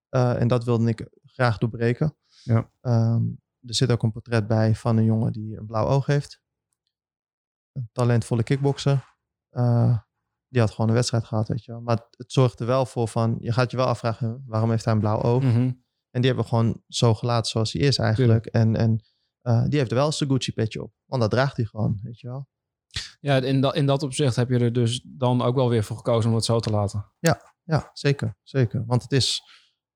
Eh, 0.09 0.41
en 0.41 0.49
dat 0.49 0.65
wilde 0.65 0.89
ik 0.89 1.09
graag 1.25 1.59
doorbreken. 1.59 2.17
Ja. 2.43 2.73
Ehm, 2.81 3.23
er 3.61 3.75
zit 3.75 3.91
ook 3.91 4.03
een 4.03 4.13
portret 4.13 4.47
bij 4.47 4.75
van 4.75 4.97
een 4.97 5.05
jongen 5.05 5.33
die 5.33 5.57
een 5.57 5.67
blauw 5.67 5.87
oog 5.87 6.07
heeft. 6.07 6.41
Een 7.73 7.89
talentvolle 7.93 8.43
kickbokser. 8.43 9.17
Eh, 9.49 9.99
die 10.49 10.61
had 10.61 10.71
gewoon 10.71 10.89
een 10.89 10.95
wedstrijd 10.95 11.25
gehad, 11.25 11.49
weet 11.49 11.65
je 11.65 11.73
wel. 11.73 11.81
Maar 11.81 11.97
het, 11.97 12.07
het 12.19 12.33
zorgt 12.33 12.61
er 12.61 12.67
wel 12.67 12.87
voor 12.87 13.09
van, 13.09 13.37
je 13.41 13.53
gaat 13.53 13.71
je 13.71 13.77
wel 13.77 13.87
afvragen, 13.87 14.43
waarom 14.47 14.71
heeft 14.71 14.85
hij 14.85 14.95
een 14.95 15.01
blauw 15.01 15.23
oog? 15.23 15.43
Mhm. 15.43 15.73
En 16.11 16.21
die 16.21 16.31
hebben 16.31 16.45
we 16.45 16.51
gewoon 16.51 16.83
zo 16.89 17.15
gelaten 17.15 17.51
zoals 17.51 17.73
hij 17.73 17.83
is 17.83 17.99
eigenlijk. 17.99 18.47
En, 18.47 18.77
en 18.77 19.05
eh, 19.41 19.65
die 19.69 19.79
heeft 19.79 19.91
er 19.91 19.97
wel 19.97 20.13
zijn 20.13 20.31
Gucci 20.31 20.53
petje 20.53 20.83
op. 20.83 20.93
Want 21.05 21.23
dat 21.23 21.31
draagt 21.31 21.57
hij 21.57 21.65
gewoon, 21.67 21.99
weet 22.03 22.21
je 22.21 22.27
wel. 22.29 22.49
Ja, 23.21 23.37
in, 23.37 23.61
dat 23.61 23.75
in 23.75 23.87
dat 23.87 24.03
opzicht 24.03 24.37
heb 24.37 24.49
je 24.49 24.59
er 24.59 24.73
dus 24.73 25.01
dan 25.05 25.43
ook 25.43 25.55
wel 25.55 25.69
weer 25.69 25.85
voor 25.85 25.97
gekozen 25.97 26.31
om 26.31 26.37
het 26.37 26.45
zo 26.45 26.61
te 26.61 26.71
laten. 26.71 27.13
Ja, 27.65 27.91
zeker. 27.93 28.37
Zeker. 28.43 28.85
Want 28.87 29.03
het 29.03 29.13
is 29.13 29.43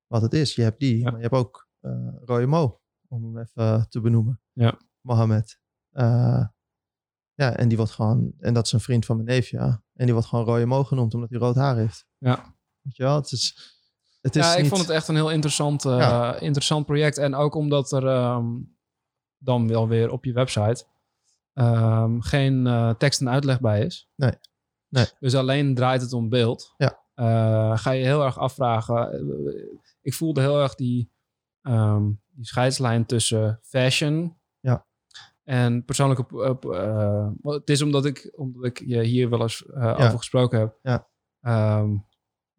wat 0.07 0.21
het 0.21 0.33
is. 0.33 0.55
Je 0.55 0.61
hebt 0.61 0.79
die, 0.79 0.97
Ja. 0.97 1.03
maar 1.03 1.15
je 1.15 1.21
hebt 1.21 1.33
ook 1.35 1.67
eh 1.79 2.07
Roy 2.25 2.43
Mo, 2.43 2.81
om 3.07 3.23
hem 3.23 3.37
even 3.37 3.89
te 3.89 4.01
benoemen. 4.01 4.41
Ja. 4.51 4.79
Mohammed. 5.01 5.59
Eh, 5.89 6.45
ja, 7.33 7.55
en 7.55 7.67
die 7.67 7.77
wordt 7.77 7.91
gewoon, 7.91 8.33
en 8.39 8.53
dat 8.53 8.65
is 8.65 8.71
een 8.71 8.79
vriend 8.79 9.05
van 9.05 9.15
mijn 9.15 9.27
neef, 9.27 9.49
ja. 9.49 9.83
En 9.93 10.03
die 10.05 10.13
wordt 10.13 10.27
gewoon 10.27 10.45
Roy 10.45 10.63
Mo 10.63 10.83
genoemd, 10.83 11.13
omdat 11.13 11.29
hij 11.29 11.39
rood 11.39 11.55
haar 11.55 11.75
heeft. 11.75 12.05
Ja. 12.17 12.55
Weet 12.81 12.95
je 12.95 13.03
wel, 13.03 13.15
het 13.15 13.31
is... 13.31 13.72
Het 14.23 14.35
is 14.35 14.45
ja, 14.45 14.53
ik 14.55 14.59
niet- 14.61 14.69
vond 14.69 14.81
het 14.81 14.89
echt 14.89 15.07
een 15.07 15.15
heel 15.15 15.31
interessant, 15.31 15.85
eh, 15.85 15.97
Ja. 15.97 16.35
interessant 16.39 16.85
project. 16.85 17.17
En 17.17 17.35
ook 17.35 17.55
omdat 17.55 17.91
er 17.91 18.07
ehm, 18.07 18.45
dan 19.37 19.67
wel 19.67 19.87
weer 19.87 20.11
op 20.11 20.25
je 20.25 20.33
website 20.33 20.85
ehm, 21.53 22.19
geen 22.19 22.67
eh, 22.67 22.89
tekst 22.89 23.21
en 23.21 23.29
uitleg 23.29 23.59
bij 23.61 23.81
is. 23.85 24.09
Nee. 24.15 24.31
Nee. 24.89 25.05
Dus 25.19 25.35
alleen 25.35 25.75
draait 25.75 26.01
het 26.01 26.13
om 26.13 26.29
beeld. 26.29 26.73
Ja. 26.77 27.01
Eh, 27.13 27.77
ga 27.77 27.91
je 27.91 28.03
heel 28.03 28.23
erg 28.23 28.37
afvragen. 28.37 29.25
Ik 30.01 30.13
voelde 30.13 30.41
heel 30.41 30.61
erg 30.61 30.75
die, 30.75 31.11
ehm, 31.61 32.11
die 32.29 32.45
scheidslijn 32.45 33.05
tussen 33.05 33.59
fashion 33.61 34.37
Ja. 34.59 34.85
en 35.43 35.85
persoonlijke... 35.85 36.25
het 37.41 37.69
is 37.69 37.81
omdat 37.81 38.05
ik, 38.05 38.33
omdat 38.35 38.63
ik 38.65 38.83
je 38.85 39.01
hier 39.01 39.29
wel 39.29 39.41
eens 39.41 39.71
over 39.73 40.17
gesproken 40.17 40.59
heb. 40.59 40.77
Ja. 40.81 41.07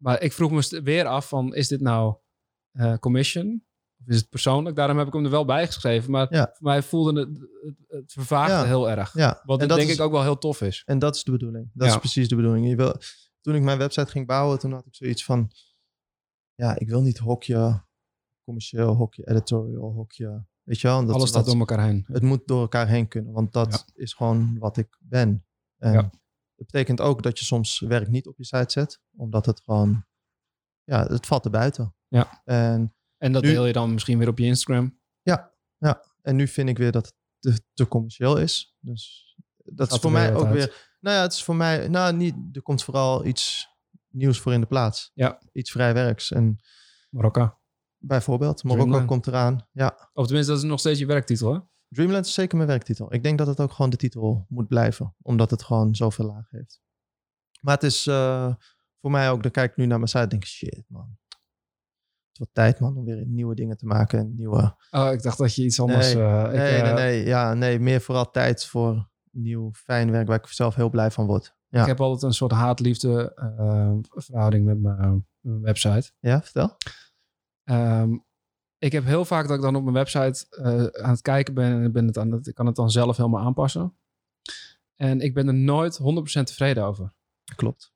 Maar 0.05 0.21
ik 0.21 0.33
vroeg 0.33 0.51
me 0.51 0.81
weer 0.81 1.05
af 1.05 1.27
van, 1.27 1.55
is 1.55 1.67
dit 1.67 1.81
nou 1.81 2.15
eh, 2.71 2.97
commission? 2.97 3.63
Of 4.01 4.07
is 4.07 4.15
het 4.17 4.29
persoonlijk? 4.29 4.75
Daarom 4.75 4.97
heb 4.97 5.07
ik 5.07 5.13
hem 5.13 5.23
er 5.25 5.29
wel 5.31 5.45
bij 5.45 5.65
geschreven. 5.65 6.11
Maar 6.11 6.33
Ja. 6.33 6.49
voor 6.53 6.67
mij 6.67 6.81
voelde 6.83 7.19
het, 7.19 7.29
het, 7.61 7.75
het 7.87 8.11
vervaagde 8.11 8.53
Ja. 8.53 8.63
heel 8.65 8.89
erg. 8.89 9.13
Ja, 9.13 9.41
Wat 9.43 9.61
en 9.61 9.67
dat 9.67 9.77
denk 9.77 9.89
is, 9.89 9.95
ik 9.95 10.01
ook 10.01 10.11
wel 10.11 10.21
heel 10.23 10.37
tof 10.37 10.61
is. 10.61 10.83
En 10.85 10.99
dat 10.99 11.15
is 11.15 11.23
de 11.23 11.31
bedoeling. 11.31 11.69
Dat 11.73 11.87
is 11.87 11.97
precies 11.97 12.27
de 12.29 12.35
bedoeling. 12.35 12.67
Je 12.67 12.75
wil, 12.75 12.95
toen 13.41 13.55
ik 13.55 13.61
mijn 13.61 13.77
website 13.77 14.11
ging 14.11 14.27
bouwen, 14.27 14.59
toen 14.59 14.71
had 14.71 14.85
ik 14.85 14.95
zoiets 14.95 15.25
van... 15.25 15.51
Ja, 16.55 16.79
ik 16.79 16.89
wil 16.89 17.01
niet 17.01 17.17
hokje 17.17 17.83
commercieel, 18.43 18.95
hokje 18.95 19.27
editorial, 19.29 19.91
hokje... 19.91 20.45
Weet 20.63 20.79
je 20.79 20.87
wel? 20.87 21.05
Dat, 21.05 21.15
Alles 21.15 21.29
staat 21.29 21.45
door 21.45 21.55
elkaar 21.59 21.83
heen. 21.83 22.05
het 22.07 22.23
moet 22.23 22.47
door 22.47 22.61
elkaar 22.61 22.87
heen 22.87 23.07
kunnen, 23.07 23.33
want 23.33 23.53
dat 23.53 23.85
is 23.93 24.13
gewoon 24.13 24.57
wat 24.59 24.77
ik 24.77 24.97
ben. 24.99 25.45
En 25.77 25.91
Ja. 25.93 26.11
Dat 26.55 26.65
betekent 26.71 27.01
ook 27.01 27.23
dat 27.23 27.39
je 27.39 27.45
soms 27.45 27.79
werk 27.79 28.07
niet 28.07 28.27
op 28.27 28.37
je 28.37 28.45
site 28.45 28.71
zet, 28.71 29.01
omdat 29.17 29.45
het 29.45 29.61
gewoon, 29.61 30.05
ja, 30.83 31.05
het 31.07 31.25
valt 31.25 31.45
er 31.45 31.51
buiten. 31.51 31.95
Ja. 32.07 32.41
En, 32.45 32.95
En 33.17 33.31
dat 33.31 33.43
Nu- 33.43 33.49
deel 33.51 33.65
je 33.65 33.73
dan 33.73 33.93
misschien 33.93 34.17
weer 34.17 34.27
op 34.27 34.37
je 34.37 34.45
Instagram. 34.45 34.99
en 36.21 36.35
nu 36.35 36.47
vind 36.47 36.69
ik 36.69 36.77
weer 36.77 36.91
dat 36.91 37.05
het 37.05 37.15
te, 37.39 37.61
te 37.73 37.87
commercieel 37.87 38.37
is. 38.37 38.75
Dus 38.79 39.35
dat 39.63 39.87
Gaat 39.87 39.95
is 39.95 40.01
voor 40.01 40.11
weer 40.11 40.21
mij 40.21 40.35
ook 40.35 40.45
uit. 40.45 40.53
weer, 40.53 40.95
Nou 40.99 41.15
ja, 41.15 41.21
het 41.21 41.33
is 41.33 41.43
voor 41.43 41.55
mij, 41.55 41.87
nou 41.87 42.13
niet, 42.15 42.35
er 42.51 42.61
komt 42.61 42.83
vooral 42.83 43.25
iets 43.25 43.67
nieuws 44.07 44.39
voor 44.39 44.53
in 44.53 44.59
de 44.61 44.67
plaats. 44.67 45.11
Ja. 45.13 45.41
Iets 45.51 45.71
vrijwerks. 45.71 46.31
En 46.31 46.59
Marokko. 47.09 47.57
bijvoorbeeld, 47.97 48.63
Marokko 48.63 48.83
Dreamland. 48.85 49.09
komt 49.09 49.27
eraan. 49.27 49.67
Ja, 49.71 50.09
Of 50.13 50.25
tenminste, 50.25 50.51
dat 50.53 50.61
is 50.63 50.67
nog 50.69 50.79
steeds 50.79 50.99
je 50.99 51.05
werktitel, 51.05 51.53
hè? 51.53 51.59
Dreamland 51.95 52.25
is 52.25 52.33
zeker 52.33 52.57
mijn 52.57 52.69
werktitel. 52.69 53.13
Ik 53.13 53.23
denk 53.23 53.37
dat 53.37 53.47
het 53.47 53.59
ook 53.59 53.71
gewoon 53.71 53.89
de 53.91 53.97
titel 53.97 54.45
moet 54.49 54.67
blijven, 54.67 55.15
omdat 55.21 55.51
het 55.51 55.63
gewoon 55.63 55.95
zoveel 55.95 56.25
laag 56.25 56.49
heeft. 56.49 56.81
Maar 57.61 57.73
het 57.73 57.83
is 57.83 58.07
eh, 58.07 58.53
voor 59.01 59.11
mij 59.11 59.29
ook, 59.29 59.41
dan 59.43 59.51
kijk 59.51 59.71
ik 59.71 59.77
nu 59.77 59.85
naar 59.85 59.97
mijn 59.97 60.09
site 60.09 60.23
en 60.23 60.29
denk 60.29 60.43
ik, 60.43 60.49
shit 60.49 60.83
man. 60.87 61.17
Het 62.27 62.37
wordt 62.37 62.53
tijd 62.53 62.79
man 62.79 62.97
om 62.97 63.05
weer 63.05 63.25
nieuwe 63.25 63.55
dingen 63.55 63.77
te 63.77 63.85
maken. 63.85 64.19
En 64.19 64.35
nieuwe... 64.35 64.75
Oh, 64.91 65.11
ik 65.11 65.21
dacht 65.21 65.37
dat 65.37 65.55
je 65.55 65.63
iets 65.63 65.79
anders... 65.79 66.13
Nee, 66.13 66.23
eh, 66.23 66.43
ik, 66.43 66.51
nee, 66.51 66.81
nee, 66.81 66.81
eh, 66.81 66.93
nee, 66.93 67.25
ja, 67.25 67.53
nee, 67.53 67.79
meer 67.79 68.01
vooral 68.01 68.31
tijd 68.31 68.65
voor 68.65 69.09
nieuw 69.31 69.71
fijn 69.73 70.11
werk 70.11 70.27
waar 70.27 70.37
ik 70.37 70.47
zelf 70.47 70.75
heel 70.75 70.89
blij 70.89 71.11
van 71.11 71.25
word. 71.25 71.55
Ja, 71.67 71.81
Ik 71.81 71.87
heb 71.87 72.01
altijd 72.01 72.23
een 72.23 72.33
soort 72.33 72.51
haat-liefde 72.51 73.31
verhouding 74.09 74.65
met 74.65 74.81
mijn, 74.81 74.97
met 74.99 75.25
mijn 75.39 75.61
website. 75.61 76.11
ja 76.19 76.41
vertel. 76.41 76.77
Ehm, 77.63 78.17
ik 78.85 78.91
heb 78.91 79.05
heel 79.05 79.25
vaak 79.25 79.47
dat 79.47 79.55
ik 79.57 79.61
dan 79.63 79.75
op 79.75 79.81
mijn 79.83 79.95
website 79.95 80.45
eh, 80.49 81.03
aan 81.03 81.09
het 81.11 81.21
kijken 81.21 81.53
ben 81.53 81.71
en 81.71 81.83
ik 81.83 81.91
ben 81.93 82.07
het 82.07 82.17
aan 82.17 82.31
het, 82.31 82.47
ik 82.47 82.55
kan 82.55 82.65
het 82.65 82.75
dan 82.75 82.89
zelf 82.91 83.17
helemaal 83.17 83.43
aanpassen. 83.43 83.93
En 84.95 85.19
ik 85.21 85.33
ben 85.33 85.47
er 85.47 85.53
nooit 85.53 85.99
100% 85.99 86.03
tevreden 86.43 86.83
over. 86.83 87.13
Klopt. 87.55 87.93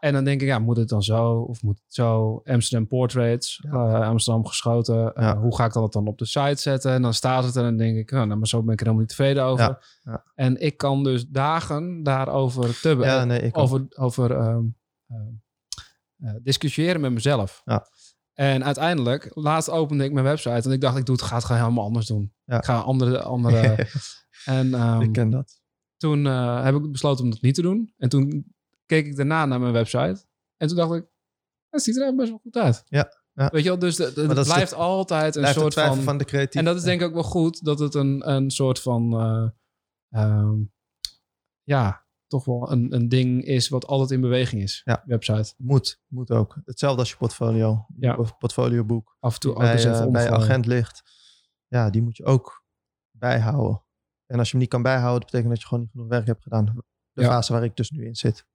En 0.00 0.12
dan 0.12 0.24
denk 0.24 0.40
ik, 0.40 0.46
ja, 0.46 0.58
moet 0.58 0.76
het 0.76 0.88
dan 0.88 1.02
zo 1.02 1.40
of 1.40 1.62
moet 1.62 1.78
het 1.84 1.94
zo? 1.94 2.40
Amsterdam 2.44 2.88
Portraits, 2.88 3.60
Ja. 3.70 3.70
eh, 4.00 4.08
Amsterdam 4.08 4.46
geschoten. 4.46 5.14
Eh, 5.14 5.22
Ja. 5.22 5.38
hoe 5.38 5.56
ga 5.56 5.64
ik 5.64 5.72
dat 5.72 5.92
dan 5.92 6.06
op 6.06 6.18
de 6.18 6.26
site 6.26 6.60
zetten? 6.60 6.92
En 6.92 7.02
dan 7.02 7.14
staat 7.14 7.44
het 7.44 7.54
er 7.54 7.62
en 7.64 7.68
dan 7.68 7.76
denk 7.86 7.96
ik, 7.96 8.10
nou, 8.10 8.26
nou, 8.26 8.38
maar 8.38 8.48
zo 8.48 8.62
ben 8.62 8.72
ik 8.72 8.80
er 8.80 8.86
helemaal 8.86 9.00
niet 9.06 9.16
tevreden 9.16 9.44
over. 9.44 9.64
Ja. 9.64 9.80
Ja. 10.02 10.24
En 10.34 10.60
ik 10.60 10.76
kan 10.76 11.04
dus 11.04 11.28
dagen 11.28 12.02
daarover 12.02 12.80
tubben. 12.80 13.06
Ja, 13.06 13.24
nee, 13.24 13.54
over 13.54 13.86
over 13.90 14.30
ehm, 14.36 14.64
ehm, 15.08 15.28
eh, 16.16 16.34
discussiëren 16.42 17.00
met 17.00 17.12
mezelf. 17.12 17.62
Ja. 17.64 17.86
En 18.34 18.64
uiteindelijk, 18.64 19.30
laatst 19.34 19.70
opende 19.70 20.04
ik 20.04 20.12
mijn 20.12 20.24
website 20.24 20.50
en 20.68 20.70
ik 20.70 20.80
dacht, 20.80 20.96
ik 20.96 21.06
doe 21.06 21.14
het, 21.14 21.24
ga 21.24 21.34
het 21.34 21.44
gewoon 21.44 21.62
helemaal 21.62 21.84
anders 21.84 22.06
doen. 22.06 22.34
Ja. 22.44 22.56
Ik 22.56 22.64
ga 22.64 22.78
andere... 22.80 23.22
andere 23.22 23.88
en 24.44 24.74
ehm, 24.74 25.00
ik 25.00 25.12
ken 25.12 25.30
dat. 25.30 25.60
toen 25.96 26.26
eh, 26.26 26.64
heb 26.64 26.74
ik 26.74 26.92
besloten 26.92 27.24
om 27.24 27.30
dat 27.30 27.40
niet 27.40 27.54
te 27.54 27.62
doen. 27.62 27.94
En 27.96 28.08
toen 28.08 28.54
keek 28.86 29.06
ik 29.06 29.16
daarna 29.16 29.46
naar 29.46 29.60
mijn 29.60 29.72
website. 29.72 30.24
En 30.56 30.68
toen 30.68 30.76
dacht 30.76 30.92
ik, 30.94 31.06
het 31.68 31.82
ziet 31.82 31.96
er 31.96 32.02
eigenlijk 32.02 32.16
best 32.16 32.30
wel 32.30 32.40
goed 32.52 32.62
uit. 32.62 32.82
Ja, 32.86 33.20
ja. 33.32 33.48
Weet 33.50 33.62
je 33.62 33.68
wel, 33.68 33.78
dus 33.78 33.98
het 33.98 34.14
de- 34.14 34.26
blijft 34.44 34.74
altijd 34.74 35.34
een 35.34 35.40
Blijft 35.40 35.58
soort 35.58 35.74
van... 35.74 36.02
van 36.02 36.18
de 36.18 36.24
creatief. 36.24 36.58
En 36.60 36.64
dat 36.64 36.76
is 36.76 36.82
denk 36.82 37.00
ik 37.00 37.06
ook 37.06 37.12
wel 37.14 37.22
goed, 37.22 37.64
dat 37.64 37.78
het 37.78 37.94
een, 37.94 38.30
een 38.30 38.50
soort 38.50 38.80
van... 38.80 39.12
eh, 39.20 39.48
ehm, 40.22 40.58
ja, 41.62 42.01
toch 42.32 42.44
wel 42.44 42.72
een, 42.72 42.94
een 42.94 43.08
ding 43.08 43.44
is 43.44 43.68
wat 43.68 43.86
altijd 43.86 44.10
in 44.10 44.20
beweging 44.20 44.62
is. 44.62 44.80
Ja. 44.84 45.02
Website. 45.06 45.54
Moet, 45.56 46.02
moet 46.06 46.30
ook. 46.30 46.60
Hetzelfde 46.64 47.00
als 47.00 47.10
je 47.10 47.16
portfolio. 47.16 47.86
Je 47.96 48.06
Ja. 48.06 48.14
por- 48.14 48.36
portfolioboek. 48.38 49.16
Af 49.20 49.34
en 49.34 49.40
toe 49.40 49.58
bij, 49.58 49.72
eens 49.72 49.84
even 49.84 50.06
eh, 50.06 50.10
bij 50.10 50.22
je 50.22 50.30
agent 50.30 50.66
ligt. 50.66 51.02
Ja, 51.66 51.90
die 51.90 52.02
moet 52.02 52.16
je 52.16 52.24
ook 52.24 52.64
bijhouden. 53.10 53.82
En 54.26 54.38
als 54.38 54.46
je 54.46 54.52
hem 54.52 54.60
niet 54.60 54.70
kan 54.70 54.82
bijhouden, 54.82 55.20
dat 55.20 55.30
betekent 55.30 55.48
dat 55.52 55.60
je 55.60 55.66
gewoon 55.66 55.82
niet 55.82 55.92
genoeg 55.92 56.08
werk 56.08 56.26
hebt 56.26 56.42
gedaan. 56.42 56.64
De 57.12 57.22
Ja. 57.22 57.28
fase 57.28 57.52
waar 57.52 57.64
ik 57.64 57.76
dus 57.76 57.90
nu 57.90 58.04
in 58.06 58.14
zit. 58.14 58.46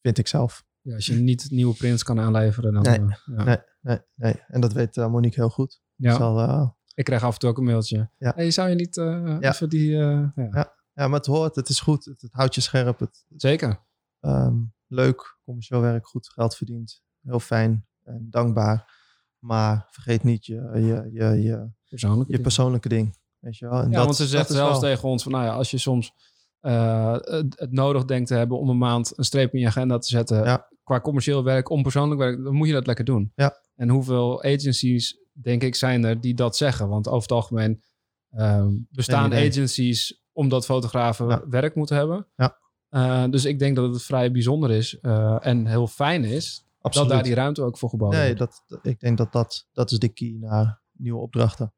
Vind 0.00 0.18
ik 0.18 0.26
zelf. 0.26 0.64
Ja, 0.80 0.94
als 0.94 1.06
je 1.06 1.14
niet 1.14 1.50
nieuwe 1.50 1.74
prints 1.74 2.02
kan 2.02 2.20
aanleveren, 2.20 2.72
dan... 2.72 2.82
Nee, 2.82 2.98
eh, 2.98 3.36
ja. 3.36 3.44
nee. 3.44 3.58
Nee, 3.80 3.98
nee. 4.14 4.34
En 4.46 4.60
dat 4.60 4.72
weet 4.72 4.96
eh, 4.96 5.10
Monique 5.10 5.40
heel 5.40 5.50
goed. 5.50 5.80
Ja. 5.94 6.16
Zal, 6.16 6.76
Ik 6.94 7.04
krijg 7.04 7.22
af 7.22 7.32
en 7.32 7.38
toe 7.38 7.50
ook 7.50 7.58
een 7.58 7.64
mailtje. 7.64 8.10
Ja. 8.18 8.32
Hey, 8.34 8.50
zou 8.50 8.68
je 8.68 8.74
niet 8.74 8.96
even 9.40 9.68
die... 9.68 9.90
ja. 9.90 10.78
Ja, 11.00 11.08
maar 11.08 11.18
het 11.18 11.26
hoort. 11.26 11.54
Het 11.56 11.68
is 11.68 11.80
goed. 11.80 12.04
Het, 12.04 12.20
het 12.20 12.32
houdt 12.32 12.54
je 12.54 12.60
scherp. 12.60 12.98
Het, 12.98 13.24
Zeker. 13.36 13.80
Ehm, 14.20 14.54
leuk, 14.86 15.38
commercieel 15.44 15.80
werk, 15.80 16.06
goed 16.06 16.28
geld 16.28 16.56
verdient. 16.56 17.02
Heel 17.22 17.40
fijn 17.40 17.86
en 18.04 18.26
dankbaar. 18.30 18.98
Maar 19.38 19.86
vergeet 19.90 20.22
niet 20.22 20.46
je, 20.46 20.54
je, 20.74 21.10
je, 21.12 21.42
je, 21.42 21.68
Persoonlijk. 21.88 22.30
je 22.30 22.40
persoonlijke 22.40 22.88
ding. 22.88 23.18
Weet 23.38 23.56
je 23.56 23.68
wel? 23.68 23.80
En 23.80 23.90
Ja, 23.90 23.96
dat, 23.96 24.04
want 24.04 24.16
ze 24.16 24.26
zegt 24.26 24.50
zelfs 24.50 24.80
wel- 24.80 24.90
tegen 24.90 25.08
ons 25.08 25.22
van, 25.22 25.32
nou 25.32 25.44
ja, 25.44 25.52
als 25.52 25.70
je 25.70 25.78
soms 25.78 26.12
eh, 26.60 27.12
het, 27.12 27.58
het 27.60 27.72
nodig 27.72 28.04
denkt 28.04 28.28
te 28.28 28.34
hebben 28.34 28.58
om 28.58 28.68
een 28.68 28.78
maand 28.78 29.18
een 29.18 29.24
streep 29.24 29.54
in 29.54 29.60
je 29.60 29.66
agenda 29.66 29.98
te 29.98 30.08
zetten 30.08 30.44
Ja. 30.44 30.68
qua 30.82 31.00
commercieel 31.00 31.44
werk, 31.44 31.68
om 31.70 31.82
persoonlijk 31.82 32.20
werk, 32.20 32.44
dan 32.44 32.54
moet 32.54 32.66
je 32.66 32.72
dat 32.72 32.86
lekker 32.86 33.04
doen. 33.04 33.32
Ja. 33.34 33.56
En 33.74 33.88
hoeveel 33.88 34.42
agencies, 34.42 35.18
denk 35.32 35.62
ik, 35.62 35.74
zijn 35.74 36.04
er 36.04 36.20
die 36.20 36.34
dat 36.34 36.56
zeggen? 36.56 36.88
Want 36.88 37.06
over 37.08 37.22
het 37.22 37.32
algemeen 37.32 37.82
ehm, 38.30 38.70
bestaan 38.90 39.34
agencies 39.34 40.19
omdat 40.32 40.64
fotografen 40.64 41.28
Ja. 41.28 41.48
werk 41.48 41.74
moeten 41.74 41.96
hebben. 41.96 42.26
Ja. 42.36 42.58
Eh, 42.88 43.24
dus 43.30 43.44
ik 43.44 43.58
denk 43.58 43.76
dat 43.76 43.92
het 43.92 44.02
vrij 44.02 44.32
bijzonder 44.32 44.70
is 44.70 44.98
eh, 45.00 45.46
en 45.46 45.66
heel 45.66 45.86
fijn 45.86 46.24
is 46.24 46.66
Absoluut. 46.80 47.08
dat 47.08 47.16
daar 47.16 47.26
die 47.26 47.34
ruimte 47.36 47.62
ook 47.62 47.78
voor 47.78 47.88
geboden 47.88 48.18
Nee, 48.18 48.36
wordt. 48.36 48.38
dat, 48.38 48.64
dat- 48.66 48.86
ik 48.86 49.00
denk 49.00 49.18
dat, 49.18 49.32
dat 49.32 49.68
dat 49.72 49.90
is 49.90 49.98
de 49.98 50.08
key 50.08 50.36
naar 50.40 50.80
nieuwe 50.92 51.20
opdrachten. 51.20 51.74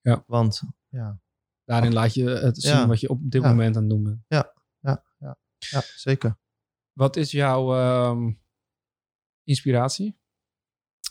Ja. 0.00 0.24
Want 0.26 0.62
ja, 0.88 1.20
Daarin 1.64 1.92
laat 1.92 2.14
je 2.14 2.28
het 2.28 2.62
zien 2.62 2.72
Ja. 2.76 2.86
wat 2.86 3.00
je 3.00 3.08
op 3.08 3.18
dit 3.30 3.42
Ja. 3.42 3.48
moment 3.48 3.76
aan 3.76 3.82
het 3.82 3.90
doen 3.90 4.02
bent. 4.02 4.24
ja, 4.28 4.52
zeker. 5.96 6.38
Wat 6.92 7.16
is 7.16 7.30
jouw 7.30 7.74
ehm, 7.74 8.32
inspiratie? 9.44 10.18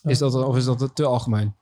Is 0.04 0.18
dat, 0.18 0.34
of 0.36 0.58
is 0.58 0.66
dat 0.66 0.96
te 0.96 1.06
algemeen? 1.06 1.56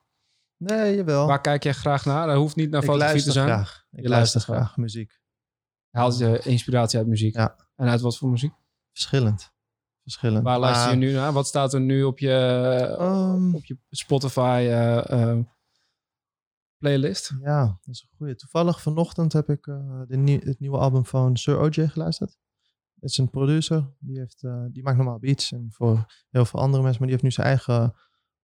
Nee, 0.58 0.96
jawel. 0.96 1.28
Waar 1.28 1.42
kijk 1.42 1.64
jij 1.64 1.74
graag 1.74 2.06
naar? 2.06 2.28
Dat 2.28 2.36
hoeft 2.36 2.56
niet 2.56 2.70
naar 2.70 2.84
fotografie 2.84 3.24
te 3.24 3.32
zijn. 3.32 3.48
graag. 3.48 3.86
Ik 3.92 4.02
Je 4.02 4.10
luister 4.10 4.40
luistert 4.40 4.44
graag 4.44 4.78
muziek. 4.78 5.20
Haal 5.90 6.14
je 6.14 6.40
inspiratie 6.44 7.00
uit 7.00 7.08
muziek? 7.08 7.36
Ja. 7.36 7.56
En 7.76 7.88
uit 7.88 8.02
wat 8.02 8.18
voor 8.18 8.30
muziek? 8.30 8.54
Verschillend. 8.92 9.52
Verschillend. 10.02 10.44
Waar 10.44 10.60
luister 10.60 10.92
je 10.92 10.98
nu 10.98 11.14
naar? 11.14 11.34
Wat 11.34 11.48
staat 11.48 11.74
er 11.74 11.82
nu 11.82 12.04
op 12.04 12.20
je, 12.20 12.34
ehm, 12.98 13.56
op 13.56 13.66
je 13.66 13.78
Spotify 13.90 14.68
eh, 14.70 15.12
eh, 15.12 15.40
playlist? 16.78 17.34
Ja, 17.42 17.66
dat 17.66 17.96
is 17.96 18.02
een 18.02 18.18
goeie. 18.18 18.36
Toevallig 18.36 18.82
vanochtend 18.82 19.34
heb 19.34 19.50
ik 19.50 19.68
eh, 19.68 20.02
de 20.08 20.42
het 20.44 20.60
nieuwe 20.60 20.78
album 20.78 21.06
van 21.06 21.38
Sir 21.38 21.60
OJ 21.60 21.88
geluisterd. 21.88 22.38
Het 23.00 23.10
is 23.10 23.18
een 23.18 23.30
producer, 23.30 23.94
die, 24.00 24.20
heeft, 24.20 24.42
die 24.72 24.84
maakt 24.84 24.98
normaal 24.98 25.20
beats 25.20 25.52
en 25.52 25.68
voor 25.72 26.06
heel 26.30 26.46
veel 26.46 26.60
andere 26.60 26.84
mensen, 26.84 27.02
maar 27.02 27.10
die 27.10 27.20
heeft 27.22 27.24
nu 27.24 27.32
zijn 27.32 27.48
eigen 27.48 27.96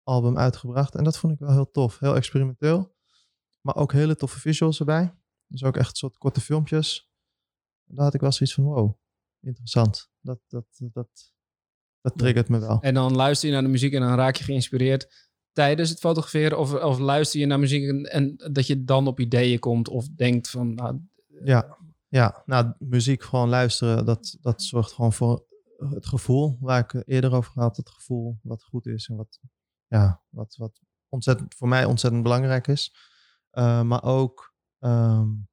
album 0.03 0.39
uitgebracht. 0.39 0.95
En 0.95 1.05
dat 1.05 1.19
vond 1.19 1.33
ik 1.33 1.39
wel 1.39 1.53
heel 1.53 1.71
tof, 1.71 1.99
heel 1.99 2.17
experimenteel. 2.17 2.95
Maar 3.61 3.77
ook 3.77 3.93
hele 3.93 4.17
toffe 4.17 4.41
visuals 4.41 4.79
erbij. 4.79 5.15
Dus 5.47 5.65
ook 5.65 5.77
echt 5.77 5.97
soort 5.97 6.19
korte 6.19 6.41
filmpjes. 6.41 7.11
En 7.89 7.95
daar 7.95 8.05
had 8.05 8.15
ik 8.15 8.21
wel 8.21 8.33
zoiets 8.33 8.55
van, 8.55 8.65
wow, 8.65 8.99
interessant. 9.41 10.11
Dat, 10.21 10.41
dat, 10.49 10.67
dat, 10.93 11.33
dat 12.01 12.19
triggert 12.19 12.49
me 12.49 12.59
wel. 12.59 12.81
En 12.81 12.95
dan 12.95 13.15
luister 13.15 13.49
je 13.49 13.55
naar 13.55 13.65
de 13.65 13.69
muziek 13.69 13.93
en 13.93 14.01
dan 14.01 14.15
raak 14.15 14.37
je 14.37 14.45
geïnspireerd 14.45 15.31
tijdens 15.53 15.91
het 15.91 15.99
fotograferen? 15.99 16.59
Of, 16.59 16.73
of 16.75 16.99
luister 16.99 17.41
je 17.41 17.47
naar 17.47 17.59
muziek 17.59 17.89
en, 17.89 18.05
en 18.05 18.53
dat 18.53 18.67
je 18.67 18.85
dan 18.85 19.07
op 19.07 19.21
ideeën 19.21 19.59
komt 19.59 19.89
of 19.89 20.09
denkt 20.09 20.51
van... 20.51 20.75
Nou, 20.75 21.01
Ja, 21.45 21.77
ja 22.09 22.43
nou, 22.47 22.73
muziek 22.79 23.23
gewoon 23.23 23.49
luisteren, 23.49 24.05
dat, 24.05 24.37
dat 24.41 24.63
zorgt 24.63 24.93
gewoon 24.93 25.13
voor 25.13 25.47
het 25.91 26.07
gevoel 26.07 26.57
waar 26.61 26.79
ik 26.79 27.03
eerder 27.07 27.33
over 27.33 27.53
had. 27.55 27.77
Het 27.77 27.91
gevoel 27.91 28.39
wat 28.43 28.65
goed 28.65 28.87
is 28.87 29.09
en 29.09 29.17
wat, 29.17 29.41
ja, 29.93 30.23
wat, 30.29 30.57
wat 30.57 30.81
ontzettend, 31.09 31.55
voor 31.55 31.69
mij 31.69 31.85
ontzettend 31.85 32.23
belangrijk 32.23 32.67
is. 32.67 32.95
Uh, 33.53 33.83
maar 33.83 34.03
ook, 34.03 34.55
um, 34.79 35.49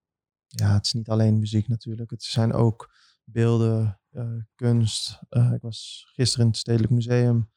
ja, 0.47 0.73
het 0.73 0.85
is 0.85 0.93
niet 0.93 1.09
alleen 1.09 1.39
muziek 1.39 1.67
natuurlijk. 1.67 2.09
Het 2.09 2.23
zijn 2.23 2.53
ook 2.53 2.93
beelden, 3.23 3.99
uh, 4.11 4.41
kunst. 4.55 5.19
Uh, 5.29 5.51
ik 5.51 5.61
was 5.61 6.09
gisteren 6.13 6.45
in 6.45 6.51
het 6.51 6.59
Stedelijk 6.59 6.91
Museum. 6.91 7.51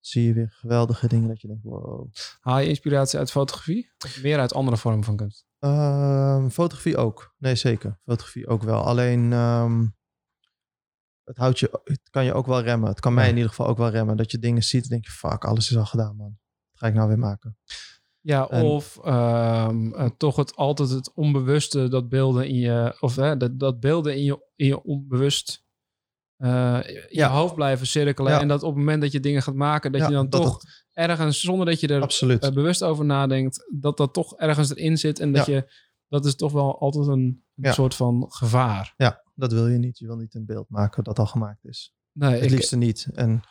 Zie 0.00 0.26
je 0.26 0.32
weer 0.32 0.50
geweldige 0.50 1.08
dingen 1.08 1.28
dat 1.28 1.40
je 1.40 1.48
denkt, 1.48 1.62
wow. 1.62 2.12
Haal 2.40 2.58
je 2.58 2.68
inspiratie 2.68 3.18
uit 3.18 3.30
fotografie? 3.30 3.92
Of 4.04 4.22
meer 4.22 4.38
uit 4.38 4.54
andere 4.54 4.76
vormen 4.76 5.04
van 5.04 5.16
kunst? 5.16 5.46
Uh, 5.60 6.48
fotografie 6.48 6.96
ook. 6.96 7.34
Nee, 7.38 7.54
zeker. 7.54 8.00
Fotografie 8.04 8.46
ook 8.46 8.62
wel. 8.62 8.82
Alleen 8.82 9.32
um, 9.32 9.96
het, 11.24 11.36
houdt 11.36 11.58
je, 11.58 11.80
het 11.84 12.00
kan 12.10 12.24
je 12.24 12.32
ook 12.32 12.46
wel 12.46 12.60
remmen. 12.60 12.88
Het 12.88 13.00
kan 13.00 13.14
mij 13.14 13.28
in 13.28 13.34
ieder 13.34 13.50
geval 13.50 13.66
ook 13.66 13.78
wel 13.78 13.90
remmen. 13.90 14.16
Dat 14.16 14.30
je 14.30 14.38
dingen 14.38 14.62
ziet 14.62 14.82
en 14.82 14.88
denk 14.88 15.04
je, 15.04 15.10
fuck, 15.10 15.44
alles 15.44 15.70
is 15.70 15.76
al 15.76 15.86
gedaan, 15.86 16.16
man. 16.16 16.38
Wat 16.70 16.80
ga 16.80 16.86
ik 16.86 16.94
nou 16.94 17.08
weer 17.08 17.18
maken? 17.18 17.58
Ja, 18.20 18.48
en, 18.48 18.64
of 18.64 18.98
um, 19.06 19.94
uh, 19.94 20.08
toch 20.16 20.36
het, 20.36 20.56
altijd 20.56 20.90
het 20.90 21.12
onbewuste, 21.14 21.88
dat 21.88 22.08
beelden 22.08 22.48
in 22.48 22.58
je, 22.58 22.96
of 23.00 23.16
hè, 23.16 23.36
dat, 23.36 23.58
dat 23.58 23.80
beelden 23.80 24.16
in 24.16 24.24
je, 24.24 24.48
in 24.56 24.66
je 24.66 24.82
onbewust 24.82 25.64
uh, 26.38 26.48
ja. 26.48 26.82
je 27.08 27.24
hoofd 27.24 27.54
blijven 27.54 27.86
cirkelen. 27.86 28.32
Ja. 28.32 28.40
En 28.40 28.48
dat 28.48 28.62
op 28.62 28.68
het 28.68 28.78
moment 28.78 29.02
dat 29.02 29.12
je 29.12 29.20
dingen 29.20 29.42
gaat 29.42 29.54
maken, 29.54 29.92
dat 29.92 30.00
ja, 30.00 30.06
je 30.06 30.12
dan 30.12 30.28
dat 30.28 30.42
toch 30.42 30.52
het... 30.52 30.86
ergens, 30.92 31.40
zonder 31.40 31.66
dat 31.66 31.80
je 31.80 31.88
er 31.88 32.42
uh, 32.44 32.50
bewust 32.50 32.82
over 32.82 33.04
nadenkt, 33.04 33.70
dat 33.80 33.96
dat 33.96 34.12
toch 34.12 34.36
ergens 34.36 34.70
erin 34.70 34.98
zit. 34.98 35.18
En 35.20 35.32
dat 35.32 35.46
je, 35.46 35.72
dat 36.08 36.24
is 36.24 36.34
toch 36.34 36.52
wel 36.52 36.80
altijd 36.80 37.06
een, 37.06 37.44
een 37.56 37.72
soort 37.72 37.94
van 37.94 38.26
gevaar. 38.28 38.94
Ja, 38.96 39.23
dat 39.34 39.52
wil 39.52 39.68
je 39.68 39.78
niet. 39.78 39.98
Je 39.98 40.06
wil 40.06 40.16
niet 40.16 40.34
een 40.34 40.46
beeld 40.46 40.68
maken 40.68 41.04
dat 41.04 41.18
al 41.18 41.26
gemaakt 41.26 41.64
is. 41.64 41.94
Nee, 42.12 42.34
het 42.34 42.44
ik, 42.44 42.50
liefste 42.50 42.76
niet. 42.76 43.08
En, 43.12 43.42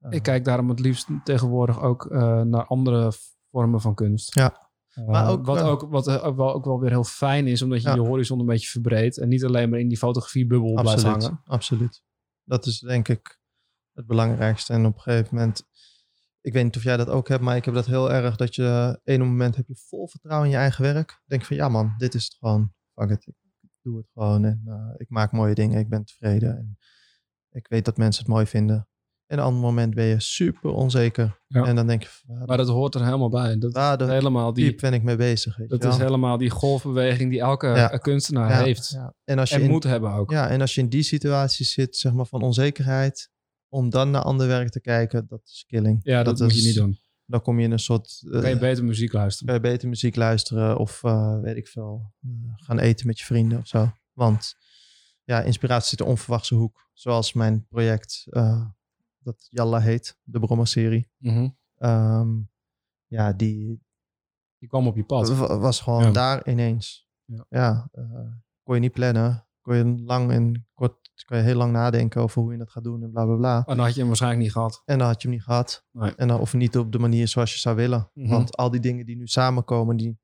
uh, 0.00 0.10
ik 0.10 0.22
kijk 0.22 0.44
daarom 0.44 0.68
het 0.68 0.80
liefst 0.80 1.08
tegenwoordig 1.24 1.80
ook 1.80 2.04
uh, 2.04 2.40
naar 2.40 2.66
andere 2.66 3.12
vormen 3.50 3.80
van 3.80 3.94
kunst. 3.94 4.34
Ja. 4.34 4.70
Uh, 4.94 5.06
maar 5.06 5.30
ook, 5.30 5.46
wat, 5.46 5.60
ook, 5.60 5.90
wat 5.90 6.08
ook 6.20 6.36
wel, 6.36 6.54
ook 6.54 6.64
wel 6.64 6.80
weer 6.80 6.90
heel 6.90 7.04
fijn 7.04 7.46
is, 7.46 7.62
omdat 7.62 7.82
je 7.82 7.88
ja. 7.88 7.94
je 7.94 8.00
horizon 8.00 8.40
een 8.40 8.46
beetje 8.46 8.68
verbreedt 8.68 9.18
en 9.18 9.28
niet 9.28 9.44
alleen 9.44 9.70
maar 9.70 9.78
in 9.78 9.88
die 9.88 9.98
fotografiebubbel 9.98 10.72
blijft 10.72 11.02
hangen. 11.02 11.40
Absoluut. 11.44 12.02
Dat 12.44 12.66
is 12.66 12.78
denk 12.78 13.08
ik 13.08 13.40
het 13.92 14.06
belangrijkste. 14.06 14.72
En 14.72 14.86
op 14.86 14.94
een 14.94 15.00
gegeven 15.00 15.36
moment, 15.36 15.62
ik 16.40 16.52
weet 16.52 16.64
niet 16.64 16.76
of 16.76 16.82
jij 16.82 16.96
dat 16.96 17.08
ook 17.08 17.28
hebt, 17.28 17.42
maar 17.42 17.56
ik 17.56 17.64
heb 17.64 17.74
dat 17.74 17.86
heel 17.86 18.12
erg 18.12 18.36
dat 18.36 18.54
je 18.54 19.00
een 19.04 19.20
moment 19.20 19.56
heb 19.56 19.66
je 19.66 19.76
vol 19.76 20.08
vertrouwen 20.08 20.46
in 20.46 20.52
je 20.54 20.60
eigen 20.60 20.82
werk. 20.82 21.22
Denk 21.26 21.44
van 21.44 21.56
ja 21.56 21.68
man, 21.68 21.94
dit 21.96 22.14
is 22.14 22.24
het 22.24 22.34
gewoon. 22.34 22.72
Fuck 22.94 23.10
it, 23.10 23.26
ik 23.26 23.34
doe 23.82 23.96
het 23.96 24.06
gewoon 24.12 24.44
en 24.44 24.62
uh, 24.66 24.74
ik 24.96 25.08
maak 25.08 25.32
mooie 25.32 25.54
dingen, 25.54 25.78
ik 25.78 25.88
ben 25.88 26.04
tevreden. 26.04 26.56
En 26.56 26.78
ik 27.50 27.66
weet 27.68 27.84
dat 27.84 27.96
mensen 27.96 28.22
het 28.24 28.32
mooi 28.32 28.46
vinden. 28.46 28.86
En 29.26 29.38
een 29.38 29.44
ander 29.44 29.60
moment 29.62 29.94
ben 29.94 30.04
je 30.04 30.20
super 30.20 30.70
onzeker. 30.70 31.40
Ja. 31.46 31.64
En 31.64 31.76
dan 31.76 31.86
denk 31.86 32.02
je, 32.02 32.08
maar 32.46 32.56
dat 32.56 32.68
hoort 32.68 32.94
er 32.94 33.04
helemaal 33.04 33.28
bij. 33.28 33.58
Dat 33.58 34.00
helemaal 34.08 34.52
die, 34.52 34.64
diep 34.64 34.80
ben 34.80 34.92
ik 34.92 35.02
mee 35.02 35.16
bezig. 35.16 35.56
Dat 35.66 35.84
is 35.84 35.96
helemaal 35.96 36.38
die 36.38 36.50
golfbeweging 36.50 37.30
die 37.30 37.40
elke 37.40 37.66
Ja. 37.66 37.90
eh, 37.90 37.98
kunstenaar 37.98 38.50
Ja, 38.50 38.62
heeft. 38.62 38.88
ja. 38.90 39.14
En, 39.24 39.38
als 39.38 39.48
je 39.50 39.56
En 39.56 39.62
in, 39.62 39.70
moet 39.70 39.84
hebben 39.84 40.12
ook. 40.12 40.30
ja, 40.30 40.48
en 40.48 40.60
als 40.60 40.74
je 40.74 40.80
in 40.80 40.88
die 40.88 41.02
situatie 41.02 41.66
zit, 41.66 41.96
zeg 41.96 42.12
maar 42.12 42.26
van 42.26 42.42
onzekerheid, 42.42 43.30
om 43.68 43.90
dan 43.90 44.10
naar 44.10 44.22
ander 44.22 44.46
werk 44.46 44.68
te 44.68 44.80
kijken, 44.80 45.26
dat 45.26 45.40
is 45.44 45.64
killing. 45.66 46.00
Ja, 46.02 46.22
dat, 46.22 46.38
moet 46.38 46.50
is- 46.50 46.60
je 46.60 46.66
niet 46.66 46.74
doen. 46.76 46.98
Dan 47.26 47.42
kom 47.42 47.58
je 47.58 47.64
in 47.64 47.70
een 47.72 47.78
soort. 47.78 48.18
kan 48.30 48.48
je 48.50 48.58
beter 48.58 48.84
muziek 48.84 49.12
luisteren. 49.12 49.46
kan 49.54 49.62
je 49.62 49.74
beter 49.74 49.88
muziek 49.88 50.16
luisteren 50.16 50.78
of 50.78 51.04
eh, 51.04 51.40
weet 51.40 51.56
ik 51.56 51.68
veel, 51.68 52.12
eh, 52.22 52.30
gaan 52.56 52.78
eten 52.78 53.06
met 53.06 53.18
je 53.18 53.24
vrienden 53.24 53.58
of 53.58 53.66
zo. 53.66 53.92
Want 54.12 54.56
ja, 55.24 55.40
inspiratie 55.42 55.88
zit 55.88 56.00
een 56.00 56.06
onverwachte 56.06 56.54
hoek. 56.54 56.88
Zoals 56.92 57.32
mijn 57.32 57.66
project, 57.66 58.26
dat 59.18 59.46
Jalla 59.48 59.80
heet, 59.80 60.18
de 60.22 60.38
Brommer-serie. 60.40 61.10
Mhm. 61.18 61.48
Ehm, 61.78 62.28
ja, 63.06 63.32
die 63.32 63.82
Die 64.58 64.68
kwam 64.68 64.86
op 64.86 64.96
je 64.96 65.04
pad. 65.04 65.28
wa- 65.28 65.58
was 65.58 65.80
gewoon 65.80 66.02
Ja. 66.02 66.10
daar 66.10 66.48
ineens. 66.48 67.08
Ja. 67.24 67.46
Ja, 67.48 67.90
kon 68.62 68.74
je 68.74 68.80
niet 68.80 68.92
plannen. 68.92 69.46
Kon 69.60 69.76
je 69.76 70.02
lang 70.02 70.30
en 70.30 70.66
kort, 70.74 71.01
kon 71.24 71.36
je 71.36 71.42
heel 71.42 71.56
lang 71.56 71.72
nadenken 71.72 72.20
over 72.22 72.42
hoe 72.42 72.52
je 72.52 72.58
dat 72.58 72.70
gaat 72.70 72.84
doen 72.84 73.02
en 73.02 73.10
bla 73.10 73.24
bla 73.24 73.36
bla. 73.36 73.56
En 73.56 73.76
dan 73.76 73.78
had 73.84 73.92
je 73.92 73.98
hem 73.98 74.06
waarschijnlijk 74.08 74.42
niet 74.42 74.52
gehad. 74.52 74.82
En 74.84 74.98
dan 74.98 75.06
had 75.06 75.22
je 75.22 75.28
hem 75.28 75.36
niet 75.36 75.46
gehad. 75.46 75.84
Nee. 75.90 76.14
En 76.14 76.28
dan, 76.28 76.40
of 76.40 76.54
niet 76.54 76.76
op 76.78 76.92
de 76.92 76.98
manier 76.98 77.28
zoals 77.28 77.52
je 77.52 77.58
zou 77.58 77.76
willen. 77.76 78.10
Mhm. 78.14 78.28
Want 78.28 78.56
al 78.56 78.70
die 78.70 78.80
dingen 78.80 79.06
die 79.06 79.16
nu 79.16 79.26
samenkomen, 79.26 79.96
die 79.96 80.20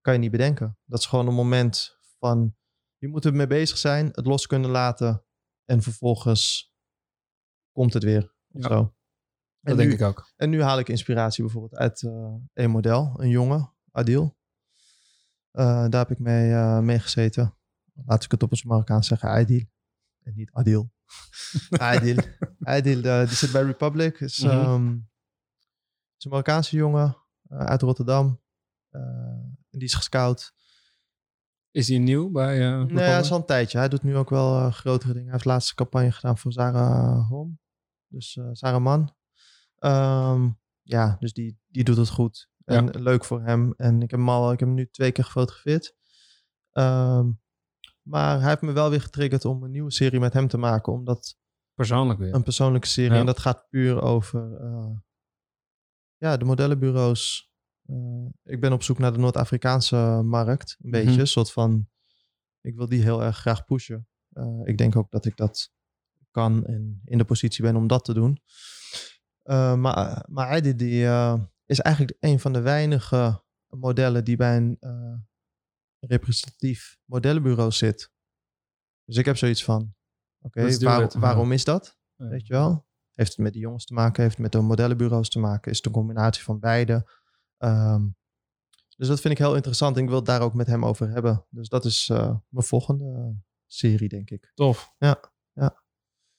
kan 0.00 0.12
je 0.12 0.18
niet 0.18 0.30
bedenken. 0.30 0.78
Dat 0.84 0.98
is 0.98 1.06
gewoon 1.06 1.26
een 1.26 1.34
moment 1.34 1.98
van, 2.18 2.56
je 2.98 3.08
moet 3.08 3.24
er 3.24 3.34
mee 3.34 3.46
bezig 3.46 3.78
zijn, 3.78 4.06
het 4.12 4.26
los 4.26 4.46
kunnen 4.46 4.70
laten. 4.70 5.24
En 5.64 5.82
vervolgens 5.82 6.72
komt 7.72 7.92
het 7.92 8.02
weer. 8.02 8.34
Of 8.50 8.62
Ja. 8.62 8.68
zo. 8.68 8.74
Dat 9.60 9.70
En 9.72 9.76
denk 9.76 9.88
nu, 9.88 9.94
ik 9.94 10.02
ook. 10.02 10.32
en 10.36 10.50
nu 10.50 10.62
haal 10.62 10.78
ik 10.78 10.88
inspiratie 10.88 11.42
bijvoorbeeld 11.44 11.74
uit 11.80 12.02
eh, 12.02 12.34
een 12.52 12.70
model, 12.70 13.12
een 13.16 13.28
jongen, 13.28 13.72
Adil. 13.90 14.36
Eh, 15.50 15.64
daar 15.88 16.00
heb 16.00 16.10
ik 16.10 16.18
mee, 16.18 16.52
eh 16.52 16.78
mee 16.78 16.98
gezeten. 16.98 17.54
Laat 18.04 18.24
ik 18.24 18.30
het 18.30 18.42
op 18.42 18.50
het 18.50 18.64
Marokkaans 18.64 19.06
zeggen, 19.06 19.28
Adil. 19.28 19.64
En 20.24 20.32
niet 20.34 20.50
Adil. 20.52 20.90
Adil. 21.70 22.16
Adil, 22.60 23.02
eh, 23.02 23.26
die 23.26 23.36
zit 23.36 23.52
bij 23.52 23.62
Republic. 23.62 24.20
Is, 24.20 24.38
Mhm. 24.38 24.50
ehm, 24.52 24.92
is 26.16 26.24
een 26.24 26.30
Marokkaanse 26.30 26.76
jongen 26.76 27.16
eh, 27.48 27.58
uit 27.58 27.82
Rotterdam. 27.82 28.40
Eh, 28.90 29.00
en 29.70 29.78
die 29.78 29.82
is 29.82 29.94
gescout. 29.94 30.54
Is 31.70 31.88
hij 31.88 31.98
nieuw 31.98 32.30
bij 32.30 32.54
eh 32.54 32.58
Nee, 32.60 32.86
hij 32.86 32.86
Republic? 32.86 33.18
is 33.24 33.30
al 33.30 33.38
een 33.38 33.44
tijdje. 33.46 33.78
Hij 33.78 33.88
doet 33.88 34.02
nu 34.02 34.16
ook 34.16 34.30
wel 34.30 34.70
grotere 34.70 35.08
dingen. 35.12 35.24
Hij 35.24 35.32
heeft 35.32 35.44
laatste 35.44 35.74
campagne 35.74 36.12
gedaan 36.12 36.38
voor 36.38 36.52
Sarah 36.52 37.28
Hom. 37.28 37.60
Dus 38.08 38.38
Sarah 38.52 38.82
Man. 38.82 39.14
Ehm, 39.78 40.50
ja, 40.82 41.16
dus 41.20 41.32
die, 41.32 41.58
die 41.68 41.84
doet 41.84 41.96
het 41.96 42.08
goed. 42.08 42.50
En 42.64 43.02
leuk 43.02 43.24
voor 43.24 43.42
hem. 43.42 43.74
En 43.76 44.02
ik 44.02 44.10
heb 44.10 44.18
hem 44.20 44.28
al, 44.28 44.52
ik 44.52 44.58
heb 44.58 44.68
hem 44.68 44.76
nu 44.76 44.88
twee 44.90 45.12
keer 45.12 45.24
gefotografeerd. 45.24 45.94
Ehm, 46.70 47.30
maar 48.02 48.40
hij 48.40 48.48
heeft 48.48 48.62
me 48.62 48.72
wel 48.72 48.90
weer 48.90 49.00
getriggerd 49.00 49.44
om 49.44 49.62
een 49.62 49.70
nieuwe 49.70 49.92
serie 49.92 50.20
met 50.20 50.32
hem 50.32 50.48
te 50.48 50.58
maken. 50.58 50.92
Omdat 50.92 51.36
Persoonlijk 51.74 52.18
weer. 52.18 52.34
een 52.34 52.42
persoonlijke 52.42 52.86
serie. 52.86 53.12
Ja. 53.12 53.18
En 53.18 53.26
dat 53.26 53.38
gaat 53.38 53.68
puur 53.68 54.02
over 54.02 54.60
eh, 54.60 54.90
ja, 56.16 56.36
de 56.36 56.44
modellenbureaus. 56.44 57.50
Eh, 57.86 58.26
ik 58.42 58.60
ben 58.60 58.72
op 58.72 58.82
zoek 58.82 58.98
naar 58.98 59.12
de 59.12 59.18
Noord-Afrikaanse 59.18 60.20
markt. 60.24 60.76
Een 60.80 60.90
beetje. 60.90 61.10
Mhm. 61.10 61.20
Een 61.20 61.26
soort 61.26 61.52
van. 61.52 61.88
Ik 62.60 62.76
wil 62.76 62.88
die 62.88 63.02
heel 63.02 63.22
erg 63.22 63.36
graag 63.36 63.64
pushen. 63.64 64.08
Eh, 64.28 64.60
ik 64.64 64.78
denk 64.78 64.96
ook 64.96 65.10
dat 65.10 65.24
ik 65.24 65.36
dat 65.36 65.70
kan 66.30 66.66
en 66.66 67.00
in 67.04 67.18
de 67.18 67.24
positie 67.24 67.64
ben 67.64 67.76
om 67.76 67.86
dat 67.86 68.04
te 68.04 68.14
doen. 68.14 68.40
Maar 69.78 70.26
maar 70.28 70.48
Eddie 70.48 70.74
die, 70.74 71.02
is 71.66 71.80
eigenlijk 71.80 72.16
een 72.20 72.40
van 72.40 72.52
de 72.52 72.60
weinige 72.60 73.44
modellen 73.66 74.24
die 74.24 74.36
bij 74.36 74.56
een 74.56 74.78
representatief 76.06 76.98
modellenbureau 77.04 77.70
zit. 77.72 78.10
Dus 79.04 79.16
ik 79.16 79.24
heb 79.24 79.36
zoiets 79.36 79.64
van, 79.64 79.94
oké, 80.40 80.60
waar- 80.84 81.00
waarom 81.20 81.52
is 81.52 81.64
dat? 81.64 81.98
Ja. 82.16 82.28
Weet 82.28 82.46
je 82.46 82.52
wel? 82.52 82.86
Heeft 83.12 83.30
het 83.30 83.38
met 83.38 83.52
de 83.52 83.58
jongens 83.58 83.84
te 83.84 83.94
maken? 83.94 84.22
Heeft 84.22 84.34
het 84.34 84.42
met 84.42 84.52
de 84.52 84.60
modellenbureaus 84.60 85.28
te 85.28 85.38
maken? 85.38 85.70
Is 85.70 85.76
het 85.76 85.86
een 85.86 85.92
combinatie 85.92 86.42
van 86.42 86.58
beide? 86.60 87.10
Ehm, 87.56 88.08
dus 88.96 89.08
dat 89.08 89.20
vind 89.20 89.32
ik 89.34 89.38
heel 89.38 89.54
interessant 89.54 89.96
en 89.96 90.02
ik 90.02 90.08
wil 90.08 90.16
het 90.16 90.26
daar 90.26 90.40
ook 90.40 90.54
met 90.54 90.66
hem 90.66 90.84
over 90.84 91.08
hebben. 91.08 91.46
Dus 91.50 91.68
dat 91.68 91.84
is 91.84 92.08
eh, 92.08 92.36
mijn 92.48 92.66
volgende 92.66 93.36
serie, 93.66 94.08
denk 94.08 94.30
ik. 94.30 94.50
Tof. 94.54 94.94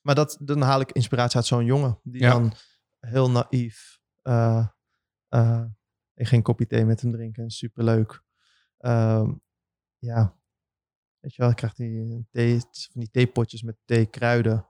Maar 0.01 0.15
dat, 0.15 0.37
dan 0.41 0.61
haal 0.61 0.79
ik 0.79 0.91
inspiratie 0.91 1.35
uit 1.35 1.45
zo'n 1.45 1.65
jongen. 1.65 1.99
Die 2.03 2.21
Ja. 2.21 2.31
dan 2.31 2.53
heel 2.99 3.31
naïef. 3.31 4.01
eh, 4.21 4.67
eh, 5.27 5.63
ik 6.13 6.27
ging 6.27 6.31
een 6.31 6.41
kopje 6.53 6.67
thee 6.67 6.85
met 6.85 7.01
hem 7.01 7.11
drinken. 7.11 7.49
Superleuk. 7.49 8.23
Ehm 8.77 9.33
ja. 10.03 10.35
Weet 11.19 11.35
je 11.35 11.41
wel, 11.41 11.51
ik 11.51 11.55
krijg 11.55 11.73
die, 11.73 12.27
thee, 12.31 12.59
van 12.59 13.01
die 13.01 13.09
theepotjes 13.11 13.61
met 13.61 13.75
theekruiden. 13.85 14.67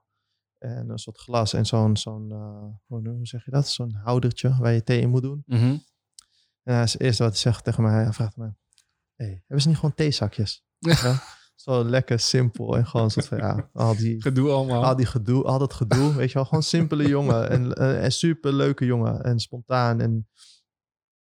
En 0.58 0.90
een 0.90 0.98
soort 0.98 1.18
glas 1.18 1.54
en 1.54 1.66
zo'n, 1.66 1.98
zo'n 1.98 2.32
eh, 2.32 2.66
hoe, 2.86 3.20
zeg 3.22 3.46
je 3.46 3.52
dat? 3.52 3.68
Zo'n 3.68 3.94
houdertje 3.94 4.58
waar 4.60 4.74
je 4.74 4.84
thee 4.84 5.02
in 5.02 5.10
moet 5.10 5.22
doen. 5.22 5.44
Mhm. 5.46 5.78
En 6.64 6.74
hij 6.74 6.84
is 6.84 6.94
het 6.94 7.02
eerste 7.02 7.24
wat 7.24 7.32
hij 7.32 7.42
zegt 7.42 7.64
tegen 7.64 7.84
mij. 7.84 8.04
Hij 8.04 8.14
vraagt 8.14 8.38
me, 8.38 8.54
hey, 9.16 9.28
hebben 9.28 9.62
ze 9.62 9.68
niet 9.68 9.78
gewoon 9.78 9.96
theezakjes? 9.96 10.64
Ja. 10.78 11.22
Zo 11.56 11.84
lekker 11.84 12.20
simpel 12.20 12.78
en 12.78 12.88
gewoon 12.88 13.12
soort 13.12 13.28
van, 13.28 13.38
ja, 13.38 13.70
al 13.74 13.96
die, 13.96 14.22
Gedoe 14.22 14.50
allemaal. 14.50 14.84
al 14.84 14.96
die 14.96 15.06
gedoe, 15.06 15.44
al 15.44 15.60
dat 15.60 15.74
gedoe, 15.74 16.14
weet 16.16 16.28
je 16.28 16.34
wel, 16.34 16.46
gewoon 16.46 16.64
simpele 16.64 17.08
jongen 17.08 17.50
en, 17.50 17.74
eh, 17.74 18.04
en 18.04 18.12
super 18.12 18.54
leuke 18.54 18.86
jongen 18.86 19.24
en 19.24 19.40
spontaan 19.40 20.02
en 20.02 20.28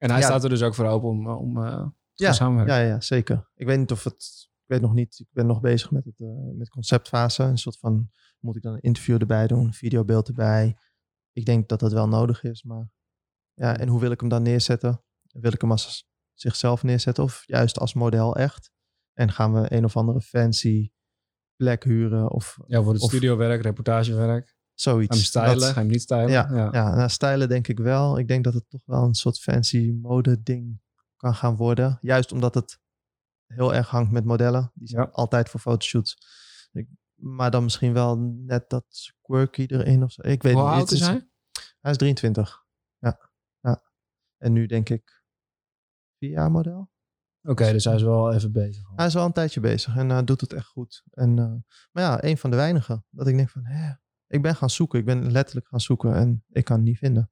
en 0.02 0.10
hij 0.10 0.20
ja. 0.20 0.26
staat 0.26 0.44
er 0.44 0.48
dus 0.48 0.62
ook 0.62 0.74
voor 0.74 0.86
open 0.86 1.08
om, 1.08 1.28
om 1.28 1.64
eh, 1.64 1.86
Ja, 2.14 2.32
samenwerken. 2.32 2.74
ja, 2.74 2.80
ja, 2.80 3.00
zeker. 3.00 3.50
Ik 3.54 3.66
weet 3.66 3.78
niet 3.78 3.92
of 3.92 4.04
het, 4.04 4.48
ik 4.62 4.68
weet 4.68 4.80
nog 4.80 4.92
niet, 4.94 5.18
ik 5.18 5.26
ben 5.30 5.46
nog 5.46 5.60
bezig 5.60 5.90
met 5.90 6.04
het 6.04 6.20
eh, 6.20 6.28
met 6.56 6.68
conceptfase, 6.68 7.42
een 7.42 7.58
soort 7.58 7.78
van, 7.78 8.10
moet 8.40 8.56
ik 8.56 8.62
dan 8.62 8.72
een 8.72 8.80
interview 8.80 9.20
erbij 9.20 9.46
doen, 9.46 9.64
een 9.64 9.72
videobeeld 9.72 10.28
erbij. 10.28 10.76
Ik 11.32 11.44
denk 11.44 11.68
dat 11.68 11.80
dat 11.80 11.92
wel 11.92 12.08
nodig 12.08 12.42
is, 12.42 12.62
maar 12.62 12.90
ja, 13.54 13.78
en 13.78 13.88
hoe 13.88 14.00
wil 14.00 14.10
ik 14.10 14.20
hem 14.20 14.28
dan 14.28 14.42
neerzetten? 14.42 15.02
Wil 15.22 15.52
ik 15.52 15.60
hem 15.60 15.70
als 15.70 16.08
zichzelf 16.34 16.82
neerzetten 16.82 17.24
of 17.24 17.42
juist 17.46 17.78
als 17.78 17.94
model 17.94 18.36
echt? 18.36 18.70
En 19.12 19.32
gaan 19.32 19.52
we 19.52 19.72
een 19.74 19.84
of 19.84 19.96
andere 19.96 20.20
fancy 20.20 20.90
plek 21.56 21.84
huren 21.84 22.30
of 22.30 22.56
Ja, 22.66 22.82
voor 22.82 22.92
het 22.92 23.02
Of- 23.02 23.08
studiowerk, 23.10 23.62
reportagewerk. 23.62 24.56
zoiets? 24.74 25.08
Ga 25.10 25.14
hem 25.16 25.24
stylen, 25.24 25.58
Dat- 25.58 25.72
ga 25.72 25.80
hem 25.80 25.88
niet 25.90 26.02
stylen. 26.02 26.30
Ja, 26.30 26.48
ja. 26.50 26.68
Ja, 26.72 26.94
nou, 26.94 27.08
stijlen 27.08 27.48
denk 27.48 27.68
ik 27.68 27.78
wel. 27.78 28.18
Ik 28.18 28.28
denk 28.28 28.44
dat 28.44 28.54
het 28.54 28.70
toch 28.70 28.84
wel 28.84 29.02
een 29.04 29.14
soort 29.14 29.38
fancy 29.40 29.92
mode 30.00 30.42
ding 30.42 30.80
kan 31.22 31.34
gaan 31.34 31.56
worden. 31.56 31.98
Juist 32.00 32.32
omdat 32.32 32.54
het 32.54 32.80
heel 33.46 33.74
erg 33.74 33.88
hangt 33.88 34.12
met 34.12 34.24
modellen. 34.24 34.70
Die 34.74 34.88
zijn 34.88 35.02
Ja. 35.02 35.08
altijd 35.12 35.48
voor 35.48 35.60
fotoshoots. 35.60 36.16
Ik, 36.72 36.88
maar 37.14 37.50
dan 37.50 37.62
misschien 37.62 37.92
wel 37.92 38.18
net 38.18 38.70
dat 38.70 39.12
quirky 39.22 39.64
erin 39.68 40.02
of 40.02 40.12
zo. 40.12 40.22
Ik 40.22 40.42
weet 40.42 40.52
Hoe 40.54 40.62
niet. 40.62 40.72
oud 40.72 40.80
Het 40.80 40.90
is 40.90 41.00
hij? 41.06 41.28
Hij 41.80 41.90
is 41.90 41.96
23. 41.96 42.64
Ja. 42.98 43.30
ja. 43.60 43.82
En 44.36 44.52
nu 44.52 44.66
denk 44.66 44.88
ik 44.88 45.24
vier 46.18 46.30
jaar 46.30 46.50
model. 46.50 46.90
Oké, 47.42 47.72
dus 47.72 47.84
hij 47.84 47.94
is 47.94 48.02
wel 48.02 48.32
even 48.32 48.52
bezig. 48.52 48.90
Hij 48.94 49.06
is 49.06 49.14
wel 49.14 49.24
een 49.24 49.32
tijdje 49.32 49.60
bezig 49.60 49.96
en 49.96 50.10
eh, 50.10 50.22
doet 50.24 50.40
het 50.40 50.52
echt 50.52 50.66
goed. 50.66 51.02
En, 51.10 51.38
eh, 51.38 51.54
maar 51.92 52.02
ja, 52.02 52.24
een 52.24 52.38
van 52.38 52.50
de 52.50 52.56
weinigen. 52.56 53.04
Dat 53.10 53.26
ik 53.26 53.36
denk 53.36 53.50
van, 53.50 53.64
hè, 53.64 53.92
ik 54.26 54.42
ben 54.42 54.56
gaan 54.56 54.70
zoeken. 54.70 54.98
Ik 54.98 55.04
ben 55.04 55.32
letterlijk 55.32 55.68
gaan 55.68 55.80
zoeken 55.80 56.14
en 56.14 56.44
ik 56.48 56.64
kan 56.64 56.76
het 56.76 56.84
niet 56.84 56.98
vinden. 56.98 57.30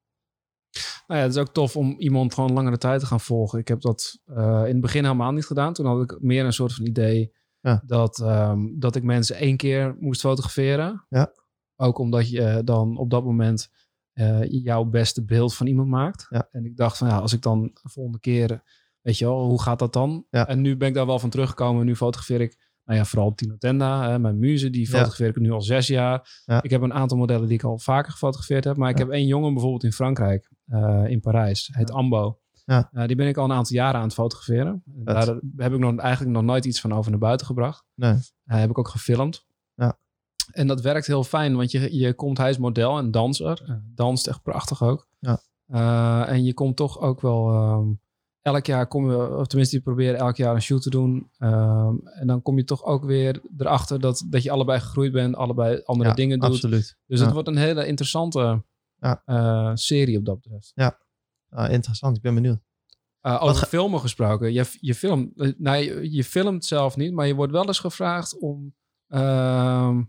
Nou 1.06 1.20
ja, 1.20 1.26
het 1.26 1.34
is 1.34 1.40
ook 1.40 1.52
tof 1.52 1.76
om 1.76 1.94
iemand 1.98 2.34
gewoon 2.34 2.52
langere 2.52 2.78
tijd 2.78 3.00
te 3.00 3.06
gaan 3.06 3.20
volgen. 3.20 3.58
Ik 3.58 3.68
heb 3.68 3.80
dat 3.80 4.18
eh, 4.24 4.60
in 4.64 4.72
het 4.72 4.80
begin 4.80 5.02
helemaal 5.04 5.32
niet 5.32 5.46
gedaan. 5.46 5.72
Toen 5.72 5.86
had 5.86 6.02
ik 6.02 6.16
meer 6.20 6.44
een 6.44 6.52
soort 6.52 6.74
van 6.74 6.86
idee 6.86 7.32
Ja. 7.60 7.82
dat, 7.86 8.18
ehm, 8.20 8.58
dat 8.78 8.96
ik 8.96 9.02
mensen 9.02 9.36
één 9.36 9.56
keer 9.56 9.96
moest 10.00 10.20
fotograferen. 10.20 11.06
Ja. 11.08 11.32
Ook 11.76 11.98
omdat 11.98 12.30
je 12.30 12.62
dan 12.64 12.96
op 12.98 13.10
dat 13.10 13.24
moment 13.24 13.70
eh, 14.12 14.42
jouw 14.50 14.84
beste 14.84 15.24
beeld 15.24 15.54
van 15.54 15.66
iemand 15.66 15.88
maakt. 15.88 16.26
Ja. 16.30 16.48
En 16.50 16.64
ik 16.64 16.76
dacht 16.76 16.98
van 16.98 17.08
ja, 17.08 17.18
als 17.18 17.32
ik 17.32 17.42
dan 17.42 17.62
de 17.62 17.88
volgende 17.88 18.20
keer, 18.20 18.62
weet 19.00 19.18
je 19.18 19.24
wel, 19.24 19.44
hoe 19.48 19.62
gaat 19.62 19.78
dat 19.78 19.92
dan? 19.92 20.26
Ja. 20.30 20.48
En 20.48 20.60
nu 20.60 20.76
ben 20.76 20.88
ik 20.88 20.94
daar 20.94 21.06
wel 21.06 21.18
van 21.18 21.30
teruggekomen. 21.30 21.86
Nu 21.86 21.96
fotografeer 21.96 22.40
ik, 22.40 22.68
nou 22.84 22.98
ja, 22.98 23.04
vooral 23.04 23.34
Tino 23.34 23.56
Tenda, 23.58 24.10
hè, 24.10 24.18
mijn 24.18 24.38
muze, 24.38 24.70
die 24.70 24.80
Ja. 24.80 24.86
fotografeer 24.90 25.28
ik 25.28 25.36
nu 25.36 25.50
al 25.50 25.62
zes 25.62 25.86
jaar. 25.86 26.42
Ja. 26.44 26.62
Ik 26.62 26.70
heb 26.70 26.82
een 26.82 26.92
aantal 26.94 27.18
modellen 27.18 27.46
die 27.46 27.56
ik 27.56 27.64
al 27.64 27.78
vaker 27.78 28.12
gefotografeerd 28.12 28.64
heb. 28.64 28.76
Maar 28.76 28.90
ik 28.90 28.98
Ja. 28.98 29.04
heb 29.04 29.12
één 29.12 29.26
jongen 29.26 29.52
bijvoorbeeld 29.52 29.84
in 29.84 29.92
Frankrijk, 29.92 30.49
eh, 30.70 31.04
in 31.06 31.20
Parijs. 31.20 31.70
Heet 31.72 31.88
Ja. 31.88 31.94
Ambo. 31.94 32.38
Ja. 32.64 32.88
Eh, 32.92 33.06
die 33.06 33.16
ben 33.16 33.28
ik 33.28 33.36
al 33.36 33.44
een 33.44 33.52
aantal 33.52 33.76
jaren 33.76 34.00
aan 34.00 34.06
het 34.06 34.14
fotograferen. 34.14 34.82
Daar 34.84 35.26
heb 35.56 35.72
ik 35.72 35.78
nog, 35.78 35.98
eigenlijk 35.98 36.34
nog 36.36 36.44
nooit 36.44 36.64
iets 36.64 36.80
van 36.80 36.92
over 36.92 37.10
naar 37.10 37.20
buiten 37.20 37.46
gebracht. 37.46 37.84
Nee. 37.94 38.12
Eh, 38.44 38.58
heb 38.58 38.70
ik 38.70 38.78
ook 38.78 38.88
gefilmd. 38.88 39.46
Ja. 39.74 39.98
En 40.50 40.66
dat 40.66 40.80
werkt 40.80 41.06
heel 41.06 41.24
fijn, 41.24 41.56
want 41.56 41.70
je, 41.70 41.96
je 41.96 42.14
komt, 42.14 42.38
hij 42.38 42.50
is 42.50 42.58
model 42.58 42.98
en 42.98 43.10
danser. 43.10 43.62
Uh, 43.68 43.74
danst 43.94 44.26
echt 44.26 44.42
prachtig 44.42 44.82
ook. 44.82 45.08
Ja. 45.18 45.40
Uh, 45.68 46.28
en 46.28 46.44
je 46.44 46.54
komt 46.54 46.76
toch 46.76 47.00
ook 47.00 47.20
wel... 47.20 47.54
Um, 47.54 48.00
elk 48.42 48.66
jaar 48.66 48.86
kom 48.86 49.10
je, 49.10 49.36
of 49.36 49.46
tenminste 49.46 49.74
die 49.74 49.84
proberen 49.84 50.18
elk 50.18 50.36
jaar 50.36 50.54
een 50.54 50.62
shoot 50.62 50.82
te 50.82 50.90
doen. 50.90 51.30
Um, 51.38 52.00
en 52.04 52.26
dan 52.26 52.42
kom 52.42 52.56
je 52.56 52.64
toch 52.64 52.84
ook 52.84 53.04
weer 53.04 53.40
erachter 53.58 54.00
dat, 54.00 54.24
dat 54.28 54.42
je 54.42 54.50
allebei 54.50 54.80
gegroeid 54.80 55.12
bent, 55.12 55.34
allebei 55.36 55.80
andere 55.84 56.08
Ja, 56.08 56.14
dingen 56.14 56.38
doet. 56.38 56.48
absoluut. 56.48 56.96
Dus 57.06 57.20
het 57.20 57.32
wordt 57.32 57.48
een 57.48 57.56
hele 57.56 57.86
interessante 57.86 58.62
Ja. 59.00 59.22
eh, 59.24 59.70
serie 59.74 60.18
op 60.18 60.24
dat 60.24 60.40
betreft. 60.40 60.72
Ah, 61.48 61.72
interessant, 61.72 62.16
ik 62.16 62.22
ben 62.22 62.34
benieuwd. 62.34 62.60
Uh, 63.22 63.42
over 63.42 63.66
filmen 63.66 64.00
gesproken. 64.00 64.52
Je, 64.52 64.76
je, 64.80 64.94
film, 64.94 65.32
nou, 65.58 65.76
je, 65.76 66.12
je 66.12 66.24
filmt 66.24 66.64
zelf 66.64 66.96
niet, 66.96 67.12
maar 67.12 67.26
je 67.26 67.34
wordt 67.34 67.52
wel 67.52 67.66
eens 67.66 67.78
gevraagd 67.78 68.38
om, 68.38 68.74
ehm, 69.06 70.02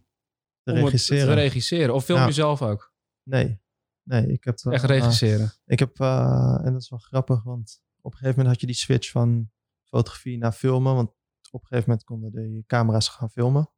Te 0.63 0.71
om 0.71 0.77
regisseren. 0.77 1.27
te 1.27 1.33
regisseren. 1.33 1.93
Of 1.93 2.03
film 2.05 2.19
Ja. 2.19 2.25
je 2.25 2.31
zelf 2.31 2.61
ook? 2.61 2.93
nee, 3.23 3.61
nee, 4.03 4.27
ik 4.27 4.43
heb... 4.43 4.57
Echt 4.59 4.83
regisseren. 4.83 5.51
Ik 5.65 5.79
heb, 5.79 5.99
en 5.99 6.71
dat 6.73 6.81
is 6.81 6.89
wel 6.89 6.99
grappig, 6.99 7.43
want 7.43 7.81
op 8.01 8.11
een 8.11 8.17
gegeven 8.17 8.35
moment 8.37 8.47
had 8.47 8.59
je 8.61 8.67
die 8.67 8.75
switch 8.75 9.11
van 9.11 9.49
fotografie 9.83 10.37
naar 10.37 10.51
filmen. 10.51 10.95
Want 10.95 11.09
op 11.51 11.61
een 11.61 11.67
gegeven 11.67 11.89
moment 11.89 12.07
konden 12.07 12.31
de 12.31 12.63
camera's 12.67 13.07
gaan 13.07 13.29
filmen. 13.29 13.69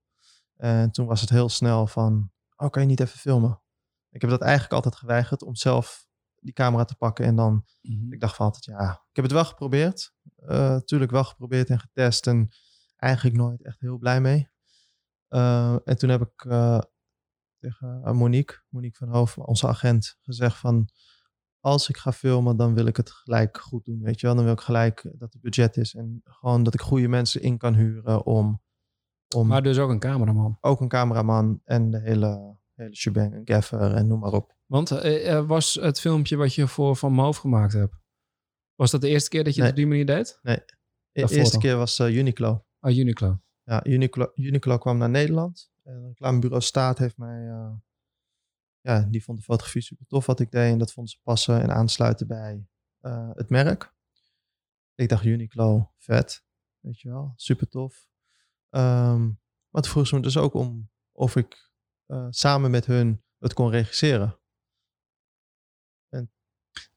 En 0.56 0.92
toen 0.92 1.06
was 1.06 1.22
het 1.22 1.30
heel 1.30 1.50
snel 1.50 1.88
van, 1.88 2.32
oh, 2.56 2.70
kan 2.70 2.82
je 2.82 2.88
niet 2.88 3.00
even 3.00 3.20
filmen? 3.20 3.62
Ik 4.14 4.22
heb 4.22 4.30
dat 4.30 4.42
eigenlijk 4.42 4.74
altijd 4.74 4.96
geweigerd 4.96 5.44
om 5.44 5.56
zelf 5.56 6.08
die 6.40 6.54
camera 6.54 6.86
te 6.86 6.96
pakken. 6.96 7.26
En 7.26 7.36
dan, 7.36 7.66
ik 8.10 8.20
dacht 8.20 8.36
van 8.36 8.46
altijd, 8.46 8.66
ja, 8.66 8.92
ik 8.92 9.16
heb 9.16 9.26
het 9.26 9.34
wel 9.34 9.46
geprobeerd. 9.46 10.14
Eh 10.36 10.78
tuurlijk 10.78 11.12
wel 11.12 11.24
geprobeerd 11.24 11.70
en 11.70 11.80
getest 11.80 12.28
en 12.28 12.50
eigenlijk 12.96 13.36
nooit 13.36 13.64
echt 13.64 13.80
heel 13.80 13.98
blij 13.98 14.22
mee. 14.22 14.52
Eh, 15.28 15.76
en 15.84 15.98
toen 15.98 16.10
heb 16.10 16.22
ik 16.22 16.46
eh, 16.46 16.80
tegen 17.60 18.16
Monique, 18.16 18.64
Monique 18.70 18.98
van 18.98 19.08
Hoof, 19.08 19.38
onze 19.38 19.68
agent, 19.68 20.18
gezegd 20.22 20.58
van... 20.58 20.90
Als 21.60 21.90
ik 21.90 21.98
ga 21.98 22.12
filmen, 22.12 22.58
dan 22.58 22.74
wil 22.74 22.86
ik 22.86 22.98
het 22.98 23.12
gelijk 23.12 23.58
goed 23.58 23.86
doen, 23.86 24.02
weet 24.02 24.20
je 24.20 24.26
wel. 24.26 24.36
Dan 24.36 24.44
wil 24.46 24.54
ik 24.54 24.60
gelijk 24.60 25.02
dat 25.18 25.34
het 25.34 25.42
budget 25.42 25.78
is. 25.78 25.94
En 25.94 26.22
gewoon 26.24 26.64
dat 26.64 26.74
ik 26.74 26.82
goede 26.82 27.08
mensen 27.08 27.42
in 27.42 27.58
kan 27.58 27.74
huren 27.74 28.26
om... 28.26 28.62
om 29.36 29.48
Maar 29.48 29.64
dus 29.64 29.78
ook 29.78 29.90
een 29.90 30.00
cameraman. 30.00 30.58
ook 30.62 30.82
een 30.82 30.88
cameraman 30.88 31.62
en 31.64 31.92
de 31.92 32.00
hele, 32.00 32.58
hele 32.84 32.96
shebang, 32.96 33.34
een 33.34 33.42
gaffer 33.48 33.96
en 33.96 34.08
noem 34.08 34.20
maar 34.20 34.32
op. 34.34 34.56
Want 34.66 34.92
eh, 34.92 35.32
eh, 35.38 35.48
was 35.48 35.74
het 35.74 36.00
filmpje 36.00 36.36
wat 36.36 36.54
je 36.54 36.68
voor 36.68 36.96
Van 36.96 37.14
Moof 37.14 37.38
gemaakt 37.38 37.74
hebt, 37.74 37.96
was 38.76 38.92
dat 38.92 39.02
de 39.02 39.08
eerste 39.08 39.30
keer 39.30 39.44
dat 39.44 39.56
je 39.56 39.62
Nee. 39.62 39.70
het 39.70 39.80
op 39.80 39.84
die 39.84 39.92
manier 39.98 40.06
deed? 40.16 40.40
De 40.42 40.64
Daarvoor 41.12 41.38
eerste 41.38 41.52
dan? 41.52 41.62
keer 41.62 41.76
was 41.78 42.00
eh, 42.00 42.16
Uniqlo. 42.16 42.66
Oh, 42.80 42.92
Uniqlo. 42.98 43.42
Ja, 43.64 43.86
Uniqlo, 43.86 44.32
Uniqlo 44.36 44.78
kwam 44.78 44.98
naar 44.98 45.10
Nederland. 45.10 45.72
En 45.84 45.94
het 45.96 46.06
reclamebureau 46.08 46.62
Staat 46.64 46.98
heeft 46.98 47.18
mij... 47.18 47.48
eh, 47.50 47.72
ja, 48.82 49.02
die 49.10 49.24
vond 49.24 49.38
de 49.38 49.44
fotografie 49.44 49.82
super 49.82 50.06
tof 50.08 50.26
wat 50.26 50.40
ik 50.40 50.52
deed. 50.52 50.72
En 50.72 50.78
dat 50.78 50.92
vond 50.92 51.10
ze 51.10 51.18
passen 51.24 51.62
en 51.62 51.70
aansluiten 51.72 52.28
bij 52.28 52.68
eh, 53.00 53.30
het 53.34 53.50
merk. 53.50 53.94
Ik 54.96 55.10
dacht 55.10 55.26
Uniqlo, 55.26 55.92
vet. 55.98 56.44
Weet 56.80 57.00
je 57.00 57.10
wel, 57.10 57.34
super 57.36 57.68
tof. 57.70 58.08
Ehm, 58.70 59.26
maar 59.70 59.82
toen 59.82 59.92
vroeg 59.92 60.08
ze 60.08 60.16
me 60.16 60.22
dus 60.22 60.38
ook 60.38 60.54
om 60.54 60.90
of 61.12 61.36
ik 61.36 61.72
eh, 62.06 62.26
samen 62.30 62.72
met 62.72 62.86
hun 62.86 63.24
het 63.40 63.54
kon 63.54 63.70
regisseren. 63.70 64.40
En, 66.10 66.32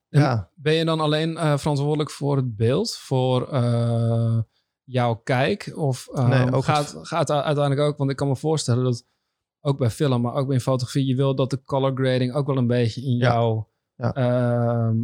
En- 0.09 0.21
ja, 0.21 0.51
Ben 0.55 0.73
je 0.73 0.85
dan 0.85 0.99
alleen 0.99 1.37
eh, 1.37 1.57
verantwoordelijk 1.57 2.11
voor 2.11 2.35
het 2.35 2.55
beeld, 2.55 2.95
voor 2.95 3.47
eh, 3.51 4.39
jouw 4.83 5.15
kijk? 5.15 5.71
Of 5.75 6.07
Nee, 6.13 6.53
ook 6.53 6.63
gaat, 6.63 6.95
gaat 7.01 7.29
u- 7.29 7.33
uiteindelijk 7.33 7.79
ook, 7.87 7.97
want 7.97 8.09
ik 8.09 8.15
kan 8.15 8.27
me 8.27 8.35
voorstellen 8.35 8.83
dat 8.83 9.05
ook 9.61 9.77
bij 9.77 9.89
film, 9.89 10.21
maar 10.21 10.33
ook 10.33 10.47
bij 10.47 10.59
fotografie, 10.59 11.05
je 11.05 11.15
wil 11.15 11.35
dat 11.35 11.49
de 11.49 11.61
color 11.63 11.91
grading 11.95 12.33
ook 12.33 12.47
wel 12.47 12.57
een 12.57 12.67
beetje 12.67 13.01
in 13.01 13.15
Ja. 13.17 13.31
jou, 13.33 13.63
Ja. 13.95 14.13
ehm, 14.13 14.95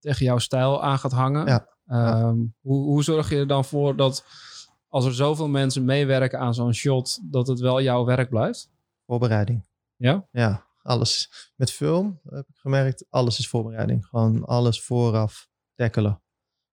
tegen 0.00 0.24
jouw 0.24 0.38
stijl 0.38 0.82
aan 0.82 0.98
gaat 0.98 1.12
hangen. 1.12 1.66
Ehm, 1.86 2.38
hoe, 2.60 2.84
hoe 2.84 3.02
zorg 3.02 3.30
je 3.30 3.36
er 3.36 3.46
dan 3.46 3.64
voor 3.64 3.96
dat 3.96 4.24
als 4.88 5.04
er 5.04 5.14
zoveel 5.14 5.48
mensen 5.48 5.84
meewerken 5.84 6.38
aan 6.38 6.54
zo'n 6.54 6.72
shot, 6.74 7.32
dat 7.32 7.46
het 7.46 7.60
wel 7.60 7.80
jouw 7.82 8.04
werk 8.04 8.28
blijft? 8.30 8.70
Voorbereiding. 9.10 9.66
Ja? 9.96 10.28
Ja, 10.30 10.66
alles. 10.82 11.30
Met 11.56 11.70
film 11.70 12.20
heb 12.28 12.48
ik 12.48 12.56
gemerkt, 12.56 13.06
alles 13.08 13.38
is 13.38 13.48
voorbereiding. 13.48 14.06
Gewoon 14.06 14.44
alles 14.44 14.82
vooraf 14.82 15.48
tackelen. 15.74 16.22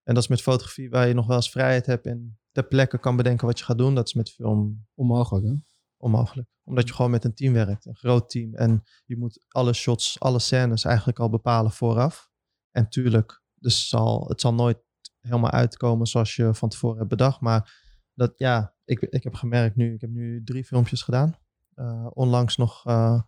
En 0.02 0.14
dat 0.14 0.22
is 0.22 0.28
met 0.28 0.42
fotografie 0.42 0.90
waar 0.90 1.08
je 1.08 1.14
nog 1.14 1.26
wel 1.26 1.36
eens 1.36 1.50
vrijheid 1.50 1.86
hebt 1.86 2.06
en 2.06 2.40
ter 2.52 2.66
plekke 2.66 2.98
kan 2.98 3.16
bedenken 3.16 3.46
wat 3.46 3.58
je 3.58 3.64
gaat 3.64 3.78
doen. 3.78 3.94
Dat 3.94 4.06
is 4.06 4.14
met 4.14 4.30
film 4.30 4.86
Onmogelijk, 4.94 5.46
hè? 5.46 5.54
onmogelijk. 5.96 6.48
Omdat 6.64 6.88
je 6.88 6.94
gewoon 6.94 7.10
met 7.10 7.24
een 7.24 7.34
team 7.34 7.52
werkt, 7.52 7.86
een 7.86 7.96
groot 7.96 8.30
team. 8.30 8.54
En 8.54 8.82
je 9.04 9.16
moet 9.16 9.44
alle 9.48 9.72
shots, 9.72 10.20
alle 10.20 10.38
scènes 10.38 10.84
eigenlijk 10.84 11.18
al 11.18 11.30
bepalen 11.30 11.70
vooraf. 11.70 12.30
En 12.70 12.88
tuurlijk, 12.88 13.42
dus 13.54 13.88
zal, 13.88 14.28
het 14.28 14.40
zal 14.40 14.54
nooit 14.54 14.78
helemaal 15.20 15.50
uitkomen 15.50 16.06
zoals 16.06 16.36
je 16.36 16.54
van 16.54 16.68
tevoren 16.68 16.96
hebt 16.96 17.08
bedacht. 17.08 17.40
Maar 17.40 17.82
dat, 18.14 18.32
ja, 18.36 18.74
ik, 18.84 19.00
ik 19.00 19.24
heb 19.24 19.34
gemerkt 19.34 19.76
nu, 19.76 19.94
ik 19.94 20.00
heb 20.00 20.10
nu 20.10 20.44
drie 20.44 20.64
filmpjes 20.64 21.02
gedaan. 21.02 21.36
Eh, 21.78 22.06
onlangs 22.12 22.56
nog 22.56 22.86
eh, 22.86 23.20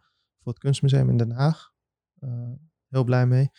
voor 0.43 0.53
het 0.53 0.59
Kunstmuseum 0.59 1.09
in 1.11 1.17
Den 1.17 1.31
Haag. 1.31 1.73
Eh, 2.19 2.53
heel 2.89 3.05
blij 3.05 3.27
mee. 3.27 3.51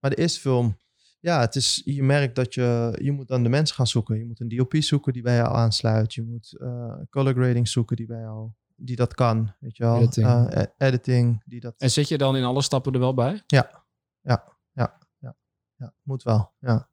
Maar 0.00 0.10
de 0.10 0.16
eerste 0.16 0.40
film, 0.40 0.76
ja, 1.20 1.40
het 1.40 1.56
is, 1.56 1.82
je 1.84 2.02
merkt 2.02 2.34
dat 2.34 2.54
je, 2.54 2.98
je 3.02 3.12
moet 3.12 3.28
dan 3.28 3.42
de 3.42 3.48
mensen 3.48 3.76
gaan 3.76 3.86
zoeken. 3.86 4.18
Je 4.18 4.24
moet 4.24 4.40
een 4.40 4.48
DOP 4.48 4.74
zoeken 4.76 5.12
die 5.12 5.22
bij 5.22 5.36
jou 5.36 5.54
aansluit. 5.54 6.14
Je 6.14 6.22
moet 6.22 6.56
color 7.10 7.34
grading 7.34 7.68
zoeken 7.68 7.96
die 7.96 8.06
bij 8.06 8.20
jou, 8.20 8.50
die 8.76 8.96
dat 8.96 9.14
kan. 9.14 9.54
Weet 9.60 9.76
je 9.76 9.84
wel. 9.84 9.96
Editing. 9.96 10.54
E- 10.54 10.66
editing, 10.76 11.42
die 11.44 11.60
dat... 11.60 11.74
En 11.78 11.90
zit 11.90 12.08
je 12.08 12.18
dan 12.18 12.36
in 12.36 12.44
alle 12.44 12.62
stappen 12.62 12.92
er 12.92 12.98
wel 12.98 13.14
bij? 13.14 13.42
Ja, 13.46 13.84
moet 16.02 16.22
wel. 16.22 16.52
Ja. 16.58 16.90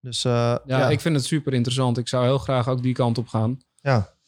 Dus 0.00 0.22
Ja, 0.22 0.62
ja, 0.66 0.88
ik 0.88 1.00
vind 1.00 1.16
het 1.16 1.24
super 1.24 1.54
interessant. 1.54 1.98
Ik 1.98 2.08
zou 2.08 2.24
heel 2.24 2.38
graag 2.38 2.68
ook 2.68 2.82
die 2.82 2.94
kant 2.94 3.18
op 3.18 3.28
gaan. 3.28 3.58
ja, 3.74 4.18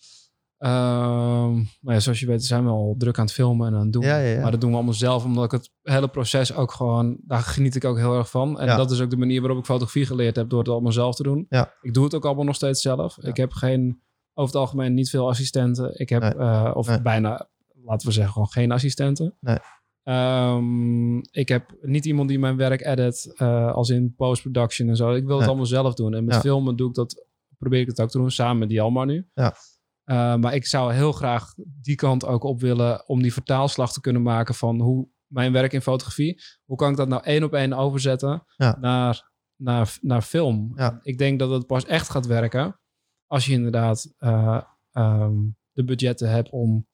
Ehm, 0.62 1.55
maar 1.80 1.94
ja, 1.94 2.01
zoals 2.01 2.20
je 2.20 2.26
weet 2.26 2.44
zijn 2.44 2.64
we 2.64 2.70
al 2.70 2.94
druk 2.98 3.18
aan 3.18 3.24
het 3.24 3.34
filmen 3.34 3.66
en 3.68 3.74
aan 3.74 3.80
het 3.82 3.93
doen. 3.93 4.02
Ja, 4.02 4.18
ja, 4.18 4.34
ja. 4.34 4.40
Maar 4.43 4.51
dat 4.51 4.60
doen 4.60 4.70
we 4.70 4.76
allemaal 4.76 4.94
zelf, 4.94 5.24
omdat 5.24 5.44
ik 5.44 5.51
het 5.51 5.70
hele 5.82 6.09
proces 6.09 6.55
ook 6.55 6.72
gewoon... 6.72 7.16
Daar 7.26 7.40
geniet 7.40 7.74
ik 7.74 7.84
ook 7.84 7.97
heel 7.97 8.16
erg 8.16 8.30
van. 8.30 8.60
En 8.60 8.76
dat 8.76 8.90
is 8.90 9.01
ook 9.01 9.10
de 9.10 9.16
manier 9.16 9.40
waarop 9.40 9.59
ik 9.59 9.64
fotografie 9.64 10.06
geleerd 10.06 10.36
heb, 10.36 10.48
door 10.48 10.59
het 10.59 10.68
allemaal 10.68 10.93
zelf 10.93 11.14
te 11.14 11.22
doen. 11.22 11.47
Ja. 11.48 11.74
Ik 11.80 11.94
doe 11.94 12.05
het 12.05 12.14
ook 12.14 12.24
allemaal 12.24 12.44
nog 12.44 12.55
steeds 12.55 12.82
zelf. 12.82 13.18
Ik 13.18 13.36
heb 13.36 13.52
geen, 13.52 14.02
over 14.34 14.52
het 14.52 14.60
algemeen 14.62 14.94
niet 14.94 15.10
veel 15.10 15.28
assistenten. 15.28 15.98
Ik 16.01 16.09
heb, 16.09 16.22
Nee. 16.22 16.34
eh, 16.34 16.70
of 16.74 16.86
Nee. 16.89 17.02
bijna, 17.02 17.48
laten 17.84 18.06
we 18.06 18.12
zeggen, 18.12 18.32
gewoon 18.32 18.48
geen 18.48 18.72
assistenten. 18.72 19.36
Nee. 19.40 19.59
Ehm, 20.02 21.16
ik 21.18 21.48
heb 21.48 21.74
niet 21.80 22.05
iemand 22.05 22.28
die 22.28 22.39
mijn 22.39 22.56
werk 22.56 22.84
edit, 22.86 23.32
eh, 23.36 23.72
als 23.72 23.89
in 23.90 24.14
post-production 24.16 24.89
en 24.89 24.97
zo. 24.97 25.12
Ik 25.14 25.26
wil 25.26 25.39
het 25.39 25.47
allemaal 25.48 25.66
zelf 25.66 25.94
doen. 25.94 26.14
En 26.14 26.24
met 26.24 26.36
filmen 26.36 26.76
doe 26.76 26.89
ik 26.89 26.94
dat, 26.94 27.26
probeer 27.59 27.80
ik 27.80 27.86
het 27.86 28.01
ook 28.01 28.10
te 28.10 28.18
doen, 28.18 28.30
samen 28.30 28.59
met 28.59 28.70
Jelmar 28.70 29.06
nu. 29.06 29.26
Ja. 29.34 29.55
Uh, 30.04 30.36
maar 30.36 30.54
ik 30.54 30.66
zou 30.66 30.92
heel 30.92 31.12
graag 31.12 31.54
die 31.56 31.94
kant 31.94 32.24
ook 32.26 32.44
op 32.44 32.60
willen 32.60 33.08
om 33.08 33.22
die 33.22 33.32
vertaalslag 33.32 33.92
te 33.92 34.00
kunnen 34.00 34.22
maken 34.22 34.54
van 34.54 34.80
hoe 34.80 35.08
mijn 35.26 35.52
werk 35.52 35.72
in 35.72 35.82
fotografie, 35.82 36.42
hoe 36.64 36.76
kan 36.76 36.90
ik 36.90 36.96
dat 36.96 37.08
nou 37.08 37.22
één 37.24 37.44
op 37.44 37.52
één 37.54 37.72
overzetten 37.72 38.44
Ja. 38.56 38.76
naar, 38.80 39.30
naar, 39.56 39.98
naar 40.00 40.22
film? 40.22 40.72
Ja. 40.74 40.98
Ik 41.02 41.18
denk 41.18 41.38
dat 41.38 41.50
het 41.50 41.66
pas 41.66 41.84
echt 41.84 42.10
gaat 42.10 42.26
werken 42.26 42.80
als 43.26 43.46
je 43.46 43.52
inderdaad 43.52 44.14
uh, 44.18 44.62
um, 44.92 45.56
de 45.72 45.84
budgetten 45.84 46.30
hebt 46.30 46.50
om 46.50 46.86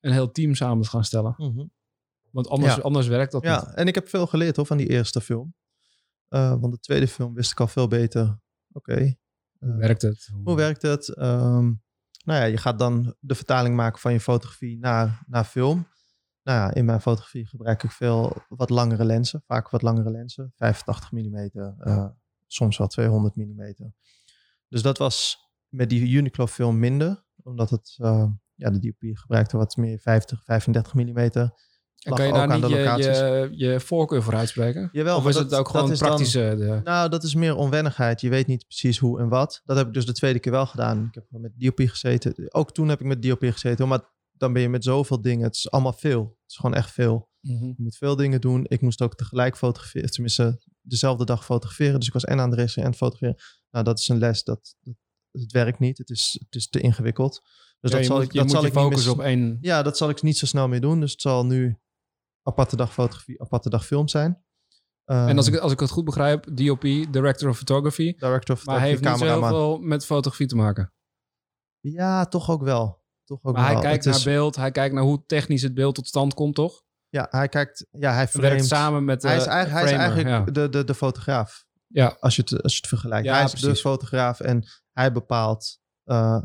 een 0.00 0.12
heel 0.12 0.30
team 0.30 0.54
samen 0.54 0.82
te 0.82 0.88
gaan 0.88 1.04
stellen. 1.04 1.34
Mhm. 1.36 1.64
Want 2.30 2.48
anders, 2.48 2.74
Ja. 2.74 2.80
anders 2.80 3.06
werkt 3.06 3.32
dat 3.32 3.42
ja. 3.42 3.64
niet. 3.66 3.74
En 3.74 3.86
ik 3.86 3.94
heb 3.94 4.08
veel 4.08 4.26
geleerd 4.26 4.56
hoor, 4.56 4.66
van 4.66 4.76
die 4.76 4.88
eerste 4.88 5.20
film. 5.20 5.54
Uh, 6.28 6.60
want 6.60 6.72
de 6.72 6.78
tweede 6.80 7.08
film 7.08 7.34
wist 7.34 7.50
ik 7.50 7.60
al 7.60 7.66
veel 7.66 7.88
beter. 7.88 8.38
Oké. 8.72 9.14
Hoe 9.58 9.76
werkt 9.76 10.02
het? 10.02 10.30
Hoe 10.42 10.56
werkt 10.56 10.82
het? 10.82 11.16
Um, 11.18 11.82
nou 12.24 12.40
ja, 12.40 12.44
je 12.44 12.56
gaat 12.56 12.78
dan 12.78 13.14
de 13.20 13.34
vertaling 13.34 13.76
maken 13.76 14.00
van 14.00 14.12
je 14.12 14.20
fotografie 14.20 14.78
naar, 14.78 15.22
naar 15.26 15.44
film. 15.44 15.88
Nou 16.42 16.58
ja, 16.58 16.74
in 16.74 16.84
mijn 16.84 17.00
fotografie 17.00 17.46
gebruik 17.46 17.82
ik 17.82 17.90
veel 17.90 18.36
wat 18.48 18.70
langere 18.70 19.04
lenzen. 19.04 19.42
Vaak 19.46 19.70
wat 19.70 19.82
langere 19.82 20.10
lenzen. 20.10 20.52
85 20.56 21.12
mm. 21.12 21.50
Uh, 21.80 22.06
soms 22.46 22.78
wel 22.78 22.86
200 22.86 23.36
mm. 23.36 23.74
Dus 24.68 24.82
dat 24.82 24.98
was 24.98 25.38
met 25.68 25.88
die 25.88 26.10
Uniqlo 26.10 26.46
film 26.46 26.78
minder. 26.78 27.24
Omdat 27.42 27.70
het, 27.70 27.96
uh, 28.00 28.26
ja, 28.54 28.70
de 28.70 28.78
DOP 28.78 29.16
gebruikte 29.16 29.56
wat 29.56 29.76
meer 29.76 29.98
50, 29.98 30.44
35 30.44 30.94
mm. 30.94 31.30
En 32.04 32.14
kan 32.14 32.26
je 32.26 32.32
daar 32.32 32.48
niet 32.48 32.68
je, 32.68 32.76
je, 32.76 33.48
je, 33.52 33.80
voorkeur 33.80 34.22
voor 34.22 34.34
uitspreken? 34.34 34.88
Jawel, 34.92 35.16
of 35.16 35.28
is 35.28 35.34
dat, 35.34 35.44
het 35.44 35.54
ook 35.54 35.68
gewoon 35.68 35.96
praktische? 35.96 36.56
Dan, 36.58 36.58
de... 36.58 36.80
Nou, 36.84 37.08
dat 37.08 37.22
is 37.22 37.34
meer 37.34 37.56
onwennigheid. 37.56 38.20
Je 38.20 38.28
weet 38.28 38.46
niet 38.46 38.66
precies 38.66 38.98
hoe 38.98 39.20
en 39.20 39.28
wat. 39.28 39.62
Dat 39.64 39.76
heb 39.76 39.86
ik 39.86 39.92
dus 39.92 40.06
de 40.06 40.12
tweede 40.12 40.38
keer 40.38 40.52
wel 40.52 40.66
gedaan. 40.66 41.04
Ik 41.06 41.14
heb 41.14 41.24
met 41.30 41.52
DOP 41.60 41.88
gezeten. 41.88 42.54
Ook 42.54 42.72
toen 42.72 42.88
heb 42.88 43.00
ik 43.00 43.06
met 43.06 43.22
DOP 43.22 43.42
gezeten. 43.42 43.88
Maar 43.88 44.00
dan 44.32 44.52
ben 44.52 44.62
je 44.62 44.68
met 44.68 44.84
zoveel 44.84 45.20
dingen. 45.20 45.44
Het 45.46 45.54
is 45.54 45.70
allemaal 45.70 45.92
veel. 45.92 46.22
Het 46.22 46.50
is 46.50 46.56
gewoon 46.56 46.74
echt 46.74 46.90
veel. 46.90 47.28
Mm 47.40 47.58
-hmm. 47.58 47.74
Je 47.76 47.82
moet 47.82 47.96
veel 47.96 48.16
dingen 48.16 48.40
doen. 48.40 48.64
Ik 48.68 48.80
moest 48.80 49.02
ook 49.02 49.14
tegelijk 49.14 49.56
fotograferen. 49.56 50.10
Tenminste, 50.10 50.60
dezelfde 50.80 51.24
dag 51.24 51.44
fotograferen. 51.44 51.98
Dus 51.98 52.06
ik 52.06 52.12
was 52.12 52.24
en 52.24 52.40
aan 52.40 52.50
de 52.50 52.56
regisseren 52.56 52.88
en 52.88 52.94
fotograferen. 52.94 53.44
Nou, 53.70 53.84
dat 53.84 53.98
is 53.98 54.08
een 54.08 54.18
les. 54.18 54.44
Dat, 54.44 54.74
dat, 54.80 54.94
het 55.30 55.52
werkt 55.52 55.78
niet. 55.78 55.98
Het 55.98 56.10
is, 56.10 56.36
het 56.44 56.54
is 56.54 56.68
te 56.68 56.80
ingewikkeld. 56.80 57.40
Dus 57.80 57.90
Ja, 57.90 57.96
dat 57.96 57.98
je 57.98 58.04
zal 58.04 58.16
moet, 58.16 58.24
ik, 58.24 58.32
je 58.32 58.38
dat 58.38 58.46
moet 58.46 58.56
zal 58.56 58.64
je 58.64 58.68
ik 58.68 58.74
niet 58.74 58.84
focussen 58.84 59.10
meer, 59.16 59.20
op 59.20 59.26
één. 59.26 59.58
Ja, 59.60 59.82
dat 59.82 59.96
zal 59.96 60.08
ik 60.08 60.22
niet 60.22 60.38
zo 60.38 60.46
snel 60.46 60.68
meer 60.68 60.80
doen. 60.80 61.00
Dus 61.00 61.12
het 61.12 61.20
zal 61.20 61.46
nu 61.46 61.78
aparte 62.48 62.76
dag 62.76 62.92
fotografie, 62.92 63.40
aparte 63.42 63.70
dag 63.70 63.86
film 63.86 64.08
zijn. 64.08 64.42
En 65.04 65.36
als 65.36 65.46
Ehm, 65.46 65.54
ik, 65.56 65.60
als 65.62 65.72
ik 65.72 65.80
het 65.80 65.90
goed 65.90 66.04
begrijp, 66.04 66.56
DOP, 66.56 66.80
Director 67.10 67.48
of 67.48 67.56
Photography. 67.56 68.14
director 68.16 68.54
of 68.56 68.64
Maar 68.66 68.78
hij 68.78 68.88
heeft 68.88 69.00
niet 69.00 69.18
zo 69.18 69.24
heel 69.24 69.34
cameraman. 69.34 69.58
veel 69.58 69.78
met 69.78 70.04
fotografie 70.04 70.46
te 70.46 70.56
maken. 70.56 70.92
Ja, 71.80 72.24
toch 72.26 72.50
ook 72.50 72.62
wel. 72.62 73.02
Toch 73.24 73.38
ook 73.42 73.54
Maar 73.54 73.64
hij 73.64 73.72
wel. 73.72 73.82
kijkt 73.82 73.96
Het 73.96 74.06
naar 74.06 74.14
is- 74.16 74.24
beeld, 74.24 74.56
hij 74.56 74.70
kijkt 74.70 74.94
naar 74.94 75.02
hoe 75.04 75.24
technisch 75.26 75.62
het 75.62 75.74
beeld 75.74 75.94
tot 75.94 76.06
stand 76.06 76.34
komt, 76.34 76.54
toch? 76.54 76.82
Ja, 77.08 77.26
hij 77.30 77.48
kijkt. 77.48 77.86
Ja, 77.90 78.12
hij 78.12 78.28
Hij 78.32 78.40
werkt 78.40 78.64
samen 78.66 79.04
met 79.04 79.20
de 79.20 79.28
hij 79.28 79.36
is, 79.36 79.46
eigenlijk, 79.46 79.84
hij 79.84 79.92
is 79.92 79.98
eigenlijk 79.98 80.28
ja. 80.46 80.52
de, 80.52 80.68
de, 80.68 80.84
de 80.84 80.94
fotograaf. 80.94 81.64
Ja. 81.86 82.16
Als 82.20 82.36
je 82.36 82.42
het, 82.42 82.62
als 82.62 82.72
je 82.72 82.78
het 82.78 82.88
vergelijkt. 82.88 83.26
Ja, 83.26 83.34
hij 83.34 83.44
is 83.44 83.50
de 83.50 83.58
precies. 83.60 83.80
fotograaf 83.80 84.40
en 84.40 84.64
hij 84.92 85.12
bepaalt. 85.12 85.78
eh, 86.04 86.42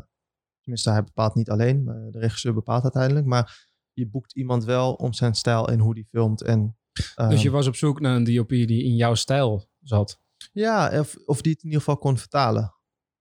tenminste, 0.60 0.90
hij 0.90 1.04
bepaalt 1.04 1.34
niet 1.34 1.50
alleen. 1.50 1.84
maar 1.84 2.10
De 2.10 2.18
regisseur 2.18 2.54
bepaalt 2.54 2.82
uiteindelijk. 2.82 3.26
Maar 3.26 3.69
je 4.00 4.08
boekt 4.10 4.34
iemand 4.36 4.64
wel 4.64 4.92
om 4.94 5.12
zijn 5.12 5.34
stijl 5.34 5.68
en 5.68 5.78
hoe 5.78 5.94
die 5.94 6.06
filmt. 6.06 6.42
En, 6.42 6.76
Dus 6.92 7.12
ehm, 7.14 7.30
je 7.36 7.50
was 7.50 7.66
op 7.66 7.74
zoek 7.74 8.00
naar 8.00 8.16
een 8.16 8.24
DOP 8.34 8.48
die 8.48 8.84
in 8.84 8.94
jouw 8.96 9.14
stijl 9.14 9.68
zat. 9.80 10.20
Ja, 10.52 10.98
of, 11.00 11.16
of 11.24 11.40
die 11.42 11.52
het 11.52 11.60
in 11.60 11.66
ieder 11.66 11.78
geval 11.82 11.98
kon 11.98 12.18
vertalen. 12.18 12.74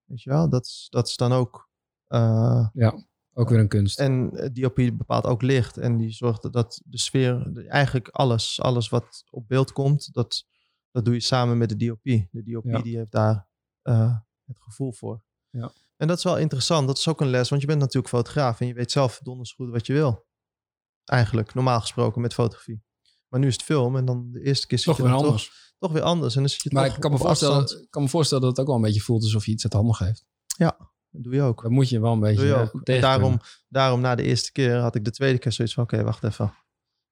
Weet 0.06 0.22
je 0.22 0.30
wel? 0.30 0.50
Dat, 0.50 0.66
is- 0.66 0.88
dat 0.90 1.08
is 1.08 1.16
dan 1.16 1.32
ook. 1.32 1.70
eh, 2.08 2.68
Ook 3.34 3.50
weer 3.50 3.60
een 3.60 3.68
kunst. 3.68 4.00
En 4.00 4.32
eh, 4.34 4.50
DOP 4.54 4.76
bepaalt 4.76 5.26
ook 5.26 5.42
licht. 5.42 5.78
En 5.78 5.98
die 5.98 6.12
zorgt 6.12 6.54
dat 6.54 6.82
de 6.86 6.98
sfeer, 6.98 7.66
eigenlijk 7.68 8.08
alles, 8.08 8.62
alles 8.62 8.90
wat 8.90 9.24
op 9.30 9.48
beeld 9.48 9.72
komt, 9.72 10.14
dat, 10.14 10.46
dat 10.92 11.06
doe 11.06 11.14
je 11.14 11.20
samen 11.20 11.58
met 11.58 11.70
de 11.70 11.76
DOP. 11.86 12.04
De 12.04 12.44
DOP 12.44 12.64
Ja. 12.66 12.82
die 12.82 12.98
heeft 12.98 13.12
daar 13.12 13.48
eh, 13.82 14.18
het 14.46 14.60
gevoel 14.60 14.92
voor. 14.92 15.22
Ja. 15.50 15.72
En 15.98 16.08
dat 16.08 16.18
is 16.18 16.24
wel 16.24 16.38
interessant. 16.38 16.88
Dat 16.88 16.98
is 16.98 17.08
ook 17.08 17.22
een 17.22 17.28
les, 17.30 17.50
want 17.50 17.62
je 17.62 17.68
bent 17.68 17.80
natuurlijk 17.80 18.14
fotograaf 18.14 18.60
en 18.60 18.68
je 18.68 18.74
weet 18.74 18.92
zelf 18.92 19.20
donders 19.24 19.52
goed 19.54 19.70
wat 19.70 19.86
je 19.86 19.94
wil. 19.94 20.26
Eigenlijk, 21.10 21.54
normaal 21.54 21.80
gesproken 21.80 22.22
met 22.22 22.34
fotografie. 22.34 22.84
Maar 23.28 23.40
nu 23.40 23.48
is 23.48 23.54
het 23.54 23.64
film 23.64 23.98
en 23.98 24.06
dan 24.06 24.32
de 24.32 24.42
eerste 24.44 24.68
keer 24.68 24.78
zit 24.78 24.88
Toch 24.88 24.98
je 24.98 25.04
weer 25.04 25.12
anders. 25.12 25.46
Toch, 25.46 25.74
toch 25.78 25.92
weer 25.92 26.02
anders. 26.02 26.36
En 26.36 26.40
dan 26.42 26.50
zit 26.50 26.62
je 26.62 26.70
maar 26.74 26.86
ik 26.86 27.00
kan 27.00 27.12
me, 27.12 27.18
voorstellen, 27.18 27.88
kan 27.90 28.02
me 28.04 28.10
voorstellen 28.10 28.44
dat 28.44 28.52
het 28.52 28.60
ook 28.60 28.68
wel 28.68 28.76
een 28.76 28.82
beetje 28.82 29.02
voelt 29.02 29.24
alsof 29.24 29.46
je 29.46 29.52
iets 29.52 29.64
uit 29.64 29.74
handen 29.74 29.96
geeft. 29.96 30.26
Dat 31.12 31.24
doe 31.24 31.34
je 31.34 31.42
ook. 31.42 31.62
Dat 31.62 31.72
moet 31.72 31.90
je 31.90 32.00
wel 32.00 32.14
een 32.14 32.20
beetje 32.20 32.46
je 32.46 32.72
eh, 32.84 33.02
daarom, 33.02 33.40
daarom 33.68 34.02
na 34.02 34.16
de 34.16 34.24
eerste 34.24 34.52
keer 34.52 34.78
had 34.78 34.96
ik 34.96 35.06
de 35.06 35.12
tweede 35.12 35.40
keer 35.40 35.52
zoiets 35.52 35.74
van... 35.74 35.84
Oké, 35.84 36.04
wacht 36.04 36.24
even. 36.24 36.46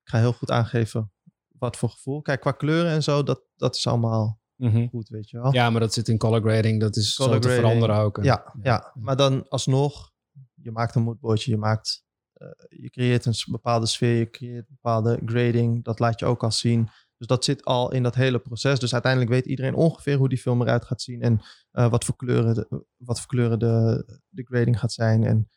Ik 0.04 0.10
ga 0.10 0.18
heel 0.20 0.34
goed 0.34 0.52
aangeven 0.52 1.12
wat 1.48 1.78
voor 1.78 1.90
gevoel. 1.90 2.22
Kijk, 2.22 2.42
qua 2.42 2.52
kleuren 2.52 2.92
en 2.92 3.04
zo, 3.04 3.24
dat, 3.24 3.42
dat 3.56 3.76
is 3.76 3.88
allemaal 3.88 4.40
Mhm. 4.58 4.88
goed, 4.88 5.10
weet 5.10 5.30
je 5.30 5.42
wel. 5.42 5.54
Ja, 5.54 5.70
maar 5.70 5.80
dat 5.80 5.94
zit 5.94 6.08
in 6.08 6.18
color 6.18 6.42
grading. 6.42 6.80
Dat 6.80 6.96
is 6.96 7.16
Color 7.16 7.34
zo 7.34 7.40
te 7.40 7.50
veranderen 7.50 7.96
ook. 7.96 8.24
ja, 8.24 8.54
ja. 8.62 8.92
Maar 9.00 9.16
dan 9.16 9.50
alsnog, 9.50 10.12
je 10.54 10.72
maakt 10.72 10.96
een 10.96 11.02
moodboardje, 11.02 11.52
je 11.52 11.58
maakt... 11.58 12.06
eh, 12.38 12.48
je 12.82 12.90
creëert 12.90 13.26
een 13.26 13.34
bepaalde 13.46 13.86
sfeer, 13.86 14.18
je 14.18 14.30
creëert 14.30 14.70
een 14.70 14.78
bepaalde 14.82 15.22
grading. 15.26 15.84
Dat 15.84 16.00
laat 16.00 16.20
je 16.20 16.26
ook 16.26 16.44
al 16.44 16.52
zien. 16.52 16.90
Dus 17.18 17.28
dat 17.28 17.44
zit 17.44 17.66
al 17.66 17.92
in 17.92 18.04
dat 18.04 18.16
hele 18.16 18.40
proces. 18.40 18.80
Dus 18.80 18.94
uiteindelijk 18.94 19.32
weet 19.32 19.46
iedereen 19.46 19.76
ongeveer 19.76 20.18
hoe 20.18 20.30
die 20.30 20.38
film 20.38 20.62
eruit 20.62 20.86
gaat 20.86 21.02
zien. 21.02 21.22
En 21.22 21.42
eh, 21.72 21.90
wat 21.90 22.06
voor 22.06 22.16
kleuren, 22.16 22.56
de, 22.56 22.84
wat 22.98 23.20
voor 23.20 23.28
kleuren 23.30 23.60
de, 23.60 24.06
de 24.30 24.44
grading 24.44 24.80
gaat 24.80 24.94
zijn. 24.94 25.24
En, 25.24 25.50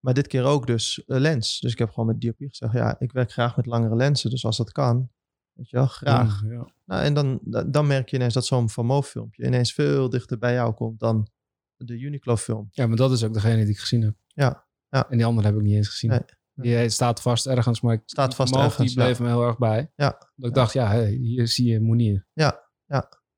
maar 0.00 0.14
dit 0.14 0.26
keer 0.26 0.44
ook 0.44 0.66
dus 0.66 1.04
eh, 1.04 1.18
lens. 1.18 1.60
Dus 1.60 1.72
ik 1.72 1.78
heb 1.78 1.90
gewoon 1.90 2.06
met 2.06 2.20
DOP 2.20 2.36
gezegd, 2.38 2.72
ja, 2.72 2.96
ik 2.98 3.12
werk 3.12 3.32
graag 3.32 3.56
met 3.56 3.66
langere 3.66 3.96
lenzen. 3.96 4.30
Dus 4.30 4.44
als 4.44 4.56
dat 4.56 4.72
kan, 4.72 5.10
weet 5.52 5.70
je 5.70 5.76
wel, 5.76 5.86
graag. 5.86 6.42
Ja, 6.42 6.50
ja. 6.50 6.68
Nou, 6.84 7.02
en 7.02 7.14
dan, 7.14 7.38
da- 7.42 7.64
dan 7.64 7.86
merk 7.86 8.08
je 8.08 8.16
ineens 8.16 8.34
dat 8.34 8.46
zo'n 8.46 8.70
Van 8.70 8.86
Moof 8.86 9.08
filmpje 9.08 9.44
ineens 9.46 9.72
veel 9.72 10.10
dichter 10.10 10.38
bij 10.38 10.52
jou 10.52 10.74
komt 10.74 10.98
dan 11.00 11.28
de 11.76 11.98
Uniqlo 11.98 12.36
film. 12.36 12.68
Ja, 12.70 12.86
maar 12.86 12.96
dat 12.96 13.12
is 13.12 13.24
ook 13.24 13.34
degene 13.34 13.62
die 13.62 13.72
ik 13.72 13.78
gezien 13.78 14.02
heb. 14.02 14.14
Ja, 14.26 14.65
ja. 14.88 15.10
En 15.10 15.16
die 15.16 15.26
andere 15.26 15.46
heb 15.46 15.56
ik 15.56 15.62
niet 15.62 15.74
eens 15.74 15.88
gezien. 15.88 16.10
Nee, 16.10 16.20
Die 16.54 16.76
eh, 16.76 16.88
staat 16.88 17.22
vast 17.22 17.46
ergens, 17.46 17.80
maar 17.80 17.94
ik, 17.94 18.02
Staat 18.04 18.34
vast 18.34 18.54
Moog, 18.54 18.64
ergens, 18.64 18.86
Die 18.86 18.96
bleef 18.96 19.18
ja. 19.18 19.24
me 19.24 19.30
heel 19.30 19.46
erg 19.46 19.58
bij. 19.58 19.92
Ja, 19.96 20.10
Dat 20.10 20.28
ik 20.36 20.44
ja. 20.44 20.50
dacht, 20.50 20.72
ja, 20.72 20.88
hey, 20.88 21.10
hier 21.10 21.48
zie 21.48 21.72
je 21.72 21.80
Monier. 21.80 22.26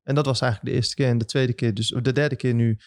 En 0.09 0.15
dat 0.15 0.25
was 0.25 0.41
eigenlijk 0.41 0.71
de 0.71 0.77
eerste 0.77 0.95
keer. 0.95 1.07
En 1.07 1.17
de 1.17 1.25
tweede 1.25 1.53
keer, 1.53 1.73
dus 1.73 1.87
de 2.01 2.11
derde 2.11 2.35
keer 2.35 2.53
nu. 2.53 2.77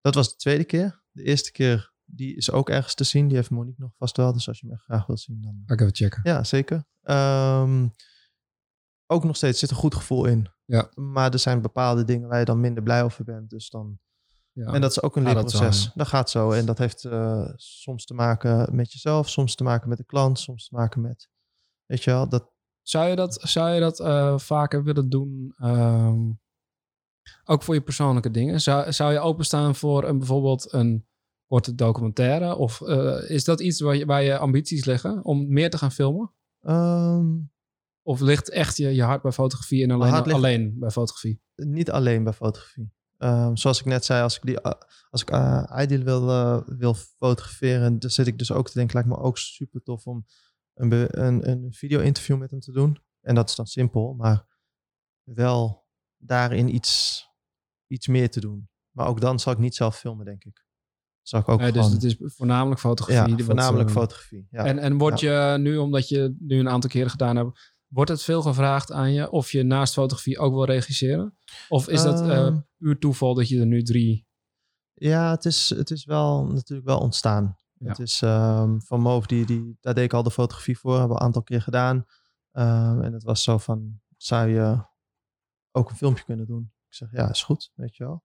Dat 0.00 0.14
was 0.14 0.30
de 0.30 0.36
tweede 0.36 0.64
keer. 0.64 1.02
De 1.10 1.22
eerste 1.22 1.52
keer, 1.52 1.92
die 2.04 2.36
is 2.36 2.50
ook 2.50 2.70
ergens 2.70 2.94
te 2.94 3.04
zien. 3.04 3.28
Die 3.28 3.36
heeft 3.36 3.50
Monique 3.50 3.80
nog 3.82 3.92
vast 3.96 4.16
wel. 4.16 4.32
Dus 4.32 4.48
als 4.48 4.60
je 4.60 4.66
hem 4.66 4.74
echt 4.74 4.84
graag 4.84 5.06
wilt 5.06 5.20
zien, 5.20 5.42
dan. 5.42 5.62
Ga 5.66 5.74
ik 5.74 5.80
even 5.80 5.94
checken. 5.94 6.20
Ja, 6.22 6.44
zeker. 6.44 6.84
Ehm, 7.02 7.88
ook 9.06 9.24
nog 9.24 9.36
steeds 9.36 9.58
zit 9.58 9.70
een 9.70 9.76
goed 9.76 9.94
gevoel 9.94 10.24
in. 10.24 10.48
Ja. 10.64 10.90
Maar 10.94 11.32
er 11.32 11.38
zijn 11.38 11.62
bepaalde 11.62 12.04
dingen 12.04 12.28
waar 12.28 12.38
je 12.38 12.44
dan 12.44 12.60
minder 12.60 12.82
blij 12.82 13.02
over 13.02 13.24
bent. 13.24 13.50
Dus 13.50 13.70
dan. 13.70 13.98
Ja. 14.52 14.72
En 14.72 14.80
dat 14.80 14.90
is 14.90 15.02
ook 15.02 15.16
een 15.16 15.24
dat 15.24 15.34
leerproces. 15.34 15.84
wel, 15.84 15.92
dat, 15.94 16.08
gaat 16.08 16.30
zo. 16.30 16.50
En 16.50 16.66
dat 16.66 16.78
heeft 16.78 17.04
eh, 17.04 17.48
soms 17.56 18.04
te 18.04 18.14
maken 18.14 18.76
met 18.76 18.92
jezelf, 18.92 19.28
soms 19.28 19.54
te 19.54 19.64
maken 19.64 19.88
met 19.88 19.98
de 19.98 20.04
klant, 20.04 20.38
soms 20.38 20.68
te 20.68 20.74
maken 20.74 21.00
met. 21.00 21.28
Weet 21.86 22.04
je 22.04 22.10
wel, 22.10 22.28
dat. 22.28 22.50
Zou 22.82 23.08
je 23.08 23.16
dat, 23.16 23.40
zou 23.42 23.70
je 23.70 23.80
dat 23.80 24.00
eh, 24.00 24.38
vaker 24.38 24.82
willen 24.84 25.08
doen? 25.08 25.54
ehm, 25.56 26.30
ook 27.44 27.62
voor 27.62 27.74
je 27.74 27.82
persoonlijke 27.82 28.30
dingen? 28.30 28.60
Zou, 28.60 28.92
zou 28.92 29.12
je 29.12 29.18
openstaan 29.18 29.74
voor 29.74 30.04
een, 30.04 30.18
bijvoorbeeld 30.18 30.72
een 30.72 31.06
korte 31.46 31.74
documentaire? 31.74 32.56
Of 32.56 32.80
eh, 32.80 33.30
is 33.30 33.44
dat 33.44 33.60
iets 33.60 33.80
waar 33.80 33.96
je, 33.96 34.06
waar 34.06 34.22
je 34.22 34.38
ambities 34.38 34.84
liggen 34.84 35.24
om 35.24 35.52
meer 35.52 35.70
te 35.70 35.78
gaan 35.78 35.92
filmen? 35.92 36.32
ehm, 36.60 37.38
Of 38.02 38.20
ligt 38.20 38.50
echt 38.50 38.76
je, 38.76 38.94
je 38.94 39.02
hart 39.02 39.22
bij 39.22 39.32
fotografie 39.32 39.82
en 39.82 39.90
alleen, 39.90 40.12
alleen 40.12 40.78
bij 40.78 40.90
fotografie? 40.90 41.40
niet 41.54 41.90
alleen 41.90 42.24
bij 42.24 42.32
fotografie. 42.32 42.92
Ehm, 43.22 43.56
zoals 43.56 43.80
ik 43.80 43.84
net 43.84 44.04
zei, 44.04 44.22
als 44.22 44.36
ik, 44.36 44.42
die, 44.42 44.60
eh, 44.60 44.72
als 45.10 45.22
ik 45.22 45.30
eh, 45.30 45.78
Ideal 45.78 46.02
wil, 46.02 46.28
eh, 46.28 46.60
wil 46.66 46.94
fotograferen, 46.94 47.98
dan 47.98 48.10
zit 48.10 48.26
ik 48.26 48.38
dus 48.38 48.52
ook 48.52 48.66
te 48.66 48.74
denken, 48.74 48.94
lijkt 48.94 49.08
me 49.08 49.16
ook 49.16 49.38
super 49.38 49.82
tof 49.82 50.06
om 50.06 50.26
een, 50.74 51.20
een, 51.20 51.48
een 51.48 51.72
video-interview 51.72 52.38
met 52.38 52.50
hem 52.50 52.60
te 52.60 52.72
doen. 52.72 52.98
En 53.20 53.34
dat 53.34 53.48
is 53.48 53.54
dan 53.54 53.66
simpel, 53.66 54.14
maar 54.14 54.46
wel 55.22 55.86
daarin 56.16 56.74
iets, 56.74 57.24
iets 57.86 58.06
meer 58.06 58.30
te 58.30 58.40
doen. 58.40 58.68
Maar 58.90 59.06
ook 59.06 59.20
dan 59.20 59.40
zal 59.40 59.52
ik 59.52 59.58
niet 59.58 59.74
zelf 59.74 59.98
filmen, 59.98 60.24
denk 60.24 60.44
ik. 60.44 60.64
Zal 61.22 61.40
ik 61.40 61.48
ook 61.48 61.60
Nee, 61.60 61.72
dus 61.72 61.90
het 61.90 62.02
is 62.02 62.16
voornamelijk 62.18 62.80
fotografie. 62.80 63.30
ja, 63.30 63.36
wat, 63.36 63.44
voornamelijk 63.44 63.90
fotografie. 63.90 64.46
Ja. 64.50 64.64
En, 64.64 64.78
en 64.78 64.98
wordt 64.98 65.20
je 65.20 65.56
nu, 65.60 65.76
omdat 65.76 66.08
je 66.08 66.36
nu 66.38 66.58
een 66.58 66.68
aantal 66.68 66.90
keren 66.90 67.10
gedaan 67.10 67.36
hebt, 67.36 67.71
wordt 67.92 68.10
het 68.10 68.22
veel 68.22 68.42
gevraagd 68.42 68.92
aan 68.92 69.12
je 69.12 69.30
of 69.30 69.50
je 69.50 69.62
naast 69.62 69.92
fotografie 69.92 70.38
ook 70.38 70.52
wil 70.52 70.64
regisseren? 70.64 71.38
Of 71.68 71.88
is 71.88 72.02
dat 72.02 72.20
eh, 72.20 72.30
Ehm, 72.30 72.60
puur 72.76 72.98
toeval 72.98 73.34
dat 73.34 73.48
je 73.48 73.60
er 73.60 73.66
nu 73.66 73.82
drie... 73.82 74.26
Ja, 74.94 75.30
het 75.30 75.44
is, 75.44 75.68
het 75.68 75.90
is 75.90 76.04
wel 76.04 76.46
natuurlijk 76.46 76.88
wel 76.88 76.98
ontstaan. 76.98 77.56
Ja. 77.72 77.88
Het 77.88 77.98
is 77.98 78.22
ehm, 78.22 78.78
van 78.78 79.00
Moof, 79.00 79.26
die, 79.26 79.46
die, 79.46 79.76
daar 79.80 79.94
deed 79.94 80.04
ik 80.04 80.12
al 80.12 80.22
de 80.22 80.30
fotografie 80.30 80.78
voor, 80.78 80.98
hebben 80.98 81.08
we 81.08 81.20
een 81.20 81.26
aantal 81.26 81.42
keer 81.42 81.62
gedaan. 81.62 82.06
Ehm, 82.50 83.00
en 83.00 83.12
het 83.12 83.22
was 83.22 83.42
zo 83.42 83.58
van, 83.58 84.00
zou 84.16 84.48
je 84.48 84.84
ook 85.70 85.90
een 85.90 85.96
filmpje 85.96 86.24
kunnen 86.24 86.46
doen? 86.46 86.72
Ik 86.88 86.94
zeg, 86.94 87.12
ja, 87.12 87.30
is 87.30 87.42
goed, 87.42 87.72
weet 87.74 87.96
je 87.96 88.04
wel. 88.04 88.24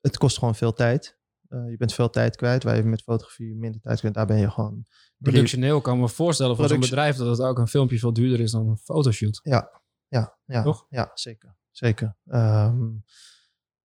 Het 0.00 0.18
kost 0.18 0.38
gewoon 0.38 0.54
veel 0.54 0.72
tijd. 0.72 1.17
Eh, 1.48 1.70
je 1.70 1.76
bent 1.76 1.94
veel 1.94 2.10
tijd 2.10 2.36
kwijt, 2.36 2.62
waar 2.62 2.76
je 2.76 2.82
met 2.82 3.02
fotografie 3.02 3.54
minder 3.54 3.80
tijd 3.80 3.98
kwijt. 3.98 4.14
Daar 4.14 4.26
ben 4.26 4.38
je 4.38 4.50
gewoon... 4.50 4.82
drie- 4.82 5.32
Productioneel 5.32 5.80
kan 5.80 5.94
ik 5.94 6.00
me 6.00 6.08
voorstellen 6.08 6.56
voor 6.56 6.68
zo'n 6.68 6.80
bedrijf 6.80 7.16
dat 7.16 7.38
het 7.38 7.46
ook 7.46 7.58
een 7.58 7.68
filmpje 7.68 7.98
veel 7.98 8.12
duurder 8.12 8.40
is 8.40 8.50
dan 8.50 8.68
een 8.68 8.76
fotoshoot. 8.78 9.40
Ja, 9.42 9.70
ja, 10.08 10.38
ja. 10.44 10.62
Toch? 10.62 10.86
Ja, 10.90 11.10
zeker. 11.14 11.56
Zeker. 11.70 12.16
Ehm, 12.26 12.86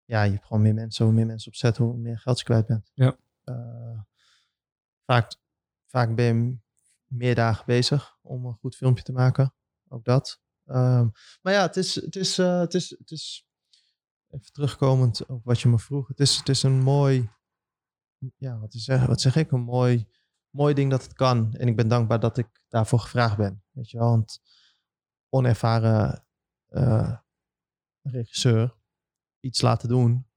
ja, 0.06 0.24
je 0.24 0.32
hebt 0.32 0.46
gewoon 0.46 0.62
meer 0.62 0.74
mensen. 0.74 1.06
Hoe 1.06 1.14
meer 1.14 1.26
mensen 1.26 1.48
opzet, 1.52 1.78
hoe 1.78 1.98
meer 1.98 2.20
geld 2.20 2.38
je 2.40 2.46
kwijt 2.46 2.66
bent. 2.66 2.92
Ja. 2.94 3.18
Eh, 3.44 4.00
vaak, 5.06 5.36
vaak 5.88 6.16
ben 6.16 6.26
je 6.26 6.58
meer 7.06 7.36
dagen 7.36 7.66
bezig 7.66 8.18
om 8.22 8.46
een 8.46 8.54
goed 8.60 8.76
filmpje 8.76 9.04
te 9.04 9.12
maken. 9.12 9.54
Ook 9.88 10.04
dat. 10.06 10.42
Ehm, 10.66 11.08
maar 11.42 11.54
ja, 11.54 11.62
het 11.62 11.78
is, 11.78 11.96
het 11.96 12.16
is, 12.16 12.38
eh, 12.38 12.60
het 12.60 12.74
is, 12.74 12.90
het 12.90 13.12
is 13.12 13.46
even 14.30 14.52
terugkomend 14.52 15.26
op 15.26 15.44
wat 15.44 15.62
je 15.62 15.70
me 15.70 15.80
vroeg. 15.80 16.08
Het 16.08 16.20
is, 16.20 16.38
het 16.38 16.50
is 16.50 16.64
een 16.64 16.82
mooi, 16.82 17.30
ja, 18.38 18.60
wat, 18.60 18.74
is, 18.74 18.86
wat 18.88 19.22
zeg 19.22 19.36
ik? 19.36 19.52
Een 19.52 19.62
mooi, 19.62 20.08
mooi 20.50 20.74
ding 20.74 20.90
dat 20.92 21.04
het 21.04 21.14
kan. 21.14 21.54
En 21.54 21.68
ik 21.68 21.76
ben 21.76 21.88
dankbaar 21.88 22.20
dat 22.20 22.38
ik 22.38 22.48
daarvoor 22.68 23.00
gevraagd 23.00 23.38
ben. 23.38 23.64
Weet 23.72 23.90
je 23.90 23.98
wel, 23.98 24.10
want 24.10 24.42
onervaren 25.30 26.26
eh, 26.68 27.18
regisseur 28.02 28.76
iets 29.40 29.62
laten 29.62 29.90
doen, 29.90 30.28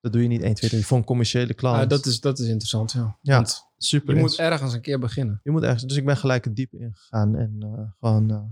dat 0.00 0.12
doe 0.12 0.22
je 0.22 0.28
niet 0.28 0.42
1, 0.42 0.54
2, 0.54 0.70
3 0.70 0.86
voor 0.86 0.98
een 0.98 1.04
commerciële 1.04 1.54
klant. 1.54 1.90
Dat, 1.90 2.06
is, 2.06 2.20
dat 2.20 2.38
is 2.38 2.46
interessant, 2.46 2.92
ja. 2.92 3.18
Ja, 3.22 3.34
Want 3.34 3.62
super. 3.76 4.14
je 4.14 4.20
moet 4.20 4.38
ergens 4.38 4.72
een 4.72 4.80
keer 4.80 4.98
beginnen. 4.98 5.40
je 5.42 5.50
moet 5.50 5.62
ergens. 5.62 5.82
Dus 5.82 5.96
ik 5.96 6.04
ben 6.04 6.16
gelijk 6.16 6.44
het 6.44 6.56
diep 6.56 6.72
ingegaan 6.74 7.36
en 7.36 7.56
eh, 7.60 7.90
gewoon. 7.98 8.30
eh, 8.30 8.42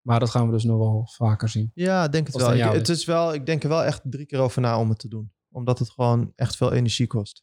Maar 0.00 0.20
dat 0.20 0.30
gaan 0.30 0.46
we 0.46 0.52
dus 0.52 0.64
nog 0.64 0.78
wel 0.78 1.08
vaker 1.12 1.48
zien. 1.48 1.70
ja, 1.74 2.04
ik 2.04 2.12
denk 2.12 2.26
het 2.26 2.36
wel. 2.36 2.54
Ik, 2.54 2.62
het 2.72 2.88
is 2.88 3.04
wel. 3.04 3.34
Ik 3.34 3.46
denk 3.46 3.62
er 3.62 3.68
wel 3.68 3.84
echt 3.84 4.00
drie 4.04 4.26
keer 4.26 4.38
over 4.38 4.60
na 4.62 4.78
om 4.78 4.88
het 4.88 4.98
te 4.98 5.08
doen, 5.08 5.32
omdat 5.54 5.78
het 5.78 5.90
gewoon 5.90 6.32
echt 6.36 6.56
veel 6.56 6.72
energie 6.72 7.06
kost. 7.06 7.42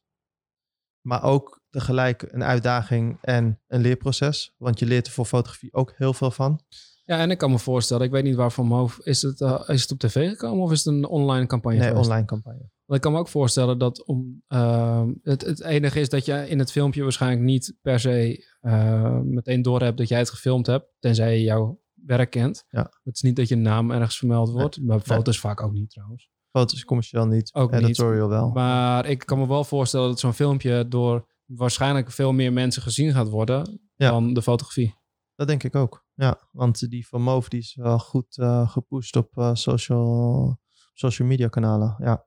Maar 1.01 1.23
ook 1.23 1.61
tegelijk 1.69 2.21
een 2.27 2.43
uitdaging 2.43 3.17
en 3.21 3.59
een 3.67 3.81
leerproces, 3.81 4.53
want 4.57 4.79
je 4.79 4.85
leert 4.85 5.07
er 5.07 5.13
voor 5.13 5.25
fotografie 5.25 5.73
ook 5.73 5.93
heel 5.95 6.13
veel 6.13 6.31
van. 6.31 6.61
Ja, 7.03 7.19
en 7.19 7.31
ik 7.31 7.37
kan 7.37 7.51
me 7.51 7.59
voorstellen, 7.59 8.05
ik 8.05 8.11
weet 8.11 8.23
niet 8.23 8.35
waarvan 8.35 8.65
Moof, 8.65 8.99
is 8.99 9.21
het, 9.21 9.41
eh, 9.41 9.61
is 9.67 9.81
het 9.81 9.91
op 9.91 9.99
tv 9.99 10.29
gekomen 10.29 10.63
of 10.63 10.71
is 10.71 10.83
het 10.83 10.93
een 10.93 11.05
online 11.05 11.45
campagne 11.45 11.77
Nee, 11.79 11.87
geweest? 11.87 12.05
online 12.05 12.25
campagne. 12.25 12.69
Want 12.85 12.99
ik 12.99 13.01
kan 13.01 13.11
me 13.11 13.19
ook 13.19 13.27
voorstellen 13.27 13.77
dat 13.77 14.05
om, 14.05 14.43
ehm, 14.47 15.13
het, 15.23 15.41
het 15.41 15.61
enige 15.61 15.99
is 15.99 16.09
dat 16.09 16.25
je 16.25 16.49
in 16.49 16.59
het 16.59 16.71
filmpje 16.71 17.03
waarschijnlijk 17.03 17.41
niet 17.41 17.77
per 17.81 17.99
se 17.99 18.45
eh, 18.61 19.19
meteen 19.19 19.61
door 19.61 19.81
hebt 19.81 19.97
dat 19.97 20.07
jij 20.07 20.19
het 20.19 20.29
gefilmd 20.29 20.65
hebt, 20.67 20.85
tenzij 20.99 21.37
je 21.37 21.43
jouw 21.43 21.81
werk 21.93 22.29
kent. 22.29 22.65
Ja. 22.69 22.91
Het 23.03 23.15
is 23.15 23.21
niet 23.21 23.35
dat 23.35 23.47
je 23.47 23.55
naam 23.55 23.91
ergens 23.91 24.17
vermeld 24.17 24.49
wordt, 24.49 24.81
maar 24.81 24.99
foto's 24.99 25.39
vaak 25.39 25.61
ook 25.61 25.73
niet 25.73 25.89
trouwens. 25.89 26.29
Foto's 26.51 26.85
commercieel 26.85 27.25
niet, 27.25 27.53
Ook 27.53 27.71
niet. 27.71 27.81
editorial 27.81 28.29
wel. 28.29 28.49
Maar 28.49 29.05
ik 29.05 29.19
kan 29.25 29.39
me 29.39 29.47
wel 29.47 29.63
voorstellen 29.63 30.07
dat 30.09 30.19
zo'n 30.19 30.33
filmpje 30.33 30.87
door 30.87 31.29
waarschijnlijk 31.45 32.11
veel 32.11 32.31
meer 32.33 32.53
mensen 32.53 32.81
gezien 32.81 33.11
gaat 33.13 33.29
worden 33.29 33.89
Ja. 33.95 34.09
dan 34.09 34.33
de 34.33 34.41
fotografie. 34.41 34.99
Dat 35.35 35.47
denk 35.47 35.63
ik 35.63 35.75
ook. 35.75 36.05
Ja, 36.13 36.47
want 36.51 36.89
die 36.89 37.07
van 37.07 37.21
Move 37.21 37.49
die 37.49 37.59
is 37.59 37.75
wel 37.75 37.99
goed 37.99 38.35
gepusht 38.65 39.15
op 39.15 39.37
eh, 39.37 39.49
social, 39.53 40.59
social 40.93 41.27
media 41.27 41.47
kanalen. 41.47 41.95
Ja. 41.99 42.25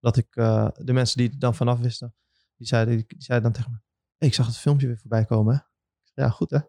Dat 0.00 0.16
ik 0.16 0.36
eh, 0.36 0.68
de 0.74 0.92
mensen 0.92 1.18
die 1.18 1.30
er 1.30 1.38
dan 1.38 1.54
vanaf 1.54 1.78
wisten, 1.80 2.14
die 2.56 2.66
zeiden, 2.66 2.96
die 2.96 3.22
zeiden 3.22 3.52
dan 3.52 3.60
tegen 3.62 3.70
me: 3.76 3.78
"Hey, 4.16 4.28
ik 4.28 4.34
zag 4.34 4.46
het 4.46 4.56
filmpje 4.56 4.86
weer 4.86 4.98
voorbij 4.98 5.24
komen. 5.24 5.54
Hè? 5.54 6.22
Ja, 6.22 6.28
goed 6.30 6.50
hè. 6.50 6.58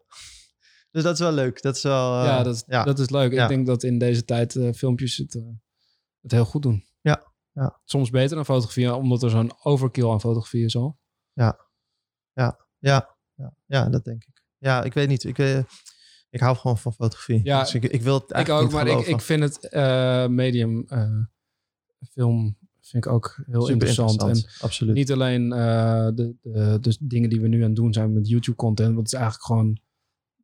Dus 0.90 1.02
dat 1.02 1.12
is 1.14 1.18
wel 1.20 1.32
leuk. 1.32 1.62
Dat 1.62 1.76
is 1.76 1.82
wel. 1.82 2.24
ja, 2.24 2.42
dat 2.42 2.64
ja. 2.66 2.84
dat 2.84 2.98
is 2.98 3.10
leuk. 3.10 3.32
Ja. 3.32 3.42
Ik 3.42 3.48
denk 3.48 3.66
dat 3.66 3.82
in 3.82 3.98
deze 3.98 4.24
tijd 4.24 4.58
filmpjes 4.74 5.16
het, 5.16 5.42
het 6.22 6.30
heel 6.30 6.44
goed 6.44 6.62
doen. 6.62 6.84
Ja, 7.00 7.32
ja. 7.52 7.80
Soms 7.84 8.10
beter 8.10 8.36
dan 8.36 8.44
fotografie, 8.44 8.94
omdat 8.94 9.22
er 9.22 9.30
zo'n 9.30 9.52
overkill 9.62 10.10
aan 10.10 10.20
fotografie 10.20 10.64
is 10.64 10.76
al. 10.76 10.98
ja, 11.32 11.58
ja, 12.78 13.16
ja, 13.66 13.88
dat 13.88 14.04
denk 14.04 14.24
ik. 14.24 14.42
Ja, 14.58 14.82
ik 14.82 14.92
weet 14.94 15.08
niet. 15.08 15.24
Ik, 15.24 15.36
weet, 15.36 15.64
ik 16.30 16.40
hou 16.40 16.56
gewoon 16.56 16.78
van 16.78 16.92
fotografie. 16.92 17.40
Ja, 17.44 17.60
dus 17.60 17.74
ik, 17.74 17.84
ik 17.84 18.02
wil 18.02 18.14
het 18.14 18.22
Ik 18.22 18.30
eigenlijk 18.30 18.64
ook, 18.64 18.72
niet 18.72 18.94
maar 18.94 19.00
ik, 19.00 19.06
ik 19.06 19.20
vind 19.20 19.42
het 19.42 19.68
eh, 19.68 20.26
medium 20.26 20.84
eh, 20.88 21.20
film 22.10 22.56
vind 22.80 23.04
ik 23.04 23.12
ook 23.12 23.42
heel 23.46 23.60
Super 23.60 23.72
interessant. 23.72 24.22
En 24.22 24.50
Absoluut. 24.60 24.94
niet 24.94 25.12
alleen 25.12 25.52
eh, 25.52 26.08
de, 26.14 26.34
de, 26.42 26.78
de 26.80 26.96
dingen 27.00 27.30
die 27.30 27.40
we 27.40 27.48
nu 27.48 27.60
aan 27.60 27.66
het 27.66 27.76
doen 27.76 27.92
zijn 27.92 28.12
met 28.12 28.28
YouTube 28.28 28.56
content, 28.56 28.94
want 28.94 29.10
het 29.10 29.12
is 29.12 29.20
eigenlijk 29.20 29.44
gewoon 29.44 29.80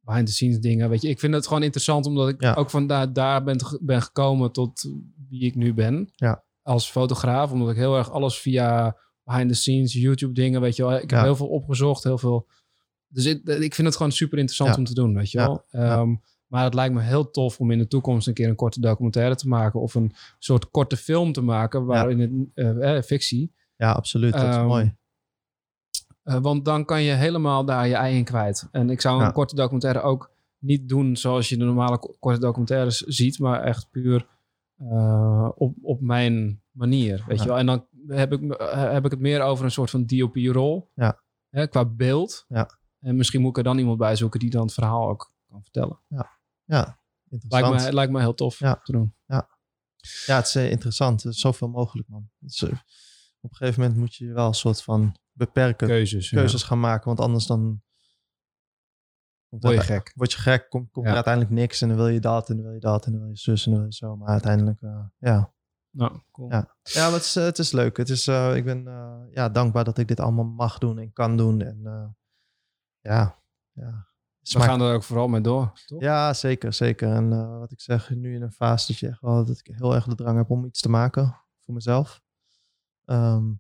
behind 0.09 0.27
the 0.27 0.33
scenes 0.33 0.61
dingen. 0.61 0.89
Weet 0.89 1.03
je, 1.03 1.09
ik 1.09 1.19
vind 1.19 1.35
het 1.35 1.47
gewoon 1.47 1.63
interessant 1.63 2.07
omdat 2.07 2.29
ik 2.29 2.43
Ja. 2.43 2.55
ook 2.55 2.71
van 2.71 2.87
daar, 2.87 3.13
daar 3.13 3.45
ben, 3.45 3.59
ben 3.81 4.03
gekomen 4.03 4.53
tot 4.53 4.91
wie 5.29 5.41
ik 5.45 5.55
nu 5.55 5.75
ben. 5.75 6.11
Ja. 6.15 6.45
Als 6.63 6.91
fotograaf, 6.91 7.53
omdat 7.53 7.71
ik 7.71 7.77
heel 7.77 7.97
erg 7.97 8.11
alles 8.11 8.39
via 8.39 8.97
behind 9.25 9.49
the 9.49 9.55
scenes, 9.57 9.93
YouTube 9.93 10.33
dingen, 10.33 10.61
weet 10.61 10.77
je 10.77 10.83
wel. 10.83 10.95
Ik 10.95 11.01
heb 11.01 11.11
Ja. 11.11 11.23
heel 11.23 11.37
veel 11.37 11.47
opgezocht, 11.49 12.05
heel 12.05 12.19
veel. 12.19 12.47
Dus 13.09 13.25
ik, 13.25 13.43
ik 13.49 13.75
vind 13.75 13.87
het 13.87 13.97
gewoon 13.97 14.13
super 14.13 14.39
interessant 14.39 14.77
om 14.77 14.85
te 14.85 14.95
doen, 14.95 15.15
weet 15.15 15.31
je 15.31 15.39
wel. 15.39 15.65
Ehm, 15.71 16.15
maar 16.47 16.65
het 16.65 16.75
lijkt 16.75 16.95
me 16.95 17.01
heel 17.03 17.31
tof 17.31 17.61
om 17.61 17.71
in 17.71 17.79
de 17.79 17.87
toekomst 17.87 18.27
een 18.27 18.35
keer 18.35 18.49
een 18.49 18.55
korte 18.55 18.81
documentaire 18.81 19.35
te 19.35 19.49
maken 19.49 19.81
of 19.81 19.95
een 19.95 20.13
soort 20.39 20.71
korte 20.71 20.97
film 20.97 21.33
te 21.33 21.41
maken 21.43 21.85
waarin 21.85 22.19
het 22.21 22.31
eh, 22.55 22.97
eh, 22.97 23.03
fictie. 23.03 23.53
Ja, 23.77 23.93
absoluut. 23.93 24.33
Dat 24.33 24.43
is 24.49 24.55
Ehm, 24.57 24.67
mooi. 24.67 24.95
Eh, 26.29 26.37
want 26.41 26.65
dan 26.65 26.85
kan 26.85 27.03
je 27.03 27.13
helemaal 27.13 27.65
daar 27.65 27.89
je 27.89 27.95
ei 27.95 28.17
in 28.17 28.25
kwijt. 28.25 28.69
En 28.73 28.91
ik 28.91 29.01
zou 29.01 29.19
een 29.19 29.25
Ja. 29.25 29.31
korte 29.31 29.55
documentaire 29.55 30.01
ook 30.01 30.31
niet 30.59 30.89
doen 30.89 31.17
zoals 31.17 31.49
je 31.49 31.57
de 31.57 31.65
normale 31.65 31.99
ko- 31.99 32.17
korte 32.21 32.41
documentaires 32.41 32.99
ziet, 32.99 33.39
maar 33.39 33.63
echt 33.63 33.91
puur 33.91 34.27
eh, 34.79 35.49
op, 35.55 35.77
op 35.83 36.01
mijn 36.01 36.63
manier. 36.71 37.25
Weet 37.27 37.37
Ja. 37.37 37.43
je 37.43 37.49
wel? 37.49 37.59
En 37.59 37.67
dan 37.67 37.87
heb 38.07 38.33
ik, 38.33 38.53
eh, 38.55 38.91
heb 38.93 39.05
ik 39.05 39.11
het 39.11 39.21
meer 39.21 39.43
over 39.43 39.65
een 39.65 39.71
soort 39.71 39.91
van 39.91 40.07
DOP-rol 40.07 40.91
Ja. 40.95 41.21
hè, 41.51 41.67
qua 41.67 41.85
beeld. 41.85 42.45
Ja. 42.49 42.71
En 43.01 43.17
misschien 43.17 43.41
moet 43.41 43.51
ik 43.51 43.57
er 43.57 43.63
dan 43.63 43.79
iemand 43.79 43.99
bij 43.99 44.17
zoeken 44.17 44.41
die 44.41 44.51
dan 44.51 44.63
het 44.63 44.73
verhaal 44.75 45.09
ook 45.09 45.33
kan 45.51 45.63
vertellen. 45.63 45.99
Ja, 46.65 46.99
interessant. 47.31 47.71
Lijkt 47.73 47.87
me, 47.87 47.93
lijkt 47.95 48.13
me 48.13 48.21
heel 48.21 48.35
tof 48.35 48.59
Ja. 48.59 48.81
te 48.85 48.93
doen. 48.93 49.15
Ja, 49.27 50.37
het 50.37 50.47
is 50.47 50.55
interessant. 50.57 51.25
Er 51.25 51.31
is 51.31 51.39
zoveel 51.41 51.69
mogelijk, 51.69 52.09
man. 52.09 52.29
Het 52.41 52.51
is, 52.53 52.63
op 52.63 52.71
een 53.51 53.57
gegeven 53.57 53.81
moment 53.81 53.99
moet 53.99 54.15
je 54.15 54.25
je 54.27 54.33
wel 54.33 54.47
een 54.47 54.55
soort 54.55 54.83
van 54.83 55.17
beperken. 55.39 55.87
Keuzes. 55.89 56.31
ja. 56.31 56.39
keuzes 56.39 56.63
gaan 56.63 56.81
maken, 56.81 57.07
want 57.07 57.21
anders 57.21 57.47
dan 57.47 57.83
Word 59.49 59.75
je 59.75 59.81
gek. 59.81 60.13
word 60.15 60.33
je 60.33 60.39
gek, 60.39 60.69
komt 60.69 60.91
komt 60.91 61.05
Ja. 61.05 61.11
er 61.11 61.17
uiteindelijk 61.17 61.55
niks 61.55 61.81
en 61.83 61.89
dan 61.89 61.97
wil 61.97 62.09
je 62.09 62.21
dat 62.21 62.51
en 62.51 62.57
dan 62.57 62.65
wil 62.65 62.75
je 62.75 62.81
dat 62.81 63.07
en 63.07 63.13
dan 63.13 63.21
wil 63.21 63.31
je 63.31 63.37
zus 63.37 63.65
en 63.65 63.71
dan 63.71 63.81
wil 63.81 63.91
je 63.91 63.97
zo, 63.97 64.17
maar 64.17 64.29
uiteindelijk, 64.29 64.81
eh, 64.83 65.05
ja. 65.19 65.53
Nou, 65.91 66.21
cool. 66.31 66.51
Ja. 66.51 66.77
Ja, 66.83 67.05
maar 67.05 67.13
het 67.13 67.23
is, 67.23 67.37
eh, 67.37 67.45
het 67.45 67.59
is 67.59 67.73
leuk. 67.73 67.97
Het 67.97 68.09
is, 68.09 68.27
eh, 68.27 68.57
ik 68.57 68.65
ben 68.65 68.83
ja, 69.31 69.49
dankbaar 69.49 69.85
dat 69.85 69.99
ik 69.99 70.09
dit 70.09 70.21
allemaal 70.21 70.45
mag 70.45 70.79
doen 70.79 70.99
en 70.99 71.13
kan 71.13 71.37
doen 71.37 71.61
en 71.61 72.17
ja, 73.01 73.43
ja. 73.73 74.07
We 74.41 74.61
gaan 74.61 74.81
er 74.81 74.95
ook 74.95 75.03
vooral 75.03 75.29
mee 75.29 75.41
door. 75.41 75.73
Toch? 75.87 76.01
ja, 76.01 76.35
zeker, 76.35 76.73
zeker. 76.73 77.13
En 77.13 77.59
wat 77.59 77.73
ik 77.73 77.81
zeg, 77.81 78.11
nu 78.11 78.35
in 78.35 78.43
een 78.43 78.53
fase 78.53 78.87
dat 78.87 78.99
je 78.99 79.09
echt 79.09 79.21
wel 79.21 79.45
dat 79.45 79.59
ik 79.59 79.75
heel 79.77 79.95
erg 79.95 80.05
de 80.05 80.15
drang 80.15 80.37
heb 80.37 80.51
om 80.51 80.65
iets 80.65 80.81
te 80.81 80.89
maken 80.89 81.37
voor 81.65 81.75
mezelf. 81.75 82.21
Ehm, 83.05 83.53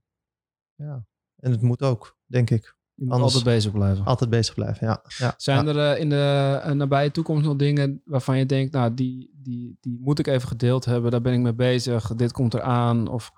ja, 0.74 1.06
en 1.38 1.50
het 1.50 1.62
moet 1.62 1.82
ook, 1.82 2.16
denk 2.26 2.50
ik. 2.50 2.76
Je 2.94 3.04
moet 3.04 3.12
Anders- 3.14 3.34
altijd 3.34 3.54
bezig 3.56 3.72
blijven. 3.72 4.04
Altijd 4.04 4.30
bezig 4.30 4.54
blijven, 4.54 4.86
ja. 4.86 5.02
ja 5.18 5.34
Zijn 5.36 5.66
ja. 5.66 5.74
er 5.74 5.92
eh, 5.94 6.00
in 6.00 6.08
de 6.08 6.60
eh, 6.64 6.72
nabije 6.72 7.10
toekomst 7.10 7.44
nog 7.44 7.56
dingen 7.56 8.02
waarvan 8.04 8.38
je 8.38 8.46
denkt, 8.46 8.72
nou, 8.72 8.94
die, 8.94 9.30
die, 9.42 9.76
die 9.80 9.98
moet 10.00 10.18
ik 10.18 10.26
even 10.26 10.48
gedeeld 10.48 10.84
hebben, 10.84 11.10
daar 11.10 11.20
ben 11.20 11.32
ik 11.32 11.40
mee 11.40 11.54
bezig, 11.54 12.14
dit 12.14 12.32
komt 12.32 12.54
eraan? 12.54 13.08
Of 13.08 13.32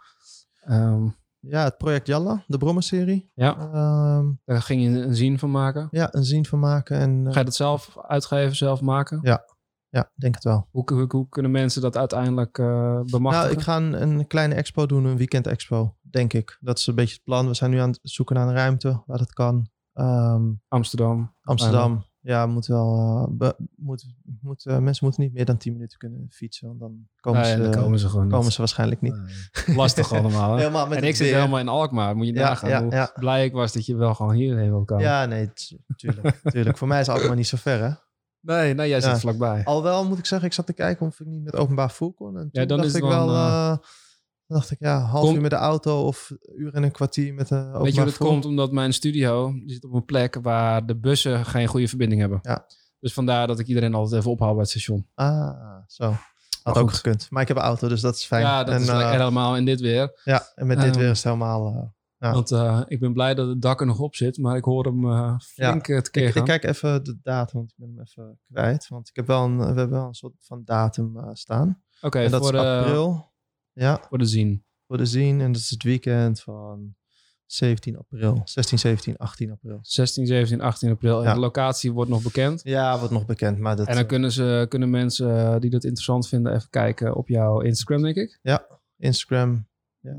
ehm, 0.61 1.09
Ja, 1.41 1.65
het 1.65 1.77
project 1.77 2.07
Jalla, 2.07 2.45
de 2.47 2.59
Brommer-serie. 2.59 3.31
ja, 3.35 3.57
Ehm, 3.59 4.27
daar 4.45 4.63
ging 4.63 4.83
je 4.83 4.89
een 4.89 5.15
zin 5.15 5.39
van 5.39 5.51
maken. 5.51 5.89
ja, 5.91 6.09
een 6.15 6.25
zien 6.25 6.47
van 6.47 6.59
maken. 6.59 6.99
En 6.99 7.27
eh, 7.27 7.33
Ga 7.33 7.39
je 7.39 7.45
dat 7.45 7.55
zelf 7.55 7.97
uitgeven, 8.03 8.57
zelf 8.57 8.81
maken? 8.81 9.19
Ja. 9.23 9.45
Ja, 9.91 10.11
denk 10.15 10.35
het 10.35 10.45
wel. 10.45 10.69
Hoe, 10.71 10.93
hoe, 10.93 11.05
hoe 11.09 11.29
kunnen 11.29 11.51
mensen 11.51 11.83
dat 11.83 11.97
uiteindelijk 11.97 12.59
eh 12.59 13.01
bemachtigen? 13.05 13.47
Nou, 13.49 13.51
ik 13.53 13.61
ga 13.61 13.77
een, 13.77 14.03
een 14.03 14.27
kleine 14.27 14.55
expo 14.55 14.87
doen, 14.87 15.05
een 15.05 15.17
weekend 15.17 15.47
expo, 15.47 15.97
denk 16.01 16.33
ik. 16.33 16.57
Dat 16.61 16.79
is 16.79 16.87
een 16.87 16.95
beetje 16.95 17.15
het 17.15 17.25
plan. 17.25 17.47
We 17.47 17.55
zijn 17.55 17.71
nu 17.71 17.79
aan 17.79 17.89
het 17.91 17.99
zoeken 18.03 18.37
naar 18.37 18.49
een 18.49 18.55
ruimte 18.55 19.03
waar 19.07 19.19
dat 19.19 19.33
kan. 19.33 19.69
Ehm, 19.93 20.43
Amsterdam. 20.69 21.35
Amsterdam, 21.43 22.05
ja, 22.21 22.47
moet 22.47 22.67
wel. 22.67 22.97
eh, 23.29 23.37
be- 23.37 23.57
moet, 23.77 24.07
moet, 24.41 24.67
eh, 24.67 24.79
mensen 24.79 25.05
moeten 25.05 25.23
niet 25.23 25.33
meer 25.33 25.45
dan 25.45 25.57
10 25.57 25.73
minuten 25.73 25.99
kunnen 25.99 26.27
fietsen. 26.31 26.67
Want 26.69 26.81
dan 26.81 27.07
komen, 27.21 27.41
Nee, 27.41 27.51
ze, 27.57 27.63
dan 27.71 27.83
komen 27.83 27.99
ze 27.99 28.09
gewoon 28.09 28.29
komen 28.29 28.45
niet. 28.45 28.53
ze 28.53 28.59
waarschijnlijk 28.59 29.01
niet. 29.01 29.21
Nee. 29.67 29.77
Lastig 29.77 30.13
allemaal. 30.15 30.53
Hè? 30.53 30.59
Helemaal 30.59 30.87
met 30.87 30.99
en 30.99 31.05
ik 31.05 31.17
zit 31.17 31.27
weer. 31.27 31.37
helemaal 31.37 31.59
in 31.59 31.69
Alkmaar. 31.69 32.17
Moet 32.17 32.27
je 32.27 32.33
Ja, 32.35 32.49
nagaan 32.49 32.71
ja, 32.71 32.83
hoe 32.83 32.91
ja. 32.93 33.11
blij 33.15 33.45
ik 33.45 33.53
was 33.53 33.73
dat 33.73 33.87
je 33.87 33.97
wel 33.97 34.15
gewoon 34.15 34.33
hierheen 34.35 34.71
wil 34.71 34.85
komen. 34.85 35.05
Ja, 35.05 35.25
nee, 35.27 35.47
t- 35.53 35.77
tuurlijk. 35.97 36.41
tuurlijk. 36.45 36.77
Voor 36.79 36.89
mij 36.89 37.01
is 37.01 37.09
Alkmaar 37.09 37.37
niet 37.37 37.47
zo 37.49 37.57
ver, 37.57 37.83
hè? 37.83 37.91
Nee, 38.41 38.75
nee, 38.75 38.89
jij 38.89 39.01
zit 39.01 39.11
Ja. 39.11 39.19
vlakbij. 39.19 39.65
Alhoewel 39.65 40.05
moet 40.05 40.19
ik 40.19 40.27
zeggen, 40.27 40.49
ik 40.49 40.55
zat 40.55 40.67
te 40.67 40.73
kijken 40.73 41.07
of 41.07 41.21
ik 41.21 41.27
niet 41.27 41.45
met 41.45 41.57
openbaar 41.57 41.89
vervoer 41.89 42.13
kon. 42.13 42.37
En 42.39 42.51
toen 42.53 42.67
dan 42.67 42.77
dacht 42.79 42.89
is 42.89 42.95
ik 42.95 43.03
wel 43.03 43.11
wel, 43.27 43.35
eh, 43.35 43.67
dan 44.47 44.59
dacht 44.59 44.71
ik 44.71 44.77
ja, 44.81 45.01
half 45.01 45.25
Kom- 45.25 45.35
uur 45.35 45.41
met 45.41 45.51
de 45.51 45.57
auto 45.57 46.05
of 46.07 46.33
uur 46.57 46.75
en 46.75 46.83
een 46.83 46.91
kwartier 46.91 47.35
met 47.35 47.51
een 47.51 47.59
openbaar 47.59 47.83
Weet 47.83 47.95
je 47.95 48.01
hoe 48.01 48.09
dat 48.09 48.19
komt? 48.19 48.45
Omdat 48.45 48.73
mijn 48.73 48.93
studio 48.93 49.53
die 49.53 49.71
zit 49.73 49.85
op 49.85 49.93
een 49.93 50.05
plek 50.05 50.39
waar 50.43 50.87
de 50.87 50.97
bussen 50.97 51.45
geen 51.47 51.67
goede 51.67 51.89
verbinding 51.89 52.21
hebben. 52.21 52.39
Ja. 52.43 52.67
Dus 53.01 53.13
vandaar 53.13 53.47
dat 53.47 53.59
ik 53.59 53.67
iedereen 53.67 53.95
altijd 53.95 54.21
even 54.21 54.31
ophaal 54.33 54.51
bij 54.53 54.61
het 54.61 54.71
station. 54.71 55.07
Ah, 55.15 55.77
zo. 55.87 56.15
Had 56.63 56.77
ook 56.79 56.89
goed. 56.89 56.97
gekund. 56.97 57.27
Maar 57.31 57.43
ik 57.43 57.49
heb 57.49 57.57
een 57.57 57.63
auto, 57.63 57.89
dus 57.89 58.01
dat 58.01 58.15
is 58.15 58.25
fijn. 58.25 58.43
Ja, 58.43 58.65
dat 58.65 58.75
en, 58.75 58.81
is 58.81 58.89
eh, 58.89 58.97
lekker 58.97 59.19
helemaal 59.19 59.57
in 59.57 59.65
dit 59.65 59.81
weer. 59.81 60.21
Ja, 60.25 60.47
en 60.55 60.67
met 60.67 60.81
dit 60.81 60.87
Ehm, 60.91 60.99
weer 60.99 61.11
is 61.11 61.17
het 61.17 61.25
helemaal... 61.25 61.67
eh, 61.67 61.83
Ja. 62.21 62.33
Want 62.33 62.51
eh, 62.51 62.81
ik 62.87 63.01
ben 63.01 63.13
blij 63.13 63.35
dat 63.35 63.49
het 63.49 63.63
dak 63.63 63.81
er 63.81 63.87
nog 63.87 63.99
op 63.99 64.15
zit, 64.15 64.39
maar 64.39 64.57
ik 64.57 64.65
hoor 64.65 64.85
hem 64.85 65.05
eh, 65.05 65.39
flink 65.39 65.87
ja. 65.87 65.97
ik, 65.97 66.09
gaan. 66.13 66.23
ik 66.25 66.45
kijk 66.45 66.65
even 66.65 67.05
de 67.05 67.19
datum, 67.23 67.59
want 67.59 67.71
ik 67.71 67.77
ben 67.77 67.89
hem 67.89 68.01
even 68.01 68.39
kwijt. 68.53 68.89
Want 68.89 69.09
ik 69.09 69.17
heb 69.17 69.27
wel 69.27 69.45
een, 69.45 69.59
we 69.59 69.65
hebben 69.65 69.91
wel 69.91 70.07
een 70.07 70.15
soort 70.15 70.35
van 70.39 70.63
datum 70.65 71.17
eh, 71.19 71.29
staan. 71.33 71.83
Oké, 72.01 72.29
dat 72.29 72.41
voor, 72.43 72.55
is 72.55 72.61
de- 72.61 72.67
april. 72.67 73.33
Ja, 73.73 74.01
voor 74.09 74.19
de 74.19 74.25
zien. 74.25 74.65
voor 74.87 74.97
de 74.97 75.07
zien. 75.07 75.41
En 75.41 75.53
dat 75.53 75.61
is 75.61 75.71
het 75.71 75.83
weekend 75.83 76.41
van 76.41 76.95
17 77.47 77.99
april. 77.99 78.41
16, 78.45 78.79
17, 78.79 79.17
18 79.17 79.51
april. 79.51 79.79
16, 79.83 80.27
17, 80.27 80.61
18 80.61 80.91
april. 80.91 81.19
En 81.19 81.25
Ja. 81.25 81.35
de 81.35 81.41
locatie 81.41 81.93
wordt 81.93 82.11
nog 82.11 82.23
bekend. 82.23 82.61
Ja, 82.65 82.99
wordt 82.99 83.13
nog 83.13 83.27
bekend. 83.27 83.59
Maar 83.59 83.77
dat, 83.77 83.87
en 83.87 83.95
dan 83.95 84.07
kunnen, 84.07 84.33
ze, 84.33 84.67
kunnen 84.69 84.91
mensen 84.91 85.61
die 85.61 85.71
dat 85.71 85.85
interessant 85.85 86.29
vinden 86.29 86.55
even 86.55 86.71
kijken 86.71 87.15
op 87.17 87.29
jouw 87.29 87.61
Instagram, 87.61 88.03
denk 88.03 88.17
ik. 88.17 88.39
Instagram. 88.97 89.69
Ja, 90.01 90.17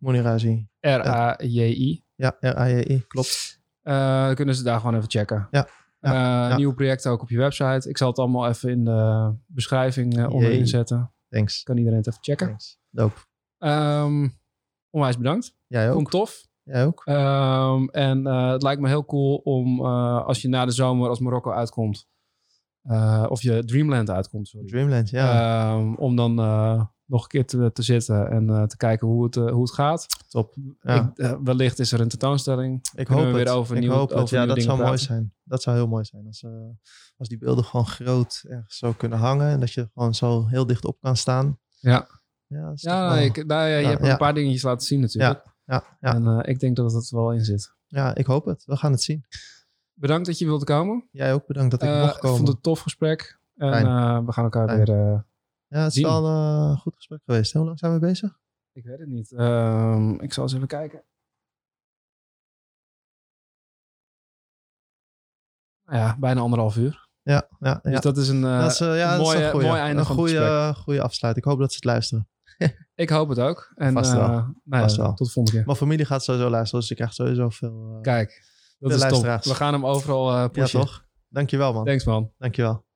zeker. 0.00 0.68
Raji. 0.80 2.02
Ja, 2.14 2.36
R-A-J-I. 2.40 3.04
Klopt. 3.08 3.60
Eh, 3.82 4.24
dan 4.26 4.34
kunnen 4.34 4.54
ze 4.54 4.62
daar 4.62 4.80
gewoon 4.80 4.94
even 4.96 5.10
checken. 5.10 5.48
Ja, 5.50 5.68
ja, 6.00 6.10
Eh, 6.12 6.50
ja. 6.50 6.56
Nieuwe 6.56 6.74
projecten 6.74 7.10
ook 7.10 7.22
op 7.22 7.28
je 7.28 7.38
website. 7.38 7.88
Ik 7.88 7.98
zal 7.98 8.08
het 8.08 8.18
allemaal 8.18 8.48
even 8.48 8.70
in 8.70 8.84
de 8.84 9.32
beschrijving 9.46 10.18
eh, 10.18 10.30
onderin 10.32 10.66
zetten. 10.66 11.12
Thanks. 11.28 11.62
Kan 11.62 11.76
iedereen 11.76 11.98
het 11.98 12.06
even 12.08 12.22
checken. 12.22 12.46
Thanks. 12.46 12.78
Dope. 12.90 13.20
Ehm, 13.58 14.28
onwijs 14.90 15.16
bedankt. 15.16 15.54
Jij 15.66 15.86
ook? 15.88 15.94
Vond 15.94 16.06
ik 16.06 16.12
tof. 16.12 16.46
Jij 16.62 16.86
ook? 16.86 17.02
Ehm, 17.04 17.84
en 17.84 18.24
het 18.24 18.62
lijkt 18.62 18.80
me 18.80 18.88
heel 18.88 19.04
cool 19.04 19.36
om 19.36 19.80
als 19.84 20.42
je 20.42 20.48
na 20.48 20.64
de 20.64 20.72
zomer 20.72 21.08
als 21.08 21.18
Marokko 21.20 21.50
uitkomt. 21.50 22.06
eh, 22.82 23.26
of 23.28 23.42
je 23.42 23.64
Dreamland 23.64 24.10
uitkomt, 24.10 24.48
sorry. 24.48 24.66
Dreamland, 24.66 25.10
ja. 25.10 25.70
Ehm, 25.72 25.94
om 25.94 26.16
dan 26.16 26.34
nog 27.08 27.22
een 27.22 27.28
keer 27.28 27.46
te, 27.46 27.70
te 27.72 27.82
zitten 27.82 28.30
en 28.30 28.50
eh, 28.50 28.62
te 28.62 28.76
kijken 28.76 29.06
hoe 29.06 29.24
het, 29.24 29.36
eh, 29.36 29.50
hoe 29.50 29.62
het 29.62 29.72
gaat. 29.72 30.06
Top. 30.28 30.54
Ja. 30.80 30.94
Ik, 31.14 31.18
eh, 31.18 31.34
wellicht 31.44 31.78
is 31.78 31.92
er 31.92 32.00
een 32.00 32.08
tentoonstelling. 32.08 32.74
Ik 32.94 33.04
Kunnen 33.04 33.24
hoop 33.24 33.32
we 33.32 33.38
het. 33.38 33.48
weer 33.48 33.56
over 33.56 33.76
ik 33.76 33.82
nieuw- 33.82 33.92
hoop 33.92 34.08
het. 34.08 34.18
over 34.18 34.36
Ja, 34.36 34.46
dat 34.46 34.62
zou 34.62 34.82
mooi 34.82 34.98
zijn. 34.98 35.32
Dat 35.44 35.62
zou 35.62 35.76
heel 35.76 35.86
mooi 35.88 36.04
zijn. 36.04 36.26
Als, 36.26 36.44
als 37.16 37.28
die 37.28 37.38
beelden 37.38 37.64
gewoon 37.64 37.86
groot 37.86 38.44
ergens 38.48 38.76
zo 38.78 38.92
kunnen 38.92 39.18
hangen. 39.18 39.48
En 39.48 39.60
dat 39.60 39.72
je 39.72 39.88
gewoon 39.94 40.14
zo 40.14 40.46
heel 40.46 40.66
dicht 40.66 40.84
op 40.84 41.00
kan 41.00 41.16
staan. 41.16 41.58
Ja, 41.78 42.08
Ja, 42.46 42.72
ja, 42.74 43.08
wel- 43.08 43.18
ik, 43.18 43.46
nou, 43.46 43.68
ja 43.68 43.76
je 43.76 43.82
Ja, 43.82 43.88
hebt 43.88 44.02
een 44.06 44.16
paar 44.16 44.34
dingetjes 44.34 44.62
laten 44.62 44.86
zien 44.86 45.00
natuurlijk. 45.00 45.42
ja, 45.64 45.84
ja. 46.00 46.14
En 46.14 46.40
ik 46.44 46.60
denk 46.60 46.76
dat 46.76 46.92
het 46.92 47.10
er 47.10 47.16
wel 47.16 47.32
in 47.32 47.44
zit. 47.44 47.72
ja, 47.86 48.14
ik 48.14 48.26
hoop 48.26 48.44
het. 48.44 48.64
We 48.64 48.76
gaan 48.76 48.92
het 48.92 49.02
zien. 49.02 49.24
Bedankt 49.94 50.26
dat 50.26 50.38
je 50.38 50.44
wilde 50.44 50.64
komen. 50.64 51.08
Jij 51.10 51.32
ook 51.34 51.46
bedankt 51.46 51.70
dat 51.70 51.82
ik 51.82 51.88
mocht 51.88 52.14
ik 52.14 52.20
komen. 52.20 52.36
vond 52.36 52.48
het 52.48 52.56
een 52.56 52.62
tof 52.62 52.80
gesprek. 52.80 53.38
En 53.56 54.26
we 54.26 54.32
gaan 54.32 54.44
elkaar 54.44 54.68
Fijn. 54.68 54.84
weer... 54.84 55.26
eh, 55.68 55.78
Ja, 55.78 55.84
het 55.84 55.96
is 55.96 56.02
wel 56.02 56.24
eh, 56.26 56.68
een 56.70 56.76
goed 56.78 56.94
gesprek 56.94 57.20
geweest. 57.24 57.52
Hoe 57.52 57.64
lang 57.64 57.78
zijn 57.78 57.92
we 57.92 57.98
bezig? 57.98 58.38
ik 58.72 58.84
weet 58.84 58.98
het 58.98 59.08
niet. 59.08 59.32
Ehm, 59.32 60.10
ik 60.20 60.32
zal 60.32 60.42
eens 60.42 60.54
even 60.54 60.66
kijken. 60.66 61.04
Nou 65.84 65.98
Ja, 65.98 66.16
bijna 66.18 66.40
anderhalf 66.40 66.76
uur. 66.76 67.06
Ja, 67.22 67.48
ja, 67.60 67.78
ja. 67.82 67.90
Dus 67.90 68.00
dat 68.00 68.16
is 68.16 68.28
een, 68.28 68.44
eh, 68.44 68.60
dat 68.60 68.70
is, 68.70 68.80
eh, 68.80 68.96
ja, 68.98 69.16
dat 69.16 69.26
is 69.26 69.32
mooie, 69.34 69.50
goeie, 69.50 69.66
mooi 69.66 69.80
einde 69.80 70.00
een 70.00 70.06
van 70.06 70.16
goede, 70.16 70.72
goede 70.76 71.02
afsluiting. 71.02 71.44
Ik 71.46 71.50
hoop 71.52 71.60
dat 71.60 71.70
ze 71.70 71.76
het 71.76 71.84
luisteren. 71.84 72.28
Ik 72.94 73.08
hoop 73.10 73.28
het 73.28 73.38
ook. 73.38 73.72
En, 73.74 73.92
Vast 73.92 74.12
wel. 74.12 74.22
eh, 74.22 74.28
nou 74.28 74.52
ja, 74.64 74.80
Vast 74.80 74.96
wel. 74.96 75.14
Tot 75.14 75.26
de 75.26 75.32
volgende 75.32 75.58
keer. 75.58 75.66
Mijn 75.66 75.78
familie 75.78 76.04
gaat 76.04 76.24
sowieso 76.24 76.50
luisteren, 76.50 76.80
dus 76.80 76.90
ik 76.90 76.96
krijg 76.96 77.12
sowieso 77.14 77.48
veel... 77.48 77.94
eh, 77.96 78.00
Kijk, 78.00 78.42
dat 78.78 78.90
is 78.92 79.00
top. 79.00 79.22
We 79.44 79.54
gaan 79.54 79.72
hem 79.72 79.86
overal 79.86 80.28
eh 80.30 80.34
ja, 80.36 80.48
pushen. 80.48 80.80
toch? 80.80 81.04
Dankjewel, 81.28 81.72
man. 81.72 81.84
Thanks 81.84 82.04
man. 82.04 82.32
Dankjewel. 82.38 82.86